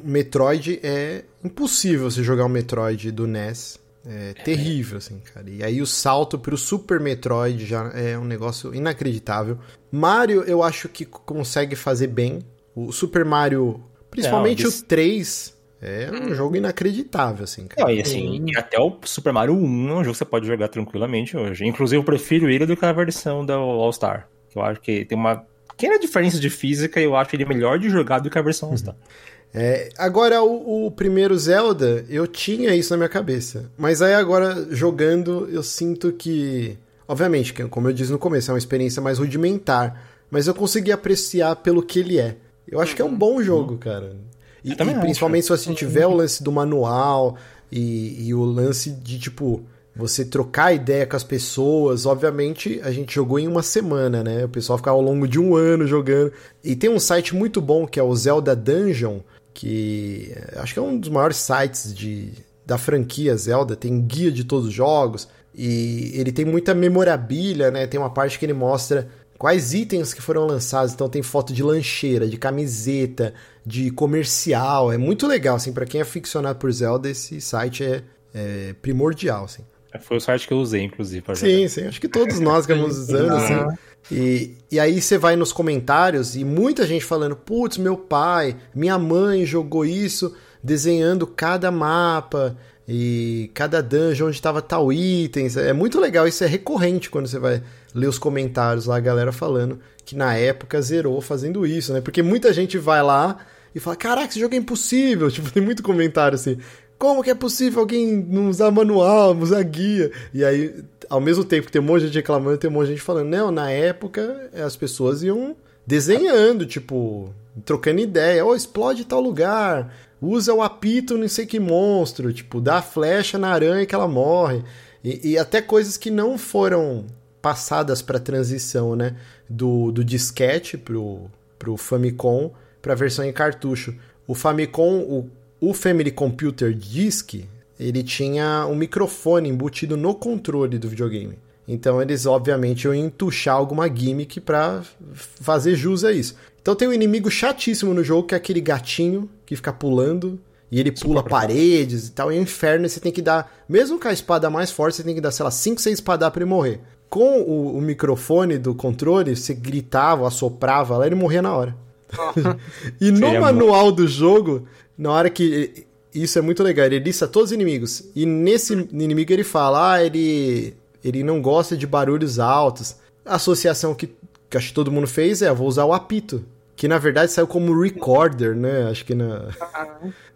Metroid 0.01 0.79
é 0.81 1.25
impossível 1.43 2.09
você 2.09 2.23
jogar 2.23 2.45
um 2.45 2.49
Metroid 2.49 3.11
do 3.11 3.27
NES. 3.27 3.82
É, 4.05 4.31
é 4.31 4.33
terrível, 4.33 4.97
assim, 4.97 5.19
cara. 5.19 5.49
E 5.49 5.63
aí 5.63 5.81
o 5.81 5.85
salto 5.85 6.37
pro 6.37 6.57
Super 6.57 6.99
Metroid 6.99 7.65
já 7.65 7.91
é 7.93 8.17
um 8.17 8.25
negócio 8.25 8.73
inacreditável. 8.73 9.57
Mario, 9.91 10.43
eu 10.43 10.61
acho 10.61 10.89
que 10.89 11.05
consegue 11.05 11.75
fazer 11.75 12.07
bem. 12.07 12.39
O 12.75 12.91
Super 12.91 13.23
Mario, 13.23 13.83
principalmente 14.09 14.63
Não, 14.63 14.69
o 14.69 14.83
3, 14.83 15.57
é 15.81 16.09
um 16.11 16.31
hum. 16.31 16.35
jogo 16.35 16.55
inacreditável, 16.55 17.43
assim, 17.43 17.67
cara. 17.67 17.87
Não, 17.87 17.93
e 17.95 18.01
assim, 18.01 18.45
até 18.55 18.79
o 18.79 18.97
Super 19.03 19.33
Mario 19.33 19.53
1 19.53 19.89
é 19.89 19.93
um 19.93 20.03
jogo 20.03 20.11
que 20.11 20.17
você 20.17 20.25
pode 20.25 20.47
jogar 20.47 20.69
tranquilamente 20.69 21.35
hoje. 21.35 21.65
Inclusive, 21.65 21.99
eu 21.99 22.03
prefiro 22.03 22.49
ele 22.49 22.65
do 22.65 22.75
que 22.75 22.85
a 22.85 22.91
versão 22.93 23.45
da 23.45 23.55
All-Star. 23.55 24.27
Eu 24.55 24.61
acho 24.61 24.79
que 24.79 25.05
tem 25.05 25.17
uma 25.17 25.45
pequena 25.67 25.99
diferença 25.99 26.39
de 26.39 26.49
física 26.49 27.01
e 27.01 27.03
eu 27.03 27.15
acho 27.15 27.35
ele 27.35 27.45
melhor 27.45 27.77
de 27.77 27.89
jogar 27.89 28.19
do 28.19 28.29
que 28.29 28.37
a 28.37 28.41
versão 28.41 28.69
uhum. 28.69 28.75
É, 29.53 29.89
agora, 29.97 30.41
o, 30.41 30.87
o, 30.87 30.91
primeiro 30.91 31.37
Zelda, 31.37 32.03
eu 32.09 32.25
tinha 32.25 32.75
isso 32.75 32.91
na 32.91 32.97
minha 32.97 33.09
cabeça. 33.09 33.69
Mas 33.77 34.01
aí 34.01 34.13
agora, 34.13 34.67
jogando, 34.71 35.47
eu 35.51 35.61
sinto 35.61 36.11
que. 36.11 36.77
Obviamente, 37.07 37.53
como 37.67 37.87
eu 37.87 37.93
disse 37.93 38.11
no 38.11 38.17
começo, 38.17 38.49
é 38.49 38.53
uma 38.53 38.57
experiência 38.57 39.01
mais 39.01 39.19
rudimentar. 39.19 40.09
Mas 40.31 40.47
eu 40.47 40.55
consegui 40.55 40.91
apreciar 40.91 41.57
pelo 41.57 41.83
que 41.83 41.99
ele 41.99 42.17
é. 42.17 42.37
Eu 42.67 42.81
acho 42.81 42.95
que 42.95 43.01
é 43.01 43.05
um 43.05 43.15
bom 43.15 43.43
jogo, 43.43 43.77
cara. 43.77 44.15
E, 44.63 44.71
e 44.71 44.75
principalmente 44.75 45.43
acho. 45.43 45.57
se 45.57 45.67
você 45.67 45.75
tiver 45.75 46.07
o 46.07 46.15
lance 46.15 46.41
do 46.41 46.51
manual 46.51 47.37
e, 47.71 48.27
e 48.27 48.33
o 48.33 48.43
lance 48.43 48.89
de, 48.89 49.19
tipo, 49.19 49.63
você 49.95 50.25
trocar 50.25 50.73
ideia 50.73 51.05
com 51.05 51.15
as 51.15 51.23
pessoas. 51.23 52.05
Obviamente, 52.07 52.81
a 52.83 52.91
gente 52.91 53.13
jogou 53.13 53.37
em 53.37 53.47
uma 53.47 53.61
semana, 53.61 54.23
né? 54.23 54.45
O 54.45 54.49
pessoal 54.49 54.77
ficava 54.77 54.97
ao 54.97 55.03
longo 55.03 55.27
de 55.27 55.39
um 55.39 55.55
ano 55.55 55.85
jogando. 55.85 56.31
E 56.63 56.75
tem 56.75 56.89
um 56.89 56.99
site 56.99 57.35
muito 57.35 57.61
bom 57.61 57.85
que 57.85 57.99
é 57.99 58.03
o 58.03 58.15
Zelda 58.15 58.55
Dungeon, 58.55 59.19
que 59.53 60.33
acho 60.57 60.73
que 60.73 60.79
é 60.79 60.81
um 60.81 60.97
dos 60.97 61.09
maiores 61.09 61.37
sites 61.37 61.93
de, 61.93 62.33
da 62.65 62.77
franquia 62.77 63.35
Zelda, 63.37 63.75
tem 63.75 64.01
guia 64.01 64.31
de 64.31 64.43
todos 64.43 64.67
os 64.67 64.73
jogos, 64.73 65.27
e 65.53 66.11
ele 66.15 66.31
tem 66.31 66.45
muita 66.45 66.73
memorabilia, 66.73 67.69
né? 67.69 67.85
Tem 67.85 67.99
uma 67.99 68.09
parte 68.09 68.39
que 68.39 68.45
ele 68.45 68.53
mostra 68.53 69.07
quais 69.37 69.73
itens 69.73 70.13
que 70.13 70.21
foram 70.21 70.45
lançados. 70.47 70.93
Então 70.93 71.07
tem 71.07 71.21
foto 71.21 71.53
de 71.53 71.61
lancheira, 71.61 72.27
de 72.27 72.37
camiseta, 72.37 73.33
de 73.65 73.91
comercial. 73.91 74.91
É 74.91 74.97
muito 74.97 75.27
legal, 75.27 75.57
assim, 75.57 75.71
para 75.71 75.85
quem 75.85 76.01
é 76.01 76.05
ficcionado 76.05 76.57
por 76.57 76.71
Zelda, 76.71 77.09
esse 77.09 77.39
site 77.39 77.83
é, 77.83 78.01
é 78.33 78.73
primordial, 78.81 79.45
assim. 79.45 79.63
Foi 80.01 80.17
o 80.17 80.19
site 80.19 80.47
que 80.47 80.53
eu 80.53 80.57
usei, 80.57 80.81
inclusive, 80.81 81.21
pra 81.21 81.35
Sim, 81.35 81.55
jogar. 81.57 81.69
sim. 81.69 81.85
Acho 81.85 82.01
que 82.01 82.07
todos 82.07 82.39
nós 82.39 82.65
acabamos 82.65 82.97
usando, 83.03 83.31
assim. 83.33 83.77
E, 84.11 84.57
e 84.71 84.79
aí 84.79 85.01
você 85.01 85.17
vai 85.17 85.35
nos 85.35 85.53
comentários 85.53 86.35
e 86.35 86.43
muita 86.43 86.85
gente 86.85 87.05
falando, 87.05 87.35
putz, 87.35 87.77
meu 87.77 87.97
pai, 87.97 88.55
minha 88.75 88.97
mãe 88.97 89.45
jogou 89.45 89.85
isso 89.85 90.35
desenhando 90.61 91.25
cada 91.25 91.71
mapa 91.71 92.57
e 92.87 93.49
cada 93.53 93.81
dungeon 93.81 94.27
onde 94.27 94.35
estava 94.35 94.61
tal 94.61 94.91
item. 94.91 95.47
É 95.57 95.73
muito 95.73 95.99
legal, 95.99 96.27
isso 96.27 96.43
é 96.43 96.47
recorrente 96.47 97.09
quando 97.09 97.27
você 97.27 97.39
vai 97.39 97.61
ler 97.93 98.07
os 98.07 98.17
comentários 98.17 98.85
lá, 98.85 98.97
a 98.97 99.01
galera 99.01 99.31
falando 99.31 99.79
que 100.05 100.15
na 100.15 100.35
época 100.35 100.81
zerou 100.81 101.21
fazendo 101.21 101.65
isso, 101.65 101.93
né? 101.93 102.01
Porque 102.01 102.21
muita 102.21 102.51
gente 102.51 102.77
vai 102.77 103.01
lá 103.01 103.37
e 103.73 103.79
fala, 103.79 103.95
caraca, 103.95 104.27
esse 104.27 104.39
jogo 104.39 104.53
é 104.53 104.57
impossível. 104.57 105.29
Tipo, 105.31 105.49
tem 105.51 105.63
muito 105.63 105.81
comentário 105.81 106.35
assim, 106.35 106.57
como 106.97 107.23
que 107.23 107.29
é 107.29 107.35
possível 107.35 107.81
alguém 107.81 108.15
não 108.15 108.49
usar 108.49 108.71
manual, 108.71 109.33
não 109.33 109.43
usar 109.43 109.63
guia? 109.63 110.11
E 110.33 110.43
aí, 110.43 110.83
ao 111.09 111.21
mesmo 111.21 111.43
tempo 111.43 111.67
que 111.67 111.71
tem 111.71 111.81
um 111.81 111.85
monte 111.85 112.01
de 112.01 112.07
gente 112.07 112.15
reclamando, 112.15 112.57
tem 112.57 112.69
um 112.69 112.73
monte 112.73 112.87
de 112.87 112.91
gente 112.93 113.01
falando, 113.01 113.29
não, 113.29 113.51
na 113.51 113.69
época 113.69 114.49
as 114.53 114.75
pessoas 114.75 115.23
iam 115.23 115.55
desenhando, 115.85 116.65
tipo, 116.65 117.33
trocando 117.65 117.99
ideia, 117.99 118.45
oh, 118.45 118.55
explode 118.55 119.05
tal 119.05 119.21
lugar, 119.21 119.93
usa 120.21 120.53
o 120.53 120.61
apito 120.61 121.17
não 121.17 121.27
sei 121.27 121.45
que 121.45 121.59
monstro, 121.59 122.31
tipo, 122.31 122.61
dá 122.61 122.77
a 122.77 122.81
flecha 122.81 123.37
na 123.37 123.49
aranha 123.49 123.85
que 123.85 123.93
ela 123.93 124.07
morre. 124.07 124.63
E, 125.03 125.31
e 125.31 125.37
até 125.37 125.61
coisas 125.61 125.97
que 125.97 126.09
não 126.09 126.37
foram 126.37 127.05
passadas 127.41 128.01
para 128.01 128.19
transição, 128.19 128.95
né? 128.95 129.17
Do, 129.49 129.91
do 129.91 130.03
disquete 130.03 130.77
pro, 130.77 131.29
pro 131.59 131.75
Famicom 131.75 132.51
para 132.81 132.95
versão 132.95 133.25
em 133.25 133.33
cartucho. 133.33 133.93
O 134.25 134.33
Famicom, 134.33 134.99
o, 134.99 135.29
o 135.59 135.73
Family 135.73 136.09
Computer 136.09 136.73
Disk, 136.73 137.43
ele 137.79 138.03
tinha 138.03 138.65
um 138.67 138.75
microfone 138.75 139.49
embutido 139.49 139.97
no 139.97 140.13
controle 140.13 140.77
do 140.77 140.89
videogame. 140.89 141.37
Então 141.67 142.01
eles, 142.01 142.25
obviamente, 142.25 142.83
iam 142.83 142.93
entuchar 142.93 143.55
alguma 143.55 143.87
gimmick 143.87 144.39
para 144.41 144.81
fazer 145.13 145.75
jus 145.75 146.03
a 146.03 146.11
isso. 146.11 146.35
Então 146.61 146.75
tem 146.75 146.87
um 146.87 146.93
inimigo 146.93 147.29
chatíssimo 147.29 147.93
no 147.93 148.03
jogo, 148.03 148.27
que 148.27 148.35
é 148.35 148.37
aquele 148.37 148.61
gatinho 148.61 149.29
que 149.45 149.55
fica 149.55 149.71
pulando. 149.71 150.39
E 150.71 150.79
ele 150.79 150.91
pula 150.91 151.21
paredes 151.21 152.07
e 152.07 152.11
tal. 152.11 152.31
E 152.31 152.35
é 152.35 152.39
um 152.39 152.43
inferno. 152.43 152.85
E 152.85 152.89
você 152.89 152.99
tem 152.99 153.11
que 153.11 153.21
dar. 153.21 153.53
Mesmo 153.69 153.99
com 153.99 154.07
a 154.07 154.13
espada 154.13 154.49
mais 154.49 154.71
forte, 154.71 154.97
você 154.97 155.03
tem 155.03 155.13
que 155.13 155.21
dar, 155.21 155.31
sei 155.31 155.43
lá, 155.43 155.51
5, 155.51 155.79
6 155.79 155.99
espadas 155.99 156.29
pra 156.31 156.41
ele 156.41 156.49
morrer. 156.49 156.79
Com 157.09 157.41
o, 157.41 157.77
o, 157.77 157.81
microfone 157.81 158.57
do 158.57 158.73
controle, 158.73 159.35
você 159.35 159.53
gritava, 159.53 160.27
assoprava 160.27 160.97
lá, 160.97 161.05
ele 161.05 161.13
morria 161.13 161.43
na 161.43 161.53
hora. 161.55 161.75
e 162.99 163.11
no 163.11 163.39
manual 163.39 163.91
do 163.91 164.07
jogo, 164.07 164.67
na 164.97 165.11
hora 165.11 165.29
que. 165.29 165.85
Isso 166.13 166.37
é 166.37 166.41
muito 166.41 166.61
legal, 166.61 166.85
ele 166.85 166.99
lista 166.99 167.27
todos 167.27 167.49
os 167.49 167.53
inimigos. 167.53 168.03
E 168.15 168.25
nesse 168.25 168.73
inimigo 168.73 169.33
ele 169.33 169.43
fala: 169.43 169.93
ah, 169.93 170.03
ele, 170.03 170.75
ele 171.03 171.23
não 171.23 171.41
gosta 171.41 171.75
de 171.75 171.87
barulhos 171.87 172.39
altos. 172.39 172.95
A 173.25 173.35
associação 173.35 173.95
que, 173.95 174.09
que 174.49 174.57
acho 174.57 174.69
que 174.69 174.73
todo 174.73 174.91
mundo 174.91 175.07
fez 175.07 175.41
é: 175.41 175.51
vou 175.53 175.67
usar 175.67 175.85
o 175.85 175.93
apito. 175.93 176.45
Que 176.75 176.87
na 176.87 176.97
verdade 176.97 177.31
saiu 177.31 177.47
como 177.47 177.79
recorder, 177.79 178.55
né? 178.55 178.89
Acho 178.89 179.05
que 179.05 179.15
na. 179.15 179.49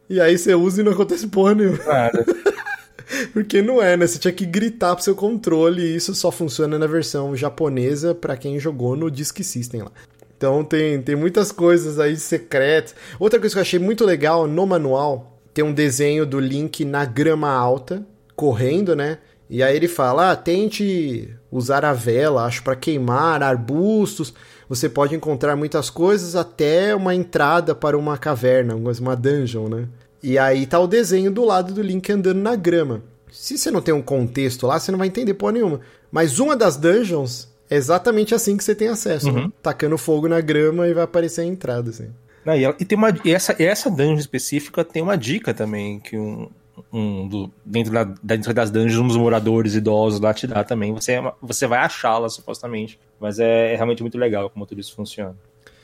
E 0.10 0.22
aí 0.22 0.38
você 0.38 0.56
usa 0.56 0.80
e 0.80 0.86
não 0.86 0.94
acontece 0.94 1.28
porra 1.28 1.54
nenhuma. 1.54 1.84
Nada. 1.84 2.26
Porque 3.34 3.62
não 3.62 3.82
é, 3.82 3.98
né? 3.98 4.08
Você 4.08 4.18
tinha 4.18 4.32
que 4.32 4.46
gritar 4.46 4.96
pro 4.96 5.04
seu 5.04 5.14
controle 5.14 5.82
e 5.82 5.96
isso 5.98 6.16
só 6.16 6.32
funciona 6.32 6.80
na 6.80 6.88
versão 6.88 7.36
japonesa 7.36 8.16
para 8.16 8.38
quem 8.38 8.58
jogou 8.58 8.96
no 8.96 9.12
Disk 9.12 9.44
System 9.44 9.82
lá. 9.82 9.92
Então 10.38 10.64
tem, 10.64 11.02
tem 11.02 11.16
muitas 11.16 11.52
coisas 11.52 12.00
aí 12.00 12.16
secretas. 12.16 12.96
Outra 13.20 13.40
coisa 13.40 13.56
que 13.56 13.60
eu 13.60 13.62
achei 13.64 13.80
muito 13.80 14.06
legal 14.06 14.48
no 14.48 14.66
manual, 14.66 15.37
tem 15.58 15.66
um 15.66 15.74
desenho 15.74 16.24
do 16.24 16.40
Link 16.40 16.86
na 16.86 17.04
grama 17.04 17.50
alta, 17.50 18.06
correndo, 18.36 18.96
né? 18.96 19.18
E 19.50 19.64
aí 19.64 19.76
ele 19.76 19.88
fala: 19.88 20.30
ah, 20.30 20.36
tente 20.36 21.34
usar 21.52 21.84
a 21.84 21.94
vela, 21.94 22.46
acho, 22.46 22.62
para 22.62 22.76
queimar 22.76 23.42
arbustos. 23.42 24.36
Você 24.70 24.88
pode 24.88 25.16
encontrar 25.16 25.56
muitas 25.56 25.90
coisas, 25.90 26.36
até 26.36 26.94
uma 26.94 27.16
entrada 27.16 27.74
para 27.74 27.98
uma 27.98 28.20
caverna, 28.20 28.76
uma 28.76 29.16
dungeon, 29.16 29.68
né? 29.68 29.88
E 30.22 30.38
aí 30.38 30.68
tá 30.68 30.80
o 30.80 30.86
desenho 30.86 31.32
do 31.32 31.44
lado 31.44 31.74
do 31.74 31.82
Link 31.82 32.12
andando 32.12 32.40
na 32.40 32.56
grama. 32.56 33.02
Se 33.32 33.58
você 33.58 33.72
não 33.72 33.82
tem 33.82 33.96
um 33.96 34.02
contexto 34.02 34.68
lá, 34.68 34.80
você 34.80 34.92
não 34.92 35.00
vai 35.00 35.08
entender 35.08 35.34
porra 35.34 35.54
nenhuma. 35.54 35.80
Mas 36.12 36.38
uma 36.38 36.56
das 36.56 36.78
dungeons 36.78 37.48
é 37.68 37.78
exatamente 37.78 38.36
assim 38.36 38.56
que 38.56 38.64
você 38.64 38.76
tem 38.76 38.90
acesso, 38.90 39.32
né? 39.32 39.32
uhum. 39.32 39.48
né? 39.48 39.54
Tacando 39.64 39.98
fogo 39.98 40.28
na 40.28 40.40
grama 40.40 40.88
e 40.88 40.94
vai 40.94 41.06
aparecer 41.06 41.42
a 41.42 41.46
entrada, 41.46 41.90
assim. 41.90 42.10
Não, 42.48 42.56
e, 42.56 42.64
ela, 42.64 42.74
e, 42.80 42.86
tem 42.86 42.98
uma, 42.98 43.10
e 43.26 43.34
essa, 43.34 43.62
essa 43.62 43.92
dungeon 43.92 44.16
específica 44.16 44.82
tem 44.82 45.04
uma 45.04 45.18
dica 45.18 45.54
também, 45.54 46.00
que 46.00 46.18
um, 46.18 46.50
um 46.94 47.28
do, 47.28 47.52
dentro, 47.66 47.92
da, 47.92 48.06
dentro 48.24 48.54
das 48.54 48.72
dungeons, 48.72 49.06
uns 49.06 49.18
moradores 49.18 49.76
idosos 49.76 50.22
lá 50.22 50.34
te 50.34 50.48
dá 50.48 50.64
também. 50.64 50.94
Você, 50.94 51.16
é 51.16 51.34
você 51.42 51.68
vai 51.68 51.80
achá-la, 51.80 52.30
supostamente. 52.30 52.98
Mas 53.20 53.38
é, 53.38 53.74
é, 53.74 53.76
realmente 53.76 54.02
muito 54.02 54.18
legal 54.18 54.50
como 54.50 54.66
tudo 54.66 54.80
isso 54.80 54.96
funciona. 54.96 55.36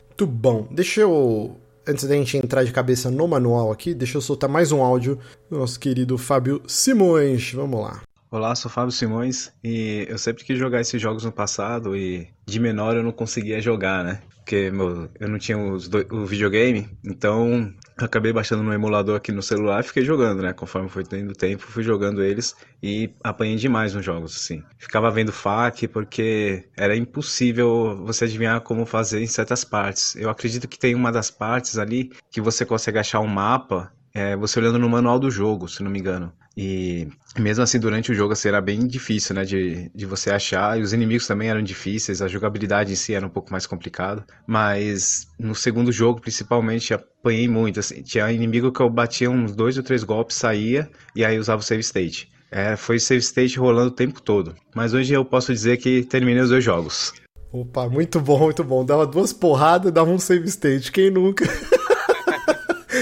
Muito 0.07 0.25
bom. 0.25 0.65
Deixa 0.71 1.01
eu. 1.01 1.59
Antes 1.85 2.05
da 2.05 2.15
gente 2.15 2.37
entrar 2.37 2.63
de 2.63 2.71
cabeça 2.71 3.11
no 3.11 3.27
manual 3.27 3.69
aqui, 3.69 3.93
deixa 3.93 4.17
eu 4.17 4.21
soltar 4.21 4.49
mais 4.49 4.71
um 4.71 4.81
áudio 4.81 5.19
do 5.49 5.59
nosso 5.59 5.77
querido 5.77 6.17
Fábio 6.17 6.61
Simões. 6.65 7.51
Vamos 7.51 7.81
lá. 7.81 8.01
Olá, 8.31 8.55
sou 8.55 8.71
Fábio 8.71 8.93
Simões 8.93 9.51
e 9.61 10.05
eu 10.07 10.17
sempre 10.17 10.45
quis 10.45 10.57
jogar 10.57 10.79
esses 10.79 11.01
jogos 11.01 11.25
no 11.25 11.31
passado 11.31 11.93
e 11.93 12.29
de 12.45 12.57
menor 12.57 12.95
eu 12.95 13.03
não 13.03 13.11
conseguia 13.11 13.59
jogar, 13.59 14.01
né? 14.05 14.21
Porque 14.43 14.69
meu, 14.69 15.09
eu 15.21 15.29
não 15.29 15.39
tinha 15.39 15.57
os 15.57 15.87
do, 15.87 16.05
o 16.11 16.25
videogame, 16.25 16.89
então 17.01 17.73
acabei 17.97 18.33
baixando 18.33 18.61
no 18.61 18.73
emulador 18.73 19.15
aqui 19.15 19.31
no 19.31 19.41
celular 19.41 19.79
e 19.79 19.87
fiquei 19.87 20.03
jogando, 20.03 20.41
né? 20.41 20.51
Conforme 20.51 20.89
foi 20.89 21.05
tendo 21.05 21.31
tempo, 21.33 21.63
fui 21.63 21.81
jogando 21.81 22.21
eles 22.21 22.53
e 22.81 23.09
apanhei 23.23 23.55
demais 23.55 23.93
nos 23.93 24.03
jogos, 24.03 24.35
assim. 24.35 24.61
Ficava 24.77 25.09
vendo 25.09 25.31
FAQ 25.31 25.87
porque 25.87 26.65
era 26.75 26.93
impossível 26.93 28.03
você 28.05 28.25
adivinhar 28.25 28.59
como 28.59 28.85
fazer 28.85 29.21
em 29.21 29.27
certas 29.27 29.63
partes. 29.63 30.13
Eu 30.17 30.29
acredito 30.29 30.67
que 30.67 30.77
tem 30.77 30.93
uma 30.93 31.11
das 31.11 31.31
partes 31.31 31.77
ali 31.77 32.11
que 32.29 32.41
você 32.41 32.65
consegue 32.65 32.99
achar 32.99 33.21
um 33.21 33.27
mapa 33.27 33.93
é, 34.13 34.35
você 34.35 34.59
olhando 34.59 34.77
no 34.77 34.89
manual 34.89 35.17
do 35.17 35.31
jogo, 35.31 35.69
se 35.69 35.81
não 35.81 35.89
me 35.89 35.99
engano. 35.99 36.33
E 36.55 37.07
mesmo 37.37 37.63
assim, 37.63 37.79
durante 37.79 38.11
o 38.11 38.15
jogo 38.15 38.33
assim, 38.33 38.47
era 38.47 38.61
bem 38.61 38.85
difícil, 38.85 39.35
né, 39.35 39.43
de, 39.43 39.89
de 39.93 40.05
você 40.05 40.29
achar. 40.29 40.79
E 40.79 40.81
os 40.81 40.93
inimigos 40.93 41.25
também 41.25 41.49
eram 41.49 41.63
difíceis, 41.63 42.21
a 42.21 42.27
jogabilidade 42.27 42.93
em 42.93 42.95
si 42.95 43.13
era 43.13 43.25
um 43.25 43.29
pouco 43.29 43.51
mais 43.51 43.65
complicada. 43.65 44.23
Mas 44.45 45.27
no 45.39 45.55
segundo 45.55 45.91
jogo, 45.91 46.21
principalmente, 46.21 46.93
apanhei 46.93 47.47
muito. 47.47 47.79
Assim, 47.79 48.01
tinha 48.03 48.31
inimigo 48.31 48.71
que 48.71 48.81
eu 48.81 48.89
batia 48.89 49.29
uns 49.29 49.55
dois 49.55 49.77
ou 49.77 49.83
três 49.83 50.03
golpes, 50.03 50.37
saía, 50.37 50.89
e 51.15 51.25
aí 51.25 51.39
usava 51.39 51.61
o 51.61 51.65
save 51.65 51.81
state. 51.81 52.31
É, 52.51 52.75
foi 52.75 52.99
save 52.99 53.21
state 53.21 53.57
rolando 53.57 53.87
o 53.87 53.95
tempo 53.95 54.21
todo. 54.21 54.53
Mas 54.75 54.93
hoje 54.93 55.11
eu 55.13 55.25
posso 55.25 55.51
dizer 55.51 55.77
que 55.77 56.03
terminei 56.03 56.43
os 56.43 56.49
dois 56.49 56.63
jogos. 56.63 57.13
Opa, 57.51 57.89
muito 57.89 58.19
bom, 58.19 58.39
muito 58.39 58.63
bom. 58.63 58.85
Dava 58.85 59.07
duas 59.07 59.33
porradas, 59.33 59.91
dava 59.91 60.11
um 60.11 60.19
save 60.19 60.47
state. 60.47 60.91
Quem 60.91 61.09
nunca? 61.09 61.45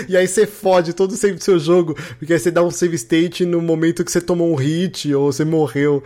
E 0.08 0.18
aí 0.18 0.28
você 0.28 0.46
fode 0.46 0.94
todo 0.94 1.12
o 1.12 1.16
save 1.16 1.36
do 1.36 1.44
seu 1.44 1.60
jogo, 1.60 1.96
porque 2.18 2.34
aí 2.34 2.40
você 2.40 2.52
dá 2.52 2.64
um 2.64 2.72
save 2.72 2.96
state 2.96 3.46
no 3.46 3.62
momento 3.62 4.04
que 4.04 4.12
você 4.12 4.22
tomou 4.22 4.52
um 4.52 4.56
hit 4.56 5.14
ou 5.14 5.32
você 5.32 5.46
morreu. 5.46 6.04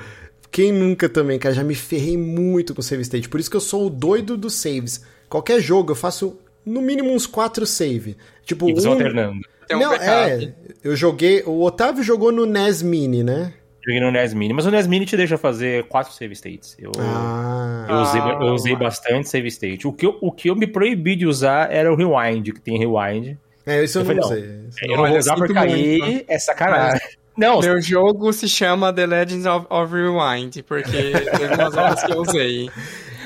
Quem 0.52 0.72
nunca 0.72 1.10
também, 1.10 1.38
cara? 1.38 1.54
Já 1.54 1.64
me 1.64 1.76
ferrei 1.76 2.18
muito 2.18 2.74
com 2.74 2.82
save 2.82 3.02
state. 3.02 3.28
Por 3.28 3.40
isso 3.40 3.50
que 3.50 3.58
eu 3.58 3.62
sou 3.62 3.88
o 3.88 3.90
doido 3.90 4.38
dos 4.38 4.54
saves. 4.54 5.04
Qualquer 5.28 5.60
jogo 5.60 5.92
eu 5.92 5.96
faço 5.96 6.40
no 6.66 6.82
mínimo 6.82 7.12
uns 7.12 7.28
quatro 7.28 7.66
save. 7.66 8.16
Tipo, 8.46 8.70
e 8.70 8.74
você 8.74 8.88
um... 8.88 8.94
alternando. 8.94 9.42
Um 9.72 9.80
Não, 9.80 9.94
é. 9.94 10.54
Eu 10.84 10.96
joguei. 10.96 11.44
O 11.46 11.62
Otávio 11.62 12.04
jogou 12.04 12.32
no 12.32 12.46
NES 12.46 12.82
Mini, 12.82 13.24
né? 13.24 13.54
Joguei 13.86 14.00
no 14.00 14.12
NES 14.12 14.34
Mini, 14.34 14.54
mas 14.54 14.66
o 14.66 14.72
NES 14.72 14.88
Mini 14.88 15.06
te 15.06 15.16
deixa 15.16 15.38
fazer 15.38 15.84
quatro 15.84 16.12
save 16.12 16.34
states. 16.34 16.76
Eu, 16.80 16.92
ah, 16.98 17.86
eu, 17.88 17.96
usei, 17.98 18.22
eu 18.22 18.54
usei 18.54 18.76
bastante 18.76 19.30
save 19.30 19.48
state. 19.48 19.88
O 19.88 19.94
que, 19.94 20.08
eu, 20.08 20.18
o 20.22 20.32
que 20.32 20.50
eu 20.50 20.56
me 20.56 20.66
proibi 20.66 21.16
de 21.16 21.28
usar 21.28 21.72
era 21.72 21.92
o 21.92 21.96
Rewind, 21.96 22.52
que 22.52 22.60
tem 22.60 22.80
Rewind. 22.80 23.38
É, 23.66 23.84
isso 23.84 24.00
eu, 24.00 24.04
eu 24.04 24.16
não 24.16 24.24
falei, 24.24 24.44
sei. 24.72 24.88
Não. 24.88 24.96
Eu 24.96 24.98
não 24.98 25.10
vou 25.10 25.18
usar 25.18 25.36
porque 25.36 25.58
aí 25.58 26.26
é 26.28 26.40
sacanagem. 26.40 27.02
Não, 27.38 27.60
Meu 27.60 27.82
jogo 27.82 28.32
se 28.32 28.48
chama 28.48 28.94
The 28.94 29.06
Legends 29.06 29.46
of, 29.46 29.68
of 29.70 29.94
Rewind, 29.94 30.62
porque 30.66 31.12
teve 31.38 31.54
umas 31.54 31.76
horas 31.76 32.04
que 32.04 32.12
eu 32.14 32.22
usei. 32.22 32.70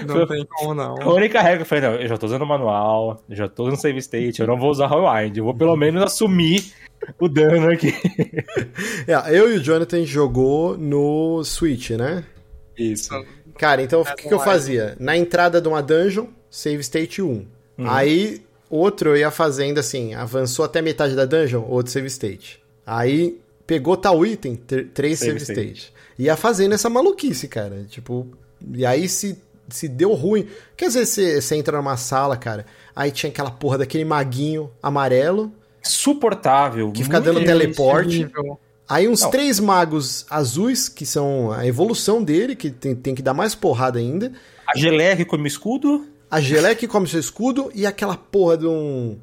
Não 0.07 0.25
tem 0.25 0.45
como 0.45 0.73
não. 0.73 0.95
A 0.99 1.13
única 1.13 1.41
regra 1.41 1.63
foi, 1.63 1.79
não, 1.79 1.93
eu 1.93 2.07
já 2.07 2.17
tô 2.17 2.25
usando 2.25 2.41
o 2.41 2.47
manual, 2.47 3.23
já 3.29 3.47
tô 3.47 3.63
usando 3.67 3.79
save 3.79 3.99
state, 3.99 4.41
eu 4.41 4.47
não 4.47 4.57
vou 4.57 4.71
usar 4.71 4.87
rewind, 4.87 5.37
eu 5.37 5.43
vou 5.43 5.53
pelo 5.53 5.75
menos 5.75 6.01
assumir 6.01 6.73
o 7.19 7.27
dano 7.27 7.71
aqui. 7.71 7.93
É, 9.07 9.37
eu 9.37 9.51
e 9.51 9.57
o 9.57 9.61
Jonathan 9.61 10.05
jogou 10.05 10.77
no 10.77 11.43
Switch, 11.43 11.91
né? 11.91 12.23
Isso. 12.77 13.09
Cara, 13.57 13.81
então 13.81 14.01
o 14.01 14.05
que, 14.05 14.27
que 14.27 14.33
eu 14.33 14.39
fazia? 14.39 14.95
Na 14.99 15.17
entrada 15.17 15.61
de 15.61 15.67
uma 15.67 15.81
dungeon, 15.81 16.27
save 16.49 16.79
state 16.81 17.21
1. 17.21 17.27
Uhum. 17.27 17.45
Aí 17.79 18.41
outro 18.69 19.11
eu 19.11 19.17
ia 19.17 19.31
fazendo 19.31 19.79
assim, 19.79 20.13
avançou 20.13 20.65
até 20.65 20.81
metade 20.81 21.15
da 21.15 21.25
dungeon, 21.25 21.63
outro 21.67 21.91
save 21.91 22.07
state. 22.07 22.61
Aí 22.85 23.39
pegou 23.65 23.95
tal 23.95 24.25
item, 24.25 24.55
três 24.55 25.19
save, 25.19 25.39
save 25.39 25.41
state. 25.41 25.79
state. 25.79 25.93
Ia 26.17 26.35
fazendo 26.35 26.73
essa 26.73 26.89
maluquice, 26.89 27.47
cara. 27.47 27.85
Tipo, 27.87 28.27
e 28.73 28.85
aí 28.85 29.07
se, 29.07 29.41
se 29.69 29.87
deu 29.87 30.13
ruim. 30.13 30.47
Quer 30.75 30.87
dizer, 30.87 31.05
você, 31.05 31.41
você 31.41 31.55
entra 31.55 31.77
numa 31.77 31.95
sala, 31.95 32.35
cara, 32.35 32.65
aí 32.95 33.11
tinha 33.11 33.29
aquela 33.29 33.51
porra 33.51 33.77
daquele 33.77 34.03
maguinho 34.03 34.71
amarelo. 34.81 35.53
Suportável. 35.81 36.91
Que 36.91 37.03
fica 37.03 37.21
dando 37.21 37.43
teleporte. 37.43 38.29
Aí 38.89 39.07
uns 39.07 39.21
Não. 39.21 39.29
três 39.29 39.59
magos 39.59 40.25
azuis, 40.29 40.89
que 40.89 41.05
são 41.05 41.51
a 41.51 41.65
evolução 41.65 42.23
dele, 42.23 42.55
que 42.55 42.71
tem, 42.71 42.95
tem 42.95 43.13
que 43.13 43.21
dar 43.21 43.35
mais 43.35 43.53
porrada 43.53 43.99
ainda. 43.99 44.31
A 44.67 44.75
geleia 44.75 45.15
que 45.15 45.23
come 45.23 45.47
escudo. 45.47 46.07
A 46.29 46.39
geleia 46.39 46.75
que 46.75 46.87
come 46.87 47.07
seu 47.07 47.19
escudo 47.19 47.71
e 47.73 47.85
aquela 47.85 48.15
porra 48.15 48.57
de 48.57 48.67
um 48.67 49.19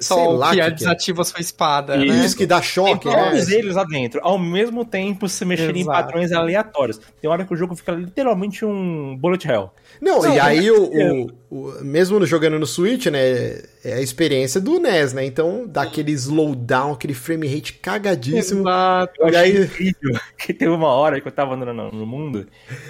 só 0.00 0.30
lá 0.30 0.54
que, 0.54 0.62
que 0.62 0.70
desativa 0.70 1.20
é. 1.20 1.24
sua 1.24 1.40
espada. 1.40 1.96
Né? 1.96 2.06
Isso 2.24 2.36
que 2.36 2.46
dá 2.46 2.62
choque. 2.62 3.08
Tem 3.08 3.12
todos 3.12 3.48
é. 3.48 3.54
eles 3.54 3.74
lá 3.74 3.84
dentro, 3.84 4.20
ao 4.22 4.38
mesmo 4.38 4.84
tempo 4.84 5.28
se 5.28 5.44
mexerem 5.44 5.82
em 5.82 5.86
padrões 5.86 6.32
aleatórios. 6.32 6.98
Tem 7.20 7.28
hora 7.28 7.44
que 7.44 7.52
o 7.52 7.56
jogo 7.56 7.76
fica 7.76 7.92
literalmente 7.92 8.64
um 8.64 9.16
bullet 9.16 9.46
hell. 9.46 9.70
Não, 10.00 10.22
Não 10.22 10.34
e 10.34 10.40
aí 10.40 10.70
o, 10.70 10.90
o, 10.90 11.30
o, 11.50 11.84
mesmo 11.84 12.24
jogando 12.24 12.58
no 12.58 12.66
Switch, 12.66 13.06
né, 13.06 13.62
é 13.84 13.94
a 13.94 14.00
experiência 14.00 14.60
do 14.60 14.78
NES, 14.78 15.12
né? 15.12 15.24
Então 15.24 15.66
dá 15.66 15.82
aquele 15.82 16.12
slowdown, 16.12 16.92
aquele 16.92 17.14
frame 17.14 17.46
rate 17.46 17.74
cagadíssimo. 17.74 18.60
Exato. 18.60 19.12
Eu 19.20 19.28
e 19.28 19.36
aí 19.36 19.56
incrível 19.64 20.18
que 20.38 20.54
teve 20.54 20.70
uma 20.70 20.88
hora 20.88 21.20
que 21.20 21.28
eu 21.28 21.32
tava 21.32 21.54
andando 21.54 21.74
no, 21.74 21.90
no 21.90 22.06
mundo 22.06 22.46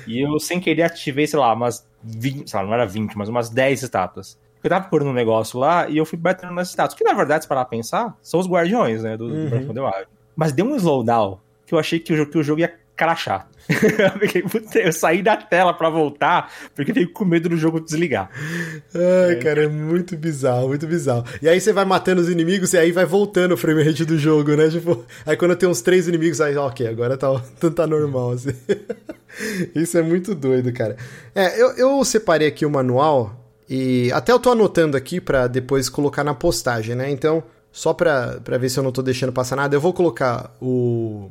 e 0.07 0.21
eu 0.21 0.39
sem 0.39 0.61
querer 0.61 0.83
ativei, 0.83 1.27
sei 1.27 1.39
lá, 1.39 1.53
umas 1.53 1.85
20, 2.07 2.49
sei 2.49 2.61
lá, 2.61 2.67
não 2.67 2.75
era 2.75 2.87
20, 2.87 3.17
mas 3.17 3.29
umas 3.29 3.51
10 3.51 3.83
estátuas. 3.83 4.39
Eu 4.63 4.71
tava 4.71 4.83
procurando 4.83 5.11
um 5.11 5.15
negócio 5.15 5.59
lá 5.59 5.89
e 5.89 5.97
eu 5.97 6.05
fui 6.05 6.19
batendo 6.19 6.53
nas 6.53 6.71
estátuas. 6.71 6.99
Que 6.99 7.05
na 7.05 7.13
verdade, 7.13 7.45
se 7.45 7.49
parar 7.49 7.65
pra 7.65 7.71
pensar, 7.71 8.17
são 8.21 8.41
os 8.41 8.49
guardiões, 8.49 9.03
né? 9.03 9.17
Do, 9.17 9.27
uhum. 9.27 9.73
do 9.73 9.83
Mas 10.35 10.53
deu 10.53 10.67
um 10.67 10.75
slowdown 10.77 11.39
que 11.65 11.75
eu 11.75 11.79
achei 11.79 11.99
que 11.99 12.13
o, 12.13 12.31
que 12.31 12.39
o 12.39 12.43
jogo 12.43 12.61
ia 12.61 12.75
crachar. 12.97 13.49
eu 14.77 14.93
saí 14.93 15.23
da 15.23 15.37
tela 15.37 15.75
para 15.75 15.91
voltar, 15.91 16.53
porque 16.75 16.91
eu 16.91 16.95
fiquei 16.95 17.07
com 17.07 17.25
medo 17.25 17.49
do 17.49 17.57
jogo 17.57 17.81
desligar. 17.81 18.31
Ai, 18.95 19.33
é. 19.33 19.35
cara, 19.37 19.65
é 19.65 19.69
muito 19.69 20.17
bizarro, 20.17 20.69
muito 20.69 20.87
bizarro. 20.87 21.25
E 21.43 21.49
aí 21.49 21.61
você 21.61 21.73
vai 21.73 21.85
matando 21.85 22.21
os 22.21 22.29
inimigos 22.29 22.73
e 22.73 22.79
aí 22.79 22.93
vai 22.93 23.05
voltando 23.05 23.53
o 23.53 23.57
frame 23.57 23.83
rate 23.83 24.05
do 24.05 24.17
jogo, 24.17 24.55
né? 24.55 24.69
Tipo, 24.69 25.05
aí 25.25 25.37
quando 25.37 25.57
tem 25.57 25.69
uns 25.69 25.81
três 25.81 26.07
inimigos, 26.07 26.41
aí, 26.41 26.57
ok, 26.57 26.87
agora 26.87 27.17
tá, 27.17 27.29
tá 27.75 27.87
normal, 27.87 28.33
assim. 28.33 28.51
Isso 29.75 29.99
é 29.99 30.03
muito 30.03 30.35
doido, 30.35 30.73
cara. 30.73 30.97
É, 31.35 31.61
eu, 31.61 31.73
eu 31.73 32.05
separei 32.05 32.49
aqui 32.49 32.65
o 32.65 32.71
manual 32.71 33.45
e 33.69 34.11
até 34.13 34.33
eu 34.33 34.39
tô 34.39 34.51
anotando 34.51 34.97
aqui 34.97 35.21
para 35.21 35.47
depois 35.47 35.89
colocar 35.89 36.23
na 36.23 36.35
postagem, 36.35 36.95
né? 36.95 37.11
Então, 37.11 37.43
só 37.73 37.93
pra, 37.93 38.39
pra 38.43 38.57
ver 38.57 38.69
se 38.69 38.79
eu 38.79 38.85
não 38.85 38.93
tô 38.93 39.03
deixando 39.03 39.33
passar 39.33 39.57
nada, 39.57 39.75
eu 39.75 39.81
vou 39.81 39.93
colocar 39.93 40.55
o, 40.63 41.31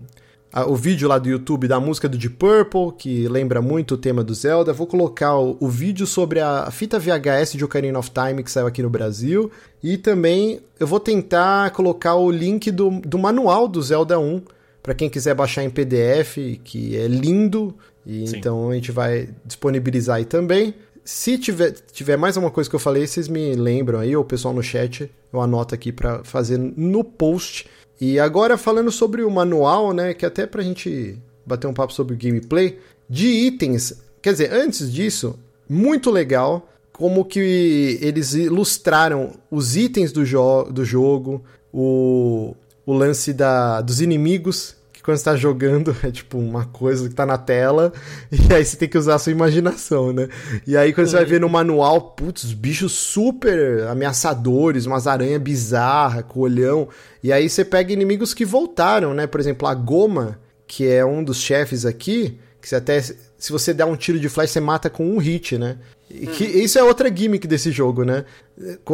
a, 0.56 0.66
o 0.66 0.74
vídeo 0.74 1.10
lá 1.10 1.20
do 1.20 1.28
YouTube 1.28 1.68
da 1.68 1.82
música 1.82 2.08
do 2.08 2.18
Deep 2.18 2.38
Purple, 2.38 2.94
que 2.98 3.28
lembra 3.28 3.62
muito 3.62 3.96
o 3.96 3.98
tema 3.98 4.24
do 4.24 4.34
Zelda. 4.34 4.72
Vou 4.72 4.88
colocar 4.88 5.36
o, 5.38 5.58
o 5.60 5.68
vídeo 5.68 6.08
sobre 6.08 6.40
a 6.40 6.72
fita 6.72 6.98
VHS 6.98 7.58
de 7.58 7.66
Ocarina 7.66 8.00
of 8.00 8.10
Time 8.10 8.42
que 8.42 8.50
saiu 8.50 8.66
aqui 8.66 8.82
no 8.82 8.90
Brasil. 8.90 9.52
E 9.84 9.98
também 9.98 10.62
eu 10.80 10.88
vou 10.88 11.00
tentar 11.02 11.72
colocar 11.72 12.16
o 12.16 12.32
link 12.32 12.72
do, 12.72 12.90
do 13.02 13.20
manual 13.20 13.68
do 13.68 13.82
Zelda 13.82 14.18
1 14.18 14.42
para 14.82 14.94
quem 14.94 15.10
quiser 15.10 15.36
baixar 15.36 15.64
em 15.64 15.70
PDF, 15.70 16.38
que 16.64 16.96
é 16.96 17.06
lindo. 17.06 17.76
E 18.06 18.24
então 18.24 18.70
a 18.70 18.76
gente 18.76 18.94
vai 18.94 19.28
disponibilizar 19.44 20.18
aí 20.18 20.26
também. 20.26 20.74
Se 21.06 21.38
tiver, 21.38 21.72
tiver 21.72 22.18
mais 22.18 22.36
alguma 22.36 22.52
coisa 22.52 22.68
que 22.68 22.76
eu 22.76 22.80
falei, 22.80 23.06
vocês 23.06 23.28
me 23.28 23.54
lembram 23.54 24.00
aí, 24.00 24.16
ou 24.16 24.24
o 24.24 24.26
pessoal 24.26 24.56
no 24.56 24.64
chat, 24.64 25.10
eu 25.32 25.40
anoto 25.40 25.76
aqui 25.76 25.92
para 25.92 26.24
fazer 26.24 26.58
no 26.58 27.04
post. 27.04 27.68
E 28.02 28.20
agora 28.20 28.58
falando 28.58 28.92
sobre 28.92 29.24
o 29.24 29.30
manual, 29.30 29.94
né, 29.94 30.16
que 30.16 30.26
até 30.26 30.48
pra 30.48 30.64
gente 30.64 31.22
bater 31.46 31.68
um 31.68 31.74
papo 31.76 31.94
sobre 31.94 32.16
o 32.16 32.18
gameplay, 32.18 32.80
de 33.08 33.28
itens, 33.28 34.02
quer 34.20 34.32
dizer, 34.32 34.52
antes 34.52 34.92
disso, 34.92 35.38
muito 35.70 36.10
legal 36.10 36.68
como 36.92 37.24
que 37.24 38.00
eles 38.02 38.34
ilustraram 38.34 39.34
os 39.52 39.76
itens 39.76 40.12
do, 40.12 40.26
jo 40.26 40.64
do 40.64 40.84
jogo, 40.84 41.44
o, 41.72 42.56
o 42.84 42.94
lance 42.94 43.32
da, 43.32 43.80
dos 43.80 44.02
inimigos 44.02 44.75
quando 45.06 45.18
você 45.18 45.24
tá 45.24 45.36
jogando 45.36 45.96
é 46.04 46.10
tipo 46.10 46.40
uma 46.40 46.66
coisa 46.66 47.08
que 47.08 47.14
tá 47.14 47.26
na 47.26 47.38
tela, 47.38 47.94
e 48.32 48.52
aí 48.52 48.66
você 48.66 48.76
tem 48.76 48.90
que 48.90 48.98
usar 48.98 49.16
a 49.16 49.20
sua 49.20 49.32
imaginação, 49.32 50.12
né? 50.12 50.28
E 50.66 50.76
aí 50.76 50.92
quando 50.92 51.08
você 51.08 51.18
vai 51.18 51.26
ver 51.26 51.40
no 51.40 51.48
manual, 51.48 52.02
putz, 52.02 52.52
bichos 52.52 52.94
super 52.94 53.84
ameaçadores, 53.88 54.88
umas 54.88 55.06
aranhas 55.06 55.42
bizarras, 55.42 56.26
com 56.28 56.40
olhão. 56.40 56.90
E 57.22 57.32
aí 57.32 57.48
você 57.48 57.64
pega 57.64 57.94
inimigos 57.94 58.34
que 58.34 58.44
voltaram, 58.44 59.14
né? 59.14 59.28
Por 59.28 59.40
exemplo, 59.40 59.68
a 59.68 59.76
Goma, 59.76 60.40
que 60.66 60.88
é 60.88 61.06
um 61.06 61.24
dos 61.24 61.38
chefes 61.38 61.86
aqui, 61.86 62.40
que 62.60 62.68
você 62.68 62.76
até. 62.76 63.00
Se 63.00 63.52
você 63.52 63.74
der 63.74 63.86
um 63.86 63.96
tiro 63.96 64.20
de 64.20 64.28
flash, 64.28 64.50
você 64.50 64.60
mata 64.60 64.90
com 64.90 65.08
um 65.08 65.20
hit, 65.20 65.56
né? 65.56 65.78
E 66.10 66.26
que, 66.26 66.46
hum. 66.46 66.58
Isso 66.64 66.80
é 66.80 66.84
outra 66.84 67.16
gimmick 67.16 67.46
desse 67.48 67.72
jogo, 67.72 68.04
né? 68.04 68.26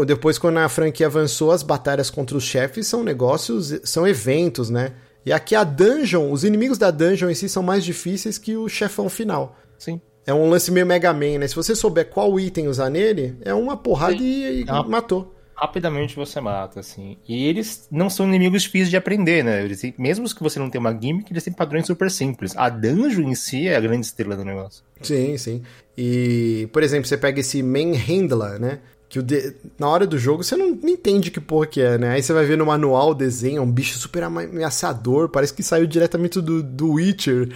Depois, 0.06 0.38
quando 0.38 0.58
a 0.58 0.68
franquia 0.68 1.08
avançou, 1.08 1.52
as 1.52 1.64
batalhas 1.64 2.10
contra 2.10 2.36
os 2.36 2.44
chefes 2.44 2.88
são 2.88 3.02
negócios, 3.02 3.80
são 3.84 4.06
eventos, 4.06 4.70
né? 4.70 4.92
E 5.26 5.32
aqui 5.32 5.56
a 5.56 5.64
dungeon, 5.64 6.32
os 6.32 6.44
inimigos 6.44 6.78
da 6.78 6.90
dungeon 6.90 7.30
em 7.30 7.36
si 7.36 7.48
são 7.48 7.62
mais 7.62 7.84
difíceis 7.84 8.38
que 8.38 8.56
o 8.58 8.68
chefão 8.68 9.10
final. 9.10 9.56
Sim. 9.78 10.02
É 10.26 10.34
um 10.34 10.50
lance 10.50 10.72
meio 10.72 10.86
Mega 10.86 11.14
Man, 11.14 11.40
né? 11.40 11.48
Se 11.48 11.56
você 11.56 11.76
souber 11.76 12.10
qual 12.10 12.40
item 12.40 12.68
usar 12.68 12.90
nele, 12.90 13.38
é 13.42 13.54
uma 13.54 13.76
porrada 13.76 14.18
Sim. 14.18 14.24
e, 14.24 14.62
e 14.62 14.70
é 14.70 14.84
matou. 14.84 15.36
Rapidamente 15.56 16.16
você 16.16 16.42
mata, 16.42 16.80
assim. 16.80 17.18
E 17.28 17.46
eles 17.46 17.88
não 17.92 18.10
são 18.10 18.28
inimigos 18.28 18.64
difíceis 18.64 18.90
de 18.90 18.98
aprender, 18.98 19.44
né? 19.44 19.64
Eles, 19.64 19.82
mesmo 19.96 20.28
que 20.34 20.42
você 20.42 20.58
não 20.58 20.72
tenha 20.72 20.80
uma 20.80 20.92
gimmick, 20.92 21.32
eles 21.32 21.44
têm 21.44 21.54
padrões 21.54 21.86
super 21.86 22.10
simples. 22.10 22.58
A 22.58 22.68
dungeon 22.68 23.30
em 23.30 23.36
si 23.36 23.68
é 23.68 23.76
a 23.76 23.80
grande 23.80 24.08
estrela 24.08 24.36
do 24.36 24.44
negócio. 24.44 24.84
Sim, 25.02 25.38
sim. 25.38 25.62
E, 25.96 26.68
por 26.74 26.82
exemplo, 26.82 27.08
você 27.08 27.16
pega 27.16 27.42
esse 27.42 27.62
Manhandler, 27.62 28.60
né? 28.60 28.80
Que 29.12 29.22
de... 29.22 29.54
na 29.78 29.90
hora 29.90 30.08
do 30.08 30.18
jogo 30.18 30.42
você 30.42 30.56
não, 30.56 30.70
entende 30.70 31.30
que 31.30 31.42
porra 31.42 31.68
que 31.68 31.82
é, 31.82 31.98
né? 31.98 32.12
Aí 32.12 32.24
você 32.24 32.32
vai 32.32 32.46
ver 32.46 32.58
no 32.58 32.66
manual 32.66 33.10
o 33.10 33.14
desenho, 33.14 33.58
é 33.58 33.62
um 33.62 33.70
bicho 33.70 34.00
super 34.00 34.24
ameaçador, 34.24 35.28
parece 35.28 35.54
que 35.54 35.62
saiu 35.62 35.86
diretamente 35.86 36.40
do, 36.40 36.64
do 36.64 36.94
Witcher. 36.94 37.50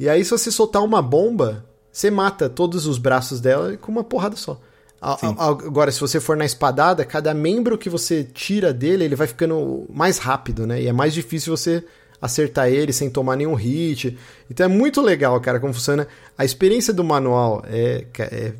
E 0.00 0.08
aí 0.08 0.24
se 0.24 0.32
você 0.32 0.50
soltar 0.50 0.82
uma 0.82 1.00
bomba, 1.00 1.64
você 1.92 2.10
mata 2.10 2.48
todos 2.48 2.86
os 2.86 2.98
braços 2.98 3.40
dela 3.40 3.76
com 3.76 3.92
uma 3.92 4.02
porrada 4.02 4.34
só. 4.34 4.60
Agora, 5.00 5.92
se 5.92 6.00
você 6.00 6.18
for 6.18 6.36
na 6.36 6.44
espadada, 6.44 7.04
cada 7.04 7.32
membro 7.32 7.78
que 7.78 7.88
você 7.88 8.24
tira 8.24 8.72
dele, 8.72 9.04
ele 9.04 9.14
vai 9.14 9.28
ficando 9.28 9.86
mais 9.88 10.18
rápido, 10.18 10.66
né? 10.66 10.82
E 10.82 10.88
é 10.88 10.92
mais 10.92 11.14
difícil 11.14 11.56
você 11.56 11.84
acertar 12.20 12.68
ele 12.68 12.92
sem 12.92 13.10
tomar 13.10 13.36
nenhum 13.36 13.54
hit. 13.54 14.16
Então 14.50 14.66
é 14.66 14.68
muito 14.68 15.00
legal, 15.00 15.40
cara, 15.40 15.60
como 15.60 15.74
funciona. 15.74 16.06
A 16.36 16.44
experiência 16.44 16.92
do 16.92 17.04
manual 17.04 17.62
é, 17.68 18.04
é, 18.18 18.52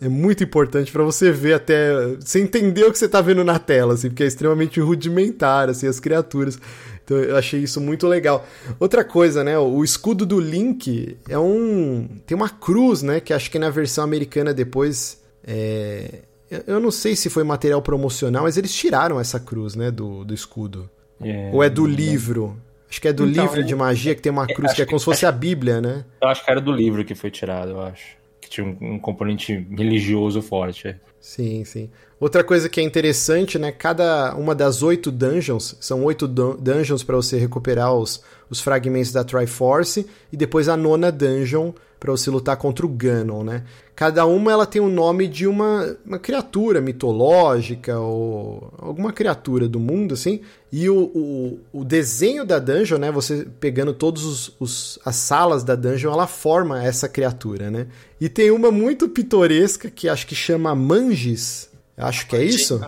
é 0.00 0.08
muito 0.08 0.44
importante 0.44 0.92
para 0.92 1.02
você 1.02 1.30
ver 1.30 1.54
até. 1.54 1.92
Você 2.20 2.40
entender 2.40 2.84
o 2.84 2.92
que 2.92 2.98
você 2.98 3.08
tá 3.08 3.20
vendo 3.20 3.44
na 3.44 3.58
tela, 3.58 3.94
assim, 3.94 4.08
porque 4.08 4.22
é 4.22 4.26
extremamente 4.26 4.80
rudimentar, 4.80 5.68
assim, 5.68 5.86
as 5.86 6.00
criaturas. 6.00 6.58
Então 7.04 7.16
eu 7.16 7.36
achei 7.36 7.60
isso 7.60 7.80
muito 7.80 8.06
legal. 8.06 8.46
Outra 8.78 9.04
coisa, 9.04 9.42
né? 9.42 9.58
O 9.58 9.82
escudo 9.82 10.24
do 10.24 10.40
Link 10.40 11.16
é 11.28 11.38
um. 11.38 12.08
Tem 12.26 12.36
uma 12.36 12.48
cruz, 12.48 13.02
né? 13.02 13.20
Que 13.20 13.32
acho 13.32 13.50
que 13.50 13.58
na 13.58 13.70
versão 13.70 14.04
americana 14.04 14.54
depois. 14.54 15.20
É... 15.44 16.20
Eu 16.66 16.78
não 16.78 16.90
sei 16.90 17.16
se 17.16 17.30
foi 17.30 17.44
material 17.44 17.80
promocional, 17.80 18.42
mas 18.42 18.58
eles 18.58 18.74
tiraram 18.74 19.18
essa 19.18 19.40
cruz, 19.40 19.74
né? 19.74 19.90
Do, 19.90 20.22
do 20.22 20.34
escudo. 20.34 20.88
É, 21.20 21.50
Ou 21.52 21.62
é 21.62 21.70
do 21.70 21.86
livro? 21.86 22.56
Acho 22.92 23.00
que 23.00 23.08
é 23.08 23.12
do 23.12 23.26
então, 23.26 23.46
livro 23.46 23.64
de 23.64 23.74
magia, 23.74 24.14
que 24.14 24.20
tem 24.20 24.30
uma 24.30 24.46
cruz 24.46 24.74
que 24.74 24.82
é 24.82 24.84
como 24.84 24.98
se 24.98 25.06
fosse 25.06 25.24
a 25.24 25.32
Bíblia, 25.32 25.80
né? 25.80 26.04
Eu 26.20 26.28
acho 26.28 26.44
que 26.44 26.50
era 26.50 26.60
do 26.60 26.70
livro 26.70 27.02
que 27.06 27.14
foi 27.14 27.30
tirado, 27.30 27.70
eu 27.70 27.80
acho. 27.80 28.18
Que 28.38 28.50
tinha 28.50 28.66
um, 28.66 28.76
um 28.96 28.98
componente 28.98 29.66
religioso 29.70 30.42
forte. 30.42 30.88
É. 30.88 30.96
Sim, 31.18 31.64
sim. 31.64 31.88
Outra 32.20 32.44
coisa 32.44 32.68
que 32.68 32.82
é 32.82 32.84
interessante, 32.84 33.58
né? 33.58 33.72
Cada 33.72 34.34
uma 34.34 34.54
das 34.54 34.82
oito 34.82 35.10
dungeons, 35.10 35.74
são 35.80 36.04
oito 36.04 36.28
dungeons 36.28 37.02
para 37.02 37.16
você 37.16 37.38
recuperar 37.38 37.94
os, 37.94 38.22
os 38.50 38.60
fragmentos 38.60 39.10
da 39.10 39.24
Triforce, 39.24 40.06
e 40.30 40.36
depois 40.36 40.68
a 40.68 40.76
nona 40.76 41.10
dungeon 41.10 41.72
para 42.02 42.10
você 42.10 42.28
lutar 42.30 42.56
contra 42.56 42.84
o 42.84 42.88
Ganon, 42.88 43.44
né? 43.44 43.62
Cada 43.94 44.26
uma 44.26 44.50
ela 44.50 44.66
tem 44.66 44.82
o 44.82 44.88
nome 44.88 45.28
de 45.28 45.46
uma, 45.46 45.96
uma 46.04 46.18
criatura 46.18 46.80
mitológica 46.80 47.96
ou 47.96 48.72
alguma 48.76 49.12
criatura 49.12 49.68
do 49.68 49.78
mundo, 49.78 50.14
assim. 50.14 50.40
E 50.72 50.90
o, 50.90 50.98
o, 51.14 51.60
o 51.72 51.84
desenho 51.84 52.44
da 52.44 52.58
dungeon, 52.58 52.98
né? 52.98 53.12
Você 53.12 53.46
pegando 53.60 53.94
todas 53.94 54.24
os, 54.24 54.56
os, 54.58 54.98
as 55.04 55.14
salas 55.14 55.62
da 55.62 55.76
dungeon, 55.76 56.12
ela 56.12 56.26
forma 56.26 56.82
essa 56.82 57.08
criatura, 57.08 57.70
né? 57.70 57.86
E 58.20 58.28
tem 58.28 58.50
uma 58.50 58.72
muito 58.72 59.08
pitoresca 59.08 59.88
que 59.88 60.08
acho 60.08 60.26
que 60.26 60.34
chama 60.34 60.74
Manjis. 60.74 61.70
Acho 61.96 62.26
que 62.26 62.34
é 62.34 62.42
isso. 62.42 62.80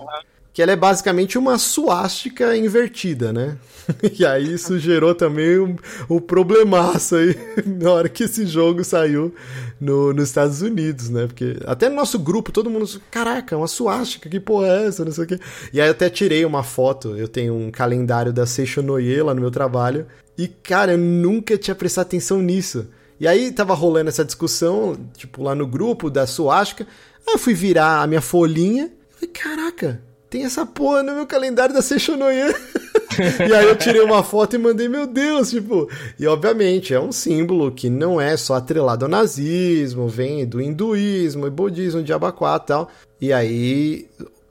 Que 0.55 0.63
ela 0.63 0.71
é 0.71 0.77
basicamente 0.77 1.37
uma 1.37 1.59
suástica 1.59 2.57
invertida, 2.57 3.33
né? 3.33 3.59
E 4.19 4.25
aí 4.25 4.55
isso 4.55 4.79
gerou 4.79 5.15
também 5.15 5.59
um, 5.59 5.77
um 6.09 6.19
problemaço 6.19 7.17
aí 7.17 7.37
na 7.67 7.91
hora 7.91 8.09
que 8.09 8.25
esse 8.25 8.47
jogo 8.47 8.83
saiu 8.83 9.35
no, 9.79 10.15
nos 10.15 10.29
Estados 10.29 10.63
Unidos, 10.63 11.11
né? 11.11 11.27
Porque 11.27 11.59
até 11.67 11.89
no 11.89 11.97
nosso 11.97 12.19
grupo 12.19 12.53
todo 12.53 12.71
mundo, 12.71 12.89
caraca, 13.11 13.57
uma 13.57 13.67
suástica, 13.67 14.29
que 14.31 14.39
porra 14.39 14.69
é 14.69 14.87
essa, 14.87 15.05
não 15.05 15.13
sei 15.13 15.25
o 15.25 15.27
quê. 15.27 15.41
E 15.73 15.81
aí 15.81 15.89
eu 15.89 15.91
até 15.91 16.09
tirei 16.09 16.45
uma 16.45 16.63
foto, 16.63 17.17
eu 17.17 17.27
tenho 17.27 17.53
um 17.53 17.71
calendário 17.71 18.33
da 18.33 18.47
Seishonoye 18.47 19.23
lá 19.23 19.35
no 19.35 19.41
meu 19.41 19.51
trabalho, 19.51 20.07
e 20.39 20.47
cara, 20.47 20.93
eu 20.93 20.99
nunca 20.99 21.59
tinha 21.59 21.75
prestado 21.75 22.07
atenção 22.07 22.41
nisso. 22.41 22.87
E 23.19 23.27
aí 23.27 23.51
tava 23.51 23.75
rolando 23.75 24.09
essa 24.09 24.25
discussão, 24.25 24.97
tipo, 25.17 25.43
lá 25.43 25.55
no 25.55 25.67
grupo 25.67 26.09
da 26.09 26.27
suástica, 26.27 26.87
aí 27.27 27.35
eu 27.35 27.39
fui 27.39 27.55
virar 27.55 28.03
a 28.03 28.07
minha 28.07 28.23
folhinha, 28.23 28.91
e 29.11 29.15
falei, 29.15 29.31
caraca, 29.33 30.14
tem 30.35 30.45
essa 30.45 30.67
porra 30.67 31.01
no 31.01 31.15
meu 31.15 31.27
calendário 31.29 31.73
da 31.73 31.81
Seishonoye. 31.81 32.41
e 33.49 33.55
aí 33.55 33.67
eu 33.67 33.77
tirei 33.77 34.01
uma 34.01 34.25
foto 34.25 34.57
e 34.57 34.59
mandei, 34.59 34.89
meu 34.89 35.07
Deus, 35.07 35.51
tipo. 35.51 35.89
E 36.19 36.27
obviamente 36.27 36.93
é 36.93 36.99
um 36.99 37.13
símbolo 37.13 37.71
que 37.71 37.89
não 37.89 38.21
é 38.21 38.37
só 38.37 38.55
atrelado 38.55 39.05
ao 39.05 39.09
nazismo, 39.09 40.09
vem 40.09 40.45
do 40.45 40.61
hinduísmo 40.61 41.47
e 41.47 41.51
budismo, 41.51 42.03
de 42.03 42.13
Abacuá 42.13 42.61
e 42.61 42.67
tal. 42.67 42.89
E 43.21 43.33
aí. 43.33 44.09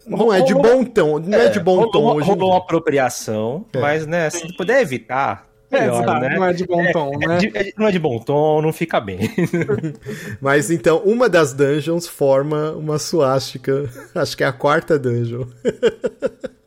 Não 0.07 0.33
é 0.33 0.41
de 0.41 0.53
bom 0.53 0.85
tom, 0.85 1.19
não 1.19 1.37
é, 1.37 1.49
de 1.49 1.59
bom 1.59 1.89
tom 1.89 1.99
rolou, 1.99 2.15
hoje. 2.17 2.29
rolou 2.29 2.49
uma 2.51 2.57
apropriação, 2.59 3.65
É. 3.73 3.79
mas, 3.79 4.05
né, 4.07 4.29
se 4.29 4.55
puder 4.55 4.81
evitar, 4.81 5.47
melhor, 5.79 6.03
Exato, 6.03 6.21
né? 6.21 6.35
Não 6.35 6.45
é 6.45 6.53
de 6.53 6.65
bom 6.65 6.91
tom, 6.91 7.17
né? 7.17 7.35
É 7.35 7.37
de- 7.39 7.57
é 7.57 7.63
de- 7.63 7.73
não 7.77 7.87
é 7.87 7.91
de 7.91 7.99
bom 7.99 8.19
tom, 8.19 8.61
não 8.61 8.71
fica 8.71 9.01
bem. 9.01 9.19
Mas 10.39 10.69
então, 10.71 10.99
uma 10.99 11.27
das 11.27 11.53
dungeons 11.53 12.07
forma 12.07 12.71
uma 12.71 12.97
suástica. 12.99 13.89
Acho 14.15 14.37
que 14.37 14.43
é 14.43 14.47
a 14.47 14.53
quarta 14.53 14.97
dungeon. 14.99 15.45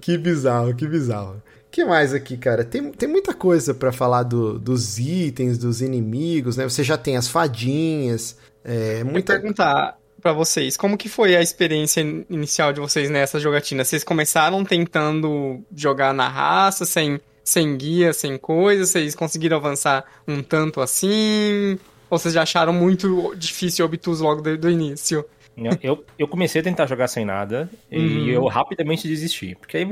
que 0.00 0.16
bizarro, 0.18 0.74
que 0.74 0.86
bizarro. 0.86 1.42
O 1.66 1.70
que 1.74 1.84
mais 1.84 2.14
aqui, 2.14 2.36
cara? 2.36 2.64
Tem, 2.64 2.90
tem 2.92 3.08
muita 3.08 3.34
coisa 3.34 3.74
pra 3.74 3.90
falar 3.92 4.22
do- 4.22 4.58
dos 4.58 4.98
itens, 4.98 5.58
dos 5.58 5.82
inimigos, 5.82 6.56
né? 6.56 6.64
Você 6.64 6.84
já 6.84 6.96
tem 6.96 7.16
as 7.16 7.26
fadinhas, 7.28 8.36
é, 8.64 9.02
Vou 9.02 9.12
muita... 9.12 9.32
perguntar 9.32 9.98
pra 10.22 10.32
vocês, 10.32 10.76
como 10.76 10.96
que 10.96 11.08
foi 11.08 11.34
a 11.36 11.42
experiência 11.42 12.00
in- 12.00 12.24
inicial 12.30 12.72
de 12.72 12.80
vocês 12.80 13.10
nessa 13.10 13.40
jogatina? 13.40 13.84
Vocês 13.84 14.04
começaram 14.04 14.64
tentando 14.64 15.60
jogar 15.74 16.14
na 16.14 16.28
raça, 16.28 16.84
sem, 16.86 17.20
sem 17.44 17.76
guia, 17.76 18.12
sem 18.12 18.38
coisa? 18.38 18.86
Vocês 18.86 19.14
conseguiram 19.14 19.58
avançar 19.58 20.04
um 20.26 20.42
tanto 20.42 20.80
assim? 20.80 21.78
Ou 22.10 22.18
vocês 22.18 22.34
já 22.34 22.42
acharam 22.42 22.72
muito 22.72 23.34
difícil 23.36 23.84
e 23.84 23.86
obtuso 23.86 24.24
logo 24.24 24.40
do, 24.42 24.56
do 24.56 24.70
início? 24.70 25.24
Eu, 25.80 26.04
eu 26.18 26.26
comecei 26.26 26.60
a 26.60 26.64
tentar 26.64 26.86
jogar 26.86 27.06
sem 27.06 27.24
nada 27.24 27.70
Uhum. 27.90 27.98
e 28.00 28.30
eu 28.30 28.44
rapidamente 28.46 29.06
desisti. 29.06 29.54
Porque 29.54 29.76
aí, 29.76 29.84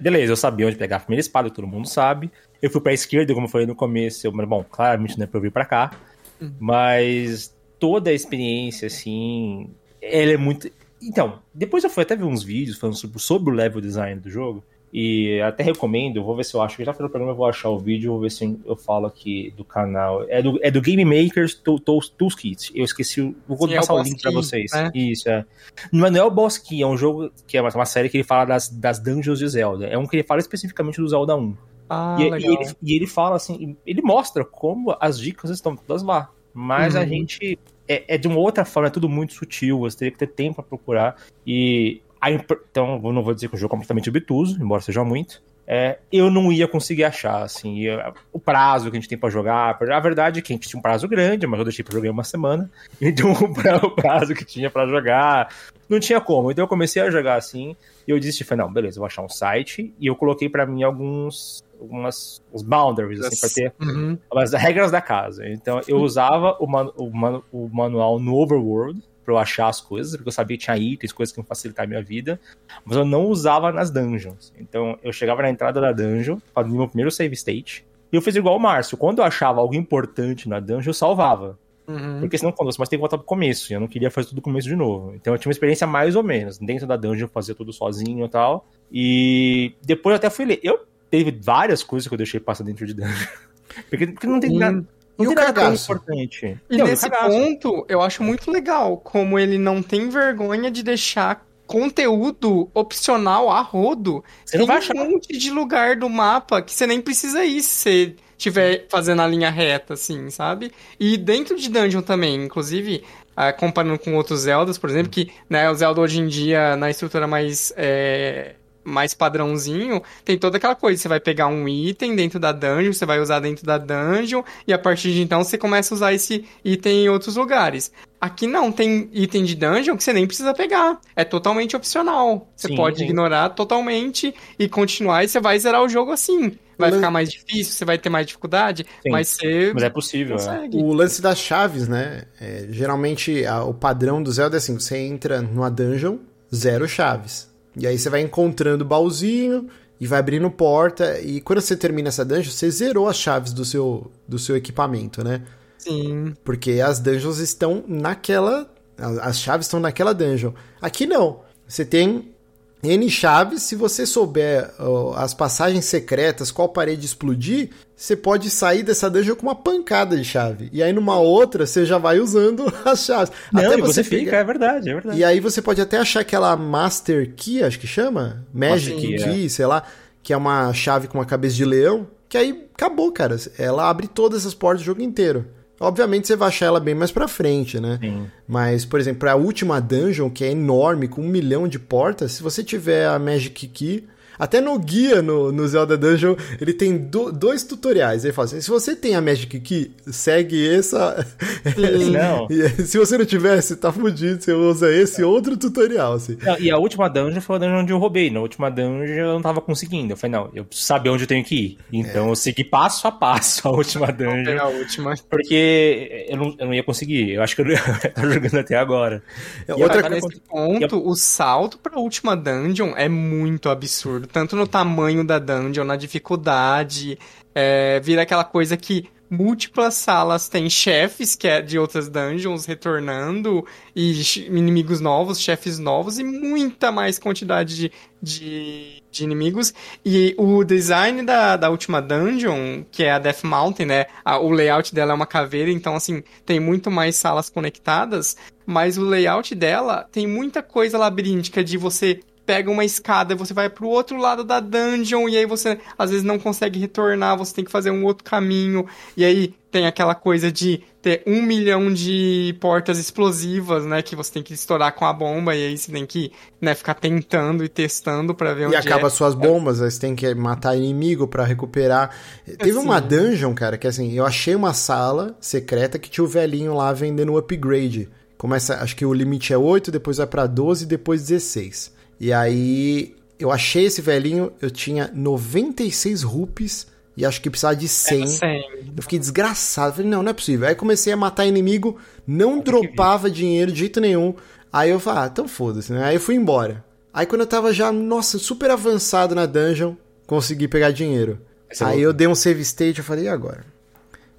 beleza, 0.00 0.32
eu 0.32 0.36
sabia 0.36 0.66
onde 0.66 0.76
pegar 0.76 0.96
a 0.96 1.00
primeira 1.00 1.20
espada, 1.20 1.48
todo 1.48 1.66
mundo 1.66 1.86
sabe. 1.88 2.30
Eu 2.60 2.70
fui 2.70 2.80
pra 2.80 2.92
esquerda, 2.92 3.32
como 3.32 3.46
eu 3.46 3.50
falei 3.50 3.66
no 3.66 3.74
começo. 3.74 4.26
Eu, 4.26 4.32
bom, 4.32 4.64
claramente 4.64 5.16
não 5.16 5.24
é 5.24 5.26
pra 5.26 5.38
eu 5.38 5.42
vir 5.42 5.52
pra 5.52 5.64
cá. 5.64 5.92
Uhum. 6.40 6.52
Mas 6.58 7.54
toda 7.78 8.10
a 8.10 8.12
experiência, 8.12 8.86
assim, 8.86 9.70
ela 10.02 10.32
é 10.32 10.36
muito. 10.36 10.68
Então, 11.00 11.38
depois 11.54 11.84
eu 11.84 11.90
fui 11.90 12.02
até 12.02 12.16
ver 12.16 12.24
uns 12.24 12.42
vídeos 12.42 12.76
falando 12.76 12.96
sobre, 12.96 13.18
sobre 13.20 13.50
o 13.52 13.54
level 13.54 13.80
design 13.80 14.20
do 14.20 14.28
jogo. 14.28 14.62
E 14.92 15.40
até 15.42 15.62
recomendo, 15.62 16.22
vou 16.24 16.34
ver 16.34 16.44
se 16.44 16.54
eu 16.54 16.60
acho. 16.62 16.82
Já 16.84 16.92
fiz 16.92 17.04
o 17.04 17.08
programa, 17.08 17.30
eu 17.32 17.36
vou 17.36 17.46
achar 17.46 17.68
o 17.68 17.78
vídeo, 17.78 18.10
vou 18.10 18.20
ver 18.22 18.30
se 18.30 18.58
eu 18.64 18.74
falo 18.76 19.06
aqui 19.06 19.52
do 19.56 19.64
canal. 19.64 20.24
É 20.28 20.42
do, 20.42 20.58
é 20.62 20.70
do 20.70 20.80
Game 20.80 21.04
Makers 21.04 21.54
to- 21.54 21.78
to- 21.78 22.00
Toolkit. 22.18 22.72
Eu 22.74 22.84
esqueci, 22.84 23.20
o- 23.20 23.34
vou 23.46 23.68
Sim, 23.68 23.74
é 23.74 23.76
o 23.76 23.80
passar 23.80 23.94
o 23.94 23.96
Boss 23.98 24.08
link 24.08 24.20
pra 24.20 24.30
Key, 24.30 24.36
vocês. 24.36 24.72
né? 24.72 24.90
Isso, 24.92 25.28
é. 25.28 25.44
Não 25.92 26.06
é, 26.06 26.10
não 26.10 26.20
é 26.20 26.24
o 26.24 26.30
Boss 26.30 26.58
Key, 26.58 26.82
é 26.82 26.86
um 26.86 26.96
jogo 26.96 27.30
que 27.46 27.56
é 27.56 27.62
uma, 27.62 27.84
série 27.84 28.08
que 28.08 28.16
ele 28.16 28.24
fala 28.24 28.44
das, 28.46 28.68
das 28.68 28.98
dungeons 28.98 29.38
de 29.38 29.46
Zelda. 29.48 29.86
É 29.86 29.96
um 29.96 30.06
que 30.06 30.16
ele 30.16 30.24
fala 30.24 30.40
especificamente 30.40 31.00
do 31.00 31.08
Zelda 31.08 31.36
1. 31.36 31.56
Ah, 31.88 32.16
e, 32.18 32.22
e 32.22 32.46
ele, 32.46 32.74
e 32.82 32.94
ele 32.96 33.06
fala 33.06 33.36
assim, 33.36 33.76
ele 33.86 34.02
mostra 34.02 34.44
como 34.44 34.96
as 35.00 35.18
dicas 35.20 35.50
estão 35.50 35.76
todas 35.76 36.02
lá. 36.02 36.30
Mas 36.52 36.96
a 36.96 37.00
Uhum. 37.02 37.08
gente. 37.08 37.58
É, 37.86 38.14
é 38.14 38.18
de 38.18 38.28
uma 38.28 38.38
outra 38.38 38.64
forma, 38.64 38.86
é 38.86 38.90
tudo 38.90 39.08
muito 39.08 39.32
sutil, 39.34 39.80
você 39.80 39.96
teria 39.98 40.12
que 40.12 40.18
ter 40.18 40.28
tempo 40.28 40.56
pra 40.56 40.64
procurar. 40.64 41.16
E. 41.46 42.00
então, 42.28 43.00
eu 43.02 43.12
não 43.12 43.22
vou 43.22 43.32
dizer 43.34 43.48
que 43.48 43.54
o 43.54 43.58
jogo 43.58 43.72
é 43.72 43.76
completamente 43.76 44.10
obtuso, 44.10 44.60
embora 44.62 44.82
seja 44.82 45.02
muito. 45.04 45.40
É, 45.66 45.98
eu 46.12 46.30
não 46.30 46.50
ia 46.50 46.66
conseguir 46.66 47.04
achar, 47.04 47.42
assim, 47.44 47.84
o 48.32 48.40
prazo 48.40 48.90
que 48.90 48.96
a 48.96 49.00
gente 49.00 49.08
tem 49.08 49.16
pra 49.16 49.30
jogar. 49.30 49.78
A 49.90 50.00
verdade 50.00 50.40
é 50.40 50.42
que 50.42 50.52
a 50.52 50.56
gente 50.56 50.68
tinha 50.68 50.78
um 50.78 50.82
prazo 50.82 51.06
grande, 51.06 51.46
mas 51.46 51.58
eu 51.60 51.64
deixei 51.64 51.84
pra 51.84 51.94
jogar 51.94 52.10
uma 52.10 52.24
semana. 52.24 52.68
Então, 53.00 53.32
o 53.32 53.54
pra- 53.54 53.76
o 53.76 53.90
prazo 53.92 54.34
que 54.34 54.44
tinha 54.44 54.68
pra 54.68 54.86
jogar, 54.88 55.48
não 55.88 56.00
tinha 56.00 56.20
como. 56.20 56.50
Então, 56.50 56.64
eu 56.64 56.68
comecei 56.68 57.00
a 57.00 57.10
jogar 57.10 57.36
assim, 57.36 57.76
e 58.06 58.10
eu 58.10 58.18
disse, 58.18 58.42
falei, 58.42 58.64
não, 58.66 58.72
beleza, 58.72 58.96
eu 58.96 59.00
vou 59.00 59.06
achar 59.06 59.22
um 59.22 59.28
site, 59.28 59.94
e 60.00 60.06
eu 60.08 60.16
coloquei 60.16 60.48
pra 60.48 60.66
mim 60.66 60.82
alguns, 60.82 61.62
algumas, 61.80 62.42
os 62.52 62.62
boundaries, 62.62 63.20
assim, 63.20 63.38
pra 63.40 63.48
ter 63.48 63.72
Uhum. 63.80 64.18
as 64.36 64.52
regras 64.52 64.90
da 64.90 65.00
casa. 65.00 65.48
Então, 65.48 65.80
eu 65.86 65.98
usava 65.98 66.56
o, 66.58 66.66
manu- 66.66 66.92
o 66.96 67.10
manu- 67.16 67.44
o 67.52 67.68
manual 67.72 68.18
no 68.18 68.34
Overworld 68.34 69.00
pra 69.30 69.34
eu 69.34 69.38
achar 69.38 69.68
as 69.68 69.80
coisas, 69.80 70.16
porque 70.16 70.28
eu 70.28 70.32
sabia 70.32 70.56
que 70.56 70.64
tinha 70.64 70.76
itens, 70.76 71.12
coisas 71.12 71.32
que 71.32 71.40
iam 71.40 71.44
facilitar 71.44 71.84
a 71.84 71.88
minha 71.88 72.02
vida, 72.02 72.40
mas 72.84 72.96
eu 72.96 73.04
não 73.04 73.26
usava 73.26 73.70
nas 73.70 73.90
dungeons. 73.90 74.52
Então, 74.58 74.98
eu 75.02 75.12
chegava 75.12 75.42
na 75.42 75.50
entrada 75.50 75.80
da 75.80 75.92
dungeon, 75.92 76.38
fazia 76.52 76.72
meu 76.72 76.88
primeiro 76.88 77.10
save 77.10 77.34
state, 77.34 77.86
e 78.12 78.16
eu 78.16 78.20
fiz 78.20 78.34
igual 78.34 78.56
o 78.56 78.60
Márcio. 78.60 78.98
Quando 78.98 79.20
eu 79.20 79.24
achava 79.24 79.60
algo 79.60 79.74
importante 79.74 80.48
na 80.48 80.58
dungeon, 80.58 80.90
eu 80.90 80.94
salvava. 80.94 81.56
Uhum. 81.86 82.20
Porque 82.20 82.38
senão, 82.38 82.52
quando 82.52 82.72
você 82.72 82.78
mas 82.78 82.88
tem 82.88 82.98
que 82.98 83.00
voltar 83.00 83.18
pro 83.18 83.26
começo, 83.26 83.72
e 83.72 83.74
eu 83.74 83.80
não 83.80 83.88
queria 83.88 84.10
fazer 84.10 84.28
tudo 84.28 84.36
do 84.36 84.42
começo 84.42 84.68
de 84.68 84.76
novo. 84.76 85.14
Então 85.14 85.32
eu 85.32 85.38
tinha 85.38 85.48
uma 85.48 85.52
experiência 85.52 85.86
mais 85.86 86.16
ou 86.16 86.22
menos. 86.22 86.58
Dentro 86.58 86.86
da 86.86 86.96
dungeon 86.96 87.26
eu 87.26 87.28
fazia 87.28 87.54
tudo 87.54 87.72
sozinho 87.72 88.24
e 88.24 88.28
tal. 88.28 88.66
E 88.90 89.74
depois 89.82 90.12
eu 90.12 90.16
até 90.16 90.30
fui 90.30 90.44
ler. 90.44 90.60
Eu 90.62 90.86
teve 91.10 91.36
várias 91.40 91.82
coisas 91.82 92.06
que 92.06 92.14
eu 92.14 92.18
deixei 92.18 92.38
passar 92.38 92.64
dentro 92.64 92.86
de 92.86 92.94
dungeon. 92.94 93.10
Porque, 93.88 94.08
porque 94.08 94.26
não 94.26 94.40
tem 94.40 94.58
nada. 94.58 94.84
E 95.20 95.24
Não 95.24 95.32
o 95.32 95.34
tem 95.34 95.44
nada 95.44 95.60
tão 95.60 95.74
importante. 95.74 96.58
E 96.68 96.76
Não, 96.76 96.86
nesse 96.86 97.10
ponto, 97.10 97.84
eu 97.88 98.00
acho 98.00 98.22
muito 98.22 98.50
legal 98.50 98.96
como 98.96 99.38
ele 99.38 99.58
não 99.58 99.82
tem 99.82 100.08
vergonha 100.08 100.70
de 100.70 100.82
deixar 100.82 101.46
conteúdo 101.66 102.68
opcional 102.74 103.48
a 103.50 103.60
rodo. 103.60 104.24
Você 104.44 104.58
não 104.58 104.66
vai 104.66 104.78
achar. 104.78 104.96
um 104.96 105.10
monte 105.10 105.38
de 105.38 105.50
lugar 105.50 105.94
do 105.94 106.08
mapa 106.08 106.60
que 106.60 106.72
você 106.72 106.84
nem 106.84 107.00
precisa 107.00 107.44
ir 107.44 107.62
se 107.62 107.68
você 107.68 108.16
estiver 108.36 108.86
fazendo 108.88 109.22
a 109.22 109.26
linha 109.26 109.50
reta, 109.50 109.94
assim, 109.94 110.30
sabe? 110.30 110.72
E 110.98 111.16
dentro 111.16 111.56
de 111.56 111.68
dungeon 111.68 112.02
também, 112.02 112.42
inclusive, 112.42 113.04
ah, 113.36 113.52
comparando 113.52 113.98
com 113.98 114.16
outros 114.16 114.40
Zeldas, 114.40 114.78
por 114.78 114.90
exemplo, 114.90 115.10
que 115.10 115.30
né, 115.48 115.70
o 115.70 115.74
Zelda 115.74 116.00
hoje 116.00 116.20
em 116.20 116.26
dia, 116.26 116.74
na 116.76 116.90
estrutura 116.90 117.26
mais, 117.26 117.72
é, 117.76 118.54
mais 118.90 119.14
padrãozinho, 119.14 120.02
tem 120.24 120.36
toda 120.36 120.56
aquela 120.58 120.74
coisa, 120.74 121.00
você 121.00 121.08
vai 121.08 121.20
pegar 121.20 121.46
um 121.46 121.66
item 121.68 122.14
dentro 122.14 122.38
da 122.38 122.52
dungeon, 122.52 122.92
você 122.92 123.06
vai 123.06 123.20
usar 123.20 123.40
dentro 123.40 123.64
da 123.64 123.78
dungeon, 123.78 124.42
e 124.66 124.72
a 124.72 124.78
partir 124.78 125.12
de 125.12 125.22
então 125.22 125.42
você 125.42 125.56
começa 125.56 125.94
a 125.94 125.96
usar 125.96 126.12
esse 126.12 126.44
item 126.64 127.04
em 127.04 127.08
outros 127.08 127.36
lugares. 127.36 127.90
Aqui 128.20 128.46
não, 128.46 128.70
tem 128.70 129.08
item 129.12 129.44
de 129.44 129.54
dungeon 129.54 129.96
que 129.96 130.04
você 130.04 130.12
nem 130.12 130.26
precisa 130.26 130.52
pegar. 130.52 131.00
É 131.16 131.24
totalmente 131.24 131.74
opcional. 131.74 132.52
Você 132.54 132.68
Sim, 132.68 132.76
pode 132.76 132.98
sim. 132.98 133.04
ignorar 133.04 133.48
totalmente 133.50 134.34
e 134.58 134.68
continuar, 134.68 135.24
e 135.24 135.28
você 135.28 135.40
vai 135.40 135.58
zerar 135.58 135.82
o 135.82 135.88
jogo 135.88 136.10
assim. 136.12 136.52
Vai 136.78 136.90
ficar 136.92 137.10
mais 137.10 137.30
difícil, 137.30 137.74
você 137.74 137.84
vai 137.84 137.98
ter 137.98 138.08
mais 138.08 138.26
dificuldade, 138.26 138.86
Sim. 139.02 139.10
mas 139.10 139.28
você 139.28 139.70
Mas 139.74 139.82
é 139.82 139.90
possível. 139.90 140.36
é. 140.38 140.66
O 140.72 140.94
lance 140.94 141.20
das 141.20 141.38
chaves, 141.38 141.86
né? 141.86 142.22
é, 142.40 142.66
geralmente 142.70 143.44
a- 143.44 143.64
o 143.64 143.74
padrão 143.74 144.22
do 144.22 144.32
Zelda 144.32 144.56
é 144.56 144.58
assim: 144.58 144.72
você 144.78 144.96
entra 144.96 145.42
numa 145.42 145.70
dungeon, 145.70 146.16
zero 146.54 146.88
chaves. 146.88 147.49
E 147.80 147.86
aí 147.86 147.98
você 147.98 148.10
vai 148.10 148.20
encontrando 148.20 148.84
baúzinho 148.84 149.68
e 149.98 150.06
vai 150.06 150.18
abrindo 150.18 150.50
porta. 150.50 151.18
E 151.20 151.40
quando 151.40 151.62
você 151.62 151.74
termina 151.74 152.08
essa 152.08 152.24
dungeon, 152.24 152.52
você 152.52 152.70
zerou 152.70 153.08
as 153.08 153.16
chaves 153.16 153.52
do 153.54 153.64
seu, 153.64 154.10
do 154.28 154.38
seu 154.38 154.54
equipamento, 154.54 155.24
né? 155.24 155.42
Sim. 155.78 156.34
Porque 156.44 156.80
as 156.80 157.00
dungeons 157.00 157.38
estão 157.38 157.82
naquela. 157.88 158.70
As 158.98 159.18
as 159.18 159.38
chaves 159.38 159.66
estão 159.66 159.80
naquela 159.80 160.12
dungeon. 160.12 160.52
Aqui 160.80 161.06
não. 161.06 161.40
Você 161.66 161.84
tem 161.84 162.34
N 162.82 163.10
chaves. 163.10 163.62
Se 163.62 163.74
você 163.74 164.06
souber 164.06 164.70
ó, 164.78 165.14
as 165.16 165.34
passagens 165.34 165.84
secretas, 165.84 166.50
qual 166.50 166.68
parede 166.68 167.04
explodir, 167.04 167.70
você 167.94 168.16
pode 168.16 168.48
sair 168.50 168.82
dessa 168.82 169.10
dungeon 169.10 169.34
com 169.36 169.42
uma 169.46 169.54
pancada 169.54 170.16
de 170.16 170.24
chave. 170.24 170.70
E 170.72 170.82
aí 170.82 170.92
numa 170.92 171.18
outra 171.18 171.66
você 171.66 171.84
já 171.84 171.98
vai 171.98 172.18
usando 172.20 172.72
as 172.84 173.04
chaves. 173.04 173.32
Não, 173.52 173.60
Até 173.66 173.76
você 173.78 174.02
pega- 174.02 174.18
fica, 174.24 174.36
é 174.36 174.44
verdade, 174.44 174.88
é 174.90 174.94
verdade. 174.94 175.18
E 175.18 175.24
aí 175.24 175.40
você 175.40 175.60
pode 175.60 175.80
até 175.80 175.98
achar 175.98 176.20
aquela 176.20 176.56
Master 176.56 177.32
Key, 177.34 177.62
acho 177.62 177.78
que 177.78 177.86
chama? 177.86 178.44
Magic 178.52 178.96
Key, 178.98 179.16
Key, 179.16 179.50
sei 179.50 179.66
lá, 179.66 179.82
que 180.22 180.32
é 180.32 180.36
uma 180.36 180.72
chave 180.72 181.06
com 181.08 181.18
uma 181.18 181.26
cabeça 181.26 181.56
de 181.56 181.64
leão, 181.64 182.06
que 182.28 182.38
aí 182.38 182.66
acabou, 182.74 183.12
cara. 183.12 183.36
Ela 183.58 183.88
abre 183.90 184.06
todas 184.08 184.46
as 184.46 184.54
portas 184.54 184.82
do 184.82 184.86
jogo 184.86 185.02
inteiro. 185.02 185.46
Obviamente 185.82 186.26
você 186.26 186.36
vai 186.36 186.48
achar 186.48 186.66
ela 186.66 186.78
bem 186.78 186.94
mais 186.94 187.10
pra 187.10 187.26
frente, 187.26 187.80
né? 187.80 187.98
Sim. 188.02 188.26
Mas, 188.46 188.84
por 188.84 189.00
exemplo, 189.00 189.26
a 189.28 189.34
última 189.34 189.80
dungeon, 189.80 190.28
que 190.28 190.44
é 190.44 190.50
enorme, 190.50 191.08
com 191.08 191.22
um 191.22 191.28
milhão 191.28 191.66
de 191.66 191.78
portas, 191.78 192.32
se 192.32 192.42
você 192.42 192.62
tiver 192.62 193.06
a 193.06 193.18
Magic 193.18 193.66
Key. 193.66 194.04
Até 194.40 194.58
no 194.58 194.78
guia 194.78 195.20
no, 195.20 195.52
no 195.52 195.68
Zelda 195.68 195.98
Dungeon, 195.98 196.34
ele 196.58 196.72
tem 196.72 196.96
do, 196.96 197.30
dois 197.30 197.62
tutoriais. 197.62 198.24
Ele 198.24 198.32
fala 198.32 198.46
assim: 198.46 198.60
se 198.60 198.70
você 198.70 198.96
tem 198.96 199.14
a 199.14 199.20
Magic 199.20 199.60
Key, 199.60 199.90
segue 200.06 200.66
essa. 200.66 201.26
Não. 202.10 202.48
se 202.84 202.96
você 202.96 203.18
não 203.18 203.26
tivesse, 203.26 203.76
tá 203.76 203.92
fudido. 203.92 204.42
Você 204.42 204.52
usa 204.52 204.92
esse 204.92 205.22
outro 205.22 205.56
tutorial. 205.56 206.14
Assim. 206.14 206.38
Não, 206.42 206.58
e 206.58 206.70
a 206.70 206.78
última 206.78 207.08
dungeon 207.08 207.40
foi 207.40 207.56
a 207.56 207.58
dungeon 207.58 207.80
onde 207.80 207.92
eu 207.92 207.98
roubei. 207.98 208.30
Na 208.30 208.40
última 208.40 208.70
dungeon 208.70 209.14
eu 209.14 209.34
não 209.34 209.42
tava 209.42 209.60
conseguindo. 209.60 210.12
Eu 210.12 210.16
falei, 210.16 210.36
não, 210.36 210.50
eu 210.54 210.64
preciso 210.64 210.86
saber 210.86 211.10
onde 211.10 211.24
eu 211.24 211.28
tenho 211.28 211.44
que 211.44 211.54
ir. 211.54 211.78
Então 211.92 212.28
eu 212.28 212.36
segui 212.36 212.64
passo 212.64 213.06
a 213.06 213.12
passo 213.12 213.68
a 213.68 213.70
última 213.70 214.10
dungeon. 214.10 214.58
a 214.58 214.68
última. 214.68 215.14
Porque 215.28 216.26
eu 216.28 216.36
não, 216.36 216.54
eu 216.58 216.66
não 216.66 216.74
ia 216.74 216.82
conseguir. 216.82 217.32
Eu 217.32 217.42
acho 217.42 217.54
que 217.54 217.62
eu 217.62 217.66
tô 218.14 218.30
jogando 218.30 218.58
até 218.58 218.76
agora. 218.76 219.22
É, 219.68 219.72
E 219.72 219.82
outra 219.82 220.08
Nesse 220.08 220.40
ponto, 220.40 221.08
o 221.08 221.14
salto 221.14 221.78
pra 221.78 221.98
última 221.98 222.36
dungeon 222.36 222.92
é 222.96 223.08
muito 223.08 223.68
absurdo. 223.68 224.29
Tanto 224.32 224.54
no 224.56 224.66
tamanho 224.66 225.24
da 225.24 225.38
dungeon, 225.38 225.84
na 225.84 225.96
dificuldade. 225.96 227.18
É, 227.54 227.98
vira 228.00 228.22
aquela 228.22 228.44
coisa 228.44 228.76
que 228.76 229.08
múltiplas 229.30 229.94
salas 229.94 230.48
têm 230.48 230.68
chefes 230.68 231.36
que 231.36 231.46
é 231.46 231.62
de 231.62 231.78
outras 231.78 232.08
dungeons 232.08 232.66
retornando 232.66 233.64
e 233.94 234.20
inimigos 234.46 235.00
novos, 235.00 235.40
chefes 235.40 235.78
novos 235.78 236.18
e 236.18 236.24
muita 236.24 236.90
mais 236.90 237.16
quantidade 237.18 237.76
de, 237.76 237.92
de, 238.20 239.02
de 239.10 239.24
inimigos. 239.24 239.72
E 240.04 240.34
o 240.36 240.64
design 240.64 241.22
da, 241.22 241.56
da 241.56 241.70
última 241.70 242.02
dungeon, 242.02 242.82
que 242.90 243.04
é 243.04 243.12
a 243.12 243.18
Death 243.20 243.44
Mountain, 243.44 243.86
né? 243.86 244.06
a- 244.24 244.38
o 244.38 244.50
layout 244.50 244.92
dela 244.92 245.12
é 245.12 245.14
uma 245.14 245.26
caveira, 245.26 245.70
então 245.70 245.94
assim, 245.94 246.24
tem 246.44 246.58
muito 246.58 246.90
mais 246.90 247.14
salas 247.16 247.48
conectadas 247.48 248.36
mas 248.66 248.96
o 248.96 249.02
layout 249.04 249.52
dela 249.52 250.06
tem 250.12 250.28
muita 250.28 250.62
coisa 250.62 250.96
labiríntica 250.96 251.64
de 251.64 251.76
você 251.76 252.20
pega 252.50 252.68
uma 252.68 252.84
escada, 252.84 253.36
você 253.36 253.54
vai 253.54 253.70
pro 253.70 253.86
outro 253.86 254.16
lado 254.16 254.42
da 254.42 254.58
dungeon 254.58 255.28
e 255.28 255.36
aí 255.36 255.46
você 255.46 255.78
às 255.96 256.10
vezes 256.10 256.24
não 256.24 256.36
consegue 256.36 256.80
retornar, 256.80 257.38
você 257.38 257.54
tem 257.54 257.64
que 257.64 257.70
fazer 257.70 257.92
um 257.92 258.04
outro 258.04 258.24
caminho 258.24 258.86
e 259.16 259.24
aí 259.24 259.54
tem 259.70 259.86
aquela 259.86 260.16
coisa 260.16 260.50
de 260.50 260.82
ter 261.00 261.22
um 261.28 261.40
milhão 261.42 261.92
de 261.94 262.56
portas 262.60 262.98
explosivas, 262.98 263.86
né, 263.86 264.02
que 264.02 264.16
você 264.16 264.32
tem 264.32 264.42
que 264.42 264.52
estourar 264.52 264.92
com 264.96 265.04
a 265.04 265.12
bomba 265.12 265.54
e 265.54 265.64
aí 265.64 265.78
você 265.78 265.92
tem 265.92 266.04
que, 266.04 266.32
né, 266.60 266.74
ficar 266.74 266.94
tentando 266.94 267.62
e 267.64 267.68
testando 267.68 268.34
pra 268.34 268.52
ver 268.52 268.64
E 268.64 268.66
onde 268.66 268.76
acaba 268.76 269.06
é. 269.06 269.10
suas 269.10 269.36
bombas, 269.36 269.80
aí 269.80 269.88
você 269.88 270.00
tem 270.00 270.16
que 270.16 270.34
matar 270.34 270.76
inimigo 270.76 271.28
pra 271.28 271.44
recuperar. 271.44 272.10
Teve 272.44 272.70
Assim. 272.70 272.80
uma 272.80 273.00
dungeon, 273.00 273.54
cara, 273.54 273.78
que 273.78 273.86
assim, 273.86 274.12
eu 274.12 274.26
achei 274.26 274.56
uma 274.56 274.74
sala 274.74 275.36
secreta 275.40 276.00
que 276.00 276.10
tinha 276.10 276.24
o 276.24 276.26
velhinho 276.28 276.74
lá 276.74 276.92
vendendo 276.92 277.38
upgrade. 277.38 278.08
Começa, 278.36 278.82
acho 278.82 278.96
que 278.96 279.06
o 279.06 279.14
limite 279.14 279.52
é 279.52 279.56
8, 279.56 279.92
depois 279.92 280.16
vai 280.16 280.26
pra 280.26 280.48
12, 280.48 280.84
depois 280.84 281.22
16. 281.24 281.99
E 282.20 282.32
aí 282.32 283.16
eu 283.38 283.50
achei 283.50 283.86
esse 283.86 284.02
velhinho, 284.02 284.52
eu 284.60 284.70
tinha 284.70 285.10
96 285.14 286.22
rupees 286.22 286.86
e 287.16 287.24
acho 287.24 287.40
que 287.40 287.48
precisava 287.48 287.74
de 287.74 287.88
100. 287.88 288.26
Sem. 288.26 288.64
Eu 288.96 289.02
fiquei 289.02 289.18
desgraçado. 289.18 289.94
Falei, 289.96 290.10
não, 290.10 290.22
não 290.22 290.30
é 290.30 290.34
possível. 290.34 290.68
Aí 290.68 290.74
comecei 290.74 291.12
a 291.12 291.16
matar 291.16 291.46
inimigo, 291.46 291.98
não 292.26 292.60
dropava 292.60 293.30
dinheiro 293.30 293.72
de 293.72 293.80
jeito 293.80 294.00
nenhum. 294.00 294.34
Aí 294.72 294.90
eu 294.90 295.00
falei, 295.00 295.22
ah, 295.22 295.30
então 295.32 295.48
foda-se, 295.48 295.92
né? 295.92 296.04
Aí 296.04 296.16
eu 296.16 296.20
fui 296.20 296.34
embora. 296.34 296.84
Aí 297.12 297.26
quando 297.26 297.40
eu 297.40 297.46
tava 297.46 297.72
já, 297.72 297.90
nossa, 297.90 298.38
super 298.38 298.70
avançado 298.70 299.34
na 299.34 299.46
dungeon, 299.46 299.94
consegui 300.26 300.68
pegar 300.68 300.90
dinheiro. 300.90 301.40
Aí 301.70 301.76
voltou. 301.78 302.00
eu 302.00 302.12
dei 302.12 302.26
um 302.26 302.34
save 302.34 302.60
state, 302.60 302.98
eu 302.98 303.04
falei, 303.04 303.24
e 303.24 303.28
agora? 303.28 303.64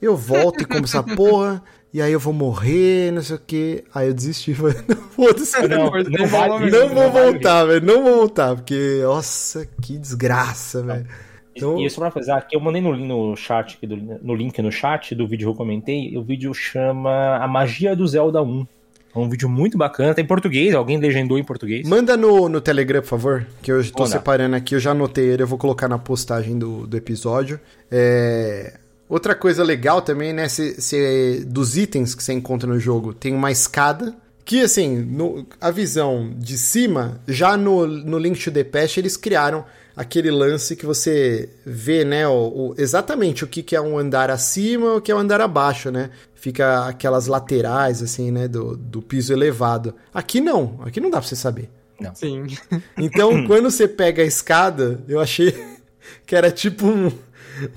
Eu 0.01 0.15
volto 0.15 0.61
e 0.61 0.65
como 0.65 0.85
essa 0.85 1.03
porra, 1.15 1.61
e 1.93 2.01
aí 2.01 2.11
eu 2.13 2.19
vou 2.19 2.33
morrer, 2.33 3.11
não 3.11 3.21
sei 3.21 3.35
o 3.35 3.41
quê. 3.45 3.83
Aí 3.93 4.07
eu 4.07 4.13
desisti, 4.13 4.53
falei, 4.55 4.75
não, 4.87 4.95
foda-se. 4.97 5.67
Não, 5.67 5.91
Não, 5.91 6.59
não 6.59 6.69
Não 6.69 6.89
vou 6.89 7.11
voltar, 7.11 7.65
velho. 7.65 7.85
Não 7.85 8.03
vou 8.03 8.15
voltar, 8.15 8.55
porque, 8.55 8.99
nossa, 9.03 9.67
que 9.81 9.97
desgraça, 9.97 10.81
velho. 10.81 11.05
Então- 11.55 11.77
E 11.83 11.89
só 11.89 11.99
pra 12.01 12.11
fazer, 12.11 12.31
aqui 12.31 12.55
eu 12.55 12.61
mandei 12.61 12.81
no, 12.81 12.95
no 12.95 13.35
chat, 13.35 13.75
aqui 13.75 13.85
do- 13.85 14.19
no 14.21 14.33
link 14.33 14.61
no 14.61 14.71
chat 14.71 15.13
do 15.13 15.27
vídeo 15.27 15.47
que 15.47 15.51
eu 15.51 15.55
comentei, 15.57 16.17
o 16.17 16.23
vídeo 16.23 16.53
chama 16.53 17.35
A 17.37 17.47
Magia 17.47 17.95
do 17.95 18.07
Zelda 18.07 18.41
1. 18.41 18.65
É 19.13 19.19
um 19.19 19.27
vídeo 19.27 19.49
muito 19.49 19.77
bacana, 19.77 20.13
tem 20.13 20.23
em 20.23 20.27
português, 20.27 20.73
alguém 20.73 20.97
legendou 20.97 21.37
em 21.37 21.43
português. 21.43 21.85
Manda 21.85 22.15
no, 22.15 22.47
no 22.47 22.61
Telegram, 22.61 23.01
por 23.01 23.07
favor, 23.09 23.45
que 23.61 23.69
eu 23.69 23.79
mandar. 23.79 24.07
separando 24.07 24.55
aqui, 24.55 24.73
eu 24.75 24.79
já 24.79 24.91
anotei 24.91 25.25
ele, 25.25 25.43
eu 25.43 25.47
vou 25.47 25.57
colocar 25.57 25.89
na 25.89 25.97
postagem 25.99 26.57
do, 26.57 26.87
do 26.87 26.95
episódio. 26.95 27.59
É, 27.91 28.79
Outra 29.11 29.35
coisa 29.35 29.61
legal 29.61 30.01
também, 30.01 30.31
né, 30.31 30.47
se, 30.47 30.81
se- 30.81 31.43
dos 31.45 31.75
itens 31.77 32.15
que 32.15 32.23
você 32.23 32.31
encontra 32.31 32.65
no 32.67 32.79
jogo, 32.79 33.13
tem 33.13 33.33
uma 33.35 33.51
escada, 33.51 34.15
que 34.45 34.61
assim, 34.61 34.99
no- 34.99 35.45
a 35.59 35.69
visão 35.69 36.33
de 36.37 36.57
cima, 36.57 37.19
já 37.27 37.57
no, 37.57 37.85
no 37.85 38.17
Link 38.17 38.41
to 38.41 38.49
the 38.51 38.63
Past 38.63 38.97
eles 38.97 39.17
criaram 39.17 39.65
aquele 39.97 40.31
lance 40.31 40.77
que 40.77 40.85
você 40.85 41.49
vê, 41.65 42.05
né, 42.05 42.25
o, 42.25 42.31
o- 42.71 42.75
exatamente 42.77 43.43
o 43.43 43.47
que, 43.47 43.61
que 43.61 43.75
é 43.75 43.81
um 43.81 43.97
andar 43.97 44.29
acima 44.31 44.85
e 44.85 44.97
o 44.97 45.01
que 45.01 45.11
é 45.11 45.15
um 45.15 45.19
andar 45.19 45.41
abaixo, 45.41 45.91
né? 45.91 46.09
Fica 46.33 46.87
aquelas 46.87 47.27
laterais, 47.27 48.01
assim, 48.01 48.31
né, 48.31 48.47
do, 48.47 48.77
do 48.77 49.01
piso 49.01 49.33
elevado. 49.33 49.93
Aqui 50.13 50.39
não, 50.39 50.79
aqui 50.83 51.01
não 51.01 51.09
dá 51.09 51.19
pra 51.19 51.27
você 51.27 51.35
saber. 51.35 51.69
Sim. 52.15 52.45
Então, 52.97 53.43
quando 53.45 53.69
você 53.69 53.89
pega 53.89 54.23
a 54.23 54.25
escada, 54.25 55.03
eu 55.07 55.19
achei 55.19 55.53
que 56.25 56.33
era 56.35 56.49
tipo 56.49 56.87
um, 56.87 57.11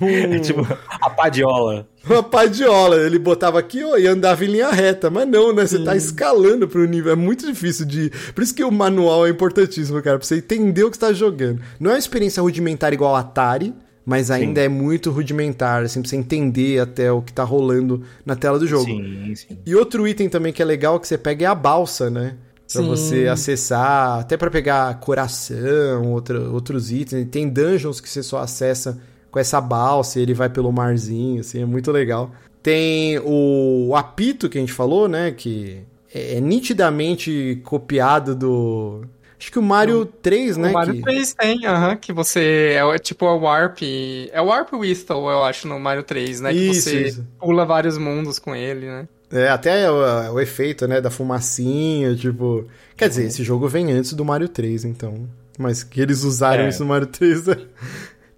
um- 0.01 0.39
tipo, 0.41 0.61
a 1.01 1.09
padiola. 1.09 1.87
uma 2.09 2.23
padiola. 2.23 2.97
Ele 2.97 3.19
botava 3.19 3.59
aqui 3.59 3.83
ó, 3.83 3.97
e 3.97 4.07
andava 4.07 4.43
em 4.45 4.49
linha 4.49 4.69
reta. 4.71 5.09
Mas 5.09 5.27
não, 5.27 5.53
né? 5.53 5.65
Você 5.65 5.83
tá 5.83 5.95
escalando 5.95 6.67
pro 6.67 6.85
nível. 6.85 7.11
É 7.11 7.15
muito 7.15 7.45
difícil 7.45 7.85
de. 7.85 8.11
Por 8.33 8.43
isso 8.43 8.53
que 8.55 8.63
o 8.63 8.71
manual 8.71 9.25
é 9.25 9.29
importantíssimo, 9.29 10.01
cara. 10.01 10.17
Pra 10.17 10.27
você 10.27 10.37
entender 10.37 10.83
o 10.83 10.91
que 10.91 10.97
você 10.97 11.01
tá 11.05 11.13
jogando. 11.13 11.59
Não 11.79 11.91
é 11.91 11.93
uma 11.93 11.99
experiência 11.99 12.41
rudimentar 12.41 12.93
igual 12.93 13.15
Atari. 13.15 13.73
Mas 14.07 14.29
ainda 14.29 14.61
é 14.61 14.69
muito 14.69 15.09
rudimentar, 15.09 15.81
assim, 15.81 15.99
pra 15.99 16.07
você 16.07 16.15
entender 16.15 16.79
até 16.79 17.11
o 17.11 17.23
que 17.23 17.33
tá 17.33 17.43
rolando 17.43 18.03
na 18.23 18.35
tela 18.35 18.59
do 18.59 18.67
jogo. 18.67 18.85
Sim, 18.85 19.33
sim. 19.35 19.57
E 19.65 19.75
outro 19.75 20.07
item 20.07 20.29
também 20.29 20.53
que 20.53 20.61
é 20.61 20.65
legal 20.65 20.99
que 20.99 21.07
você 21.07 21.17
pega 21.17 21.45
é 21.45 21.47
a 21.47 21.55
balsa, 21.55 22.07
né? 22.07 22.35
Pra 22.71 22.83
Sim. 22.83 22.87
você 22.87 23.27
acessar, 23.27 24.19
até 24.19 24.37
pra 24.37 24.51
pegar 24.51 24.99
coração, 24.99 26.11
outra, 26.11 26.39
outros 26.49 26.91
itens. 26.91 27.27
Tem 27.31 27.49
dungeons 27.49 27.99
que 27.99 28.07
você 28.07 28.21
só 28.21 28.37
acessa 28.39 28.99
com 29.35 29.39
essa 29.39 29.59
balsa 29.59 30.17
e 30.17 30.21
ele 30.21 30.33
vai 30.33 30.47
pelo 30.47 30.71
marzinho, 30.71 31.41
assim, 31.41 31.61
é 31.61 31.65
muito 31.65 31.91
legal. 31.91 32.31
Tem 32.63 33.19
o 33.19 33.93
apito 33.93 34.47
que 34.47 34.57
a 34.57 34.61
gente 34.61 34.71
falou, 34.71 35.09
né? 35.09 35.31
Que 35.31 35.81
é 36.13 36.39
nitidamente 36.39 37.59
copiado 37.65 38.33
do. 38.33 39.01
Acho 39.37 39.51
que 39.51 39.59
o 39.59 39.61
Mario 39.61 40.05
3, 40.05 40.55
né? 40.55 40.69
o 40.69 40.73
Mario 40.73 40.93
que... 40.95 41.01
3 41.01 41.33
tem, 41.33 41.65
aham, 41.65 41.97
que 41.97 42.13
você 42.13 42.71
é 42.77 42.85
o- 42.85 42.97
tipo 42.97 43.25
a 43.25 43.35
Warp. 43.35 43.79
É 44.31 44.39
o 44.41 44.45
Warp 44.45 44.71
Whistle, 44.71 45.29
eu 45.29 45.43
acho, 45.43 45.67
no 45.67 45.77
Mario 45.81 46.03
3, 46.03 46.39
né? 46.39 46.53
Que 46.53 46.69
Isso, 46.69 46.89
você 46.89 47.01
isso. 47.07 47.27
pula 47.37 47.65
vários 47.65 47.97
mundos 47.97 48.39
com 48.39 48.55
ele, 48.55 48.85
né? 48.85 49.05
É, 49.29 49.49
até 49.49 49.91
o, 49.91 50.33
o 50.35 50.39
efeito, 50.39 50.87
né, 50.87 51.01
da 51.01 51.09
fumacinha, 51.09 52.15
tipo... 52.15 52.65
Quer 52.95 53.09
dizer, 53.09 53.25
esse 53.25 53.43
jogo 53.43 53.67
vem 53.67 53.91
antes 53.91 54.13
do 54.13 54.23
Mario 54.23 54.47
3, 54.47 54.85
então... 54.85 55.27
Mas 55.59 55.83
que 55.83 55.99
eles 56.01 56.23
usaram 56.23 56.63
É. 56.65 56.69
isso 56.69 56.83
no 56.83 56.89
Mario 56.89 57.07
3, 57.07 57.47
né? 57.47 57.57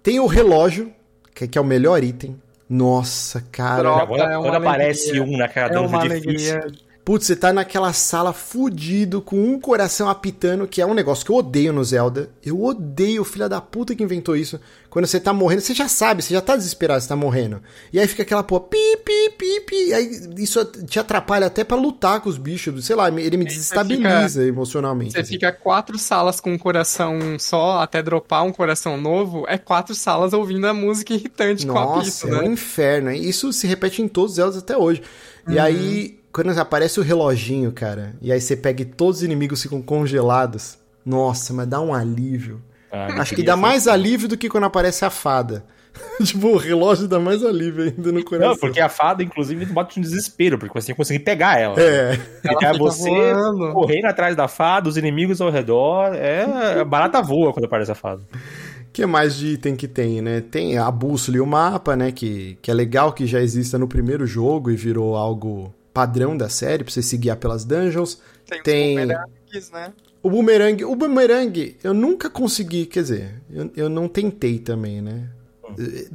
Tem 0.08 0.18
o 0.18 0.24
relógio, 0.26 0.90
que, 1.34 1.58
é 1.58 1.60
o 1.60 1.64
melhor 1.64 2.02
item. 2.02 2.40
Nossa, 2.66 3.44
cara... 3.52 3.82
Droga. 3.82 4.06
Quando, 4.06 4.22
é 4.22 4.38
uma 4.38 4.42
quando 4.50 4.54
aparece 4.54 5.20
um 5.20 5.36
naquela 5.36 5.66
É 5.66 5.68
dungeon 5.68 5.86
uma 5.86 6.08
difícil. 6.08 6.54
alegria. 6.56 6.87
Putz, 7.08 7.24
você 7.24 7.34
tá 7.34 7.54
naquela 7.54 7.90
sala 7.94 8.34
fudido, 8.34 9.22
com 9.22 9.42
um 9.42 9.58
coração 9.58 10.10
apitando, 10.10 10.68
que 10.68 10.82
é 10.82 10.84
um 10.84 10.92
negócio 10.92 11.24
que 11.24 11.32
eu 11.32 11.36
odeio 11.36 11.72
no 11.72 11.82
Zelda. 11.82 12.28
Eu 12.44 12.62
odeio 12.62 13.22
o 13.22 13.24
filho 13.24 13.48
da 13.48 13.62
puta 13.62 13.94
que 13.94 14.02
inventou 14.02 14.36
isso. 14.36 14.60
Quando 14.90 15.06
você 15.06 15.18
tá 15.18 15.32
morrendo, 15.32 15.62
você 15.62 15.72
já 15.72 15.88
sabe, 15.88 16.22
você 16.22 16.34
já 16.34 16.42
tá 16.42 16.54
desesperado, 16.54 17.00
você 17.00 17.08
tá 17.08 17.16
morrendo. 17.16 17.62
E 17.90 17.98
aí 17.98 18.06
fica 18.06 18.24
aquela 18.24 18.42
porra, 18.42 18.60
pi, 18.64 18.98
pi, 19.02 19.30
pi, 19.38 19.60
pi. 19.60 19.94
Aí 19.94 20.20
isso 20.36 20.62
te 20.66 20.98
atrapalha 20.98 21.46
até 21.46 21.64
pra 21.64 21.78
lutar 21.78 22.20
com 22.20 22.28
os 22.28 22.36
bichos. 22.36 22.84
Sei 22.84 22.94
lá, 22.94 23.08
ele 23.08 23.38
me 23.38 23.46
desestabiliza 23.46 24.44
emocionalmente. 24.44 25.12
Você 25.12 25.20
assim. 25.20 25.32
fica 25.32 25.50
quatro 25.50 25.98
salas 25.98 26.40
com 26.40 26.52
um 26.52 26.58
coração 26.58 27.38
só, 27.38 27.80
até 27.80 28.02
dropar 28.02 28.44
um 28.44 28.52
coração 28.52 29.00
novo, 29.00 29.46
é 29.48 29.56
quatro 29.56 29.94
salas 29.94 30.34
ouvindo 30.34 30.66
a 30.66 30.74
música 30.74 31.14
irritante 31.14 31.66
com 31.66 31.78
a 31.78 31.84
Nossa, 31.86 32.04
pista, 32.04 32.28
é 32.28 32.34
um 32.36 32.42
né? 32.42 32.48
inferno. 32.48 33.10
hein? 33.10 33.26
Isso 33.26 33.50
se 33.50 33.66
repete 33.66 34.02
em 34.02 34.08
todos 34.08 34.32
os 34.32 34.36
Zeldas 34.36 34.58
até 34.58 34.76
hoje. 34.76 35.00
Uhum. 35.46 35.54
E 35.54 35.58
aí, 35.58 36.17
quando 36.32 36.50
aparece 36.58 37.00
o 37.00 37.02
reloginho, 37.02 37.72
cara, 37.72 38.14
e 38.20 38.32
aí 38.32 38.40
você 38.40 38.56
pega 38.56 38.82
e 38.82 38.84
todos 38.84 39.18
os 39.18 39.22
inimigos 39.22 39.62
ficam 39.62 39.80
congelados. 39.80 40.78
Nossa, 41.04 41.52
mas 41.54 41.66
dá 41.66 41.80
um 41.80 41.94
alívio. 41.94 42.62
Ah, 42.92 43.20
Acho 43.20 43.34
que 43.34 43.42
dá 43.42 43.54
ser 43.54 43.60
mais 43.60 43.88
assim. 43.88 43.90
alívio 43.90 44.28
do 44.28 44.36
que 44.36 44.48
quando 44.48 44.64
aparece 44.64 45.04
a 45.04 45.10
fada. 45.10 45.64
tipo, 46.22 46.48
o 46.48 46.56
relógio 46.56 47.08
dá 47.08 47.18
mais 47.18 47.44
alívio 47.44 47.84
ainda 47.84 48.12
no 48.12 48.24
coração. 48.24 48.50
Não, 48.50 48.56
porque 48.56 48.80
a 48.80 48.88
fada, 48.88 49.22
inclusive, 49.22 49.64
bota 49.66 49.98
um 49.98 50.02
desespero, 50.02 50.58
porque 50.58 50.72
você 50.78 50.88
tem 50.88 50.94
que 50.94 50.98
conseguir 50.98 51.20
pegar 51.20 51.58
ela. 51.58 51.80
É. 51.80 52.18
Porque 52.42 52.64
é 52.64 52.76
você 52.76 53.10
voando. 53.10 53.72
correndo 53.72 54.06
atrás 54.06 54.36
da 54.36 54.48
fada, 54.48 54.88
os 54.88 54.96
inimigos 54.96 55.40
ao 55.40 55.50
redor. 55.50 56.14
É 56.14 56.84
barata 56.84 57.22
voa 57.22 57.52
quando 57.52 57.64
aparece 57.64 57.90
a 57.90 57.94
fada. 57.94 58.22
O 58.22 58.90
que 58.92 59.04
mais 59.06 59.36
de 59.36 59.54
item 59.54 59.76
que 59.76 59.86
tem, 59.86 60.20
né? 60.20 60.40
Tem 60.40 60.78
a 60.78 60.90
bússola 60.90 61.36
e 61.36 61.40
o 61.40 61.46
mapa, 61.46 61.94
né? 61.94 62.10
Que, 62.10 62.58
que 62.60 62.70
é 62.70 62.74
legal 62.74 63.12
que 63.12 63.26
já 63.26 63.40
exista 63.40 63.78
no 63.78 63.86
primeiro 63.86 64.26
jogo 64.26 64.70
e 64.70 64.76
virou 64.76 65.16
algo 65.16 65.72
padrão 65.98 66.36
da 66.36 66.48
série, 66.48 66.84
pra 66.84 66.92
você 66.92 67.02
se 67.02 67.16
guiar 67.16 67.36
pelas 67.36 67.64
dungeons. 67.64 68.20
Tem, 68.46 68.62
Tem- 68.62 68.98
os 68.98 69.00
bumerangues, 69.06 69.70
né? 69.72 69.92
O 70.22 70.30
boomerang, 70.30 70.84
o 70.84 70.94
boomerang, 70.96 71.76
eu 71.82 71.94
nunca 71.94 72.28
consegui, 72.30 72.86
quer 72.86 73.02
dizer, 73.02 73.34
eu, 73.50 73.70
eu 73.76 73.88
não 73.88 74.06
tentei 74.08 74.58
também, 74.58 75.00
né? 75.00 75.28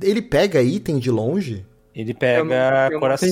Ele 0.01 0.22
pega 0.22 0.61
item 0.61 0.99
de 0.99 1.10
longe? 1.11 1.65
Ele 1.95 2.14
pega 2.14 2.39
Eu 2.39 2.45
não- 2.45 2.55
eu 2.55 2.91
não 2.91 2.99
coração. 2.99 3.30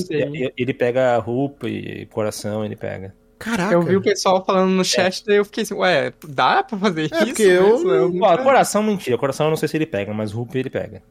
Ele 0.57 0.73
pega 0.73 1.17
roupa 1.17 1.67
e 1.69 2.05
coração, 2.07 2.63
ele 2.65 2.75
pega. 2.75 3.13
Caraca. 3.39 3.73
Eu 3.73 3.81
vi 3.81 3.95
o 3.95 4.01
pessoal 4.01 4.45
falando 4.45 4.69
no 4.71 4.85
chat, 4.85 5.23
daí 5.25 5.37
eu 5.37 5.45
fiquei 5.45 5.63
assim, 5.63 5.73
ué, 5.73 6.13
dá 6.27 6.61
pra 6.63 6.77
fazer 6.77 7.01
É, 7.01 7.05
isso? 7.05 7.25
porque 7.25 7.41
eu- 7.43 7.75
Ó, 7.75 8.07
nunca- 8.09 8.37
coração, 8.43 8.83
mentira. 8.83 9.17
Coração 9.17 9.47
eu 9.47 9.49
não 9.49 9.57
sei 9.57 9.67
se 9.67 9.77
ele 9.77 9.85
pega, 9.87 10.13
mas 10.13 10.31
roupa 10.31 10.57
ele 10.59 10.69
pega. 10.69 11.01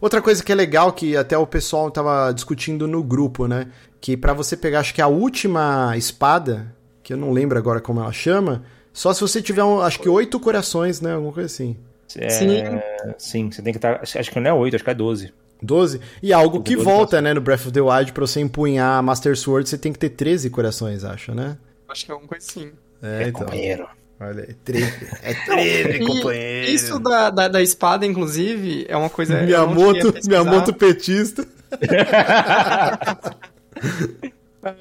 Outra 0.00 0.20
coisa 0.22 0.42
que 0.42 0.50
é 0.52 0.54
legal, 0.54 0.92
que 0.92 1.16
até 1.16 1.36
o 1.38 1.46
pessoal 1.46 1.90
tava 1.90 2.30
discutindo 2.32 2.86
no 2.88 3.02
grupo, 3.02 3.46
né? 3.46 3.66
Que 4.06 4.16
pra 4.16 4.32
você 4.32 4.56
pegar, 4.56 4.78
acho 4.78 4.94
que 4.94 5.02
a 5.02 5.08
última 5.08 5.92
espada, 5.96 6.72
que 7.02 7.12
eu 7.12 7.16
não 7.16 7.32
lembro 7.32 7.58
agora 7.58 7.80
como 7.80 7.98
ela 7.98 8.12
chama, 8.12 8.62
só 8.92 9.12
se 9.12 9.20
você 9.20 9.42
tiver, 9.42 9.64
um, 9.64 9.80
acho 9.80 9.98
que 9.98 10.08
oito 10.08 10.38
corações, 10.38 11.00
né? 11.00 11.14
Alguma 11.14 11.32
coisa 11.32 11.46
assim. 11.46 11.76
É, 12.16 12.28
Sim. 12.28 12.46
Sim, 13.18 13.50
você 13.50 13.62
tem 13.62 13.72
que 13.72 13.78
estar. 13.78 14.00
Acho 14.00 14.30
que 14.30 14.38
não 14.38 14.48
é 14.48 14.54
8, 14.54 14.76
acho 14.76 14.84
que 14.84 14.90
é 14.90 14.94
12. 14.94 15.34
12. 15.60 16.00
E 16.22 16.32
algo 16.32 16.62
que 16.62 16.76
12 16.76 16.84
volta, 16.84 17.20
né, 17.20 17.34
no 17.34 17.40
Breath 17.40 17.62
of 17.62 17.72
the 17.72 17.80
Wild, 17.80 18.12
pra 18.12 18.24
você 18.24 18.38
empunhar 18.38 18.96
a 18.96 19.02
Master 19.02 19.36
Sword, 19.36 19.68
você 19.68 19.76
tem 19.76 19.92
que 19.92 19.98
ter 19.98 20.10
13 20.10 20.50
corações, 20.50 21.02
acho, 21.02 21.34
né? 21.34 21.58
Acho 21.88 22.04
que 22.04 22.12
é 22.12 22.14
alguma 22.14 22.28
coisa 22.28 22.46
assim. 22.48 22.70
É, 23.02 23.22
então. 23.22 23.40
Companheiro. 23.40 23.88
Olha 24.20 24.44
aí, 24.44 24.54
13. 24.54 25.08
É 25.20 25.34
13, 25.34 25.88
E 25.88 26.06
companheiro. 26.06 26.70
Isso 26.70 27.00
da, 27.00 27.30
da, 27.30 27.48
da 27.48 27.60
espada, 27.60 28.06
inclusive, 28.06 28.86
é 28.88 28.96
uma 28.96 29.10
coisa. 29.10 29.32
eu 29.34 29.38
não 29.38 29.46
Miyamoto, 29.46 29.94
cheguei 29.96 30.08
a 30.10 30.12
pesquisar. 30.12 30.44
Miyamoto 30.44 30.74
petista. 30.74 31.48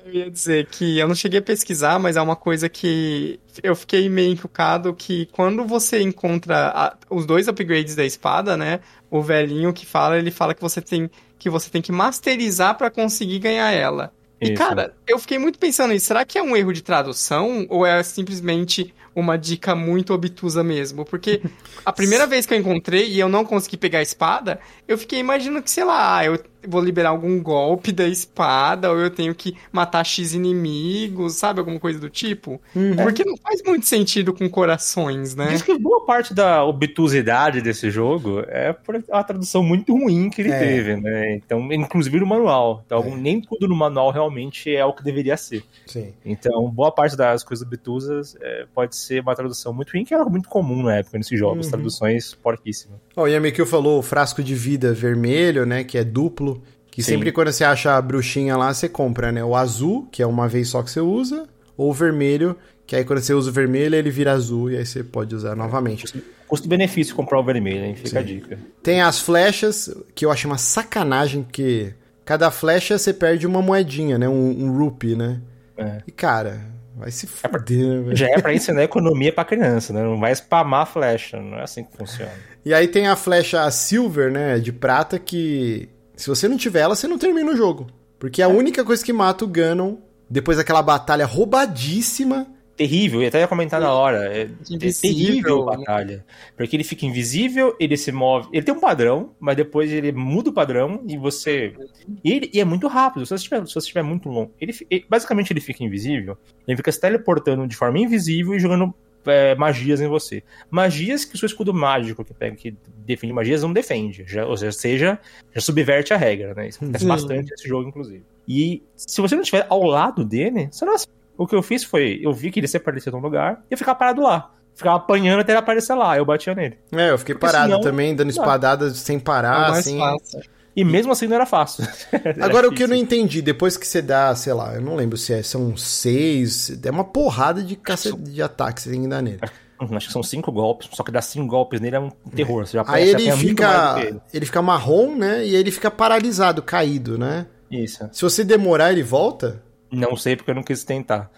Eu 0.05 0.11
ia 0.13 0.31
dizer 0.31 0.67
que 0.67 0.97
eu 0.97 1.07
não 1.07 1.13
cheguei 1.13 1.39
a 1.39 1.43
pesquisar, 1.43 1.99
mas 1.99 2.17
é 2.17 2.21
uma 2.21 2.35
coisa 2.35 2.67
que 2.67 3.39
eu 3.61 3.75
fiquei 3.75 4.09
meio 4.09 4.31
encucado 4.31 4.95
que 4.95 5.27
quando 5.27 5.63
você 5.63 6.01
encontra 6.01 6.69
a- 6.69 6.97
os 7.07 7.23
dois 7.25 7.47
upgrades 7.47 7.95
da 7.95 8.03
espada, 8.03 8.57
né? 8.57 8.79
O 9.11 9.21
velhinho 9.21 9.71
que 9.73 9.85
fala, 9.85 10.17
ele 10.17 10.31
fala 10.31 10.55
que 10.55 10.61
você 10.61 10.81
tem 10.81 11.09
que 11.37 11.49
você 11.51 11.69
tem 11.69 11.81
que 11.83 11.91
masterizar 11.91 12.75
pra 12.77 12.89
conseguir 12.89 13.37
ganhar 13.39 13.71
ela. 13.71 14.11
E 14.41 14.51
Isso. 14.53 14.53
cara, 14.53 14.95
eu 15.07 15.19
fiquei 15.19 15.37
muito 15.37 15.59
pensando 15.59 15.91
nisso, 15.93 16.07
será 16.07 16.25
que 16.25 16.37
é 16.37 16.41
um 16.43 16.55
erro 16.55 16.73
de 16.73 16.81
tradução 16.81 17.65
ou 17.69 17.85
é 17.85 18.01
simplesmente 18.03 18.93
uma 19.15 19.37
dica 19.37 19.75
muito 19.75 20.13
obtusa 20.13 20.63
mesmo? 20.63 21.05
Porque 21.05 21.41
a 21.85 21.93
primeira 21.93 22.25
vez 22.25 22.45
que 22.45 22.53
eu 22.53 22.57
encontrei 22.57 23.09
e 23.11 23.19
eu 23.19 23.29
não 23.29 23.45
consegui 23.45 23.77
pegar 23.77 23.99
a 23.99 24.01
espada, 24.03 24.59
eu 24.87 24.97
fiquei 24.97 25.19
imaginando 25.19 25.63
que, 25.63 25.69
sei 25.71 25.83
lá, 25.83 26.25
eu 26.25 26.39
vou 26.67 26.81
liberar 26.81 27.09
algum 27.09 27.41
golpe 27.41 27.91
da 27.91 28.07
espada, 28.07 28.91
ou 28.91 28.97
eu 28.99 29.09
tenho 29.09 29.33
que 29.35 29.55
matar 29.71 30.03
X 30.05 30.33
inimigos, 30.33 31.33
sabe? 31.33 31.59
Alguma 31.59 31.79
coisa 31.79 31.99
do 31.99 32.09
tipo. 32.09 32.59
Porque 33.01 33.23
não 33.23 33.37
faz 33.37 33.61
muito 33.65 33.85
sentido 33.85 34.33
com 34.33 34.49
corações, 34.49 35.35
né? 35.35 35.47
Diz 35.47 35.61
que 35.61 35.77
boa 35.77 36.05
parte 36.05 36.33
da 36.33 36.63
obtusidade 36.63 37.61
desse 37.61 37.89
jogo 37.89 38.41
é 38.47 38.73
por 38.73 38.95
uma 39.07 39.23
tradução 39.23 39.63
muito 39.63 39.93
ruim 39.93 40.29
que 40.29 40.41
ele 40.41 40.51
É. 40.51 40.59
teve, 40.59 40.95
né? 40.97 41.35
Então, 41.35 41.71
inclusive 41.71 42.19
no 42.19 42.25
manual. 42.25 42.81
Então, 42.85 43.15
nem 43.15 43.41
tudo 43.41 43.67
no 43.67 43.75
manual 43.75 44.11
realmente 44.11 44.73
é 44.73 44.83
o 44.85 44.93
que 44.93 45.03
deveria 45.03 45.37
ser. 45.37 45.63
Sim. 45.85 46.13
Então, 46.25 46.69
boa 46.69 46.91
parte 46.91 47.15
das 47.15 47.43
coisas 47.43 47.65
obtusas 47.65 48.35
é, 48.41 48.65
pode 48.73 48.95
ser 48.95 49.21
uma 49.21 49.35
tradução 49.35 49.73
muito 49.73 49.91
ruim, 49.93 50.03
que 50.05 50.13
era 50.13 50.25
muito 50.25 50.47
comum 50.49 50.83
na 50.83 50.97
época 50.97 51.17
nesses 51.17 51.37
jogos, 51.37 51.65
Uhum. 51.65 51.71
traduções 51.71 52.33
porquíssimas. 52.33 52.99
Ó, 53.15 53.23
o 53.23 53.27
Yamikyo 53.27 53.65
falou 53.65 53.99
o 53.99 54.01
frasco 54.01 54.43
de 54.43 54.55
vida 54.55 54.93
vermelho, 54.93 55.65
né? 55.65 55.83
Que 55.83 55.97
é 55.97 56.03
duplo. 56.03 56.54
Que 56.95 57.03
Sim. 57.03 57.11
sempre 57.11 57.33
quando 57.33 57.51
você 57.51 57.65
acha 57.65 57.97
a 57.97 58.01
bruxinha 58.01 58.55
lá, 58.55 58.73
você 58.73 58.87
compra, 58.87 59.29
né? 59.29 59.43
O 59.43 59.53
azul, 59.53 60.07
que 60.09 60.23
é 60.23 60.25
uma 60.25 60.47
vez 60.47 60.69
só 60.69 60.81
que 60.81 60.89
você 60.89 61.01
usa, 61.01 61.45
ou 61.75 61.89
o 61.89 61.93
vermelho, 61.93 62.55
que 62.87 62.95
aí 62.95 63.03
quando 63.03 63.19
você 63.19 63.33
usa 63.33 63.49
o 63.49 63.53
vermelho, 63.53 63.95
ele 63.95 64.09
vira 64.09 64.31
azul 64.31 64.71
e 64.71 64.77
aí 64.77 64.85
você 64.85 65.03
pode 65.03 65.35
usar 65.35 65.57
novamente. 65.57 66.23
Custo-benefício 66.47 67.13
comprar 67.13 67.37
o 67.37 67.43
vermelho, 67.43 67.83
hein? 67.83 67.95
Fica 67.95 68.19
a 68.19 68.23
dica. 68.23 68.57
Tem 68.81 69.01
as 69.01 69.19
flechas, 69.19 69.93
que 70.15 70.25
eu 70.25 70.31
acho 70.31 70.47
uma 70.47 70.57
sacanagem, 70.57 71.43
porque 71.43 71.93
cada 72.23 72.49
flecha 72.49 72.97
você 72.97 73.11
perde 73.11 73.45
uma 73.45 73.61
moedinha, 73.61 74.17
né? 74.17 74.29
Um, 74.29 74.63
um 74.63 74.77
rupee, 74.77 75.17
né? 75.17 75.41
É. 75.77 75.97
E 76.07 76.11
cara, 76.13 76.61
vai 76.95 77.11
se 77.11 77.27
fuder, 77.27 77.77
né, 77.77 78.03
velho? 78.03 78.15
Já 78.15 78.27
é 78.29 78.39
pra 78.39 78.53
ensinar 78.53 78.85
economia 78.85 79.33
pra 79.33 79.43
criança, 79.43 79.91
né? 79.91 80.01
Não 80.01 80.17
vai 80.17 80.33
spamar 80.33 80.83
a 80.83 80.85
flecha, 80.85 81.41
não 81.41 81.57
é 81.57 81.63
assim 81.63 81.83
que 81.83 81.97
funciona. 81.97 82.31
E 82.63 82.73
aí 82.73 82.87
tem 82.87 83.05
a 83.05 83.17
flecha 83.17 83.69
silver, 83.69 84.31
né? 84.31 84.59
De 84.59 84.71
prata, 84.71 85.19
que 85.19 85.89
se 86.15 86.27
você 86.27 86.47
não 86.47 86.57
tiver 86.57 86.79
ela, 86.81 86.95
você 86.95 87.07
não 87.07 87.17
termina 87.17 87.51
o 87.51 87.55
jogo. 87.55 87.87
Porque 88.19 88.41
é 88.41 88.45
a 88.45 88.49
única 88.49 88.83
coisa 88.83 89.03
que 89.03 89.11
mata 89.13 89.43
o 89.45 89.47
Ganon, 89.47 89.97
depois 90.29 90.57
daquela 90.57 90.81
batalha 90.81 91.25
roubadíssima. 91.25 92.47
Terrível, 92.77 93.23
e 93.23 93.27
até 93.27 93.39
ia 93.39 93.47
comentar 93.47 93.79
na 93.79 93.93
hora. 93.93 94.25
É, 94.35 94.41
é 94.41 94.49
Invisível, 94.69 95.01
terrível 95.01 95.69
a 95.69 95.71
né? 95.71 95.77
batalha. 95.77 96.25
Porque 96.57 96.75
ele 96.75 96.83
fica 96.83 97.05
invisível, 97.05 97.73
ele 97.79 97.95
se 97.95 98.11
move. 98.11 98.49
Ele 98.51 98.63
tem 98.65 98.75
um 98.75 98.81
padrão, 98.81 99.31
mas 99.39 99.55
depois 99.55 99.89
ele 99.89 100.11
muda 100.11 100.49
o 100.49 100.53
padrão 100.53 101.01
e 101.07 101.17
você. 101.17 101.73
E, 102.21 102.33
ele- 102.33 102.49
e 102.53 102.59
é 102.59 102.65
muito 102.65 102.87
rápido. 102.89 103.25
Se 103.25 103.29
você 103.29 103.35
estiver, 103.35 103.65
se 103.65 103.71
você 103.73 103.79
estiver 103.79 104.03
muito 104.03 104.27
longo. 104.27 104.51
Ele, 104.59 104.73
ele- 104.91 105.05
basicamente 105.09 105.53
ele 105.53 105.61
fica 105.61 105.85
invisível. 105.85 106.37
Ele 106.67 106.75
fica 106.75 106.91
se 106.91 106.99
teleportando 106.99 107.65
de 107.65 107.77
forma 107.77 107.97
invisível 107.97 108.53
e 108.53 108.59
jogando 108.59 108.93
é, 109.25 109.55
magias 109.55 110.01
em 110.01 110.07
você. 110.07 110.43
Magias 110.69 111.25
que 111.25 111.35
o 111.35 111.37
seu 111.37 111.45
escudo 111.47 111.73
mágico 111.73 112.23
que 112.23 112.33
pega, 112.33 112.55
que 112.55 112.75
defende 113.05 113.33
magias, 113.33 113.63
não 113.63 113.73
defende. 113.73 114.23
Já, 114.27 114.45
ou 114.45 114.55
seja, 114.57 115.19
já 115.53 115.61
subverte 115.61 116.13
a 116.13 116.17
regra, 116.17 116.53
né? 116.53 116.67
Isso 116.67 116.79
acontece 116.83 117.03
Sim. 117.03 117.09
bastante 117.09 117.51
nesse 117.51 117.67
jogo, 117.67 117.87
inclusive. 117.89 118.23
E 118.47 118.83
se 118.95 119.21
você 119.21 119.35
não 119.35 119.41
estiver 119.41 119.65
ao 119.69 119.83
lado 119.83 120.23
dele, 120.23 120.67
você 120.71 120.85
não 120.85 120.95
o 121.37 121.45
que 121.45 121.55
eu 121.55 121.61
fiz 121.61 121.83
foi, 121.83 122.19
eu 122.23 122.31
vi 122.31 122.49
que 122.49 122.59
ele 122.59 122.67
se 122.67 122.77
aparecia 122.77 123.11
num 123.11 123.19
lugar 123.19 123.61
e 123.69 123.73
eu 123.73 123.77
ficava 123.77 123.97
parado 123.97 124.21
lá. 124.21 124.51
Ficava 124.73 124.97
apanhando 124.97 125.39
até 125.41 125.51
ele 125.53 125.59
aparecer 125.59 125.93
lá, 125.93 126.17
eu 126.17 126.25
batia 126.25 126.53
nele. 126.53 126.77
É, 126.91 127.09
eu 127.09 127.17
fiquei 127.17 127.33
Porque 127.35 127.45
parado 127.45 127.69
senão- 127.71 127.81
também, 127.81 128.13
dando 128.15 128.27
Não. 128.27 128.31
espadadas 128.41 128.97
sem 128.97 129.17
É 129.17 129.19
parar, 129.19 129.71
mais 129.71 129.79
assim. 129.79 129.97
fácil. 129.97 130.41
E 130.75 130.83
mesmo 130.83 131.11
assim 131.11 131.27
não 131.27 131.35
era 131.35 131.45
fácil. 131.45 131.87
Era 132.11 132.45
Agora, 132.45 132.67
o 132.67 132.71
que 132.71 132.83
eu 132.83 132.87
não 132.87 132.95
entendi, 132.95 133.41
depois 133.41 133.77
que 133.77 133.87
você 133.87 134.01
dá, 134.01 134.35
sei 134.35 134.53
lá, 134.53 134.75
eu 134.75 134.81
não 134.81 134.95
lembro 134.95 135.17
se 135.17 135.33
é, 135.33 135.41
são 135.41 135.77
seis, 135.77 136.77
é 136.83 136.91
uma 136.91 137.05
porrada 137.05 137.63
de 137.63 137.75
cacete 137.77 138.17
de 138.17 138.41
ataque 138.41 138.75
que 138.75 138.81
você 138.81 138.89
tem 138.91 139.03
que 139.03 139.07
dar 139.07 139.21
nele. 139.21 139.39
Acho 139.79 140.07
que 140.07 140.13
são 140.13 140.23
cinco 140.23 140.51
golpes, 140.51 140.89
só 140.91 141.03
que 141.03 141.11
dar 141.11 141.21
cinco 141.21 141.47
golpes 141.47 141.79
nele 141.79 141.95
é 141.95 141.99
um 141.99 142.09
terror. 142.09 142.65
Você 142.65 142.73
já 142.77 142.83
Aí 142.87 143.09
ele 143.09 143.31
fica, 143.33 143.95
ele. 143.99 144.21
ele 144.33 144.45
fica 144.45 144.61
marrom, 144.61 145.15
né, 145.15 145.45
e 145.45 145.49
aí 145.49 145.55
ele 145.55 145.71
fica 145.71 145.89
paralisado, 145.91 146.61
caído, 146.61 147.17
né? 147.17 147.45
Isso. 147.69 148.07
Se 148.11 148.21
você 148.21 148.43
demorar, 148.43 148.91
ele 148.91 149.03
volta? 149.03 149.63
Não 149.95 150.15
sei 150.15 150.35
porque 150.35 150.51
eu 150.51 150.55
não 150.55 150.63
quis 150.63 150.83
tentar. 150.83 151.31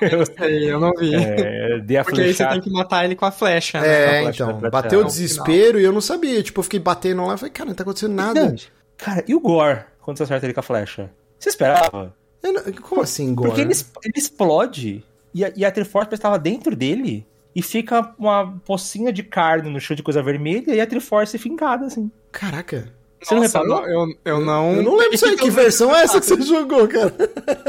Eu 0.00 0.24
sei, 0.26 0.72
eu 0.72 0.80
não 0.80 0.92
vi. 0.98 1.14
É, 1.14 1.78
dei 1.80 1.96
a 1.96 2.04
Porque 2.04 2.20
aí 2.20 2.34
você 2.34 2.46
tem 2.46 2.60
que 2.60 2.70
matar 2.70 3.04
ele 3.04 3.14
com 3.14 3.24
a 3.24 3.30
flecha, 3.30 3.80
né? 3.80 3.88
É, 3.88 4.18
a 4.18 4.22
flecha 4.22 4.44
então, 4.44 4.70
bateu 4.70 5.00
o 5.00 5.04
desespero 5.04 5.80
e 5.80 5.84
eu 5.84 5.92
não 5.92 6.00
sabia, 6.00 6.42
tipo, 6.42 6.60
eu 6.60 6.64
fiquei 6.64 6.80
batendo 6.80 7.24
lá 7.26 7.34
e 7.34 7.38
falei, 7.38 7.52
cara, 7.52 7.68
não 7.68 7.74
tá 7.74 7.82
acontecendo 7.82 8.14
nada. 8.14 8.54
Cara, 8.96 9.24
e 9.26 9.34
o 9.34 9.40
Gore, 9.40 9.80
quando 10.00 10.16
você 10.18 10.24
acerta 10.24 10.46
ele 10.46 10.54
com 10.54 10.60
a 10.60 10.62
flecha? 10.62 11.10
Você 11.38 11.48
esperava? 11.48 12.14
Não- 12.42 12.72
como 12.82 13.02
assim, 13.02 13.34
Gore? 13.34 13.48
Porque 13.48 13.60
ele, 13.62 13.74
ele 14.04 14.14
explode 14.16 15.04
e 15.34 15.44
a, 15.44 15.52
e 15.54 15.64
a 15.64 15.70
Triforce 15.70 16.14
estava 16.14 16.38
dentro 16.38 16.74
dele 16.74 17.26
e 17.54 17.62
fica 17.62 18.14
uma 18.18 18.58
pocinha 18.64 19.12
de 19.12 19.22
carne 19.22 19.70
no 19.70 19.80
chão 19.80 19.96
de 19.96 20.02
coisa 20.02 20.22
vermelha 20.22 20.74
e 20.74 20.80
a 20.80 20.86
Triforce 20.86 21.36
fincada, 21.38 21.86
assim. 21.86 22.10
Caraca. 22.32 22.88
Você 23.22 23.34
não 23.34 23.42
Nossa, 23.42 23.58
reparou? 23.58 23.86
Eu, 23.86 24.06
eu 24.24 24.40
não. 24.40 24.76
Eu 24.76 24.82
não 24.82 24.96
lembro 24.96 25.14
isso 25.14 25.26
aí, 25.26 25.36
que 25.36 25.50
versão 25.50 25.94
é 25.94 26.02
essa 26.02 26.20
que 26.20 26.26
você 26.26 26.40
jogou, 26.42 26.88
cara? 26.88 27.10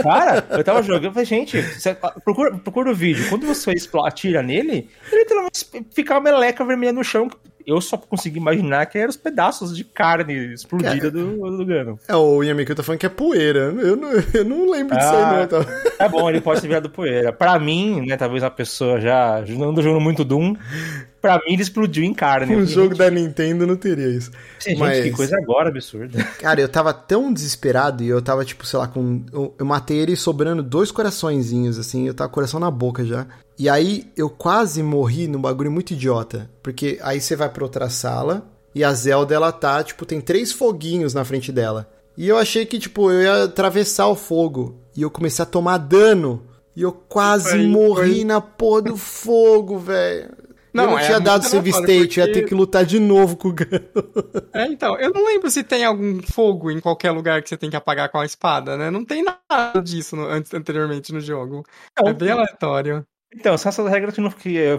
Cara, 0.01 0.45
eu 0.51 0.63
tava 0.63 0.81
jogando, 0.81 1.05
eu 1.05 1.11
falei, 1.11 1.25
gente, 1.25 1.61
você- 1.61 1.95
procura, 2.23 2.55
procura 2.57 2.91
o 2.91 2.95
vídeo. 2.95 3.27
Quando 3.29 3.45
você 3.45 3.73
atira 4.05 4.41
nele, 4.41 4.89
ele 5.11 5.21
literalmente 5.21 5.65
fica 5.93 6.13
uma 6.13 6.21
meleca 6.21 6.63
vermelha 6.63 6.93
no 6.93 7.03
chão. 7.03 7.29
Eu 7.67 7.79
só 7.79 7.95
consegui 7.95 8.39
imaginar 8.39 8.87
que 8.87 8.97
eram 8.97 9.09
os 9.09 9.15
pedaços 9.17 9.75
de 9.77 9.83
carne 9.83 10.51
explodida 10.51 11.11
do, 11.11 11.57
do 11.57 11.63
Gano. 11.65 11.99
É, 12.07 12.15
o 12.15 12.41
Yamiko 12.41 12.73
tá 12.73 12.81
falando 12.81 12.99
que 12.99 13.05
é 13.05 13.09
poeira. 13.09 13.59
Eu 13.77 13.95
não, 13.95 14.09
eu 14.33 14.43
não 14.43 14.67
lembro 14.69 14.97
disso 14.97 15.09
aí, 15.09 15.21
Ah. 15.23 15.31
não. 15.41 15.47
Tá? 15.47 15.71
É 15.99 16.09
bom, 16.09 16.27
ele 16.27 16.41
pode 16.41 16.59
ser 16.59 16.67
virado 16.67 16.89
poeira. 16.89 17.31
Pra 17.31 17.59
mim, 17.59 18.03
né, 18.07 18.17
talvez 18.17 18.43
a 18.43 18.49
pessoa 18.49 18.99
já 18.99 19.43
não 19.47 19.69
ando 19.69 19.81
jogando 19.83 20.01
muito 20.01 20.23
Doom. 20.25 20.55
Pra 21.21 21.35
mim, 21.37 21.53
ele 21.53 21.61
explodiu 21.61 22.03
em 22.03 22.13
carne. 22.15 22.55
Um 22.55 22.59
Eu 22.61 22.65
jogo 22.65 22.95
falei, 22.95 23.11
da 23.11 23.21
Nintendo 23.21 23.67
não 23.67 23.75
teria 23.75 24.07
isso. 24.07 24.31
gente, 24.59 24.79
Mas- 24.79 25.03
que 25.03 25.11
coisa 25.11 25.37
agora 25.37 25.69
absurda. 25.69 26.17
Cara, 26.39 26.59
eu 26.59 26.67
tava 26.67 26.91
tão 26.93 27.31
desesperado 27.31 28.03
e 28.03 28.07
eu 28.07 28.21
tava, 28.21 28.43
tipo, 28.43 28.65
sei 28.65 28.79
lá, 28.79 28.87
com. 28.87 29.23
Eu, 29.31 29.53
eu 29.59 29.65
matei 29.65 29.97
ele 29.99 30.15
sobrando 30.15 30.63
dois 30.63 30.89
coraçõezinhos, 30.91 31.77
assim, 31.77 32.07
eu 32.07 32.13
tava 32.15 32.27
com 32.29 32.33
o 32.33 32.35
coração 32.35 32.59
na 32.59 32.71
boca 32.71 33.05
já. 33.05 33.27
E 33.59 33.69
aí 33.69 34.09
eu 34.17 34.29
quase 34.31 34.81
morri 34.81 35.27
num 35.27 35.39
bagulho 35.39 35.71
muito 35.71 35.91
idiota. 35.91 36.49
Porque 36.63 36.97
aí 37.03 37.21
você 37.21 37.35
vai 37.35 37.49
pra 37.49 37.63
outra 37.63 37.87
sala 37.89 38.43
e 38.73 38.83
a 38.83 38.91
Zelda, 38.91 39.35
ela 39.35 39.51
tá, 39.51 39.83
tipo, 39.83 40.05
tem 40.07 40.19
três 40.19 40.51
foguinhos 40.51 41.13
na 41.13 41.23
frente 41.23 41.51
dela. 41.51 41.87
E 42.17 42.27
eu 42.27 42.37
achei 42.37 42.65
que, 42.65 42.79
tipo, 42.79 43.11
eu 43.11 43.21
ia 43.21 43.43
atravessar 43.43 44.07
o 44.07 44.15
fogo. 44.15 44.79
E 44.97 45.03
eu 45.03 45.11
comecei 45.11 45.43
a 45.43 45.45
tomar 45.45 45.77
dano. 45.77 46.41
E 46.75 46.81
eu 46.81 46.91
quase 46.91 47.49
Foi- 47.49 47.67
morri 47.67 48.15
foi- 48.15 48.23
na 48.23 48.41
porra 48.41 48.81
do 48.81 48.97
fogo, 48.97 49.77
velho. 49.77 50.29
Eu 50.73 50.77
Não, 50.83 50.91
não 50.91 50.99
é 50.99 51.01
tinha 51.01 51.13
muito 51.17 51.25
dado 51.25 51.43
save 51.43 51.69
state, 51.69 52.19
eu 52.19 52.25
ia 52.25 52.31
ter 52.33 52.39
porque- 52.39 52.47
que 52.49 52.55
lutar 52.55 52.85
de 52.85 52.99
novo 52.99 53.35
com 53.35 53.49
o 53.49 53.53
Gano. 53.53 53.71
É, 54.53 54.65
então, 54.67 54.97
eu 54.99 55.11
não 55.11 55.25
lembro 55.25 55.49
se 55.49 55.63
tem 55.63 55.83
algum 55.83 56.21
fogo 56.21 56.69
em 56.71 56.79
qualquer 56.79 57.11
lugar 57.11 57.41
que 57.41 57.49
você 57.49 57.57
tem 57.57 57.69
que 57.69 57.75
apagar 57.75 58.09
com 58.09 58.19
a 58.19 58.25
espada, 58.25 58.77
né? 58.77 58.89
Não 58.91 59.03
tem 59.05 59.23
nada 59.23 59.81
disso 59.81 60.15
no- 60.15 60.25
antes, 60.27 60.53
anteriormente 60.53 61.11
no 61.13 61.19
jogo. 61.21 61.63
É 62.05 62.13
bem 62.13 62.31
aleatório. 62.31 63.05
Então, 63.33 63.57
são 63.57 63.69
essas 63.69 63.89
regras 63.89 64.13
que, 64.13 64.21
não, 64.21 64.29
que 64.29 64.57
é, 64.57 64.77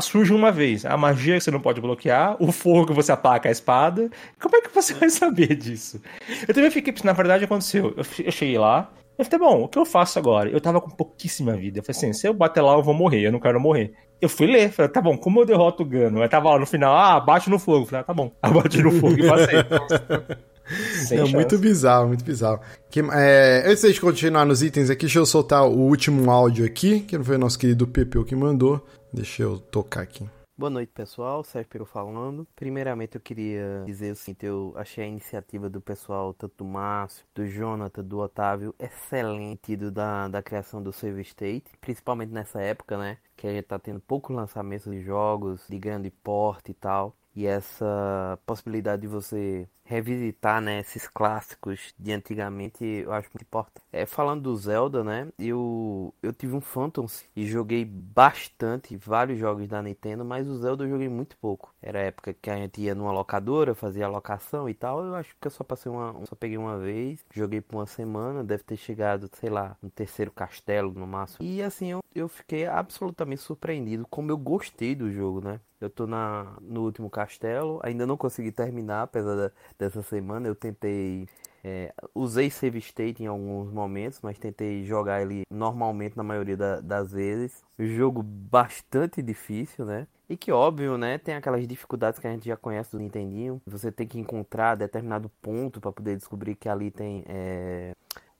surge 0.00 0.32
uma 0.32 0.50
vez. 0.50 0.84
A 0.86 0.96
magia 0.96 1.34
que 1.36 1.40
você 1.44 1.50
não 1.50 1.60
pode 1.60 1.80
bloquear, 1.80 2.36
o 2.42 2.50
fogo 2.52 2.86
que 2.86 2.92
você 2.94 3.12
ataca 3.12 3.48
a 3.48 3.52
espada. 3.52 4.10
Como 4.40 4.56
é 4.56 4.60
que 4.62 4.74
você 4.74 4.94
vai 4.94 5.10
saber 5.10 5.54
disso? 5.54 6.00
Eu 6.48 6.54
também 6.54 6.70
fiquei, 6.70 6.94
na 7.04 7.12
verdade 7.12 7.44
aconteceu. 7.44 7.94
Eu, 7.96 8.04
eu 8.24 8.32
cheguei 8.32 8.58
lá, 8.58 8.90
eu 9.18 9.24
falei, 9.24 9.38
bom, 9.46 9.62
o 9.64 9.68
que 9.68 9.78
eu 9.78 9.84
faço 9.86 10.18
agora? 10.18 10.48
Eu 10.50 10.60
tava 10.60 10.80
com 10.80 10.90
pouquíssima 10.90 11.54
vida. 11.54 11.78
Eu 11.80 11.82
falei 11.82 11.98
assim, 11.98 12.12
se 12.12 12.26
eu 12.26 12.32
bater 12.34 12.62
lá, 12.62 12.72
eu 12.74 12.82
vou 12.82 12.94
morrer, 12.94 13.26
eu 13.26 13.32
não 13.32 13.40
quero 13.40 13.60
morrer. 13.60 13.92
Eu 14.20 14.28
fui 14.28 14.46
ler, 14.46 14.70
falei, 14.70 14.90
tá 14.90 15.00
bom, 15.00 15.16
como 15.16 15.40
eu 15.40 15.46
derroto 15.46 15.82
o 15.82 15.86
Gano? 15.86 16.22
Eu 16.22 16.28
tava 16.28 16.50
lá 16.50 16.58
no 16.58 16.66
final, 16.66 16.96
ah, 16.96 17.20
bate 17.20 17.50
no 17.50 17.58
fogo. 17.58 17.86
Falei, 17.86 18.00
ah, 18.00 18.04
tá 18.04 18.14
bom. 18.14 18.32
Abate 18.40 18.82
no 18.82 18.90
fogo 18.92 19.18
e 19.18 19.28
passei. 19.28 19.58
é 21.12 21.16
chance. 21.18 21.32
muito 21.32 21.58
bizarro, 21.58 22.08
muito 22.08 22.24
bizarro. 22.24 22.60
Que, 22.90 23.00
é, 23.12 23.64
antes 23.66 23.82
de 23.82 24.00
continuar 24.00 24.44
nos 24.44 24.62
itens 24.62 24.88
aqui, 24.88 25.02
deixa 25.02 25.18
eu 25.18 25.26
soltar 25.26 25.64
o 25.66 25.78
último 25.78 26.30
áudio 26.30 26.64
aqui, 26.64 27.00
que 27.00 27.16
não 27.16 27.24
foi 27.24 27.36
o 27.36 27.38
nosso 27.38 27.58
querido 27.58 27.86
Pepeu 27.86 28.24
que 28.24 28.34
mandou. 28.34 28.84
Deixa 29.12 29.42
eu 29.42 29.58
tocar 29.58 30.02
aqui. 30.02 30.24
Boa 30.58 30.70
noite, 30.70 30.90
pessoal. 30.90 31.44
Sérgio 31.44 31.68
Peru 31.68 31.84
falando. 31.84 32.46
Primeiramente, 32.56 33.16
eu 33.16 33.20
queria 33.20 33.82
dizer 33.84 34.12
o 34.12 34.16
seguinte: 34.16 34.46
eu 34.46 34.72
achei 34.74 35.04
a 35.04 35.06
iniciativa 35.06 35.68
do 35.68 35.82
pessoal, 35.82 36.32
tanto 36.32 36.54
do 36.56 36.64
Márcio, 36.64 37.26
do 37.34 37.46
Jonathan, 37.46 38.02
do 38.02 38.18
Otávio, 38.18 38.74
excelente 38.78 39.76
do, 39.76 39.90
da, 39.90 40.28
da 40.28 40.42
criação 40.42 40.82
do 40.82 40.94
Save 40.94 41.20
State, 41.20 41.70
principalmente 41.78 42.32
nessa 42.32 42.62
época, 42.62 42.96
né? 42.96 43.18
Que 43.36 43.46
a 43.46 43.50
gente 43.52 43.66
tá 43.66 43.78
tendo 43.78 44.00
poucos 44.00 44.34
lançamentos 44.34 44.90
de 44.90 45.02
jogos 45.02 45.66
de 45.68 45.78
grande 45.78 46.10
porte 46.10 46.70
e 46.70 46.74
tal. 46.74 47.14
E 47.34 47.46
essa 47.46 48.38
possibilidade 48.46 49.02
de 49.02 49.08
você 49.08 49.68
revisitar 49.86 50.60
né, 50.60 50.80
esses 50.80 51.08
clássicos 51.08 51.94
de 51.98 52.12
antigamente 52.12 52.84
eu 52.84 53.12
acho 53.12 53.28
muito 53.32 53.42
importante. 53.42 53.84
É, 53.92 54.04
falando 54.04 54.42
do 54.42 54.56
Zelda, 54.56 55.02
né? 55.02 55.28
Eu, 55.38 56.12
eu 56.22 56.32
tive 56.32 56.54
um 56.54 56.60
Phantom 56.60 57.06
e 57.34 57.46
joguei 57.46 57.84
bastante 57.84 58.96
vários 58.96 59.38
jogos 59.38 59.66
da 59.68 59.82
Nintendo, 59.82 60.24
mas 60.24 60.48
o 60.48 60.56
Zelda 60.58 60.84
eu 60.84 60.90
joguei 60.90 61.08
muito 61.08 61.36
pouco. 61.38 61.74
Era 61.80 62.00
a 62.00 62.02
época 62.02 62.34
que 62.34 62.50
a 62.50 62.56
gente 62.56 62.80
ia 62.80 62.94
numa 62.94 63.12
locadora, 63.12 63.74
fazia 63.74 64.08
locação 64.08 64.68
e 64.68 64.74
tal. 64.74 65.04
Eu 65.04 65.14
acho 65.14 65.34
que 65.40 65.46
eu 65.46 65.50
só 65.50 65.64
passei 65.64 65.90
uma. 65.90 66.14
Só 66.26 66.34
peguei 66.34 66.58
uma 66.58 66.78
vez, 66.78 67.24
joguei 67.32 67.60
por 67.60 67.76
uma 67.76 67.86
semana, 67.86 68.44
deve 68.44 68.64
ter 68.64 68.76
chegado, 68.76 69.30
sei 69.34 69.50
lá, 69.50 69.76
no 69.82 69.90
terceiro 69.90 70.30
castelo 70.30 70.92
no 70.92 71.06
máximo. 71.06 71.46
E 71.46 71.62
assim, 71.62 71.88
eu, 71.88 72.00
eu 72.14 72.28
fiquei 72.28 72.66
absolutamente 72.66 73.40
surpreendido 73.40 74.06
como 74.10 74.30
eu 74.30 74.38
gostei 74.38 74.94
do 74.94 75.10
jogo, 75.10 75.40
né? 75.40 75.60
Eu 75.78 75.90
tô 75.90 76.06
na, 76.06 76.56
no 76.60 76.84
último 76.84 77.10
castelo, 77.10 77.80
ainda 77.82 78.06
não 78.06 78.16
consegui 78.16 78.50
terminar, 78.50 79.02
apesar 79.02 79.36
da, 79.36 79.52
dessa 79.78 80.02
semana. 80.02 80.46
Eu 80.48 80.54
tentei. 80.54 81.28
É, 81.64 81.92
usei 82.14 82.48
save 82.48 82.78
state 82.78 83.24
em 83.24 83.26
alguns 83.26 83.72
momentos, 83.72 84.20
mas 84.22 84.38
tentei 84.38 84.84
jogar 84.84 85.22
ele 85.22 85.42
normalmente 85.50 86.16
na 86.16 86.22
maioria 86.22 86.56
da, 86.56 86.80
das 86.80 87.12
vezes. 87.12 87.64
Jogo 87.78 88.22
bastante 88.22 89.20
difícil, 89.20 89.84
né? 89.84 90.06
E 90.28 90.36
que 90.36 90.52
óbvio, 90.52 90.96
né? 90.96 91.18
Tem 91.18 91.34
aquelas 91.34 91.66
dificuldades 91.66 92.18
que 92.18 92.26
a 92.26 92.30
gente 92.30 92.46
já 92.46 92.56
conhece 92.56 92.92
do 92.92 92.98
Nintendinho. 92.98 93.60
Você 93.66 93.90
tem 93.90 94.06
que 94.06 94.18
encontrar 94.18 94.76
determinado 94.76 95.28
ponto 95.40 95.80
para 95.80 95.92
poder 95.92 96.16
descobrir 96.16 96.54
que 96.54 96.68
ali 96.68 96.90
tem. 96.90 97.24
É 97.26 97.92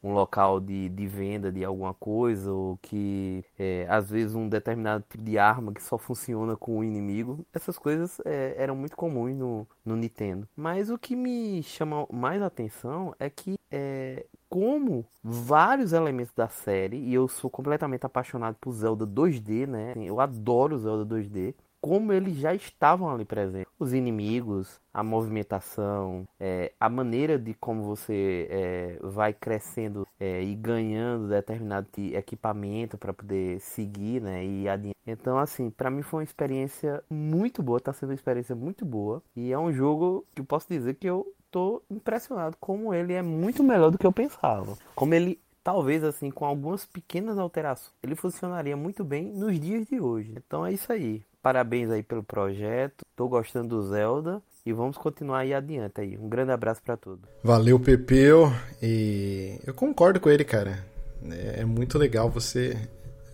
um 0.07 0.13
local 0.13 0.61
de, 0.61 0.89
de 0.89 1.07
venda 1.07 1.51
de 1.51 1.65
alguma 1.65 1.93
coisa, 1.93 2.53
ou 2.53 2.79
que 2.81 3.45
é, 3.59 3.87
às 3.89 4.09
vezes 4.09 4.35
um 4.35 4.49
determinado 4.49 5.05
tipo 5.09 5.25
de 5.25 5.37
arma 5.37 5.73
que 5.73 5.83
só 5.83 5.99
funciona 5.99 6.57
com 6.57 6.79
o 6.79 6.85
inimigo. 6.85 7.45
Essas 7.53 7.77
coisas 7.77 8.21
é, 8.25 8.55
eram 8.57 8.77
muito 8.77 8.97
comuns 8.97 9.37
no, 9.37 9.67
no 9.85 9.97
Nintendo. 9.97 10.49
Mas 10.57 10.91
o 10.91 10.99
que 10.99 11.17
me 11.17 11.63
chama 11.63 12.07
mais 12.13 12.41
atenção 12.41 13.15
é 13.19 13.29
que 13.29 13.57
é, 13.71 14.25
como 14.49 15.05
vários 15.23 15.93
elementos 15.93 16.33
da 16.35 16.49
série, 16.49 16.99
e 16.99 17.13
eu 17.13 17.27
sou 17.27 17.51
completamente 17.51 18.07
apaixonado 18.07 18.57
por 18.61 18.73
Zelda 18.73 19.05
2D, 19.05 19.67
né? 19.67 19.93
Eu 19.97 20.21
adoro 20.21 20.79
Zelda 20.79 21.17
2D 21.17 21.55
como 21.87 22.13
eles 22.13 22.37
já 22.37 22.53
estavam 22.53 23.09
ali 23.09 23.25
presentes. 23.25 23.73
Os 23.79 23.93
inimigos, 23.93 24.81
a 24.93 25.05
movimentação, 25.05 26.27
é, 26.41 26.73
a 26.81 26.89
maneira 26.89 27.39
de 27.39 27.55
como 27.55 27.85
você 27.85 28.49
é, 28.51 28.99
vai 29.03 29.33
crescendo 29.33 30.05
é, 30.19 30.43
e 30.43 30.53
ganhando 30.57 31.29
determinado 31.29 31.87
equipamento 31.97 32.99
para 32.99 33.13
poder 33.13 33.61
seguir, 33.61 34.21
né, 34.21 34.45
e. 34.45 34.67
Então, 35.07 35.39
assim, 35.39 35.71
para 35.71 35.89
mim 35.89 36.03
foi 36.03 36.19
uma 36.19 36.25
experiência 36.25 37.05
muito 37.09 37.63
boa, 37.63 37.79
tá 37.79 37.93
sendo 37.93 38.09
uma 38.11 38.17
experiência 38.17 38.57
muito 38.57 38.85
boa 38.85 39.23
e 39.37 39.53
é 39.53 39.59
um 39.59 39.73
jogo 39.73 40.27
que 40.35 40.41
eu 40.41 40.45
posso 40.45 40.67
dizer 40.69 40.95
que 40.95 41.07
eu 41.07 41.33
tô 41.53 41.81
impressionado 41.89 42.57
como 42.59 42.93
ele 42.93 43.13
é 43.13 43.23
muito 43.23 43.63
melhor 43.63 43.91
do 43.91 43.99
que 43.99 44.07
eu 44.07 44.13
pensava. 44.13 44.77
Como 44.97 45.15
ele 45.15 45.41
talvez 45.67 46.05
assim 46.05 46.31
com 46.31 46.45
algumas 46.45 46.85
pequenas 46.85 47.37
alterações, 47.39 47.91
ele 48.01 48.15
funcionaria 48.15 48.77
muito 48.77 49.03
bem 49.03 49.33
nos 49.33 49.59
dias 49.59 49.85
de 49.85 50.01
hoje. 50.01 50.33
Então 50.37 50.65
é 50.65 50.73
isso 50.73 50.93
aí. 50.93 51.25
Parabéns 51.43 51.91
aí 51.91 52.05
pelo 52.05 52.23
projeto. 52.23 53.05
Tô 53.17 53.27
gostando 53.27 53.71
do 53.71 53.83
Zelda 53.83 54.41
e 54.65 54.73
vamos 54.73 54.97
continuar 54.97 55.39
aí 55.41 55.53
adiante 55.53 56.01
aí. 56.01 56.17
Um 56.17 56.29
grande 56.29 56.53
abraço 56.53 56.81
para 56.85 56.97
todos. 56.97 57.29
Valeu, 57.43 57.81
Pepeu. 57.81 58.53
E 58.81 59.59
eu 59.67 59.75
concordo 59.75 60.21
com 60.21 60.31
ele, 60.31 60.45
cara. 60.45 60.87
É 61.29 61.65
muito 61.65 61.99
legal 61.99 62.31
você 62.31 62.79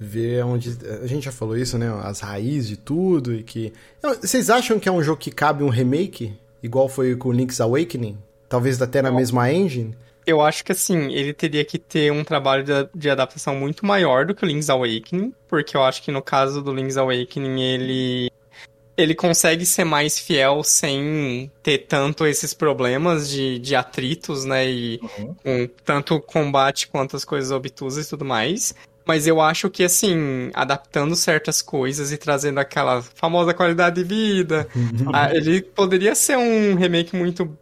ver 0.00 0.42
onde 0.42 0.70
a 1.02 1.06
gente 1.06 1.26
já 1.26 1.32
falou 1.32 1.54
isso, 1.54 1.76
né? 1.76 1.88
As 2.02 2.20
raízes 2.20 2.66
de 2.66 2.76
tudo 2.78 3.34
e 3.34 3.42
que 3.42 3.74
vocês 4.02 4.48
acham 4.48 4.80
que 4.80 4.88
é 4.88 4.92
um 4.92 5.02
jogo 5.02 5.20
que 5.20 5.30
cabe 5.30 5.62
um 5.62 5.68
remake 5.68 6.34
igual 6.62 6.88
foi 6.88 7.14
com 7.14 7.30
Link's 7.30 7.60
Awakening? 7.60 8.16
Talvez 8.48 8.80
até 8.80 9.02
na 9.02 9.12
mesma 9.12 9.52
engine? 9.52 9.94
Eu 10.26 10.40
acho 10.40 10.64
que 10.64 10.72
assim, 10.72 11.12
ele 11.12 11.32
teria 11.32 11.64
que 11.64 11.78
ter 11.78 12.12
um 12.12 12.22
trabalho 12.22 12.64
de, 12.64 12.72
de, 12.94 13.10
adaptação 13.10 13.56
muito 13.56 13.84
maior 13.84 14.24
do 14.24 14.34
que 14.34 14.44
o 14.44 14.46
Link's 14.46 14.70
Awakening, 14.70 15.34
porque 15.48 15.76
eu 15.76 15.82
acho 15.82 16.02
que 16.02 16.12
no 16.12 16.22
caso 16.22 16.62
do 16.62 16.72
Link's 16.72 16.96
Awakening 16.96 17.60
ele 17.60 18.32
ele 18.96 19.14
consegue 19.14 19.64
ser 19.64 19.84
mais 19.84 20.18
fiel 20.18 20.62
sem 20.62 21.50
ter 21.62 21.78
tanto 21.78 22.26
esses 22.26 22.52
problemas 22.52 23.28
de, 23.28 23.58
de 23.58 23.74
atritos, 23.74 24.44
né? 24.44 24.68
E 24.68 25.00
uhum. 25.18 25.34
um, 25.44 25.68
tanto 25.84 26.20
combate 26.20 26.88
quanto 26.88 27.16
as 27.16 27.24
coisas 27.24 27.50
obtusas 27.50 28.06
e 28.06 28.08
tudo 28.08 28.24
mais. 28.24 28.74
Mas 29.04 29.26
eu 29.26 29.40
acho 29.40 29.68
que, 29.68 29.82
assim, 29.82 30.50
adaptando 30.54 31.16
certas 31.16 31.60
coisas 31.60 32.12
e 32.12 32.16
trazendo 32.16 32.60
aquela 32.60 33.02
famosa 33.02 33.52
qualidade 33.52 33.96
de 33.96 34.04
vida, 34.04 34.68
uhum. 34.76 35.10
ele 35.32 35.62
poderia 35.62 36.14
ser 36.14 36.36
um 36.36 36.74
remake 36.76 37.16
muito 37.16 37.56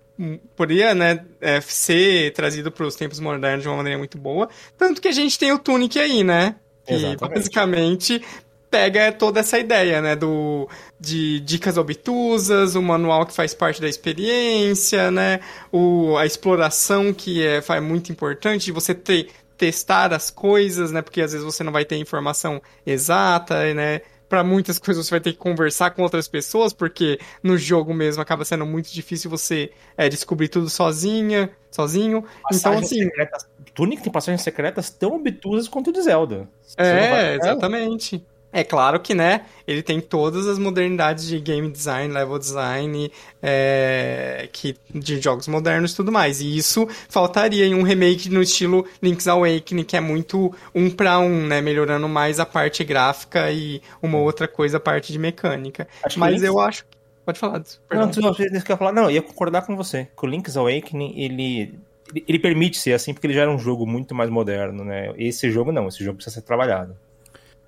poderia, 0.57 0.95
né, 0.95 1.25
é, 1.41 1.61
ser 1.61 2.33
trazido 2.33 2.71
para 2.71 2.87
os 2.87 2.95
tempos 2.95 3.21
modernos 3.21 3.63
de 3.63 3.69
uma 3.69 3.77
maneira 3.77 3.99
muito 3.99 4.19
boa. 4.19 4.49
Tanto 4.77 5.01
que 5.01 5.09
a 5.09 5.13
gente 5.13 5.39
tem 5.39 5.53
o 5.53 5.59
Tunic 5.59 5.99
aí, 5.99 6.23
né? 6.23 6.57
Que 6.87 6.95
Exatamente. 6.95 7.35
basicamente 7.35 8.23
pega 8.71 9.11
toda 9.11 9.41
essa 9.41 9.59
ideia, 9.59 10.01
né, 10.01 10.15
do 10.15 10.69
de 10.99 11.41
dicas 11.41 11.77
obtusas, 11.77 12.77
o 12.77 12.83
manual 12.83 13.27
que 13.27 13.35
faz 13.35 13.53
parte 13.53 13.81
da 13.81 13.89
experiência, 13.89 15.11
né, 15.11 15.41
o, 15.73 16.17
a 16.17 16.25
exploração 16.25 17.13
que 17.13 17.45
é, 17.45 17.61
é 17.69 17.81
muito 17.81 18.13
importante, 18.13 18.67
de 18.67 18.73
você 18.73 18.95
ter 18.95 19.29
testar 19.59 20.15
as 20.15 20.31
coisas, 20.31 20.91
né, 20.93 21.03
porque 21.03 21.21
às 21.21 21.33
vezes 21.33 21.45
você 21.45 21.65
não 21.65 21.73
vai 21.73 21.85
ter 21.85 21.97
informação 21.97 22.63
exata, 22.87 23.75
né, 23.75 24.01
para 24.31 24.45
muitas 24.45 24.79
coisas 24.79 25.05
você 25.05 25.11
vai 25.11 25.21
ter 25.21 25.33
que 25.33 25.39
conversar 25.39 25.91
com 25.91 26.03
outras 26.03 26.29
pessoas, 26.29 26.73
porque 26.73 27.19
no 27.43 27.59
jogo 27.59 27.93
mesmo 27.93 28.23
acaba 28.23 28.45
sendo 28.45 28.65
muito 28.65 28.89
difícil 28.93 29.29
você 29.29 29.73
é, 29.97 30.09
descobrir 30.09 30.49
tudo 30.49 30.71
sozinha, 30.71 31.51
sozinho. 31.69 32.25
então, 32.53 32.79
assim. 32.79 33.03
Secretas, 33.03 33.49
Tunic 33.75 34.03
tem 34.03 34.13
passagens 34.13 34.43
secretas 34.43 34.89
tão 34.89 35.17
obtusas 35.17 35.67
quanto 35.67 35.91
o 35.91 35.93
de 35.93 36.01
Zelda. 36.01 36.49
é, 36.79 37.35
exatamente. 37.35 38.17
É 38.17 38.40
claro 38.65 38.99
que, 38.99 39.15
né, 39.15 39.43
ele 39.67 39.83
tem 39.83 40.01
todas 40.01 40.47
as 40.49 40.59
modernidades 40.59 41.27
de 41.27 41.39
game 41.39 41.71
design, 41.71 42.13
level 42.13 42.39
design, 42.39 43.11
é, 43.41 44.49
que, 44.53 44.77
de 44.93 45.21
jogos 45.21 45.47
modernos 45.47 45.93
e 45.93 45.97
tudo 45.97 46.11
mais. 46.11 46.41
E 46.41 46.57
isso 46.57 46.89
faltaria 47.09 47.65
em 47.65 47.75
um 47.75 47.83
remake 47.83 48.29
no 48.29 48.43
estilo 48.43 48.85
Link's 49.01 49.29
Awakening, 49.29 49.85
que 49.85 49.97
é 49.97 50.01
muito 50.01 50.55
um 50.75 50.91
para 50.91 51.19
um, 51.21 51.47
né, 51.47 51.61
melhorando 51.61 52.09
mais 52.09 52.41
a 52.41 52.47
parte 52.47 52.83
gráfica 52.83 53.51
e 53.51 53.81
uma 54.03 54.19
outra 54.19 54.49
coisa, 54.49 54.79
a 54.79 54.81
parte 54.81 55.13
de 55.13 55.19
mecânica. 55.19 55.87
Acho 56.03 56.19
Mas 56.19 56.43
eu 56.43 56.59
acho... 56.59 56.85
Pode 57.25 57.39
falar. 57.39 57.63
Perdão. 57.89 58.11
Não, 58.17 58.23
não, 58.31 58.37
eu 58.39 58.53
ia 58.53 58.77
falar. 58.77 58.93
Não, 58.93 59.05
eu 59.05 59.11
ia 59.11 59.23
concordar 59.23 59.63
com 59.63 59.77
você. 59.77 60.09
Que 60.19 60.27
o 60.27 60.29
Link's 60.29 60.57
Awakening, 60.57 61.15
ele 61.17 61.79
ele 62.27 62.39
permite 62.39 62.79
ser 62.79 62.93
assim 62.93 63.13
porque 63.13 63.27
ele 63.27 63.35
já 63.35 63.43
era 63.43 63.51
um 63.51 63.59
jogo 63.59 63.87
muito 63.87 64.15
mais 64.15 64.31
moderno, 64.31 64.85
né? 64.85 65.13
Esse 65.17 65.51
jogo 65.51 65.71
não, 65.71 65.87
esse 65.87 66.03
jogo 66.03 66.17
precisa 66.17 66.35
ser 66.35 66.43
trabalhado. 66.43 66.97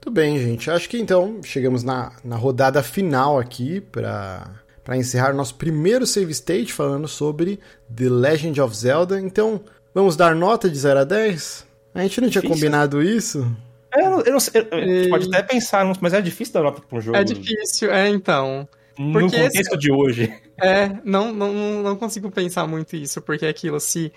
Tudo 0.02 0.14
bem, 0.14 0.36
gente. 0.36 0.68
Acho 0.68 0.88
que 0.88 0.98
então 0.98 1.40
chegamos 1.44 1.84
na, 1.84 2.10
na 2.24 2.34
rodada 2.34 2.82
final 2.82 3.38
aqui 3.38 3.80
para 3.80 4.60
para 4.82 4.96
encerrar 4.96 5.32
nosso 5.32 5.54
primeiro 5.54 6.04
save 6.04 6.32
state 6.32 6.72
falando 6.72 7.06
sobre 7.06 7.60
The 7.94 8.08
Legend 8.08 8.60
of 8.60 8.76
Zelda. 8.76 9.20
Então, 9.20 9.60
vamos 9.94 10.16
dar 10.16 10.34
nota 10.34 10.68
de 10.68 10.76
0 10.76 10.98
a 10.98 11.04
10? 11.04 11.66
A 11.94 12.02
gente 12.02 12.20
não 12.20 12.28
tinha 12.28 12.42
difícil. 12.42 12.50
combinado 12.50 13.00
isso? 13.00 13.56
É, 13.94 14.04
eu, 14.04 14.20
eu 14.22 14.40
sei, 14.40 14.66
e... 14.72 15.08
pode 15.08 15.28
até 15.28 15.40
pensar, 15.40 15.84
mas 16.00 16.12
é 16.12 16.20
difícil 16.20 16.54
dar 16.54 16.62
nota 16.62 16.82
para 16.82 16.98
um 16.98 17.00
jogo. 17.00 17.16
É 17.16 17.22
difícil, 17.22 17.92
é 17.92 18.08
então. 18.08 18.68
No 18.98 19.20
porque 19.20 19.36
contexto 19.36 19.74
esse... 19.74 19.78
de 19.78 19.92
hoje. 19.92 20.34
É, 20.60 20.90
não, 21.04 21.32
não, 21.32 21.52
não 21.82 21.96
consigo 21.96 22.28
pensar 22.28 22.66
muito 22.66 22.96
isso, 22.96 23.22
porque 23.22 23.46
é 23.46 23.48
aquilo, 23.48 23.78
se 23.78 24.12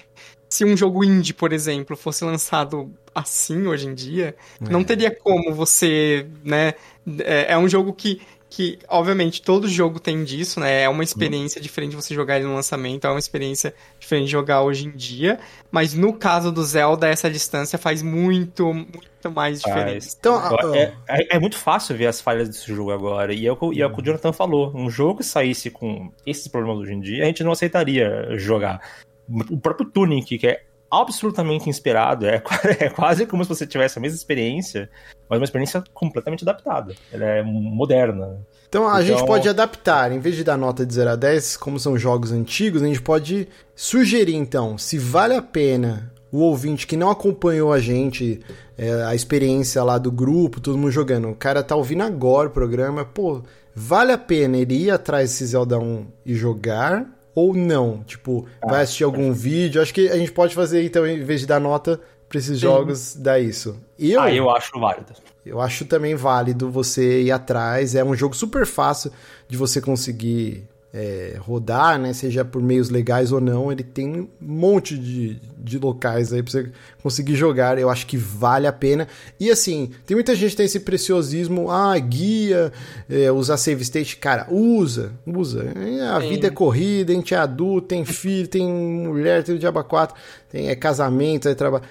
se 0.50 0.64
um 0.64 0.76
jogo 0.76 1.04
indie, 1.04 1.34
por 1.34 1.52
exemplo, 1.52 1.96
fosse 1.96 2.24
lançado 2.24 2.92
assim 3.14 3.68
hoje 3.68 3.88
em 3.88 3.94
dia, 3.94 4.36
é. 4.62 4.70
não 4.70 4.84
teria 4.84 5.12
como 5.12 5.54
você, 5.54 6.28
né? 6.44 6.74
É, 7.20 7.54
é, 7.54 7.58
um 7.58 7.68
jogo 7.68 7.94
que, 7.94 8.22
que, 8.50 8.80
obviamente, 8.88 9.42
todo 9.42 9.68
jogo 9.68 10.00
tem 10.00 10.24
disso, 10.24 10.60
né? 10.60 10.84
É 10.84 10.90
uma 10.90 11.04
experiência 11.04 11.62
diferente 11.62 11.92
de 11.92 11.96
você 11.96 12.14
jogar 12.14 12.38
ele 12.38 12.46
no 12.46 12.56
lançamento, 12.56 13.06
é 13.06 13.10
uma 13.10 13.20
experiência 13.20 13.74
diferente 14.00 14.26
de 14.26 14.32
jogar 14.32 14.62
hoje 14.62 14.88
em 14.88 14.92
dia. 14.92 15.40
Mas 15.72 15.94
no 15.94 16.14
caso 16.14 16.52
do 16.52 16.64
Zelda, 16.64 17.08
essa 17.08 17.30
distância 17.30 17.78
faz 17.78 18.02
muito, 18.02 18.74
muito 18.74 19.32
mais 19.34 19.62
diferença. 19.62 20.16
Então, 20.20 20.42
é, 20.74 20.94
é, 21.08 21.36
é, 21.36 21.40
muito 21.40 21.58
fácil 21.58 21.96
ver 21.96 22.08
as 22.08 22.22
falhas 22.22 22.50
desse 22.50 22.68
jogo 22.74 22.92
agora. 22.92 23.34
E 23.34 23.48
é 23.48 23.52
o, 23.52 23.74
e 23.74 23.82
é 23.82 23.86
o 23.86 23.94
que 23.94 24.02
o 24.02 24.04
Jonathan 24.04 24.34
falou. 24.34 24.72
Um 24.76 24.90
jogo 24.90 25.20
que 25.20 25.26
saísse 25.26 25.70
com 25.70 26.12
esses 26.26 26.48
problemas 26.48 26.80
hoje 26.80 26.94
em 26.94 27.00
dia, 27.00 27.24
a 27.24 27.28
gente 27.28 27.44
não 27.44 27.52
aceitaria 27.52 28.38
jogar 28.38 28.82
o 29.28 29.60
próprio 29.60 29.90
Tunic, 29.90 30.38
que 30.38 30.48
é 30.48 30.64
absolutamente 30.90 31.70
inspirado, 31.70 32.26
é, 32.26 32.42
é 32.80 32.90
quase 32.90 33.26
como 33.26 33.44
se 33.44 33.50
você 33.50 33.66
tivesse 33.66 33.98
a 33.98 34.02
mesma 34.02 34.16
experiência, 34.16 34.90
mas 35.30 35.40
uma 35.40 35.46
experiência 35.46 35.84
completamente 35.94 36.44
adaptada. 36.44 36.94
Ela 37.12 37.26
é 37.26 37.44
moderna. 37.44 38.40
Então 38.68 38.88
a 38.88 39.02
então... 39.02 39.18
gente 39.18 39.26
pode 39.26 39.50
adaptar, 39.50 40.12
em 40.12 40.20
vez 40.20 40.36
de 40.36 40.44
dar 40.44 40.58
nota 40.58 40.86
de 40.86 40.94
0 40.94 41.12
a 41.12 41.16
10, 41.16 41.58
como 41.58 41.80
são 41.80 41.98
jogos 41.98 42.32
antigos, 42.32 42.82
a 42.82 42.88
gente 42.88 43.02
pode 43.02 43.48
sugerir 43.76 44.36
então 44.36 44.78
se 44.78 44.98
vale 44.98 45.34
a 45.34 45.42
pena 45.42 46.12
o 46.32 46.40
ouvinte 46.40 46.86
que 46.86 46.98
não 46.98 47.10
acompanhou 47.10 47.72
a 47.72 47.80
gente, 47.80 48.42
é, 48.78 49.04
a 49.04 49.16
experiência 49.16 49.82
lá 49.84 49.98
do 49.98 50.12
grupo, 50.12 50.60
todo 50.60 50.78
mundo 50.78 50.92
jogando, 50.92 51.30
o 51.30 51.36
cara 51.36 51.64
tá 51.64 51.76
ouvindo 51.76 52.04
agora 52.04 52.50
o 52.50 52.52
programa, 52.52 53.06
pô, 53.06 53.42
vale 53.74 54.12
a 54.12 54.18
pena 54.18 54.58
ele 54.58 54.76
ir 54.76 54.92
atrás 54.92 55.30
desse 55.30 55.46
Zelda 55.46 55.80
1 55.80 56.06
e 56.26 56.36
jogar? 56.36 57.15
Ou 57.36 57.53
não? 57.53 58.02
Tipo, 58.03 58.48
ah, 58.62 58.72
vai 58.72 58.82
assistir 58.84 59.03
algum 59.03 59.34
vídeo? 59.34 59.82
Acho 59.82 59.94
que 59.94 60.07
a 60.07 60.18
gente 60.18 60.32
pode 60.32 60.56
fazer, 60.56 60.84
então, 60.84 61.06
em 61.06 61.24
vez 61.24 61.41
de 61.41 61.45
dar 61.45 61.60
nota 61.60 61.99
para 62.28 62.40
esses 62.40 62.57
jogos, 62.57 63.16
dar 63.16 63.40
isso. 63.40 63.78
Eu, 63.99 64.22
ah, 64.22 64.34
eu 64.34 64.49
acho 64.49 64.80
válido. 64.80 65.14
Eu 65.45 65.62
acho 65.62 65.86
também 65.86 66.16
válido 66.16 66.72
você 66.72 67.22
ir 67.22 67.32
atrás. 67.32 67.94
É 67.94 68.03
um 68.03 68.16
jogo 68.16 68.36
super 68.36 68.66
fácil 68.66 69.12
de 69.48 69.57
você 69.57 69.80
conseguir 69.80 70.68
é, 70.98 71.36
rodar, 71.38 72.00
né? 72.00 72.14
Seja 72.14 72.46
por 72.46 72.62
meios 72.62 72.90
legais 72.90 73.34
ou 73.34 73.42
não, 73.42 73.70
ele 73.70 73.84
tem 73.84 74.22
um 74.22 74.30
monte 74.40 74.98
de, 74.98 75.42
de 75.58 75.78
locais 75.78 76.32
aí 76.32 76.42
pra 76.42 76.50
você 76.50 76.72
conseguir 77.04 77.36
jogar. 77.36 77.78
Eu 77.78 77.90
acho 77.90 78.08
que 78.08 78.16
vale 78.16 78.66
a 78.66 78.72
pena. 78.72 79.06
E 79.38 79.52
assim, 79.52 79.92
tem 80.06 80.16
muita 80.16 80.34
gente 80.34 80.52
que 80.52 80.58
tem 80.58 80.66
esse 80.66 80.80
preciosismo, 80.80 81.70
ah, 81.70 82.00
guia, 82.00 82.72
é, 83.10 83.30
usar 83.30 83.58
save 83.58 83.82
state. 83.82 84.16
Cara, 84.16 84.48
usa, 84.50 85.12
usa. 85.28 85.66
A 86.14 86.22
Sim. 86.22 86.30
vida 86.30 86.48
é 86.48 86.50
corrida, 86.50 87.12
a 87.12 87.16
gente 87.16 87.34
é 87.34 87.38
adulto, 87.38 87.90
tem 87.90 88.06
filho, 88.06 88.48
tem 88.48 88.66
mulher, 88.66 89.44
tem 89.44 89.54
o 89.54 89.60
diaba 89.60 89.84
4, 89.84 90.16
tem 90.50 90.70
é, 90.70 90.76
casamento, 90.76 91.50
é 91.50 91.56
trabalho. 91.56 91.84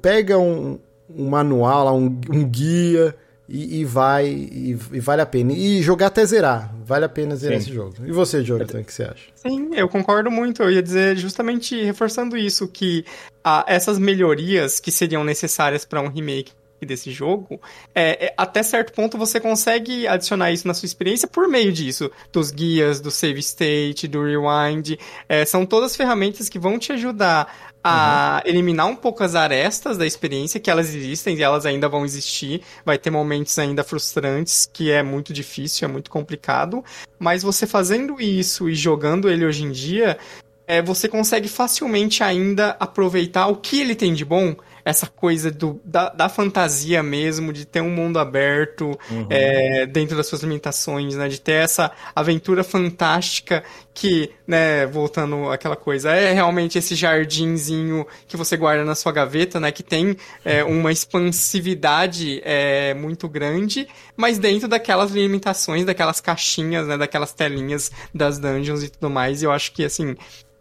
Pega 0.00 0.38
um, 0.38 0.78
um 1.10 1.28
manual, 1.28 1.98
um, 1.98 2.20
um 2.30 2.44
guia 2.48 3.16
e, 3.48 3.80
e 3.80 3.84
vai 3.84 4.26
e, 4.26 4.78
e, 4.92 5.00
vale 5.00 5.22
a 5.22 5.26
pena. 5.26 5.52
E 5.52 5.82
jogar 5.82 6.08
até 6.08 6.24
zerar. 6.24 6.74
Vale 6.84 7.06
a 7.06 7.08
pena 7.08 7.34
zerar 7.34 7.58
Sim. 7.58 7.66
esse 7.66 7.74
jogo. 7.74 7.94
E 8.04 8.12
você, 8.12 8.42
Jonathan, 8.42 8.80
o 8.80 8.84
que 8.84 8.92
você 8.92 9.04
acha? 9.04 9.24
Sim, 9.34 9.70
eu 9.74 9.88
concordo 9.88 10.30
muito. 10.30 10.62
Eu 10.62 10.70
ia 10.70 10.82
dizer 10.82 11.16
justamente 11.16 11.82
reforçando 11.82 12.36
isso, 12.36 12.68
que 12.68 13.04
ah, 13.42 13.64
essas 13.66 13.98
melhorias 13.98 14.78
que 14.78 14.90
seriam 14.90 15.24
necessárias 15.24 15.84
para 15.84 16.02
um 16.02 16.08
remake 16.08 16.52
desse 16.86 17.10
jogo, 17.10 17.60
é, 17.94 18.26
é, 18.26 18.34
até 18.36 18.62
certo 18.62 18.92
ponto 18.92 19.18
você 19.18 19.40
consegue 19.40 20.06
adicionar 20.06 20.52
isso 20.52 20.66
na 20.66 20.74
sua 20.74 20.86
experiência 20.86 21.28
por 21.28 21.48
meio 21.48 21.72
disso, 21.72 22.10
dos 22.32 22.50
guias, 22.50 23.00
do 23.00 23.10
save 23.10 23.40
state, 23.40 24.08
do 24.08 24.22
rewind, 24.22 24.98
é, 25.28 25.44
são 25.44 25.64
todas 25.66 25.96
ferramentas 25.96 26.48
que 26.48 26.58
vão 26.58 26.78
te 26.78 26.92
ajudar 26.92 27.72
a 27.82 28.42
uhum. 28.44 28.50
eliminar 28.50 28.86
um 28.86 28.96
pouco 28.96 29.22
as 29.22 29.34
arestas 29.34 29.96
da 29.96 30.06
experiência, 30.06 30.60
que 30.60 30.70
elas 30.70 30.94
existem 30.94 31.36
e 31.36 31.42
elas 31.42 31.64
ainda 31.64 31.88
vão 31.88 32.04
existir. 32.04 32.62
Vai 32.84 32.98
ter 32.98 33.10
momentos 33.10 33.58
ainda 33.58 33.84
frustrantes, 33.84 34.68
que 34.70 34.90
é 34.90 35.02
muito 35.02 35.32
difícil, 35.32 35.88
é 35.88 35.90
muito 35.90 36.10
complicado. 36.10 36.84
Mas 37.18 37.42
você 37.42 37.66
fazendo 37.66 38.20
isso 38.20 38.68
e 38.68 38.74
jogando 38.74 39.30
ele 39.30 39.44
hoje 39.44 39.64
em 39.64 39.70
dia, 39.70 40.18
é, 40.66 40.82
você 40.82 41.08
consegue 41.08 41.48
facilmente 41.48 42.22
ainda 42.22 42.76
aproveitar 42.78 43.46
o 43.46 43.56
que 43.56 43.80
ele 43.80 43.94
tem 43.94 44.12
de 44.12 44.24
bom 44.24 44.54
essa 44.88 45.06
coisa 45.06 45.50
do, 45.50 45.78
da, 45.84 46.08
da 46.08 46.30
fantasia 46.30 47.02
mesmo, 47.02 47.52
de 47.52 47.66
ter 47.66 47.82
um 47.82 47.90
mundo 47.90 48.18
aberto 48.18 48.98
uhum. 49.10 49.26
é, 49.28 49.84
dentro 49.84 50.16
das 50.16 50.26
suas 50.26 50.42
limitações, 50.42 51.14
né? 51.14 51.28
De 51.28 51.38
ter 51.38 51.62
essa 51.62 51.92
aventura 52.14 52.64
fantástica 52.64 53.62
que, 53.92 54.30
né, 54.46 54.86
voltando 54.86 55.50
àquela 55.50 55.76
coisa, 55.76 56.12
é 56.12 56.32
realmente 56.32 56.78
esse 56.78 56.94
jardinzinho 56.94 58.06
que 58.26 58.34
você 58.34 58.56
guarda 58.56 58.82
na 58.82 58.94
sua 58.94 59.12
gaveta, 59.12 59.60
né? 59.60 59.70
Que 59.70 59.82
tem 59.82 60.16
é, 60.42 60.64
uma 60.64 60.90
expansividade 60.90 62.40
é, 62.42 62.94
muito 62.94 63.28
grande, 63.28 63.86
mas 64.16 64.38
dentro 64.38 64.68
daquelas 64.68 65.10
limitações, 65.10 65.84
daquelas 65.84 66.18
caixinhas, 66.18 66.86
né? 66.86 66.96
Daquelas 66.96 67.34
telinhas 67.34 67.92
das 68.14 68.38
dungeons 68.38 68.82
e 68.82 68.88
tudo 68.88 69.10
mais. 69.10 69.42
E 69.42 69.44
eu 69.44 69.52
acho 69.52 69.70
que, 69.72 69.84
assim, 69.84 70.16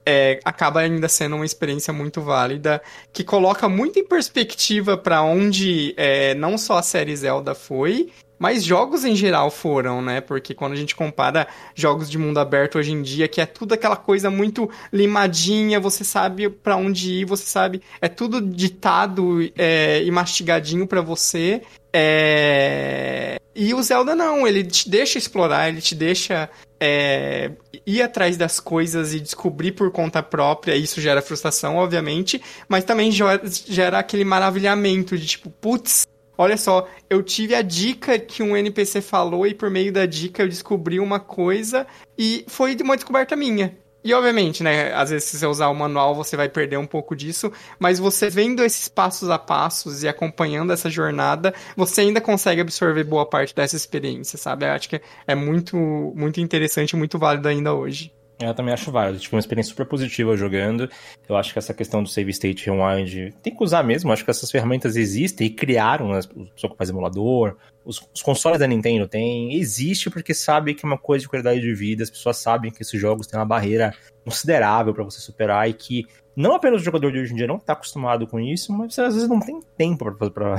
é, 0.10 0.40
acaba 0.46 0.80
ainda 0.80 1.10
sendo 1.10 1.36
uma 1.36 1.46
experiência 1.46 1.92
muito 1.92 2.22
válida, 2.22 2.82
que 3.12 3.26
coloca 3.26 3.68
muito 3.68 4.00
em 4.00 4.08
perspectiva 4.08 4.98
para 4.98 5.22
onde 5.22 5.94
é, 5.98 6.34
não 6.34 6.58
só 6.58 6.78
a 6.78 6.82
série 6.82 7.14
Zelda 7.14 7.54
foi, 7.54 8.10
mas 8.39 8.64
jogos 8.64 9.03
em 9.03 9.15
geral 9.15 9.49
foram, 9.49 10.01
né? 10.01 10.22
Porque 10.22 10.53
quando 10.53 10.73
a 10.73 10.76
gente 10.76 10.95
compara 10.95 11.47
jogos 11.73 12.09
de 12.09 12.18
mundo 12.18 12.39
aberto 12.39 12.77
hoje 12.77 12.91
em 12.91 13.01
dia, 13.01 13.27
que 13.27 13.41
é 13.41 13.45
tudo 13.45 13.73
aquela 13.73 13.95
coisa 13.95 14.30
muito 14.30 14.69
limadinha, 14.91 15.80
você 15.80 16.03
sabe 16.03 16.49
para 16.49 16.76
onde 16.76 17.11
ir, 17.11 17.26
você 17.26 17.45
sabe, 17.45 17.81
é 18.01 18.07
tudo 18.07 18.41
ditado 18.41 19.39
é, 19.57 20.03
e 20.03 20.11
mastigadinho 20.11 20.88
para 20.88 21.01
você. 21.01 21.61
É... 21.91 23.39
E 23.55 23.73
o 23.73 23.81
Zelda 23.81 24.14
não, 24.14 24.47
ele 24.47 24.64
te 24.64 24.88
deixa 24.88 25.18
explorar, 25.18 25.69
ele 25.69 25.81
te 25.81 25.95
deixa 25.95 26.47
é, 26.80 27.51
ir 27.85 28.03
atrás 28.03 28.38
das 28.38 28.59
coisas 28.59 29.15
e 29.15 29.19
descobrir 29.19 29.72
por 29.72 29.91
conta 29.91 30.22
própria, 30.22 30.76
isso 30.76 31.01
gera 31.01 31.23
frustração, 31.23 31.77
obviamente, 31.77 32.39
mas 32.69 32.84
também 32.84 33.11
gera 33.11 33.97
aquele 33.97 34.23
maravilhamento 34.23 35.18
de 35.18 35.26
tipo, 35.26 35.49
putz, 35.49 36.05
olha 36.38 36.57
só, 36.57 36.88
eu 37.09 37.23
tive 37.23 37.55
a 37.55 37.61
dica 37.61 38.18
que 38.19 38.43
um 38.43 38.55
NPC 38.55 39.01
falou 39.01 39.45
e 39.47 39.53
por 39.53 39.69
meio 39.69 39.91
da 39.91 40.05
dica 40.05 40.43
eu 40.43 40.47
descobri 40.47 40.99
uma 40.99 41.19
coisa 41.19 41.88
e 42.18 42.45
foi 42.47 42.76
uma 42.81 42.95
descoberta 42.95 43.35
minha. 43.35 43.77
E 44.03 44.14
obviamente, 44.14 44.64
né, 44.64 44.93
às 44.93 45.09
vezes 45.09 45.27
se 45.27 45.38
você 45.38 45.45
usar 45.45 45.68
o 45.68 45.76
manual 45.76 46.15
você 46.15 46.38
vai 46.38 46.47
perder 46.47 46.77
um 46.77 46.85
pouco 46.85 47.15
disso, 47.15 47.51
mas 47.77 47.99
você 47.99 48.30
vendo 48.30 48.64
esses 48.64 48.88
passos 48.88 49.30
a 49.30 49.38
passos 49.38 50.03
e 50.03 50.07
acompanhando 50.07 50.72
essa 50.72 50.89
jornada, 50.89 51.53
você 51.76 52.01
ainda 52.01 52.22
consegue 52.22 52.61
absorver 52.61 53.03
boa 53.03 53.26
parte 53.26 53.53
dessa 53.53 53.76
experiência, 53.76 54.38
sabe? 54.38 54.65
Eu 54.65 54.72
acho 54.72 54.88
que 54.88 55.01
é 55.27 55.35
muito, 55.35 55.76
muito 56.15 56.39
interessante 56.39 56.95
muito 56.95 57.19
válido 57.19 57.49
ainda 57.49 57.73
hoje. 57.73 58.14
Eu 58.39 58.53
também 58.53 58.72
acho 58.72 58.91
válido, 58.91 59.19
tipo, 59.19 59.35
uma 59.35 59.39
experiência 59.39 59.72
super 59.72 59.88
positiva 59.88 60.38
jogando. 60.38 60.88
Eu 61.27 61.35
acho 61.35 61.51
que 61.51 61.57
essa 61.57 61.73
questão 61.73 62.03
do 62.03 62.09
save 62.09 62.30
state 62.30 62.69
rewind 62.69 63.34
tem 63.41 63.55
que 63.55 63.64
usar 63.64 63.84
mesmo. 63.84 64.09
Eu 64.09 64.14
acho 64.14 64.23
que 64.23 64.30
essas 64.30 64.51
ferramentas 64.51 64.95
existem 64.95 65.47
e 65.47 65.49
criaram, 65.49 66.09
né? 66.09 66.19
O 66.35 66.45
pessoal 66.45 66.72
que 66.72 66.77
faz 66.77 66.89
emulador, 66.89 67.57
os, 67.84 67.99
os, 68.14 68.22
consoles 68.22 68.59
da 68.59 68.68
Nintendo 68.68 69.07
têm, 69.07 69.55
existe 69.55 70.09
porque 70.09 70.34
sabe 70.35 70.76
que 70.76 70.85
é 70.85 70.88
uma 70.88 70.99
coisa 70.99 71.23
de 71.23 71.30
qualidade 71.30 71.61
de 71.61 71.73
vida, 71.73 72.03
as 72.03 72.09
pessoas 72.09 72.38
sabem 72.38 72.69
que 72.69 72.84
esses 72.84 72.99
jogos 72.99 73.26
têm 73.26 73.39
uma 73.39 73.45
barreira 73.45 73.91
considerável 74.23 74.93
para 74.93 75.03
você 75.03 75.19
superar 75.19 75.68
e 75.69 75.73
que 75.73 76.05
não 76.35 76.53
apenas 76.53 76.81
o 76.81 76.84
jogador 76.84 77.11
de 77.11 77.18
hoje 77.18 77.34
em 77.34 77.35
dia 77.35 77.47
não 77.47 77.55
está 77.55 77.73
acostumado 77.73 78.27
com 78.27 78.39
isso, 78.39 78.72
mas 78.72 78.93
você 78.93 79.01
às 79.01 79.15
vezes 79.15 79.27
não 79.27 79.39
tem 79.39 79.59
tempo 79.76 80.11
para 80.30 80.57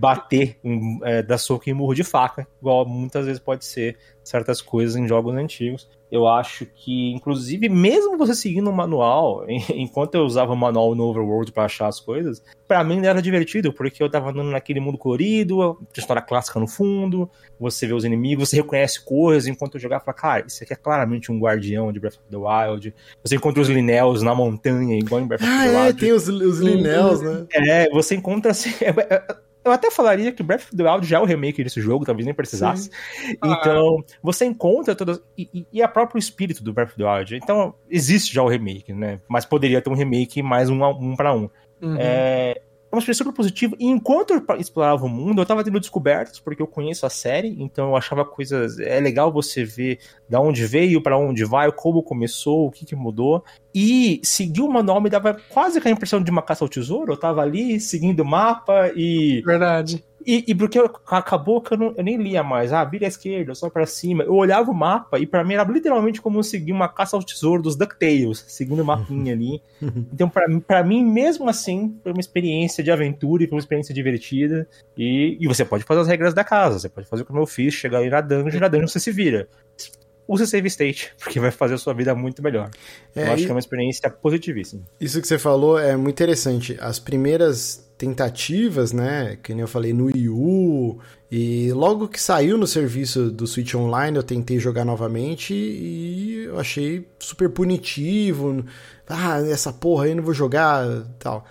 bater, 0.00 0.58
um, 0.64 0.98
é, 1.04 1.22
dar 1.22 1.38
soco 1.38 1.70
em 1.70 1.72
murro 1.72 1.94
de 1.94 2.02
faca, 2.02 2.48
igual 2.58 2.84
muitas 2.84 3.24
vezes 3.24 3.38
pode 3.38 3.64
ser 3.64 3.96
certas 4.30 4.62
coisas 4.62 4.96
em 4.96 5.08
jogos 5.08 5.34
antigos. 5.34 5.88
Eu 6.10 6.26
acho 6.26 6.66
que, 6.66 7.12
inclusive, 7.12 7.68
mesmo 7.68 8.18
você 8.18 8.34
seguindo 8.34 8.68
o 8.68 8.72
manual, 8.72 9.44
enquanto 9.70 10.14
eu 10.16 10.22
usava 10.22 10.52
o 10.52 10.56
manual 10.56 10.94
no 10.94 11.04
Overworld 11.04 11.52
para 11.52 11.64
achar 11.64 11.86
as 11.86 12.00
coisas, 12.00 12.42
para 12.66 12.82
mim 12.82 13.04
era 13.04 13.22
divertido, 13.22 13.72
porque 13.72 14.02
eu 14.02 14.10
tava 14.10 14.30
andando 14.30 14.50
naquele 14.50 14.80
mundo 14.80 14.98
colorido, 14.98 15.78
história 15.96 16.22
clássica 16.22 16.58
no 16.58 16.66
fundo, 16.66 17.30
você 17.58 17.86
vê 17.86 17.92
os 17.92 18.04
inimigos, 18.04 18.48
você 18.48 18.56
reconhece 18.56 19.04
coisas, 19.04 19.46
enquanto 19.46 19.74
eu 19.74 19.80
jogava, 19.80 20.04
fala, 20.04 20.16
cara, 20.16 20.44
isso 20.46 20.62
aqui 20.64 20.72
é 20.72 20.76
claramente 20.76 21.30
um 21.30 21.38
guardião 21.38 21.92
de 21.92 22.00
Breath 22.00 22.14
of 22.14 22.24
the 22.30 22.36
Wild. 22.36 22.94
Você 23.22 23.36
encontra 23.36 23.62
os 23.62 23.68
Linels 23.68 24.22
na 24.22 24.34
montanha, 24.34 24.98
igual 24.98 25.20
em 25.20 25.26
Breath 25.26 25.42
of 25.42 25.50
the 25.50 25.56
ah, 25.56 25.66
é, 25.66 25.68
Wild. 25.68 25.88
É, 25.88 25.92
tem 25.92 26.12
os, 26.12 26.28
os 26.28 26.58
Linels, 26.58 27.20
né? 27.20 27.46
É, 27.52 27.88
você 27.90 28.16
encontra 28.16 28.50
assim. 28.50 28.70
É, 29.64 29.68
é, 29.68 29.68
eu 29.68 29.72
até 29.72 29.90
falaria 29.90 30.32
que 30.32 30.42
Breath 30.42 30.64
of 30.64 30.76
the 30.76 30.90
Wild 30.90 31.06
já 31.06 31.18
é 31.18 31.20
o 31.20 31.24
remake 31.24 31.62
desse 31.62 31.80
jogo, 31.80 32.04
talvez 32.04 32.24
nem 32.24 32.34
precisasse. 32.34 32.90
Ah. 33.40 33.58
Então, 33.60 34.04
você 34.22 34.44
encontra 34.44 34.94
todas. 34.94 35.22
E, 35.36 35.66
e, 35.72 35.82
a 35.82 35.88
próprio 35.88 36.18
espírito 36.18 36.62
do 36.62 36.72
Breath 36.72 36.90
of 36.90 36.96
the 36.98 37.04
Wild. 37.04 37.36
Então, 37.36 37.74
existe 37.88 38.34
já 38.34 38.42
o 38.42 38.48
remake, 38.48 38.92
né? 38.92 39.20
Mas 39.28 39.44
poderia 39.44 39.80
ter 39.80 39.90
um 39.90 39.94
remake 39.94 40.42
mais 40.42 40.68
um, 40.68 40.84
um 40.84 41.16
para 41.16 41.34
um. 41.34 41.48
Uhum. 41.82 41.96
É, 41.98 42.60
uma 42.92 42.98
experiência 42.98 43.24
super 43.24 43.36
positiva. 43.36 43.76
E 43.78 43.86
enquanto 43.86 44.32
eu 44.32 44.56
explorava 44.58 45.04
o 45.04 45.08
mundo, 45.08 45.40
eu 45.40 45.46
tava 45.46 45.62
tendo 45.62 45.78
descobertas, 45.78 46.40
porque 46.40 46.60
eu 46.60 46.66
conheço 46.66 47.06
a 47.06 47.10
série, 47.10 47.54
então 47.58 47.90
eu 47.90 47.96
achava 47.96 48.24
coisas. 48.24 48.78
É 48.80 48.98
legal 48.98 49.32
você 49.32 49.64
ver 49.64 50.00
da 50.28 50.40
onde 50.40 50.66
veio, 50.66 51.02
para 51.02 51.16
onde 51.16 51.44
vai, 51.44 51.70
como 51.70 52.02
começou, 52.02 52.66
o 52.66 52.70
que, 52.70 52.84
que 52.84 52.96
mudou. 52.96 53.44
E 53.74 54.20
seguir 54.22 54.62
o 54.62 54.68
manual 54.68 55.00
me 55.00 55.10
dava 55.10 55.36
quase 55.48 55.80
que 55.80 55.88
a 55.88 55.90
impressão 55.90 56.22
de 56.22 56.30
uma 56.30 56.42
caça 56.42 56.64
ao 56.64 56.68
tesouro. 56.68 57.12
Eu 57.12 57.16
tava 57.16 57.40
ali 57.42 57.80
seguindo 57.80 58.20
o 58.20 58.26
mapa 58.26 58.90
e. 58.94 59.42
Verdade. 59.44 60.04
E, 60.26 60.44
e 60.48 60.54
porque 60.54 60.78
eu, 60.78 60.84
acabou 61.06 61.62
que 61.62 61.72
eu, 61.72 61.78
não, 61.78 61.94
eu, 61.96 62.04
nem 62.04 62.16
lia 62.16 62.42
mais, 62.42 62.72
ah, 62.72 62.84
vira 62.84 63.06
à 63.06 63.08
esquerda, 63.08 63.54
só 63.54 63.70
para 63.70 63.86
cima. 63.86 64.22
Eu 64.22 64.34
olhava 64.34 64.70
o 64.70 64.74
mapa 64.74 65.18
e 65.18 65.26
para 65.26 65.42
mim 65.42 65.54
era 65.54 65.64
literalmente 65.64 66.20
como 66.20 66.42
seguir 66.42 66.72
uma 66.72 66.88
caça 66.88 67.16
ao 67.16 67.22
tesouro 67.22 67.62
dos 67.62 67.76
DuckTales, 67.76 68.44
seguindo 68.48 68.80
o 68.80 68.84
mapinha 68.84 69.32
ali. 69.32 69.62
Então, 70.12 70.30
para 70.66 70.84
mim, 70.84 71.04
mesmo 71.04 71.48
assim, 71.48 71.96
foi 72.02 72.12
uma 72.12 72.20
experiência 72.20 72.84
de 72.84 72.90
aventura 72.90 73.42
e 73.42 73.46
foi 73.46 73.56
uma 73.56 73.60
experiência 73.60 73.94
divertida. 73.94 74.68
E, 74.96 75.38
e 75.40 75.46
você 75.46 75.64
pode 75.64 75.84
fazer 75.84 76.00
as 76.00 76.08
regras 76.08 76.34
da 76.34 76.44
casa, 76.44 76.78
você 76.78 76.88
pode 76.88 77.08
fazer 77.08 77.24
como 77.24 77.38
eu 77.38 77.46
fiz, 77.46 77.72
chegar 77.72 77.98
aí 77.98 78.10
na 78.10 78.20
dungeon 78.20 78.58
e 78.58 78.60
na 78.60 78.68
dungeon 78.68 78.88
você 78.88 79.00
se 79.00 79.10
vira 79.10 79.48
use 80.32 80.46
save 80.46 80.68
state, 80.68 81.12
porque 81.18 81.40
vai 81.40 81.50
fazer 81.50 81.74
a 81.74 81.78
sua 81.78 81.92
vida 81.92 82.14
muito 82.14 82.42
melhor. 82.42 82.70
É, 83.14 83.28
eu 83.28 83.32
acho 83.32 83.44
que 83.44 83.50
é 83.50 83.54
uma 83.54 83.60
experiência 83.60 84.08
positivíssima. 84.10 84.82
Isso 85.00 85.20
que 85.20 85.26
você 85.26 85.38
falou 85.38 85.78
é 85.78 85.96
muito 85.96 86.14
interessante. 86.14 86.76
As 86.80 86.98
primeiras 86.98 87.90
tentativas, 88.00 88.92
né? 88.92 89.36
Que 89.42 89.52
nem 89.52 89.60
eu 89.60 89.68
falei 89.68 89.92
no 89.92 90.06
Wii 90.06 90.28
U. 90.30 90.98
E 91.30 91.70
logo 91.72 92.08
que 92.08 92.20
saiu 92.20 92.56
no 92.56 92.66
serviço 92.66 93.30
do 93.30 93.46
Switch 93.46 93.74
Online, 93.74 94.16
eu 94.16 94.22
tentei 94.22 94.58
jogar 94.58 94.86
novamente 94.86 95.52
e 95.52 96.44
eu 96.44 96.58
achei 96.58 97.06
super 97.18 97.50
punitivo. 97.50 98.64
Ah, 99.06 99.40
essa 99.42 99.70
porra 99.70 100.06
aí 100.06 100.14
não 100.14 100.22
vou 100.22 100.32
jogar 100.32 100.86
tal. 101.18 101.44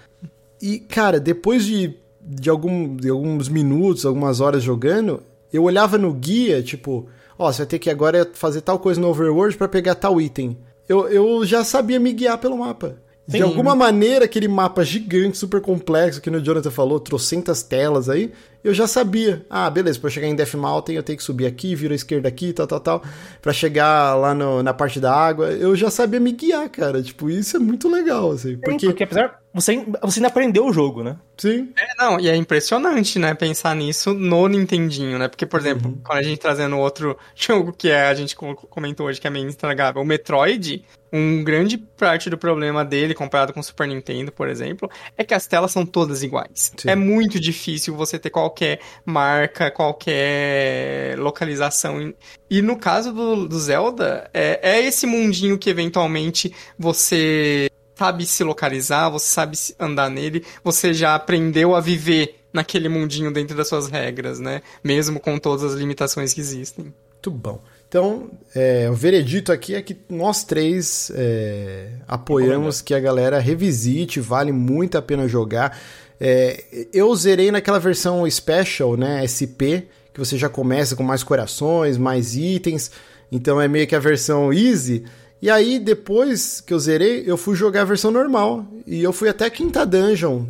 E, 0.59 0.79
cara, 0.79 1.19
depois 1.19 1.65
de, 1.65 1.95
de, 2.19 2.49
algum, 2.49 2.95
de 2.95 3.09
alguns 3.09 3.47
minutos, 3.47 4.05
algumas 4.05 4.41
horas 4.41 4.63
jogando, 4.63 5.21
eu 5.53 5.63
olhava 5.63 5.97
no 5.97 6.11
guia, 6.13 6.63
tipo, 6.63 7.07
ó, 7.39 7.51
você 7.51 7.59
vai 7.59 7.67
ter 7.67 7.79
que 7.79 7.89
agora 7.89 8.29
fazer 8.33 8.61
tal 8.61 8.77
coisa 8.77 8.99
no 8.99 9.07
Overworld 9.07 9.57
para 9.57 9.69
pegar 9.69 9.95
tal 9.95 10.19
item. 10.19 10.57
Eu, 10.87 11.07
eu 11.07 11.45
já 11.45 11.63
sabia 11.63 11.99
me 11.99 12.11
guiar 12.11 12.37
pelo 12.37 12.57
mapa. 12.57 12.97
Sim. 13.27 13.37
De 13.37 13.43
alguma 13.43 13.75
maneira, 13.75 14.25
aquele 14.25 14.47
mapa 14.47 14.83
gigante, 14.83 15.37
super 15.37 15.61
complexo, 15.61 16.19
que 16.19 16.29
o 16.29 16.41
Jonathan 16.41 16.71
falou, 16.71 16.99
trocentas 16.99 17.61
telas 17.61 18.09
aí, 18.09 18.31
eu 18.63 18.73
já 18.73 18.87
sabia. 18.87 19.45
Ah, 19.49 19.69
beleza, 19.69 19.99
para 19.99 20.09
chegar 20.09 20.27
em 20.27 20.35
Death 20.35 20.55
Mountain 20.55 20.95
eu 20.95 21.03
tenho 21.03 21.17
que 21.17 21.23
subir 21.23 21.45
aqui, 21.45 21.75
virar 21.75 21.93
a 21.93 21.95
esquerda 21.95 22.27
aqui, 22.27 22.51
tal, 22.53 22.67
tal, 22.67 22.79
tal. 22.79 23.03
Pra 23.41 23.53
chegar 23.53 24.15
lá 24.15 24.33
no, 24.33 24.61
na 24.61 24.73
parte 24.73 24.99
da 24.99 25.13
água, 25.13 25.51
eu 25.51 25.75
já 25.75 25.89
sabia 25.89 26.19
me 26.19 26.31
guiar, 26.31 26.69
cara. 26.69 27.01
Tipo, 27.01 27.29
isso 27.29 27.57
é 27.57 27.59
muito 27.59 27.89
legal, 27.89 28.31
assim. 28.31 28.57
Porque, 28.57 28.79
Sim, 28.79 28.87
porque 28.87 29.03
apesar. 29.03 29.39
Você, 29.51 29.83
você 30.03 30.19
ainda 30.19 30.27
aprendeu 30.27 30.67
o 30.67 30.71
jogo, 30.71 31.03
né? 31.03 31.17
Sim. 31.35 31.69
É, 31.75 31.87
não, 31.97 32.19
e 32.19 32.29
é 32.29 32.35
impressionante, 32.35 33.17
né, 33.17 33.33
pensar 33.33 33.75
nisso 33.75 34.13
no 34.13 34.47
Nintendinho, 34.47 35.17
né? 35.17 35.27
Porque, 35.27 35.45
por 35.45 35.59
exemplo, 35.59 35.89
uhum. 35.89 36.01
quando 36.03 36.19
a 36.19 36.21
gente 36.21 36.37
trazendo 36.37 36.77
outro 36.77 37.17
jogo 37.33 37.73
que 37.73 37.89
é, 37.89 38.07
a 38.07 38.13
gente 38.13 38.35
comentou 38.35 39.07
hoje 39.07 39.19
que 39.19 39.25
é 39.25 39.29
meio 39.29 39.47
estragável, 39.47 40.03
o 40.03 40.05
Metroid, 40.05 40.85
um 41.11 41.43
grande 41.43 41.77
parte 41.77 42.29
do 42.29 42.37
problema 42.37 42.85
dele, 42.85 43.15
comparado 43.15 43.51
com 43.51 43.59
o 43.59 43.63
Super 43.63 43.87
Nintendo, 43.87 44.31
por 44.31 44.47
exemplo, 44.47 44.89
é 45.17 45.23
que 45.23 45.33
as 45.33 45.47
telas 45.47 45.71
são 45.71 45.83
todas 45.83 46.21
iguais. 46.21 46.71
Sim. 46.77 46.89
É 46.89 46.95
muito 46.95 47.39
difícil 47.39 47.95
você 47.95 48.19
ter 48.19 48.29
qualquer 48.49 48.79
marca, 49.05 49.71
qualquer 49.71 51.17
localização. 51.17 52.13
E 52.49 52.61
no 52.61 52.77
caso 52.77 53.13
do, 53.13 53.47
do 53.47 53.59
Zelda, 53.59 54.29
é, 54.33 54.59
é 54.61 54.85
esse 54.85 55.05
mundinho 55.05 55.57
que 55.57 55.69
eventualmente 55.69 56.53
você 56.77 57.69
sabe 57.95 58.25
se 58.25 58.43
localizar, 58.43 59.09
você 59.09 59.27
sabe 59.27 59.57
andar 59.79 60.09
nele, 60.09 60.45
você 60.63 60.93
já 60.93 61.15
aprendeu 61.15 61.75
a 61.75 61.81
viver 61.81 62.39
naquele 62.51 62.89
mundinho 62.89 63.31
dentro 63.31 63.55
das 63.55 63.67
suas 63.67 63.87
regras, 63.87 64.39
né? 64.39 64.61
Mesmo 64.83 65.19
com 65.19 65.37
todas 65.37 65.63
as 65.63 65.79
limitações 65.79 66.33
que 66.33 66.41
existem. 66.41 66.93
Muito 67.13 67.31
bom. 67.31 67.61
Então, 67.87 68.31
é, 68.55 68.89
o 68.89 68.93
veredito 68.93 69.51
aqui 69.51 69.75
é 69.75 69.81
que 69.81 69.97
nós 70.07 70.43
três 70.43 71.11
é, 71.13 71.89
apoiamos 72.07 72.81
que 72.81 72.93
a 72.93 72.99
galera 72.99 73.39
revisite, 73.39 74.19
vale 74.19 74.51
muito 74.51 74.97
a 74.97 75.01
pena 75.01 75.27
jogar. 75.27 75.77
É, 76.19 76.87
eu 76.93 77.15
zerei 77.15 77.51
naquela 77.51 77.79
versão 77.79 78.29
Special, 78.29 78.97
né, 78.97 79.25
SP, 79.25 79.87
que 80.13 80.19
você 80.19 80.37
já 80.37 80.49
começa 80.49 80.95
com 80.95 81.03
mais 81.03 81.23
corações, 81.23 81.97
mais 81.97 82.35
itens, 82.35 82.91
então 83.31 83.61
é 83.61 83.67
meio 83.67 83.87
que 83.87 83.95
a 83.95 83.99
versão 83.99 84.51
Easy. 84.51 85.05
E 85.41 85.49
aí, 85.49 85.79
depois 85.79 86.59
que 86.59 86.73
eu 86.73 86.79
zerei, 86.79 87.23
eu 87.25 87.37
fui 87.37 87.55
jogar 87.55 87.81
a 87.81 87.85
versão 87.85 88.11
normal. 88.11 88.65
E 88.85 89.01
eu 89.01 89.13
fui 89.13 89.29
até 89.29 89.45
a 89.45 89.49
quinta 89.49 89.85
dungeon. 89.85 90.43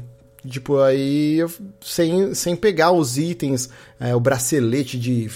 Tipo, 0.48 0.80
aí 0.80 1.38
eu, 1.38 1.52
sem, 1.82 2.34
sem 2.34 2.56
pegar 2.56 2.92
os 2.92 3.18
itens, 3.18 3.70
é, 4.00 4.16
o 4.16 4.20
bracelete 4.20 4.98
de 4.98 5.30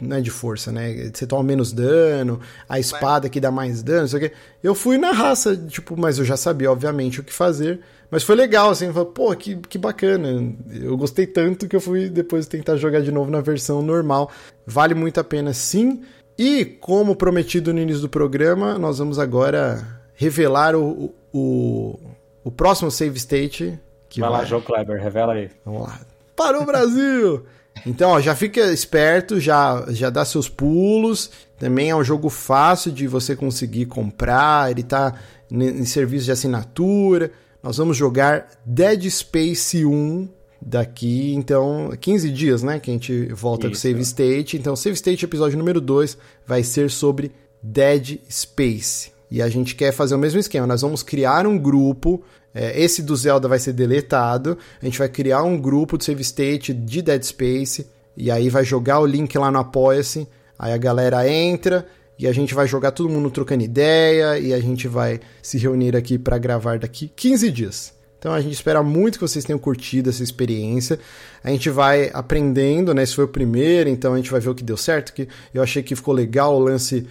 né, 0.00 0.20
de 0.20 0.30
força, 0.30 0.72
né? 0.72 1.10
Você 1.12 1.26
toma 1.26 1.42
menos 1.42 1.72
dano, 1.72 2.40
a 2.68 2.78
espada 2.78 3.28
que 3.28 3.40
dá 3.40 3.50
mais 3.50 3.82
dano, 3.82 4.02
não 4.02 4.08
sei 4.08 4.18
o 4.18 4.22
quê. 4.22 4.32
Eu 4.62 4.74
fui 4.74 4.98
na 4.98 5.12
raça, 5.12 5.56
tipo, 5.56 5.96
mas 5.96 6.18
eu 6.18 6.24
já 6.24 6.36
sabia, 6.36 6.70
obviamente, 6.70 7.20
o 7.20 7.24
que 7.24 7.32
fazer. 7.32 7.80
Mas 8.10 8.22
foi 8.22 8.36
legal, 8.36 8.70
assim, 8.70 8.92
falei, 8.92 9.10
pô, 9.12 9.34
que, 9.34 9.56
que 9.56 9.78
bacana. 9.78 10.54
Eu 10.72 10.96
gostei 10.96 11.26
tanto 11.26 11.68
que 11.68 11.74
eu 11.74 11.80
fui 11.80 12.08
depois 12.08 12.46
tentar 12.46 12.76
jogar 12.76 13.00
de 13.00 13.10
novo 13.10 13.30
na 13.30 13.40
versão 13.40 13.82
normal. 13.82 14.30
Vale 14.66 14.94
muito 14.94 15.18
a 15.18 15.24
pena, 15.24 15.52
sim. 15.52 16.02
E, 16.38 16.64
como 16.64 17.16
prometido 17.16 17.72
no 17.72 17.80
início 17.80 18.02
do 18.02 18.08
programa, 18.08 18.78
nós 18.78 18.98
vamos 18.98 19.18
agora 19.18 19.82
revelar 20.14 20.76
o, 20.76 21.14
o, 21.32 21.98
o 22.44 22.50
próximo 22.50 22.90
save 22.90 23.16
state. 23.16 23.78
Que 24.08 24.20
vai, 24.20 24.30
vai 24.30 24.40
lá, 24.40 24.44
João 24.44 24.62
Kleber, 24.62 25.00
revela 25.00 25.32
aí. 25.32 25.50
Vamos 25.64 25.82
lá. 25.82 26.00
Para 26.36 26.60
o 26.60 26.66
Brasil! 26.66 27.44
Então, 27.84 28.10
ó, 28.10 28.20
já 28.20 28.34
fica 28.34 28.60
esperto, 28.72 29.38
já, 29.40 29.84
já 29.88 30.10
dá 30.10 30.24
seus 30.24 30.48
pulos. 30.48 31.30
Também 31.58 31.90
é 31.90 31.96
um 31.96 32.04
jogo 32.04 32.28
fácil 32.28 32.92
de 32.92 33.06
você 33.06 33.34
conseguir 33.34 33.86
comprar. 33.86 34.70
Ele 34.70 34.82
tá 34.82 35.14
em 35.50 35.84
serviço 35.84 36.26
de 36.26 36.32
assinatura. 36.32 37.32
Nós 37.66 37.78
vamos 37.78 37.96
jogar 37.96 38.46
Dead 38.64 39.10
Space 39.10 39.84
1 39.84 40.28
daqui, 40.62 41.34
então, 41.34 41.90
15 42.00 42.30
dias, 42.30 42.62
né? 42.62 42.78
Que 42.78 42.92
a 42.92 42.94
gente 42.94 43.26
volta 43.32 43.66
Isso. 43.66 43.74
com 43.74 43.80
Save 43.80 44.02
State. 44.02 44.56
Então, 44.56 44.76
Save 44.76 44.94
State, 44.94 45.24
episódio 45.24 45.58
número 45.58 45.80
2, 45.80 46.16
vai 46.46 46.62
ser 46.62 46.88
sobre 46.92 47.32
Dead 47.60 48.20
Space. 48.30 49.10
E 49.28 49.42
a 49.42 49.48
gente 49.48 49.74
quer 49.74 49.90
fazer 49.90 50.14
o 50.14 50.18
mesmo 50.18 50.38
esquema. 50.38 50.64
Nós 50.64 50.82
vamos 50.82 51.02
criar 51.02 51.44
um 51.44 51.58
grupo 51.58 52.22
é, 52.54 52.80
esse 52.80 53.02
do 53.02 53.16
Zelda 53.16 53.48
vai 53.48 53.58
ser 53.58 53.72
deletado. 53.72 54.56
A 54.80 54.84
gente 54.84 55.00
vai 55.00 55.08
criar 55.08 55.42
um 55.42 55.60
grupo 55.60 55.98
de 55.98 56.04
save 56.04 56.22
state 56.22 56.72
de 56.72 57.02
Dead 57.02 57.22
Space. 57.24 57.84
E 58.16 58.30
aí 58.30 58.48
vai 58.48 58.64
jogar 58.64 59.00
o 59.00 59.06
link 59.06 59.36
lá 59.36 59.50
no 59.50 59.58
Apoia-se. 59.58 60.28
Aí 60.56 60.72
a 60.72 60.78
galera 60.78 61.28
entra 61.28 61.84
e 62.18 62.26
a 62.26 62.32
gente 62.32 62.54
vai 62.54 62.66
jogar 62.66 62.92
todo 62.92 63.08
mundo 63.08 63.30
trocando 63.30 63.62
ideia. 63.62 64.38
E 64.38 64.52
a 64.52 64.60
gente 64.60 64.88
vai 64.88 65.20
se 65.42 65.58
reunir 65.58 65.96
aqui 65.96 66.18
para 66.18 66.38
gravar 66.38 66.78
daqui 66.78 67.10
15 67.14 67.50
dias. 67.50 67.94
Então 68.18 68.32
a 68.32 68.40
gente 68.40 68.54
espera 68.54 68.82
muito 68.82 69.18
que 69.18 69.28
vocês 69.28 69.44
tenham 69.44 69.58
curtido 69.58 70.08
essa 70.08 70.22
experiência. 70.22 70.98
A 71.44 71.50
gente 71.50 71.68
vai 71.68 72.10
aprendendo, 72.12 72.94
né? 72.94 73.02
Esse 73.02 73.14
foi 73.14 73.24
o 73.24 73.28
primeiro, 73.28 73.90
então 73.90 74.14
a 74.14 74.16
gente 74.16 74.30
vai 74.30 74.40
ver 74.40 74.48
o 74.48 74.54
que 74.54 74.64
deu 74.64 74.76
certo. 74.76 75.12
Que 75.12 75.28
eu 75.52 75.62
achei 75.62 75.82
que 75.82 75.94
ficou 75.94 76.14
legal 76.14 76.56
o 76.56 76.58
lance 76.58 77.06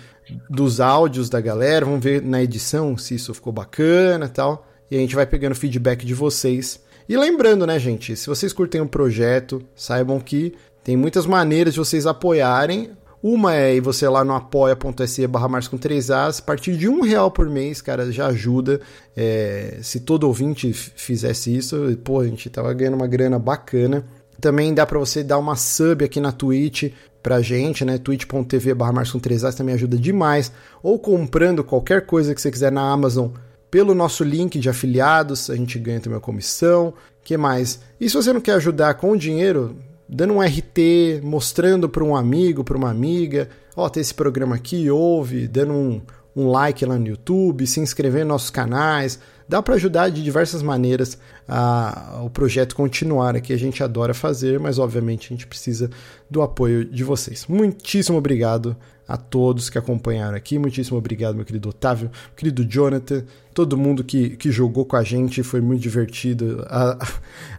dos 0.50 0.80
áudios 0.80 1.30
da 1.30 1.40
galera. 1.40 1.86
Vamos 1.86 2.04
ver 2.04 2.22
na 2.22 2.42
edição 2.42 2.98
se 2.98 3.16
isso 3.16 3.34
ficou 3.34 3.54
bacana 3.54 4.28
tal 4.28 4.68
e 4.90 4.96
a 4.96 5.00
gente 5.00 5.16
vai 5.16 5.26
pegando 5.26 5.56
feedback 5.56 6.06
de 6.06 6.14
vocês. 6.14 6.80
E 7.08 7.16
lembrando, 7.18 7.66
né, 7.66 7.78
gente, 7.80 8.16
se 8.16 8.28
vocês 8.28 8.54
curtem 8.54 8.82
o 8.82 8.88
projeto, 8.88 9.62
saibam 9.76 10.20
que 10.20 10.56
tem 10.84 10.96
muitas 10.96 11.26
maneiras 11.26 11.74
de 11.74 11.80
vocês 11.80 12.06
apoiarem. 12.06 12.92
Uma 13.28 13.56
é 13.56 13.82
você 13.82 14.08
lá 14.08 14.24
no 14.24 14.36
apoia.se 14.36 15.26
barra 15.26 15.48
com 15.68 15.80
3As, 15.80 16.42
a 16.42 16.44
partir 16.44 16.78
de 16.78 16.88
um 16.88 17.02
real 17.02 17.32
por 17.32 17.50
mês, 17.50 17.82
cara, 17.82 18.12
já 18.12 18.28
ajuda. 18.28 18.80
É, 19.18 19.80
se 19.82 20.02
todo 20.02 20.26
ouvinte 20.28 20.72
fizesse 20.72 21.58
isso, 21.58 21.76
pô, 22.04 22.20
a 22.20 22.28
gente 22.28 22.48
tava 22.52 22.72
ganhando 22.72 22.94
uma 22.94 23.08
grana 23.08 23.40
bacana. 23.40 24.06
Também 24.40 24.76
dá 24.76 24.86
para 24.86 25.00
você 25.00 25.24
dar 25.24 25.40
uma 25.40 25.56
sub 25.56 26.06
aqui 26.06 26.20
na 26.20 26.32
Twitch 26.32 26.92
pra 27.24 27.42
gente, 27.42 27.84
né? 27.84 27.98
twitch.tv 27.98 28.76
barra 28.76 28.94
com 28.94 29.20
3As 29.20 29.56
também 29.56 29.74
ajuda 29.74 29.98
demais. 29.98 30.52
Ou 30.84 31.00
comprando 31.00 31.64
qualquer 31.64 32.06
coisa 32.06 32.36
que 32.36 32.40
você 32.40 32.52
quiser 32.52 32.72
na 32.72 32.88
Amazon 32.92 33.30
pelo 33.72 33.96
nosso 33.96 34.24
link 34.24 34.60
de 34.60 34.70
afiliados, 34.70 35.50
a 35.50 35.56
gente 35.56 35.80
ganha 35.80 36.00
também 36.00 36.20
a 36.20 36.22
comissão. 36.22 36.94
que 37.24 37.36
mais? 37.38 37.82
E 38.00 38.08
se 38.08 38.16
você 38.16 38.32
não 38.32 38.40
quer 38.40 38.54
ajudar 38.54 38.94
com 38.94 39.18
dinheiro, 39.18 39.76
dando 40.08 40.34
um 40.34 40.42
RT, 40.42 41.22
mostrando 41.24 41.90
para 41.90 42.04
um 42.04 42.16
amigo, 42.16 42.64
para 42.64 42.78
uma 42.78 42.90
amiga, 42.90 43.50
ó, 43.76 43.86
oh, 43.86 43.90
tem 43.90 44.02
esse 44.02 44.14
programa 44.14 44.56
aqui, 44.56 44.90
ouve, 44.90 45.48
dando 45.48 45.74
um, 45.74 46.02
um 46.36 46.48
like 46.50 46.86
lá 46.86 46.98
no 46.98 47.08
YouTube, 47.08 47.66
se 47.66 47.80
inscrever 47.80 48.22
nos 48.22 48.30
nossos 48.30 48.50
canais. 48.50 49.20
Dá 49.48 49.62
para 49.62 49.76
ajudar 49.76 50.10
de 50.10 50.24
diversas 50.24 50.64
maneiras 50.64 51.20
a, 51.48 52.22
o 52.24 52.30
projeto 52.30 52.76
continuar 52.76 53.36
aqui. 53.36 53.54
A 53.54 53.58
gente 53.58 53.84
adora 53.84 54.14
fazer, 54.14 54.60
mas 54.60 54.80
obviamente 54.80 55.28
a 55.28 55.30
gente 55.30 55.46
precisa 55.46 55.90
do 56.30 56.42
apoio 56.42 56.84
de 56.84 57.04
vocês. 57.04 57.46
Muitíssimo 57.48 58.18
obrigado 58.18 58.76
a 59.08 59.18
todos 59.18 59.70
que 59.70 59.78
acompanharam 59.78 60.36
aqui. 60.36 60.58
Muitíssimo 60.58 60.98
obrigado, 60.98 61.36
meu 61.36 61.46
querido 61.46 61.70
Otávio, 61.70 62.10
meu 62.10 62.36
querido 62.36 62.66
Jonathan, 62.66 63.24
todo 63.54 63.78
mundo 63.78 64.04
que, 64.04 64.32
que 64.32 64.52
jogou 64.52 64.86
com 64.86 64.96
a 64.96 65.04
gente. 65.04 65.44
Foi 65.44 65.62
muito 65.62 65.82
divertido 65.82 66.66
a, 66.68 66.98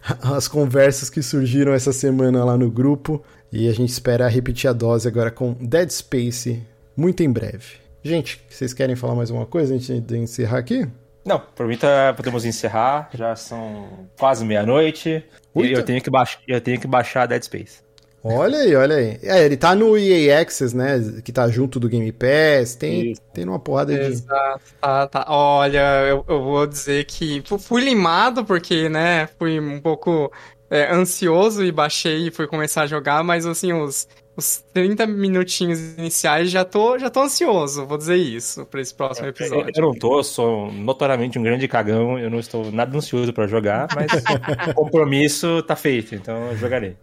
a, 0.03 0.35
as 0.35 0.47
conversas 0.47 1.09
que 1.09 1.21
surgiram 1.21 1.73
essa 1.73 1.93
semana 1.93 2.43
lá 2.43 2.57
no 2.57 2.69
grupo. 2.69 3.23
E 3.51 3.69
a 3.69 3.73
gente 3.73 3.89
espera 3.89 4.27
repetir 4.27 4.69
a 4.69 4.73
dose 4.73 5.07
agora 5.07 5.31
com 5.31 5.53
Dead 5.53 5.89
Space 5.89 6.61
muito 6.97 7.23
em 7.23 7.31
breve. 7.31 7.75
Gente, 8.03 8.41
vocês 8.49 8.73
querem 8.73 8.95
falar 8.95 9.15
mais 9.15 9.29
uma 9.29 9.45
coisa 9.45 9.75
antes 9.75 9.87
de 9.87 10.17
encerrar 10.17 10.57
aqui? 10.57 10.87
Não, 11.23 11.39
por 11.39 11.67
mim 11.67 11.77
tá, 11.77 12.13
podemos 12.15 12.45
encerrar. 12.45 13.09
Já 13.13 13.35
são 13.35 14.07
quase 14.17 14.45
meia-noite. 14.45 15.23
E 15.55 15.71
eu 15.71 15.83
tenho, 15.83 16.01
que 16.01 16.09
baix, 16.09 16.37
eu 16.47 16.61
tenho 16.61 16.79
que 16.79 16.87
baixar 16.87 17.25
Dead 17.25 17.43
Space. 17.43 17.86
Olha 18.29 18.59
aí, 18.59 18.75
olha 18.75 18.95
aí. 18.95 19.19
É, 19.23 19.45
ele 19.45 19.55
tá 19.55 19.73
no 19.73 19.97
EA 19.97 20.41
Access, 20.41 20.75
né? 20.75 21.21
Que 21.23 21.31
tá 21.31 21.47
junto 21.49 21.79
do 21.79 21.87
Game 21.87 22.11
Pass. 22.11 22.75
Tem, 22.75 23.15
tem 23.33 23.45
uma 23.45 23.59
porrada 23.59 23.93
de. 23.93 24.01
Exato, 24.01 24.61
tá, 24.81 25.07
tá. 25.07 25.25
Olha, 25.29 26.05
eu, 26.07 26.25
eu 26.27 26.43
vou 26.43 26.67
dizer 26.67 27.05
que 27.05 27.41
fui 27.59 27.81
limado, 27.81 28.43
porque, 28.43 28.89
né, 28.89 29.27
fui 29.39 29.59
um 29.59 29.79
pouco 29.79 30.31
é, 30.69 30.91
ansioso 30.93 31.63
e 31.63 31.71
baixei 31.71 32.27
e 32.27 32.31
fui 32.31 32.47
começar 32.47 32.83
a 32.83 32.87
jogar, 32.87 33.23
mas 33.23 33.45
assim, 33.45 33.71
os, 33.73 34.07
os 34.35 34.63
30 34.73 35.07
minutinhos 35.07 35.79
iniciais 35.97 36.51
já 36.51 36.65
tô, 36.65 36.97
já 36.99 37.09
tô 37.09 37.21
ansioso, 37.21 37.85
vou 37.85 37.97
dizer 37.97 38.17
isso, 38.17 38.65
para 38.65 38.81
esse 38.81 38.93
próximo 38.93 39.27
é, 39.27 39.29
episódio. 39.29 39.71
Eu 39.75 39.81
não 39.81 39.93
tô, 39.93 40.19
eu 40.19 40.23
sou 40.23 40.71
notoriamente 40.71 41.39
um 41.39 41.43
grande 41.43 41.67
cagão, 41.67 42.19
eu 42.19 42.29
não 42.29 42.39
estou 42.39 42.71
nada 42.71 42.95
ansioso 42.97 43.31
para 43.31 43.47
jogar, 43.47 43.87
mas 43.95 44.11
o 44.69 44.73
compromisso 44.73 45.63
tá 45.63 45.75
feito, 45.75 46.13
então 46.13 46.51
eu 46.51 46.57
jogarei. 46.57 46.95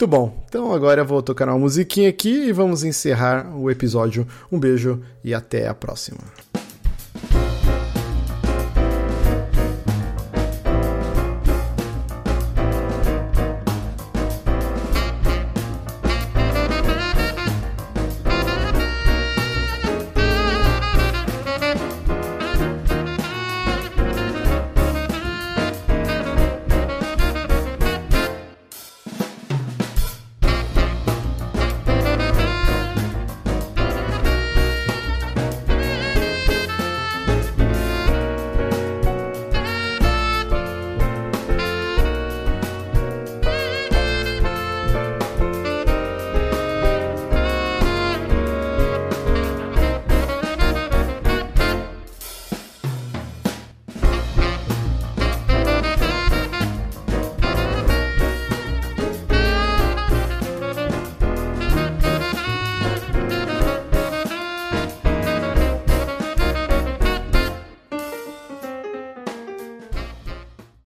Muito 0.00 0.10
bom. 0.10 0.44
Então 0.48 0.72
agora 0.72 1.02
eu 1.02 1.04
vou 1.04 1.22
tocar 1.22 1.46
uma 1.46 1.58
musiquinha 1.58 2.08
aqui 2.08 2.46
e 2.46 2.52
vamos 2.52 2.84
encerrar 2.84 3.54
o 3.54 3.70
episódio. 3.70 4.26
Um 4.50 4.58
beijo 4.58 5.02
e 5.22 5.34
até 5.34 5.68
a 5.68 5.74
próxima. 5.74 6.20